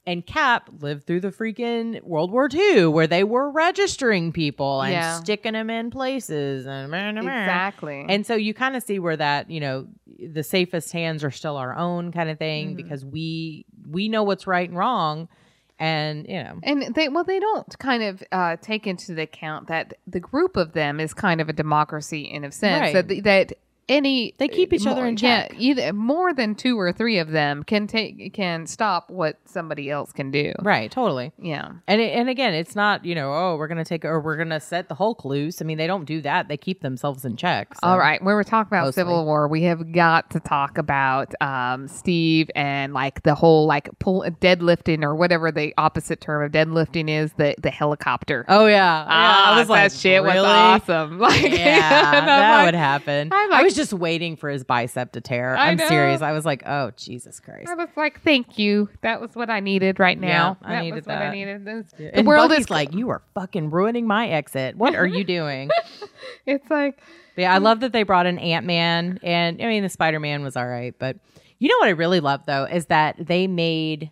And 0.07 0.23
Cap 0.25 0.69
lived 0.81 1.07
through 1.07 1.21
the 1.21 1.31
freaking 1.31 1.99
World 2.03 2.31
War 2.31 2.47
II, 2.53 2.87
where 2.87 3.07
they 3.07 3.23
were 3.23 3.49
registering 3.49 4.31
people 4.31 4.81
and 4.81 4.91
Yeah. 4.91 5.17
sticking 5.19 5.53
them 5.53 5.69
in 5.71 5.89
places, 5.89 6.67
and 6.67 6.93
Exactly. 6.93 8.05
And 8.07 8.25
so 8.25 8.35
you 8.35 8.53
kind 8.53 8.75
of 8.75 8.83
see 8.83 8.99
where 8.99 9.17
that 9.17 9.49
you 9.49 9.59
know 9.59 9.87
the 10.19 10.43
safest 10.43 10.91
hands 10.91 11.23
are 11.23 11.31
still 11.31 11.57
our 11.57 11.75
own 11.75 12.11
kind 12.11 12.29
of 12.29 12.37
thing 12.37 12.67
Mm-hmm. 12.69 12.75
because 12.77 13.03
we 13.03 13.65
we 13.89 14.07
know 14.09 14.23
what's 14.23 14.45
right 14.47 14.69
and 14.69 14.77
wrong, 14.77 15.27
and 15.79 16.27
you 16.27 16.43
know 16.43 16.59
And 16.63 16.93
they 16.95 17.09
well, 17.09 17.23
they 17.23 17.39
don't 17.39 17.77
kind 17.79 18.03
of 18.03 18.23
uh, 18.31 18.57
take 18.61 18.85
into 18.87 19.13
the 19.15 19.23
account 19.23 19.67
that 19.69 19.95
the 20.05 20.19
group 20.19 20.55
of 20.55 20.73
them 20.73 20.99
is 20.99 21.13
kind 21.15 21.41
of 21.41 21.49
a 21.49 21.53
democracy 21.53 22.21
in 22.21 22.43
a 22.43 22.51
sense 22.51 22.93
Right. 22.93 23.07
that 23.07 23.23
that 23.23 23.53
any 23.87 24.33
They 24.37 24.47
keep 24.47 24.73
each 24.73 24.87
other 24.87 25.01
more- 25.01 25.07
in 25.07 25.17
yeah, 25.17 25.47
check. 25.47 25.55
either 25.59 25.93
more 25.93 26.33
than 26.33 26.55
two 26.55 26.79
or 26.79 26.91
three 26.91 27.19
of 27.19 27.29
them 27.29 27.63
can 27.63 27.85
take 27.87 28.33
can 28.33 28.65
stop 28.65 29.09
what 29.11 29.37
somebody 29.45 29.89
else 29.91 30.11
can 30.11 30.31
do. 30.31 30.53
right, 30.61 30.89
totally. 30.89 31.31
Yeah. 31.37 31.71
And 31.87 32.01
it, 32.01 32.13
and 32.17 32.27
again, 32.29 32.53
it's 32.53 32.75
not 32.75 33.05
you 33.05 33.13
know 33.15 33.31
oh 33.33 33.55
we're 33.57 33.67
gonna 33.67 33.85
take 33.85 34.03
or 34.03 34.19
we're 34.19 34.37
gonna 34.37 34.59
set 34.59 34.89
the 34.89 34.95
Hulk 34.95 35.23
loose. 35.25 35.61
I 35.61 35.65
mean 35.65 35.77
they 35.77 35.87
don't 35.87 36.05
do 36.05 36.21
that. 36.21 36.47
They 36.47 36.57
keep 36.57 36.81
themselves 36.81 37.25
in 37.25 37.35
check. 37.37 37.75
so- 37.75 37.79
All 37.87 37.99
right, 37.99 38.21
when 38.23 38.33
we're 38.35 38.43
talking 38.43 38.69
about 38.69 38.85
Mostly. 38.85 39.01
Civil 39.01 39.25
War, 39.25 39.47
we 39.47 39.63
have 39.63 39.91
got 39.91 40.29
to 40.31 40.39
talk 40.39 40.77
about 40.77 41.33
um, 41.41 41.87
Steve 41.87 42.49
and 42.55 42.93
like 42.93 43.21
the 43.23 43.35
whole 43.35 43.67
like 43.67 43.89
pull 43.99 44.23
deadlifting 44.41 45.03
or 45.03 45.15
whatever 45.15 45.51
the 45.51 45.73
opposite 45.77 46.21
term 46.21 46.43
of 46.43 46.51
deadlifting 46.51 47.09
is 47.09 47.33
the 47.33 47.53
the 47.61 47.69
helicopter. 47.69 48.45
Oh 48.49 48.65
yeah, 48.65 48.75
yeah. 49.03 49.05
Ah, 49.07 49.55
I 49.55 49.59
was 49.59 49.69
like, 49.69 49.91
shit 49.91 50.23
really? 50.23 50.37
was 50.37 50.45
awesome. 50.45 51.19
Like, 51.25 51.41
Yeah, 51.43 51.89
that 52.25 52.55
like- 52.57 52.65
would 52.65 52.73
happen. 52.75 53.29
I'm 53.31 53.53
I 53.53 53.57
like- 53.57 53.74
was 53.75 53.89
just 53.89 53.93
waiting 53.93 54.35
for 54.35 54.49
his 54.49 54.63
bicep 54.63 55.11
to 55.13 55.21
tear. 55.21 55.55
I 55.55 55.69
I'm 55.69 55.77
know. 55.77 55.87
serious. 55.87 56.21
I 56.21 56.31
was 56.31 56.45
like, 56.45 56.63
oh 56.65 56.91
Jesus 56.97 57.39
Christ. 57.39 57.67
I 57.69 57.75
was 57.75 57.89
like, 57.95 58.21
"Thank 58.21 58.57
you. 58.57 58.89
That 59.01 59.21
was 59.21 59.35
what 59.35 59.49
I 59.49 59.59
needed 59.59 59.99
right 59.99 60.19
now. 60.19 60.57
Yeah, 60.61 60.67
I 60.67 60.75
that 60.75 60.81
needed 60.81 60.95
was 60.95 61.05
what 61.05 61.17
I 61.17 61.31
needed." 61.31 61.65
This- 61.65 61.91
The 61.97 62.15
and 62.15 62.27
world 62.27 62.49
Bucky's 62.49 62.65
is 62.65 62.69
like, 62.69 62.93
you 62.93 63.09
are 63.09 63.21
fucking 63.33 63.71
ruining 63.71 64.07
my 64.07 64.27
exit. 64.27 64.75
What 64.75 64.95
are 64.95 65.07
you 65.07 65.23
doing? 65.23 65.69
It's 66.47 66.69
like, 66.69 66.97
But 67.35 67.41
yeah, 67.41 67.55
I 67.55 67.59
mm. 67.59 67.63
love 67.63 67.79
that 67.81 67.91
they 67.91 68.03
brought 68.03 68.25
in 68.25 68.37
Ant 68.39 68.65
Man, 68.65 69.19
and 69.23 69.61
I 69.61 69.65
mean 69.65 69.83
the 69.83 69.89
Spider 69.89 70.19
Man 70.19 70.43
was 70.43 70.55
all 70.55 70.67
right, 70.67 70.93
but 70.97 71.17
you 71.59 71.69
know 71.69 71.77
what 71.79 71.87
I 71.87 71.91
really 71.91 72.19
love 72.19 72.45
though 72.45 72.65
is 72.65 72.87
that 72.87 73.15
they 73.19 73.47
made 73.47 74.11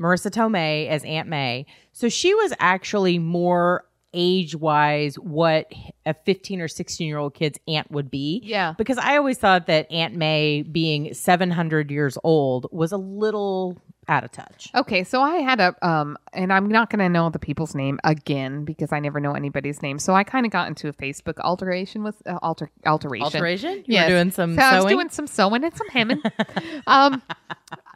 Marisa 0.00 0.30
Tomei 0.30 0.88
as 0.88 1.04
Aunt 1.04 1.28
May, 1.28 1.66
so 1.92 2.08
she 2.08 2.34
was 2.34 2.52
actually 2.58 3.18
more 3.18 3.84
age 4.14 4.54
wise 4.54 5.16
what 5.16 5.70
a 6.06 6.14
15 6.14 6.60
or 6.60 6.68
16 6.68 7.06
year 7.06 7.18
old 7.18 7.34
kid's 7.34 7.58
aunt 7.68 7.90
would 7.90 8.10
be. 8.10 8.40
Yeah. 8.44 8.74
Because 8.76 8.98
I 8.98 9.16
always 9.16 9.38
thought 9.38 9.66
that 9.66 9.90
Aunt 9.90 10.14
May 10.14 10.62
being 10.62 11.12
700 11.14 11.90
years 11.90 12.16
old 12.24 12.66
was 12.72 12.92
a 12.92 12.96
little 12.96 13.80
out 14.08 14.24
of 14.24 14.32
touch. 14.32 14.70
okay, 14.74 15.04
so 15.04 15.20
I 15.22 15.36
had 15.36 15.60
a 15.60 15.74
um, 15.86 16.16
and 16.32 16.52
I'm 16.52 16.68
not 16.68 16.90
going 16.90 17.00
to 17.00 17.08
know 17.08 17.30
the 17.30 17.38
people's 17.38 17.74
name 17.74 18.00
again 18.04 18.64
because 18.64 18.92
I 18.92 19.00
never 19.00 19.20
know 19.20 19.32
anybody's 19.32 19.82
name. 19.82 19.98
So 19.98 20.14
I 20.14 20.24
kind 20.24 20.46
of 20.46 20.52
got 20.52 20.68
into 20.68 20.88
a 20.88 20.92
Facebook 20.92 21.38
alteration 21.40 22.02
with 22.02 22.16
uh, 22.26 22.38
alter 22.42 22.70
alteration. 22.86 23.24
Alteration? 23.24 23.74
You 23.86 23.94
Yes. 23.94 24.08
were 24.10 24.16
doing 24.16 24.30
some 24.30 24.54
so 24.56 24.62
I 24.62 24.76
was 24.80 24.90
doing 24.90 25.10
some 25.10 25.26
sewing 25.26 25.62
and 25.64 25.76
some 25.76 25.88
hemming, 25.88 26.22
um, 26.86 27.22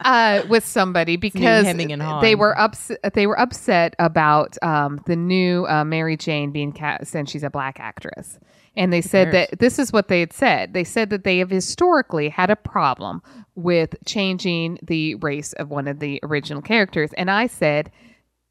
uh, 0.03 0.43
with 0.47 0.65
somebody 0.65 1.15
because 1.17 1.65
hemming 1.65 1.91
and 1.91 2.21
they 2.21 2.35
were 2.35 2.57
upset. 2.59 3.13
They 3.13 3.27
were 3.27 3.39
upset 3.39 3.95
about 3.99 4.57
um, 4.61 5.01
the 5.05 5.15
new 5.15 5.65
uh, 5.67 5.83
Mary 5.83 6.17
Jane 6.17 6.51
being 6.51 6.71
cast, 6.71 7.15
and 7.15 7.27
she's 7.29 7.43
a 7.43 7.49
black 7.49 7.79
actress. 7.79 8.39
And 8.75 8.91
they 8.91 9.01
said 9.01 9.31
cares? 9.31 9.47
that 9.49 9.59
this 9.59 9.77
is 9.77 9.93
what 9.93 10.07
they 10.07 10.19
had 10.19 10.33
said. 10.33 10.73
They 10.73 10.83
said 10.83 11.09
that 11.11 11.23
they 11.23 11.37
have 11.37 11.49
historically 11.49 12.29
had 12.29 12.49
a 12.49 12.55
problem 12.55 13.21
with 13.55 13.95
changing 14.05 14.79
the 14.81 15.15
race 15.15 15.53
of 15.53 15.69
one 15.69 15.87
of 15.87 15.99
the 15.99 16.19
original 16.23 16.61
characters. 16.61 17.11
And 17.15 17.29
I 17.29 17.47
said, 17.47 17.91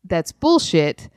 that's 0.05 0.33
bullshit. 0.33 1.09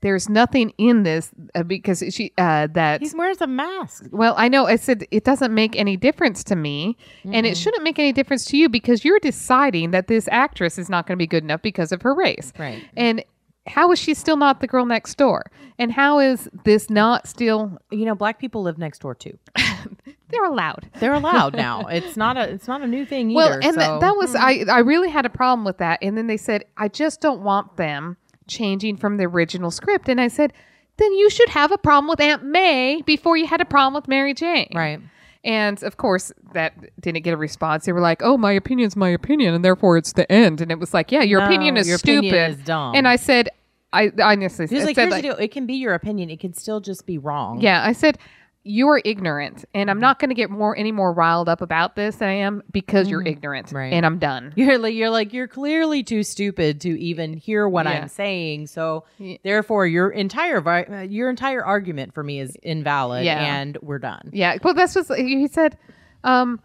There's 0.00 0.28
nothing 0.28 0.72
in 0.76 1.02
this 1.02 1.30
uh, 1.54 1.62
because 1.62 2.04
she 2.10 2.30
uh, 2.36 2.68
that 2.74 3.00
He's 3.00 3.14
wearing 3.14 3.36
a 3.40 3.46
mask. 3.46 4.04
well, 4.12 4.34
I 4.36 4.48
know. 4.48 4.66
I 4.66 4.76
said 4.76 5.06
it 5.10 5.24
doesn't 5.24 5.54
make 5.54 5.74
any 5.76 5.96
difference 5.96 6.44
to 6.44 6.56
me, 6.56 6.98
and 7.24 7.46
it 7.46 7.56
shouldn't 7.56 7.82
make 7.82 7.98
any 7.98 8.12
difference 8.12 8.44
to 8.46 8.58
you 8.58 8.68
because 8.68 9.02
you're 9.02 9.18
deciding 9.18 9.92
that 9.92 10.08
this 10.08 10.28
actress 10.30 10.76
is 10.78 10.90
not 10.90 11.06
going 11.06 11.16
to 11.16 11.22
be 11.22 11.26
good 11.26 11.42
enough 11.42 11.62
because 11.62 11.90
of 11.90 12.02
her 12.02 12.14
race. 12.14 12.52
Right. 12.58 12.84
And 12.98 13.24
how 13.66 13.90
is 13.92 13.98
she 13.98 14.14
still 14.14 14.36
not 14.36 14.60
the 14.60 14.66
girl 14.66 14.84
next 14.84 15.16
door? 15.16 15.50
And 15.78 15.92
how 15.92 16.18
is 16.18 16.48
this 16.64 16.90
not 16.90 17.26
still? 17.26 17.78
You 17.90 18.04
know, 18.04 18.14
black 18.14 18.38
people 18.38 18.62
live 18.62 18.78
next 18.78 19.00
door 19.00 19.14
too. 19.14 19.38
They're 20.28 20.44
allowed. 20.44 20.90
They're 21.00 21.14
allowed 21.14 21.54
now. 21.56 21.86
It's 21.86 22.16
not 22.16 22.36
a 22.36 22.48
it's 22.48 22.68
not 22.68 22.82
a 22.82 22.86
new 22.86 23.06
thing 23.06 23.30
either. 23.30 23.36
Well, 23.36 23.52
and 23.62 23.74
so. 23.74 23.80
that 23.80 24.00
that 24.00 24.16
was 24.16 24.32
hmm. 24.32 24.38
I. 24.38 24.64
I 24.70 24.78
really 24.80 25.08
had 25.08 25.24
a 25.24 25.30
problem 25.30 25.64
with 25.64 25.78
that. 25.78 25.98
And 26.02 26.16
then 26.16 26.26
they 26.26 26.36
said, 26.36 26.64
I 26.76 26.88
just 26.88 27.20
don't 27.20 27.42
want 27.42 27.76
them 27.76 28.16
changing 28.46 28.96
from 28.96 29.16
the 29.16 29.24
original 29.24 29.70
script. 29.70 30.08
And 30.08 30.20
I 30.20 30.28
said, 30.28 30.52
then 30.96 31.12
you 31.12 31.30
should 31.30 31.48
have 31.48 31.72
a 31.72 31.78
problem 31.78 32.08
with 32.08 32.20
Aunt 32.20 32.44
May 32.44 33.02
before 33.02 33.36
you 33.36 33.46
had 33.46 33.60
a 33.60 33.64
problem 33.64 33.94
with 33.94 34.08
Mary 34.08 34.34
Jane. 34.34 34.70
right. 34.74 35.00
And 35.44 35.82
of 35.82 35.98
course, 35.98 36.32
that 36.54 36.72
didn't 37.00 37.22
get 37.22 37.34
a 37.34 37.36
response. 37.36 37.84
They 37.84 37.92
were 37.92 38.00
like, 38.00 38.22
"Oh, 38.22 38.38
my 38.38 38.52
opinion's 38.52 38.96
my 38.96 39.10
opinion, 39.10 39.52
and 39.54 39.64
therefore 39.64 39.98
it's 39.98 40.14
the 40.14 40.30
end." 40.32 40.60
And 40.62 40.70
it 40.72 40.78
was 40.78 40.94
like, 40.94 41.12
"Yeah, 41.12 41.22
your 41.22 41.40
No, 41.40 41.46
opinion 41.46 41.76
is 41.76 41.86
your 41.86 41.98
stupid." 41.98 42.28
opinion 42.28 42.50
is 42.52 42.56
dumb. 42.64 42.94
And 42.94 43.06
I 43.06 43.16
said, 43.16 43.50
"I, 43.92 44.10
honestly 44.22 44.66
He 44.66 44.74
was 44.74 44.84
I 44.84 44.86
like, 44.86 44.96
said, 44.96 45.10
like. 45.10 45.24
It 45.24 45.50
can 45.52 45.66
be 45.66 45.74
your 45.74 45.92
opinion. 45.94 46.30
It 46.30 46.40
can 46.40 46.54
still 46.54 46.80
just 46.80 47.04
be 47.06 47.18
wrong. 47.18 47.60
yeah." 47.60 47.84
I 47.84 47.92
said, 47.92 48.18
"You 48.64 48.88
are 48.88 49.00
ignorant, 49.04 49.64
and 49.74 49.90
I'm 49.90 50.00
not 50.00 50.18
going 50.18 50.30
to 50.30 50.34
get 50.34 50.50
more 50.50 50.76
any 50.76 50.90
more 50.90 51.12
riled 51.12 51.48
up 51.48 51.60
about 51.60 51.94
this 51.96 52.16
than 52.16 52.28
I 52.28 52.32
am 52.34 52.62
because 52.72 53.08
you're 53.08 53.22
ignorant, 53.26 53.66
Mm-hmm. 53.68 53.76
Right. 53.76 53.92
and 53.92 54.04
I'm 54.04 54.18
done." 54.18 54.52
You're 54.56 54.78
like 54.78 54.94
you're 54.94 55.10
like 55.10 55.32
you're 55.32 55.46
clearly 55.48 56.02
too 56.02 56.22
stupid 56.22 56.80
to 56.80 56.98
even 57.00 57.34
hear 57.34 57.68
what 57.68 57.86
Yeah. 57.86 57.92
I'm 57.92 58.08
saying. 58.08 58.66
So 58.68 59.04
Yeah. 59.18 59.36
therefore, 59.44 59.86
your 59.86 60.10
entire 60.10 60.60
vi- 60.60 60.84
uh, 60.84 61.00
your 61.02 61.30
entire 61.30 61.64
argument 61.64 62.14
for 62.14 62.22
me 62.24 62.40
is 62.40 62.56
invalid, 62.62 63.24
Yeah. 63.24 63.38
and 63.58 63.76
we're 63.82 63.98
done. 64.00 64.30
Yeah, 64.32 64.56
well, 64.62 64.74
that's 64.74 64.94
what 64.96 65.18
he 65.18 65.46
said. 65.46 65.76
Um, 66.24 66.58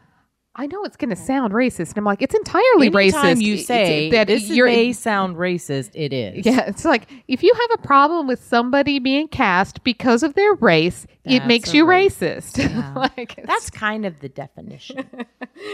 I 0.55 0.65
know 0.65 0.83
it's 0.83 0.97
going 0.97 1.11
to 1.11 1.15
sound 1.15 1.53
racist. 1.53 1.89
And 1.89 1.99
I'm 1.99 2.03
like, 2.05 2.21
it's 2.21 2.35
entirely 2.35 2.87
Anytime 2.87 3.37
racist. 3.37 3.41
you 3.41 3.53
It's- 3.53 3.67
say 3.67 4.09
that 4.09 4.27
this 4.27 4.49
you're 4.49 4.65
may 4.65 4.91
sound 4.93 5.37
racist, 5.37 5.91
it 5.93 6.11
is. 6.11 6.45
Yeah, 6.45 6.65
it's 6.67 6.83
like 6.83 7.07
if 7.27 7.43
you 7.43 7.53
have 7.53 7.79
a 7.79 7.81
problem 7.87 8.27
with 8.27 8.43
somebody 8.43 8.99
being 8.99 9.27
cast 9.27 9.83
because 9.83 10.23
of 10.23 10.33
their 10.33 10.53
race, 10.55 11.05
it 11.23 11.45
makes 11.45 11.73
you 11.73 11.85
race. 11.85 12.17
racist. 12.19 12.57
Yeah. 12.69 12.93
like 12.95 13.39
That's 13.45 13.69
kind 13.69 14.05
of 14.05 14.19
the 14.19 14.29
definition 14.29 14.99
of 15.13 15.25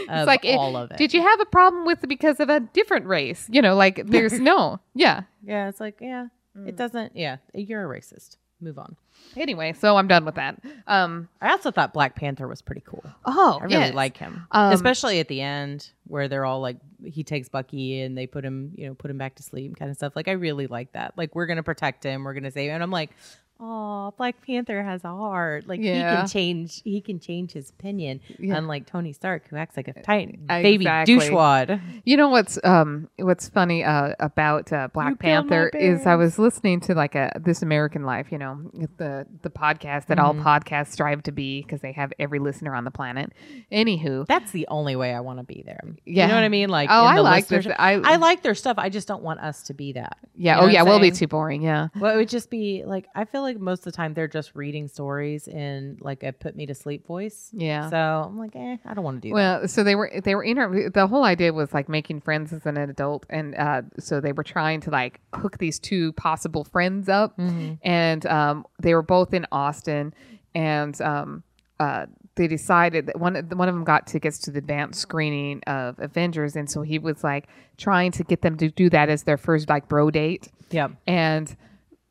it's 0.08 0.26
like 0.26 0.44
it- 0.44 0.56
all 0.56 0.76
of 0.76 0.90
it. 0.90 0.98
Did 0.98 1.14
you 1.14 1.22
have 1.22 1.40
a 1.40 1.46
problem 1.46 1.86
with 1.86 2.06
because 2.06 2.38
of 2.38 2.48
a 2.50 2.60
different 2.60 3.06
race? 3.06 3.48
You 3.50 3.62
know, 3.62 3.74
like 3.74 4.06
there's 4.06 4.38
no. 4.40 4.78
Yeah. 4.94 5.22
Yeah, 5.44 5.68
it's 5.68 5.80
like 5.80 5.98
yeah, 6.00 6.26
Mm. 6.56 6.68
it 6.68 6.76
doesn't. 6.76 7.14
Yeah, 7.16 7.36
you're 7.54 7.90
a 7.92 7.98
racist. 8.00 8.36
Move 8.60 8.78
on. 8.78 8.96
Anyway, 9.36 9.74
so 9.74 9.96
I'm 9.96 10.08
done 10.08 10.24
with 10.24 10.36
that. 10.36 10.60
Um. 10.86 11.28
I 11.42 11.50
also 11.50 11.70
thought 11.70 11.92
Black 11.92 12.16
Panther 12.16 12.48
was 12.48 12.62
pretty 12.62 12.82
cool. 12.86 13.04
Oh, 13.24 13.58
I 13.60 13.64
really 13.64 13.74
yes. 13.76 13.94
like 13.94 14.16
him, 14.16 14.46
Um, 14.50 14.72
especially 14.72 15.20
at 15.20 15.28
the 15.28 15.42
end 15.42 15.90
where 16.06 16.26
they're 16.28 16.44
all 16.46 16.60
like, 16.60 16.78
he 17.04 17.22
takes 17.22 17.48
Bucky 17.48 18.00
and 18.00 18.16
they 18.16 18.26
put 18.26 18.44
him, 18.44 18.72
you 18.76 18.86
know, 18.86 18.94
put 18.94 19.10
him 19.10 19.18
back 19.18 19.34
to 19.36 19.42
sleep, 19.42 19.76
kind 19.76 19.90
of 19.90 19.96
stuff. 19.96 20.16
Like 20.16 20.28
I 20.28 20.32
really 20.32 20.66
like 20.68 20.92
that. 20.92 21.12
Like 21.16 21.34
we're 21.34 21.46
gonna 21.46 21.62
protect 21.62 22.02
him, 22.02 22.24
we're 22.24 22.34
gonna 22.34 22.50
save 22.50 22.70
him. 22.70 22.74
And 22.76 22.82
I'm 22.82 22.90
like, 22.90 23.10
oh, 23.58 24.12
Black 24.16 24.34
Panther 24.46 24.82
has 24.82 25.04
a 25.04 25.08
heart. 25.08 25.66
Like 25.66 25.80
he 25.80 25.86
can 25.86 26.26
change, 26.28 26.82
he 26.84 27.00
can 27.00 27.18
change 27.18 27.52
his 27.52 27.70
opinion, 27.70 28.20
Yeah. 28.38 28.56
unlike 28.56 28.86
Tony 28.86 29.12
Stark 29.12 29.48
who 29.48 29.56
acts 29.56 29.76
like 29.76 29.88
a 29.88 30.02
tight 30.02 30.46
baby 30.46 30.84
Exactly. 30.84 31.16
douchewad. 31.16 31.80
You 32.04 32.16
know 32.16 32.28
what's 32.28 32.58
um 32.64 33.08
what's 33.18 33.48
funny 33.48 33.82
uh, 33.84 34.14
about 34.20 34.72
uh, 34.72 34.88
Black 34.92 35.10
You 35.10 35.16
Panther 35.16 35.68
is 35.70 36.06
I 36.06 36.14
was 36.16 36.38
listening 36.38 36.80
to 36.82 36.94
like 36.94 37.14
a 37.14 37.32
This 37.42 37.62
American 37.62 38.04
Life, 38.04 38.30
you 38.30 38.38
know, 38.38 38.70
the 38.98 39.26
the 39.42 39.50
podcast 39.50 40.06
that 40.06 40.18
all 40.18 40.34
Mm-hmm. 40.34 40.46
podcasts 40.46 40.88
strive 40.92 41.22
to 41.24 41.32
be 41.32 41.62
because 41.62 41.80
they 41.80 41.92
have 41.92 42.12
every 42.18 42.38
listener 42.38 42.74
on 42.74 42.84
the 42.84 42.90
planet. 42.90 43.32
Anywho, 43.72 44.26
That's 44.26 44.50
the 44.52 44.66
only 44.68 44.96
way 44.96 45.14
I 45.14 45.20
want 45.20 45.38
to 45.38 45.44
be 45.44 45.62
there. 45.64 45.80
Yeah. 46.04 46.24
You 46.24 46.28
know 46.28 46.34
what 46.34 46.44
I 46.44 46.48
mean? 46.48 46.68
Like, 46.68 46.88
Oh, 46.90 47.04
I 47.04 47.18
like 47.20 47.46
listenership- 47.48 47.76
I- 47.78 47.94
I 48.04 48.16
like 48.16 48.42
their 48.42 48.54
stuff. 48.54 48.76
I 48.78 48.88
just 48.88 49.08
don't 49.08 49.22
want 49.22 49.40
us 49.40 49.62
to 49.64 49.74
be 49.74 49.92
that. 49.92 50.18
yeah, 50.36 50.56
You 50.56 50.60
know 50.60 50.66
oh 50.66 50.70
yeah, 50.70 50.82
we'll 50.82 51.00
be 51.00 51.10
too 51.10 51.26
boring. 51.26 51.62
Yeah, 51.62 51.88
Well, 51.98 52.12
it 52.12 52.16
would 52.16 52.28
just 52.28 52.50
be 52.50 52.82
like 52.86 53.06
I 53.14 53.24
feel 53.24 53.45
like 53.46 53.58
most 53.58 53.80
of 53.80 53.84
the 53.84 53.92
time 53.92 54.12
they're 54.14 54.28
just 54.28 54.54
reading 54.54 54.88
stories 54.88 55.48
in 55.48 55.96
like 56.00 56.22
a 56.22 56.32
put 56.32 56.54
me 56.56 56.66
to 56.66 56.74
sleep 56.74 57.06
voice. 57.06 57.50
yeah. 57.52 57.88
So 57.88 57.96
I'm 57.96 58.38
like, 58.38 58.54
eh, 58.54 58.76
I 58.84 58.94
don't 58.94 59.04
want 59.04 59.22
to 59.22 59.28
do 59.28 59.30
that. 59.30 59.34
Well, 59.34 59.68
so 59.68 59.82
they 59.82 59.94
were 59.94 60.10
they 60.22 60.34
were 60.34 60.44
inter- 60.44 60.90
the 60.90 61.06
whole 61.06 61.24
idea 61.24 61.52
was 61.52 61.72
like 61.72 61.88
making 61.88 62.20
friends 62.20 62.52
as 62.52 62.66
an 62.66 62.76
adult, 62.76 63.24
and 63.30 63.54
uh, 63.56 63.82
so 63.98 64.20
they 64.20 64.32
were 64.32 64.44
trying 64.44 64.80
to 64.82 64.90
like 64.90 65.20
hook 65.34 65.58
these 65.58 65.78
two 65.78 66.12
possible 66.12 66.64
friends 66.64 67.08
up, 67.08 67.36
Mm-hmm. 67.38 67.74
and 67.82 68.26
um, 68.26 68.66
they 68.82 68.94
were 68.94 69.02
both 69.02 69.32
in 69.32 69.46
Austin, 69.52 70.12
and 70.54 71.00
um, 71.00 71.42
uh, 71.80 72.06
they 72.34 72.46
decided 72.48 73.06
that 73.06 73.18
one 73.18 73.34
one 73.54 73.68
of 73.68 73.74
them 73.74 73.84
got 73.84 74.06
tickets 74.06 74.38
to 74.40 74.50
the 74.50 74.58
advanced 74.58 75.00
screening 75.00 75.62
of 75.66 75.98
Avengers, 75.98 76.56
and 76.56 76.68
so 76.70 76.82
he 76.82 76.98
was 76.98 77.22
like 77.24 77.46
trying 77.78 78.10
to 78.12 78.24
get 78.24 78.42
them 78.42 78.56
to 78.58 78.70
do 78.70 78.90
that 78.90 79.08
as 79.08 79.22
their 79.24 79.36
first 79.36 79.68
like 79.68 79.88
bro 79.88 80.10
date, 80.10 80.48
Yeah, 80.70 80.88
and. 81.06 81.56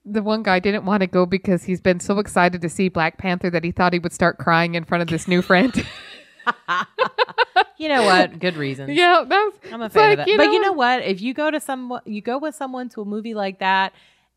The 0.06 0.22
one 0.22 0.44
guy 0.44 0.60
didn't 0.60 0.86
want 0.86 1.02
to 1.02 1.08
go 1.08 1.26
because 1.26 1.64
he's 1.64 1.82
been 1.82 2.00
so 2.00 2.20
excited 2.20 2.62
to 2.62 2.70
see 2.70 2.90
Black 2.90 3.18
Panther 3.18 3.50
that 3.50 3.64
he 3.64 3.72
thought 3.72 3.94
he 3.94 4.00
would 4.00 4.14
start 4.14 4.38
crying 4.38 4.76
in 4.76 4.84
front 4.84 5.02
of 5.02 5.08
this 5.08 5.28
new 5.28 5.42
friend. 5.42 5.86
You 7.78 7.90
know 7.90 8.04
what? 8.04 8.40
Good 8.40 8.56
reason. 8.56 8.90
yeah, 8.90 9.26
that's 9.28 9.74
I'm 9.74 9.82
a 9.82 9.90
fan 9.90 10.12
like, 10.12 10.20
of 10.20 10.26
that. 10.26 10.38
but 10.38 10.52
you 10.52 10.62
know 10.62 10.72
what? 10.72 11.04
If 11.04 11.22
you 11.22 11.34
go 11.34 11.52
to 11.52 11.60
some, 11.60 12.00
you 12.06 12.22
go 12.22 12.38
with 12.38 12.56
someone 12.56 12.88
to 12.90 13.02
a 13.02 13.06
movie 13.06 13.34
like 13.34 13.60
that, 13.60 13.94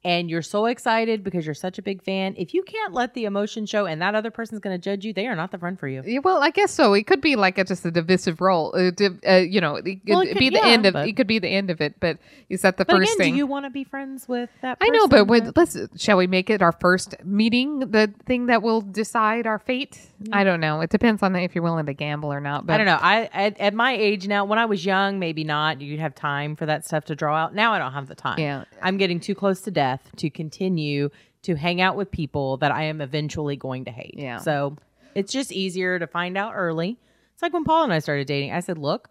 and 0.09 0.31
you're 0.31 0.41
so 0.41 0.65
excited 0.67 1.23
because 1.23 1.45
you're 1.45 1.55
such 1.55 1.77
a 1.79 1.83
big 1.83 2.03
fan. 2.03 2.35
If 2.39 2.55
you 2.55 2.63
can't 2.63 2.95
let 2.95 3.13
the 3.13 3.27
emotion 3.27 3.67
show, 3.67 3.85
and 3.85 4.01
that 4.01 4.15
other 4.15 4.31
person's 4.31 4.61
going 4.61 4.75
to 4.75 4.83
judge 4.83 5.05
you, 5.05 5.13
they 5.13 5.27
are 5.27 5.37
not 5.37 5.51
the 5.51 5.59
friend 5.59 5.79
for 5.79 5.87
you. 5.87 6.03
Yeah, 6.05 6.21
Well, 6.21 6.43
I 6.43 6.51
guess 6.51 6.71
so. 6.73 6.95
It 6.95 7.07
could 7.07 7.21
be 7.21 7.37
like 7.37 7.59
a, 7.59 7.65
just 7.65 7.85
a 7.85 7.91
divisive 7.91 8.41
role. 8.41 8.75
Uh, 8.75 8.91
div- 8.91 9.21
uh, 9.29 9.35
you 9.37 9.61
know, 9.61 9.77
it 9.77 9.83
could, 9.85 10.01
Well, 10.07 10.21
it 10.23 10.29
could- 10.29 10.39
be 10.39 10.49
the 10.49 10.57
yeah, 10.57 10.67
end 10.67 10.87
of. 10.87 10.97
It 10.97 11.13
could 11.17 11.27
be 11.27 11.39
the 11.39 11.49
end 11.49 11.69
of 11.71 11.81
it. 11.83 12.01
But 12.01 12.19
is 12.49 12.63
that 12.63 12.79
the 12.79 12.87
first 12.87 13.13
again, 13.13 13.17
thing? 13.19 13.33
do 13.35 13.39
you 13.39 13.47
want 13.47 13.67
to 13.67 13.71
be 13.71 13.85
friends 13.85 14.27
with 14.27 14.49
that? 14.63 14.81
Person? 14.81 14.95
I 14.95 14.97
know, 14.97 15.09
but 15.09 15.27
when, 15.27 15.53
let's 15.55 15.77
shall 15.97 16.17
we 16.17 16.27
make 16.27 16.49
it 16.49 16.63
our 16.63 16.73
first 16.73 17.15
meeting? 17.25 17.81
The 17.81 18.11
thing 18.25 18.47
that 18.47 18.63
will 18.63 18.81
decide 18.81 19.47
our 19.47 19.59
fate. 19.59 20.01
I 20.33 20.43
don't 20.43 20.61
know. 20.61 20.81
It 20.81 20.91
depends 20.91 21.23
on 21.23 21.37
if 21.37 21.55
you're 21.55 21.63
willing 21.65 21.87
to 21.87 21.93
gamble 21.95 22.33
or 22.33 22.41
not. 22.41 22.67
But 22.67 22.75
I 22.75 22.77
don't 22.79 22.87
know. 22.87 22.99
I 23.01 23.29
at, 23.33 23.61
at 23.61 23.75
my 23.75 23.93
age 23.93 24.27
now, 24.27 24.45
when 24.47 24.59
I 24.59 24.65
was 24.65 24.85
young, 24.85 25.19
maybe 25.19 25.45
not. 25.45 25.81
You'd 25.81 26.01
have 26.01 26.15
time 26.15 26.57
for 26.57 26.67
that 26.67 26.85
stuff 26.87 27.05
to 27.07 27.15
draw 27.15 27.37
out. 27.37 27.55
Now 27.55 27.73
I 27.75 27.79
don't 27.79 27.93
have 27.93 28.09
the 28.09 28.15
time. 28.15 28.39
Yeah. 28.39 28.65
I'm 28.83 28.97
getting 28.97 29.21
too 29.21 29.35
close 29.35 29.61
to 29.63 29.71
death 29.71 29.98
to 30.17 30.31
continue 30.31 31.11
to 31.43 31.55
hang 31.55 31.81
out 31.81 31.97
with 31.97 32.11
people 32.11 32.57
that 32.59 32.73
I 32.73 32.85
am 32.85 33.01
eventually 33.01 33.57
going 33.57 33.85
to 33.87 33.91
hate. 33.91 34.15
Yeah. 34.17 34.39
So 34.39 34.77
it's 35.15 35.33
just 35.33 35.53
easier 35.53 35.99
to 35.99 36.07
find 36.07 36.37
out 36.37 36.53
early. 36.55 36.99
It's 37.35 37.43
like 37.43 37.53
when 37.53 37.65
Paul 37.65 37.85
and 37.85 37.93
I 37.93 38.01
started 38.01 38.27
dating. 38.27 38.53
I 38.53 38.61
said, 38.61 38.79
"Look, 38.79 39.09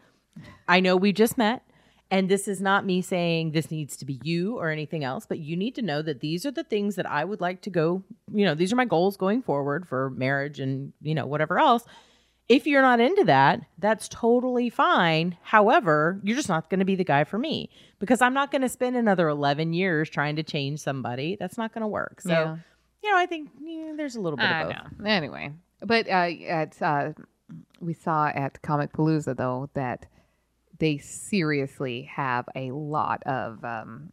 I 0.67 0.79
know 0.79 0.95
we 0.95 1.13
just 1.13 1.37
met." 1.37 1.63
And 2.09 2.29
this 2.29 2.47
is 2.47 2.61
not 2.61 2.85
me 2.85 3.01
saying 3.01 3.51
this 3.51 3.69
needs 3.69 3.97
to 3.97 4.05
be 4.05 4.19
you 4.23 4.57
or 4.57 4.69
anything 4.69 5.03
else, 5.03 5.25
but 5.25 5.39
you 5.39 5.57
need 5.57 5.75
to 5.75 5.81
know 5.81 6.01
that 6.01 6.21
these 6.21 6.45
are 6.45 6.51
the 6.51 6.63
things 6.63 6.95
that 6.95 7.05
I 7.05 7.25
would 7.25 7.41
like 7.41 7.61
to 7.63 7.69
go, 7.69 8.01
you 8.33 8.45
know, 8.45 8.55
these 8.55 8.71
are 8.71 8.77
my 8.77 8.85
goals 8.85 9.17
going 9.17 9.41
forward 9.41 9.85
for 9.85 10.09
marriage 10.11 10.61
and, 10.61 10.93
you 11.01 11.13
know, 11.13 11.25
whatever 11.25 11.59
else. 11.59 11.83
If 12.49 12.65
you're 12.65 12.81
not 12.81 12.99
into 13.01 13.25
that, 13.25 13.61
that's 13.77 14.07
totally 14.07 14.69
fine. 14.69 15.37
However, 15.41 16.19
you're 16.23 16.37
just 16.37 16.47
not 16.47 16.69
going 16.69 16.79
to 16.79 16.85
be 16.85 16.95
the 16.95 17.03
guy 17.03 17.25
for 17.25 17.37
me 17.37 17.69
because 17.99 18.21
I'm 18.21 18.33
not 18.33 18.51
going 18.51 18.61
to 18.61 18.69
spend 18.69 18.95
another 18.95 19.27
11 19.27 19.73
years 19.73 20.09
trying 20.09 20.37
to 20.37 20.43
change 20.43 20.79
somebody. 20.79 21.35
That's 21.37 21.57
not 21.57 21.73
going 21.73 21.81
to 21.81 21.87
work. 21.87 22.21
So, 22.21 22.29
Yeah. 22.29 22.57
you 23.03 23.11
know, 23.11 23.17
I 23.17 23.25
think 23.25 23.49
yeah, 23.61 23.93
there's 23.97 24.15
a 24.15 24.21
little 24.21 24.37
bit 24.37 24.45
I 24.45 24.61
of 24.61 24.67
both. 24.69 24.99
know. 24.99 25.09
Anyway, 25.09 25.51
but 25.81 26.07
uh, 26.07 26.29
at 26.47 26.81
uh, 26.81 27.11
we 27.81 27.93
saw 27.93 28.27
at 28.27 28.61
Comicpalooza 28.61 29.35
though 29.35 29.69
that 29.73 30.05
they 30.79 30.99
seriously 30.99 32.03
have 32.03 32.47
a 32.55 32.71
lot 32.71 33.23
of 33.23 33.63
um, 33.65 34.11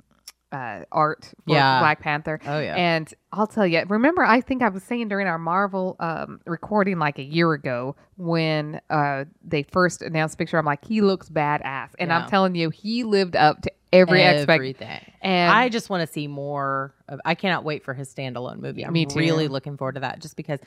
uh, 0.54 0.84
art 0.92 1.24
for 1.46 1.54
Yeah. 1.54 1.80
Black 1.80 2.00
Panther. 2.00 2.40
Oh, 2.46 2.60
yeah. 2.60 2.76
And 2.76 3.12
I'll 3.32 3.46
tell 3.46 3.66
you, 3.66 3.82
remember, 3.88 4.22
I 4.24 4.40
think 4.40 4.62
I 4.62 4.68
was 4.68 4.82
saying 4.84 5.08
during 5.08 5.26
our 5.26 5.38
Marvel 5.38 5.96
um, 5.98 6.40
recording 6.46 6.98
like 6.98 7.18
a 7.18 7.22
year 7.24 7.52
ago 7.52 7.96
when 8.16 8.80
uh, 8.90 9.24
they 9.42 9.64
first 9.64 10.02
announced 10.02 10.34
the 10.34 10.42
picture, 10.44 10.56
I'm 10.58 10.64
like, 10.64 10.84
he 10.84 11.00
looks 11.00 11.28
badass. 11.28 11.90
And 11.98 12.08
Yeah. 12.08 12.18
I'm 12.20 12.28
telling 12.30 12.54
you, 12.54 12.70
he 12.70 13.02
lived 13.04 13.34
up 13.36 13.62
to 13.62 13.72
every 13.92 14.22
expectation. 14.22 14.50
Everything. 14.54 15.12
And 15.22 15.52
I 15.52 15.68
just 15.68 15.90
want 15.90 16.06
to 16.06 16.12
see 16.12 16.26
more 16.26 16.94
of 17.08 17.20
I 17.24 17.34
cannot 17.34 17.64
wait 17.64 17.84
for 17.84 17.94
his 17.94 18.12
standalone 18.12 18.58
movie. 18.60 18.84
I'm 18.84 18.92
Me 18.92 19.06
too. 19.06 19.18
really 19.18 19.48
looking 19.48 19.76
forward 19.76 19.94
to 19.94 20.00
that 20.00 20.20
just 20.20 20.36
because 20.36 20.60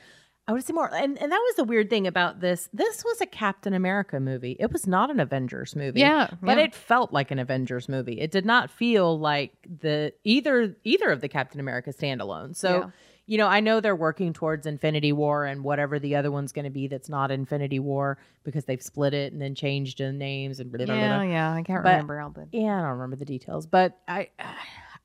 I 0.48 0.52
want 0.52 0.62
to 0.62 0.66
see 0.66 0.72
more. 0.72 0.92
And 0.92 1.20
and 1.20 1.30
that 1.30 1.38
was 1.46 1.56
the 1.56 1.64
weird 1.64 1.90
thing 1.90 2.06
about 2.06 2.40
this. 2.40 2.68
This 2.72 3.04
was 3.04 3.20
a 3.20 3.26
Captain 3.26 3.74
America 3.74 4.18
movie. 4.18 4.56
It 4.58 4.72
was 4.72 4.86
not 4.86 5.10
an 5.10 5.20
Avengers 5.20 5.76
movie. 5.76 6.00
Yeah, 6.00 6.30
But 6.42 6.56
yeah. 6.56 6.64
it 6.64 6.74
felt 6.74 7.12
like 7.12 7.30
an 7.30 7.38
Avengers 7.38 7.88
movie. 7.88 8.18
It 8.20 8.30
did 8.30 8.46
not 8.46 8.70
feel 8.70 9.18
like 9.20 9.52
the 9.80 10.14
either 10.24 10.74
either 10.84 11.10
of 11.10 11.20
the 11.20 11.28
Captain 11.28 11.60
America 11.60 11.90
standalone. 11.92 12.56
So 12.56 12.70
Yeah. 12.78 12.90
you 13.26 13.36
know, 13.36 13.46
I 13.46 13.60
know 13.60 13.80
they're 13.80 13.94
working 13.94 14.32
towards 14.32 14.66
Infinity 14.66 15.12
War 15.12 15.44
and 15.44 15.62
whatever 15.62 15.98
the 15.98 16.16
other 16.16 16.30
one's 16.30 16.52
going 16.52 16.64
to 16.64 16.70
be 16.70 16.86
that's 16.88 17.10
not 17.10 17.30
Infinity 17.30 17.78
War 17.78 18.16
because 18.42 18.64
they've 18.64 18.82
split 18.82 19.12
it 19.12 19.34
and 19.34 19.42
then 19.42 19.54
changed 19.54 19.98
the 19.98 20.10
names 20.12 20.60
and 20.60 20.72
blah, 20.72 20.78
blah, 20.78 20.86
blah, 20.86 20.96
yeah, 20.96 21.22
yeah, 21.24 21.52
I 21.52 21.62
can't 21.62 21.82
But- 21.84 21.90
remember 21.90 22.20
all 22.22 22.30
the. 22.30 22.48
Yeah, 22.52 22.78
I 22.78 22.80
don't 22.80 22.92
remember 22.92 23.16
the 23.16 23.26
details, 23.26 23.66
but 23.66 23.98
I, 24.08 24.30
I 24.38 24.54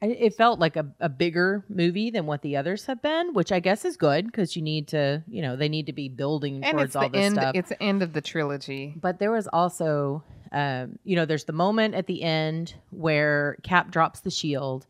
it 0.05 0.35
felt 0.35 0.59
like 0.59 0.75
a, 0.75 0.85
a 0.99 1.09
bigger 1.09 1.63
movie 1.69 2.09
than 2.09 2.25
what 2.25 2.41
the 2.41 2.57
others 2.57 2.85
have 2.85 3.01
been, 3.01 3.33
which 3.33 3.51
I 3.51 3.59
guess 3.59 3.85
is 3.85 3.97
good 3.97 4.25
because 4.25 4.55
you 4.55 4.61
need 4.61 4.87
to, 4.89 5.23
you 5.27 5.41
know, 5.41 5.55
they 5.55 5.69
need 5.69 5.85
to 5.87 5.93
be 5.93 6.09
building 6.09 6.63
And 6.63 6.77
towards 6.77 6.95
all 6.95 7.09
the 7.09 7.17
this 7.17 7.25
end. 7.25 7.35
stuff. 7.35 7.55
It's 7.55 7.69
the 7.69 7.81
end 7.81 8.03
of 8.03 8.13
the 8.13 8.21
trilogy. 8.21 8.93
But 8.99 9.19
there 9.19 9.31
was 9.31 9.47
also, 9.47 10.23
um, 10.51 10.99
you 11.03 11.15
know, 11.15 11.25
there's 11.25 11.45
the 11.45 11.53
moment 11.53 11.95
at 11.95 12.07
the 12.07 12.21
end 12.23 12.75
where 12.91 13.57
Cap 13.63 13.91
drops 13.91 14.19
the 14.21 14.31
shield 14.31 14.85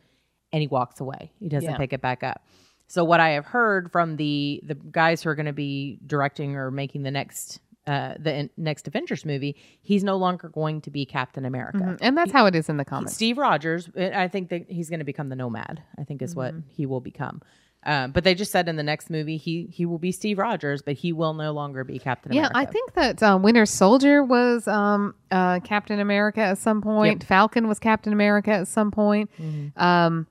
and 0.52 0.62
he 0.62 0.68
walks 0.68 1.00
away. 1.00 1.32
He 1.40 1.50
doesn't 1.50 1.70
Yeah. 1.72 1.78
pick 1.78 1.94
it 1.94 2.02
back 2.02 2.24
up. 2.24 2.42
So 2.88 3.04
what 3.04 3.20
I 3.20 3.30
have 3.32 3.46
heard 3.46 3.92
from 3.92 4.18
the 4.18 4.62
the 4.66 4.76
guys 4.76 5.24
who 5.24 5.30
are 5.30 5.36
going 5.36 5.48
to 5.48 5.54
be 5.54 6.00
directing 6.06 6.56
or 6.56 6.70
making 6.70 7.04
the 7.04 7.12
next 7.12 7.60
uh 7.88 8.14
the 8.20 8.50
next 8.58 8.88
Avengers 8.88 9.26
movie, 9.26 9.56
he's 9.82 10.04
no 10.04 10.16
longer 10.18 10.50
going 10.50 10.82
to 10.82 10.90
be 10.92 11.06
Captain 11.06 11.46
America. 11.46 11.78
Mhm. 11.80 11.98
And 12.02 12.18
that's 12.18 12.32
how 12.32 12.46
it 12.46 12.56
is 12.56 12.70
in 12.70 12.78
the 12.78 12.86
comics. 12.86 13.14
Steve 13.14 13.38
Rogers, 13.38 13.90
I 13.98 14.28
think 14.28 14.50
that 14.50 14.70
he's 14.70 14.90
going 14.90 15.00
to 15.00 15.06
become 15.06 15.30
the 15.30 15.36
Nomad. 15.36 15.82
I 15.98 16.04
think 16.04 16.22
is 16.22 16.36
what 16.36 16.54
Mm-hmm. 16.54 16.70
he 16.70 16.86
will 16.86 17.02
become. 17.02 17.42
Um, 17.86 18.12
but 18.12 18.24
they 18.24 18.34
just 18.34 18.50
said 18.54 18.70
in 18.70 18.78
the 18.78 18.84
next 18.84 19.10
movie 19.10 19.36
he 19.36 19.68
he 19.70 19.86
will 19.86 19.98
be 20.00 20.14
Steve 20.14 20.38
Rogers, 20.38 20.82
but 20.82 20.94
he 20.94 21.12
will 21.12 21.34
no 21.34 21.52
longer 21.52 21.84
be 21.84 22.00
Captain 22.00 22.32
Yeah, 22.32 22.48
America. 22.48 22.58
I 22.58 22.66
think 22.72 22.94
that 22.94 23.22
uh, 23.22 23.38
Winter 23.42 23.66
Soldier 23.66 24.24
was 24.24 24.70
um, 24.70 25.16
uh, 25.32 25.60
Captain 25.60 26.00
America 26.00 26.40
at 26.40 26.58
some 26.60 26.82
point. 26.82 27.26
Falcon 27.26 27.68
was 27.68 27.80
Captain 27.80 28.14
America 28.14 28.52
at 28.52 28.70
some 28.70 28.90
point. 28.90 29.30
Um, 29.76 30.28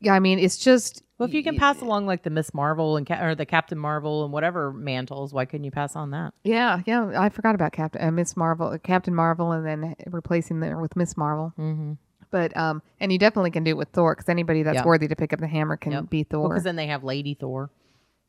yeah, 0.00 0.14
I 0.14 0.18
mean, 0.18 0.40
it's 0.40 0.56
just 0.58 1.04
Well, 1.18 1.28
if 1.28 1.34
you 1.34 1.42
can 1.42 1.56
pass 1.56 1.80
along 1.80 2.06
like 2.06 2.22
the 2.22 2.30
Miss 2.30 2.54
Marvel 2.54 2.96
and 2.96 3.10
or 3.10 3.34
the 3.34 3.44
Captain 3.44 3.76
Marvel 3.78 4.22
and 4.24 4.32
whatever 4.32 4.72
mantles, 4.72 5.32
why 5.34 5.44
couldn't 5.46 5.64
you 5.64 5.70
pass 5.72 5.96
on 5.96 6.12
that? 6.12 6.32
yeah, 6.44 6.80
yeah. 6.86 7.12
I 7.20 7.28
forgot 7.28 7.54
about 7.56 7.72
Captain 7.72 8.00
uh, 8.02 8.10
Miss 8.12 8.36
Marvel, 8.36 8.68
uh, 8.68 8.78
Captain 8.78 9.14
Marvel, 9.14 9.50
and 9.52 9.66
then 9.66 9.96
replacing 10.06 10.60
her 10.62 10.80
with 10.80 10.94
Miss 10.96 11.16
Marvel. 11.16 11.52
Mm-hmm. 11.58 11.94
But 12.30 12.56
um, 12.56 12.82
and 13.00 13.10
you 13.10 13.18
definitely 13.18 13.50
can 13.50 13.64
do 13.64 13.70
it 13.70 13.76
with 13.76 13.88
Thor 13.88 14.14
because 14.14 14.28
anybody 14.28 14.62
that's 14.62 14.76
Yeah. 14.76 14.84
worthy 14.84 15.08
to 15.08 15.16
pick 15.16 15.32
up 15.32 15.40
the 15.40 15.46
hammer 15.48 15.76
can 15.76 15.92
Yep. 15.92 16.10
be 16.10 16.22
Thor. 16.22 16.48
Because 16.50 16.62
then 16.64 16.76
they 16.76 16.86
have 16.86 17.02
Lady 17.02 17.34
Thor. 17.34 17.70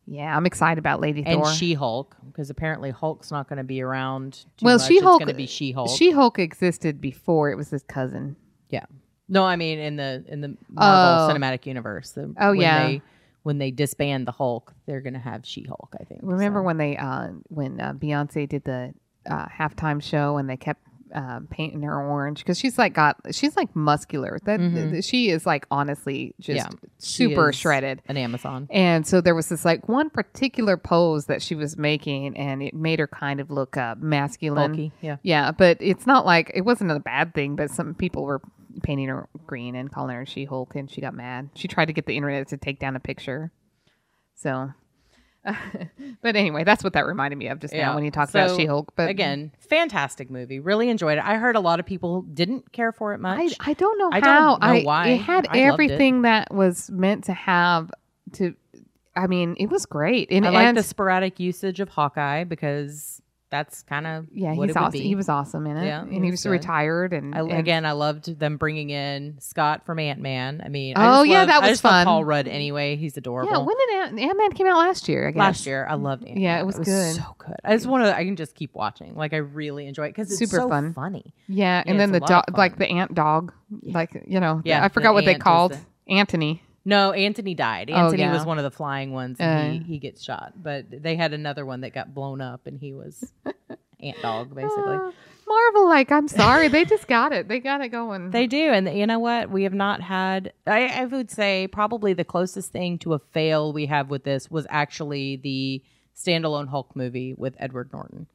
Yeah, 0.07 0.36
I'm 0.36 0.48
excited 0.48 0.80
about 0.80 0.99
Lady 1.02 1.22
and 1.24 1.44
Thor. 1.44 1.53
She 1.53 1.76
Hulk 1.76 2.16
because 2.26 2.49
apparently 2.49 2.90
Hulk's 2.90 3.30
not 3.30 3.48
going 3.48 3.57
to 3.57 3.64
be 3.64 3.82
around. 3.82 4.45
Well. 4.64 4.80
She 4.80 4.99
Hulk. 4.99 5.20
Going 5.20 5.28
to 5.28 5.36
be 5.36 5.45
She 5.45 5.72
Hulk. 5.74 5.95
She 5.95 6.10
Hulk 6.11 6.40
existed 6.40 6.99
before 6.99 7.52
it 7.52 7.56
was 7.56 7.70
his 7.70 7.84
cousin. 7.84 8.36
yeah. 8.70 8.86
No, 9.30 9.45
I 9.45 9.56
mean 9.56 9.80
in 9.80 9.95
the 9.95 10.23
in 10.27 10.41
the 10.41 10.57
Marvel 10.69 11.26
Oh. 11.26 11.34
Cinematic 11.34 11.65
Universe. 11.65 12.11
The, 12.11 12.34
Oh, 12.39 12.49
when 12.51 12.61
yeah. 12.61 12.88
They, 12.88 13.01
when 13.43 13.57
they 13.57 13.72
disband 13.72 14.27
the 14.27 14.31
Hulk, 14.34 14.73
they're 14.85 14.99
going 15.01 15.14
to 15.14 15.19
have 15.19 15.45
She 15.45 15.64
Hulk. 15.64 15.95
I 15.99 16.03
think. 16.03 16.19
Remember 16.23 16.60
so. 16.60 16.64
when 16.64 16.77
they 16.77 16.97
uh, 16.97 17.30
when 17.47 17.80
uh, 17.80 17.93
Beyonce 17.93 18.47
did 18.49 18.65
the 18.65 18.93
uh, 19.30 19.45
halftime 19.47 20.01
show 20.03 20.38
and 20.38 20.49
they 20.49 20.57
kept 20.57 20.81
uh, 21.15 21.39
painting 21.49 21.81
her 21.81 22.03
orange 22.07 22.39
because 22.39 22.60
she's 22.60 22.77
like 22.77 22.93
got 22.93 23.15
she's 23.31 23.56
like 23.57 23.73
muscular. 23.76 24.38
That 24.43 24.60
Mhm. 24.60 24.91
th- 24.91 25.03
she 25.06 25.30
is 25.30 25.45
like 25.45 25.65
honestly 25.72 26.35
just 26.39 26.57
Yeah, 26.57 26.68
super 26.99 27.51
shredded. 27.53 28.01
An 28.07 28.18
Amazon. 28.18 28.68
And 28.69 29.07
so 29.07 29.19
there 29.22 29.34
was 29.34 29.49
this 29.49 29.65
like 29.65 29.88
one 29.89 30.10
particular 30.11 30.77
pose 30.77 31.26
that 31.26 31.41
she 31.41 31.56
was 31.56 31.77
making, 31.77 32.38
and 32.38 32.61
it 32.61 32.73
made 32.76 32.99
her 32.99 33.07
kind 33.07 33.39
of 33.39 33.49
look 33.49 33.77
uh, 33.77 33.95
masculine. 33.97 34.72
Bulky. 34.72 34.91
Yeah. 35.01 35.18
Yeah, 35.23 35.51
but 35.51 35.77
it's 35.80 36.06
not 36.06 36.26
like 36.26 36.51
it 36.53 36.61
wasn't 36.61 36.91
a 36.91 36.99
bad 36.99 37.34
thing. 37.34 37.56
But 37.56 37.72
some 37.72 37.95
people 37.95 38.23
were 38.26 38.41
painting 38.84 39.08
her 39.10 39.28
green 39.48 39.76
and 39.76 39.91
calling 39.91 40.16
her 40.16 40.26
She 40.26 40.46
Hulk, 40.46 40.76
and 40.76 40.90
she 40.90 41.02
got 41.02 41.14
mad. 41.14 41.50
She 41.56 41.68
tried 41.68 41.86
to 41.86 41.94
get 41.94 42.06
the 42.06 42.16
internet 42.16 42.48
to 42.50 42.58
take 42.58 42.80
down 42.80 42.96
a 42.96 43.00
picture. 43.00 43.52
So, 44.36 44.72
but 46.22 46.36
anyway, 46.36 46.64
that's 46.64 46.84
what 46.84 46.94
that 46.94 47.06
reminded 47.06 47.38
me 47.38 47.48
of 47.48 47.60
just 47.60 47.74
Yeah. 47.74 47.88
now 47.88 47.96
when 47.96 48.04
you 48.04 48.12
talked 48.12 48.32
So, 48.32 48.44
about 48.46 48.58
She 48.58 48.66
Hulk. 48.66 48.94
But 48.96 49.10
Again, 49.10 49.52
fantastic 49.60 50.30
movie. 50.30 50.60
Really 50.60 50.90
enjoyed 50.90 51.18
it. 51.18 51.24
I 51.24 51.36
heard 51.36 51.56
a 51.56 51.60
lot 51.60 51.80
of 51.80 51.86
people 51.86 52.22
didn't 52.24 52.72
care 52.72 52.91
for 52.91 53.14
it 53.14 53.20
much. 53.20 53.54
I, 53.60 53.72
I 53.72 53.74
don't 53.74 53.98
know 53.98 54.10
I 54.12 54.20
don't 54.20 54.60
know 54.62 54.68
I 54.68 54.82
why. 54.84 55.08
It 55.10 55.22
had 55.22 55.48
I 55.50 55.52
loved 55.52 55.56
it. 55.56 55.62
everything 55.90 56.22
that 56.24 56.54
was 56.54 56.90
meant 56.90 57.26
to 57.26 57.34
have. 57.34 57.91
To, 58.34 58.54
I 59.16 59.28
mean, 59.28 59.56
it 59.60 59.68
was 59.68 59.86
great. 59.86 60.28
And, 60.32 60.46
I 60.46 60.50
like 60.52 60.68
and- 60.68 60.78
the 60.78 60.84
sporadic 60.84 61.40
usage 61.40 61.80
of 61.80 61.90
Hawkeye 61.90 62.44
because 62.44 63.22
that's 63.52 63.82
kind 63.84 64.06
of 64.06 64.28
Yeah, 64.32 64.54
he's 64.54 64.70
it 64.70 64.78
awesome. 64.78 65.00
He 65.02 65.16
was 65.16 65.28
awesome 65.28 65.66
in 65.66 65.76
it. 65.78 65.86
Yeah, 65.86 66.02
and 66.02 66.14
he 66.14 66.20
was 66.32 66.32
was 66.34 66.44
good. 66.44 66.50
retired. 66.52 67.14
And, 67.14 67.34
I, 67.34 67.40
and- 67.40 67.52
again, 67.54 67.86
I 67.86 67.94
loved 67.94 68.38
them 68.40 68.58
bringing 68.58 68.90
in 68.92 69.38
Scott 69.40 69.86
from 69.86 69.98
Ant 70.00 70.20
Man. 70.22 70.62
I 70.64 70.70
mean, 70.70 70.94
Oh, 70.98 71.02
I 71.02 71.06
just 71.24 71.28
yeah, 71.30 71.38
love- 71.40 71.48
that 71.48 71.64
I 71.64 71.70
was 71.70 71.82
fun. 71.82 72.06
Paul 72.06 72.26
Rudd 72.26 72.48
anyway. 72.48 72.96
He's 72.96 73.18
adorable. 73.18 73.52
yeah. 73.52 73.58
When 73.58 73.76
did 74.16 74.20
Ant 74.24 74.38
Man 74.38 74.52
came 74.52 74.68
out 74.68 74.78
last 74.78 75.10
year? 75.10 75.28
I 75.28 75.32
guess 75.32 75.40
Last 75.40 75.66
year, 75.66 75.88
I 75.90 75.96
loved 75.96 76.26
Ant. 76.26 76.38
Yeah, 76.38 76.60
it 76.60 76.66
was 76.66 76.78
good. 76.78 77.16
so 77.16 77.36
good. 77.40 77.56
I 77.64 77.76
just 77.76 77.88
want 77.88 78.04
to. 78.06 78.16
I 78.16 78.24
can 78.24 78.36
just 78.36 78.54
keep 78.56 78.74
watching. 78.76 79.16
Like 79.16 79.34
I 79.34 79.38
really 79.38 79.88
enjoy 79.88 80.06
it 80.06 80.10
because 80.10 80.30
it's 80.30 80.38
Super 80.40 80.58
so 80.62 80.70
fun. 80.70 80.94
funny. 80.94 81.34
Yeah, 81.48 81.82
and 81.86 81.96
Yeah, 81.96 81.98
then 82.00 82.12
the 82.12 82.18
it's 82.18 82.30
a 82.30 82.34
lot 82.34 82.46
dog, 82.48 82.58
like 82.58 82.78
the 82.78 82.88
ant 82.88 83.16
dog, 83.16 83.52
like 83.82 84.24
you 84.28 84.40
know, 84.40 84.62
Yeah, 84.64 84.84
I 84.84 84.90
forgot 84.90 85.10
the 85.10 85.14
what 85.16 85.26
they 85.26 85.36
called 85.36 85.74
the- 85.74 85.80
Anthony. 86.14 86.62
No, 86.85 87.11
Anthony 87.11 87.53
died. 87.56 87.89
Oh, 87.91 87.95
Anthony 87.95 88.23
yeah. 88.23 88.34
was 88.34 88.45
one 88.45 88.57
of 88.57 88.64
the 88.64 88.72
flying 88.72 89.11
ones, 89.11 89.38
and 89.39 89.81
Uh. 89.81 89.84
he, 89.85 89.93
he 89.93 89.99
gets 89.99 90.23
shot. 90.23 90.53
But 90.56 90.85
they 91.03 91.15
had 91.15 91.34
another 91.34 91.65
one 91.65 91.81
that 91.81 91.93
got 91.93 92.14
blown 92.14 92.41
up, 92.41 92.68
and 92.68 92.80
he 92.80 92.93
was 92.93 93.31
Ant 94.01 94.22
Dog, 94.22 94.56
basically. 94.56 94.95
Uh, 94.95 95.11
Marvel, 95.47 95.89
like 95.89 96.11
I'm 96.11 96.27
sorry, 96.27 96.68
they 96.68 96.85
just 96.85 97.07
got 97.07 97.34
it. 97.34 97.47
They 97.47 97.60
got 97.60 97.81
it 97.81 97.89
going. 97.89 98.30
They 98.30 98.45
do, 98.45 98.69
and 98.72 98.88
you 98.95 99.07
know 99.07 99.18
what? 99.19 99.49
We 99.49 99.64
have 99.64 99.73
not 99.73 99.99
had. 100.01 100.53
I, 100.68 100.85
I 100.88 101.06
would 101.06 101.31
say 101.31 101.68
probably 101.68 102.14
the 102.14 102.23
closest 102.23 102.72
thing 102.72 102.99
to 102.99 103.14
a 103.14 103.19
fail 103.19 103.73
we 103.73 103.88
have 103.88 104.10
with 104.11 104.23
this 104.23 104.49
was 104.51 104.68
actually 104.69 105.38
the 105.38 105.81
standalone 106.15 106.68
Hulk 106.69 106.95
movie 106.95 107.34
with 107.35 107.56
Edward 107.57 107.91
Norton. 107.91 108.27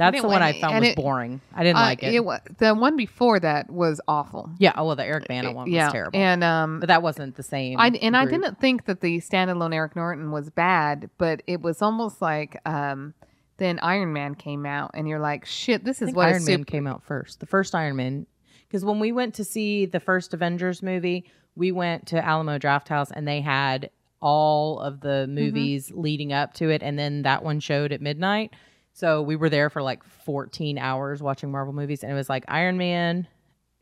That's 0.00 0.20
the 0.20 0.26
one 0.28 0.42
I 0.42 0.60
found 0.60 0.80
was 0.80 0.88
it- 0.88 0.96
boring. 0.96 1.40
I 1.54 1.62
didn't 1.62 1.76
Uh, 1.78 1.80
like 1.82 2.02
it. 2.02 2.24
wa- 2.24 2.40
the 2.58 2.74
one 2.74 2.96
before 2.96 3.38
that 3.40 3.70
was 3.70 4.00
awful. 4.08 4.50
yeah. 4.58 4.72
Oh 4.76 4.86
well, 4.86 4.96
the 4.96 5.04
Eric 5.04 5.28
Bana 5.28 5.52
one 5.52 5.70
was 5.70 5.92
terrible, 5.92 6.18
and 6.18 6.42
um, 6.42 6.80
but 6.80 6.88
that 6.88 7.02
wasn't 7.02 7.36
the 7.36 7.42
same. 7.42 7.78
I 7.78 7.88
and 8.02 8.16
I 8.16 8.24
didn't 8.26 8.58
think 8.60 8.86
that 8.86 9.00
the 9.00 9.18
standalone 9.20 9.74
Eric 9.74 9.94
Norton 9.96 10.30
was 10.32 10.50
bad, 10.50 11.10
but 11.18 11.42
it 11.46 11.60
was 11.62 11.80
almost 11.82 12.20
like 12.20 12.56
um, 12.66 13.14
then 13.58 13.78
Iron 13.82 14.12
Man 14.12 14.34
came 14.34 14.64
out, 14.66 14.90
and 14.94 15.06
you're 15.06 15.20
like, 15.20 15.44
shit, 15.44 15.84
this 15.84 16.00
I 16.00 16.04
is 16.04 16.08
think 16.08 16.16
what 16.16 16.26
Iron 16.28 16.44
Man 16.46 16.64
came 16.64 16.86
out 16.86 17.02
first. 17.04 17.40
The 17.40 17.46
first 17.46 17.74
Iron 17.74 17.96
Man, 17.96 18.26
because 18.66 18.84
when 18.84 19.00
we 19.00 19.12
went 19.12 19.34
to 19.34 19.44
see 19.44 19.84
the 19.86 20.00
first 20.00 20.32
Avengers 20.32 20.82
movie, 20.82 21.24
we 21.56 21.70
went 21.72 22.06
to 22.06 22.24
Alamo 22.24 22.58
Drafthouse, 22.58 23.10
and 23.14 23.28
they 23.28 23.40
had 23.42 23.90
all 24.22 24.78
of 24.80 25.00
the 25.00 25.08
Mm-hmm. 25.26 25.34
movies 25.34 25.90
leading 25.94 26.32
up 26.32 26.54
to 26.54 26.70
it, 26.70 26.82
and 26.82 26.98
then 26.98 27.22
that 27.22 27.42
one 27.42 27.60
showed 27.60 27.92
at 27.92 28.00
midnight. 28.00 28.52
So 28.92 29.22
we 29.22 29.36
were 29.36 29.48
there 29.48 29.70
for 29.70 29.82
like 29.82 30.02
14 30.04 30.76
hours 30.78 31.22
watching 31.22 31.50
Marvel 31.50 31.72
movies, 31.72 32.02
and 32.02 32.12
it 32.12 32.14
was 32.14 32.28
like 32.28 32.44
Iron 32.48 32.76
Man, 32.76 33.26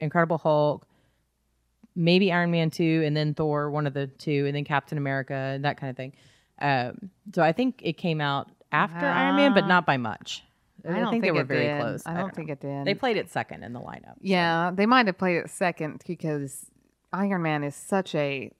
Incredible 0.01 0.39
Hulk, 0.39 0.87
maybe 1.97 2.31
Iron 2.33 2.51
Man 2.51 2.71
2, 2.71 3.03
and 3.05 3.17
then 3.17 3.35
Thor, 3.35 3.71
one 3.71 3.87
of 3.87 3.95
the 3.95 4.07
two, 4.07 4.45
and 4.47 4.55
then 4.55 4.65
Captain 4.65 4.99
America, 4.99 5.35
and 5.35 5.65
that 5.65 5.79
kind 5.81 5.91
of 5.91 5.97
thing. 5.97 6.13
Um, 6.61 7.11
so 7.35 7.43
I 7.43 7.53
think 7.53 7.81
it 7.83 7.95
came 7.95 8.21
out 8.21 8.51
after 8.71 9.07
Iron 9.07 9.37
Man, 9.37 9.55
but 9.55 9.65
Ah. 9.65 9.69
not 9.69 9.87
by 9.87 9.97
much. 9.97 10.45
I, 10.89 10.93
I 10.93 11.01
don't 11.01 11.11
think, 11.11 11.25
think, 11.25 11.25
they 11.25 11.39
were 11.39 11.45
very 11.45 11.65
did. 11.67 11.81
close. 11.81 12.03
I 12.07 12.17
don't, 12.17 12.33
think 12.35 12.51
it 12.51 12.61
did. 12.61 12.85
They 12.85 12.95
played 12.95 13.17
it 13.17 13.31
second 13.31 13.65
in 13.65 13.73
the 13.73 13.81
lineup. 13.81 14.15
so. 14.15 14.21
Yeah, 14.23 14.71
they 14.73 14.87
might 14.87 15.07
have 15.07 15.19
played 15.19 15.39
it 15.39 15.51
second 15.51 16.03
because 16.07 16.67
Iron 17.13 17.43
Man 17.43 17.65
is 17.65 17.75
such 17.75 18.15
a 18.15 18.53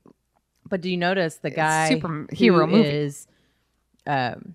But 0.69 0.81
do 0.81 0.91
you 0.91 0.97
notice 0.97 1.37
the 1.37 1.51
guy 1.51 1.91
superhero 1.93 2.61
who 2.63 2.67
movie. 2.67 2.89
is 2.89 3.29
um 4.07 4.55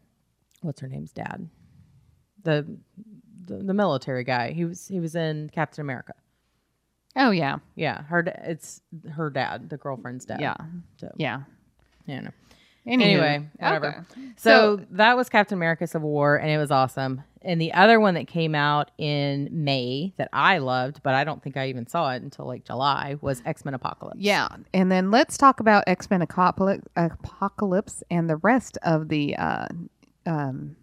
what's 0.62 0.82
her 0.82 0.88
name's 0.90 1.14
dad? 1.14 1.48
The, 2.44 2.66
the 3.46 3.58
the 3.58 3.74
military 3.74 4.24
guy. 4.24 4.52
He 4.52 4.66
was 4.66 4.88
he 4.88 5.00
was 5.00 5.16
in 5.16 5.50
Captain 5.54 5.82
America. 5.82 6.14
oh 7.16 7.32
yeah 7.32 7.58
Yeah, 7.76 8.04
her 8.04 8.24
da- 8.24 8.40
it's 8.44 8.82
her 9.12 9.30
dad, 9.30 9.70
the 9.70 9.78
girlfriend's 9.78 10.26
dad. 10.26 10.40
yeah 10.42 10.56
So, 10.98 11.12
yeah. 11.18 11.42
yeah. 12.06 12.22
no. 12.22 12.30
Anywho, 12.86 13.02
Anyway, 13.04 13.48
whatever. 13.60 14.06
okay. 14.12 14.22
So, 14.36 14.78
So- 14.78 14.86
that 14.92 15.16
was 15.16 15.30
Captain 15.30 15.58
America 15.58 15.88
Civil 15.88 16.10
War 16.10 16.36
and 16.38 16.50
it 16.50 16.58
was 16.58 16.70
awesome. 16.72 17.24
And 17.46 17.60
the 17.60 17.74
other 17.74 18.00
one 18.00 18.14
that 18.14 18.28
came 18.28 18.56
out 18.56 18.92
in 18.98 19.50
May 19.52 20.14
that 20.18 20.30
I 20.32 20.60
loved, 20.60 21.02
but 21.04 21.14
I 21.14 21.26
don't 21.26 21.44
think 21.44 21.58
I 21.58 21.68
even 21.68 21.88
saw 21.88 22.12
it 22.14 22.22
until 22.24 22.46
like 22.46 22.64
July 22.66 23.18
was 23.22 23.42
X-Men 23.46 23.74
Apocalypse. 23.74 24.20
Yeah, 24.22 24.48
and 24.74 24.90
then 24.90 25.12
let's 25.12 25.38
talk 25.38 25.60
about 25.60 25.84
X 25.88 26.10
Men 26.10 26.22
Apocalypse, 26.22 26.88
Apocalypse 26.96 28.02
and 28.10 28.30
the 28.30 28.38
rest 28.38 28.78
of 28.84 29.10
the 29.10 29.36
uh, 29.36 29.68
um, 30.26 30.76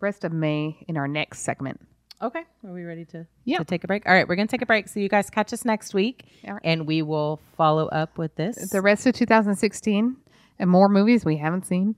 rest 0.00 0.24
of 0.24 0.32
May 0.32 0.76
in 0.88 0.96
our 0.96 1.08
next 1.08 1.40
segment. 1.40 1.80
Okay. 2.22 2.42
Are 2.66 2.72
we 2.72 2.84
ready 2.84 3.04
to, 3.06 3.26
Yeah. 3.44 3.58
to 3.58 3.64
take 3.64 3.84
a 3.84 3.86
break? 3.86 4.06
All 4.06 4.14
right, 4.14 4.26
we're 4.26 4.36
going 4.36 4.48
to 4.48 4.50
take 4.50 4.62
a 4.62 4.66
break. 4.66 4.88
So 4.88 5.00
you 5.00 5.08
guys 5.08 5.28
catch 5.28 5.52
us 5.52 5.64
next 5.64 5.92
week 5.92 6.24
right. 6.46 6.60
and 6.64 6.86
we 6.86 7.02
will 7.02 7.40
follow 7.56 7.88
up 7.88 8.16
with 8.16 8.34
this. 8.36 8.70
The 8.70 8.80
rest 8.80 9.06
of 9.06 9.14
2016 9.14 10.16
and 10.58 10.70
more 10.70 10.88
movies 10.88 11.24
we 11.24 11.36
haven't 11.36 11.66
seen. 11.66 11.96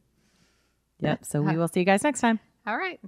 yep. 0.98 1.24
So 1.24 1.40
we 1.40 1.52
uh, 1.52 1.58
will 1.58 1.68
see 1.68 1.80
you 1.80 1.86
guys 1.86 2.02
next 2.02 2.20
time. 2.20 2.40
All 2.66 2.76
right. 2.76 3.00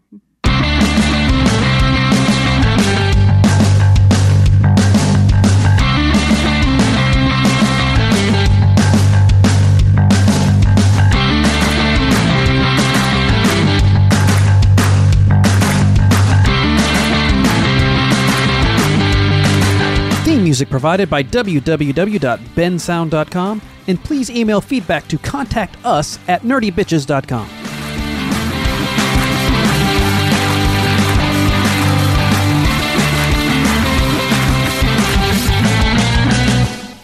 Theme 20.30 20.44
music 20.44 20.70
provided 20.70 21.10
by 21.10 21.24
www.bensound.com, 21.24 23.62
and 23.88 24.04
please 24.04 24.30
email 24.30 24.60
feedback 24.60 25.08
to 25.08 25.18
contact 25.18 25.84
us 25.84 26.20
at 26.28 26.42
nerdybitches.com. 26.42 27.48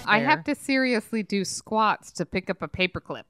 I 0.09 0.21
have 0.21 0.45
to 0.45 0.55
seriously 0.55 1.25
do 1.25 1.45
squats 1.45 2.13
to 2.13 2.25
pick 2.25 2.49
up 2.49 2.63
a 2.63 2.69
paperclip. 2.69 3.25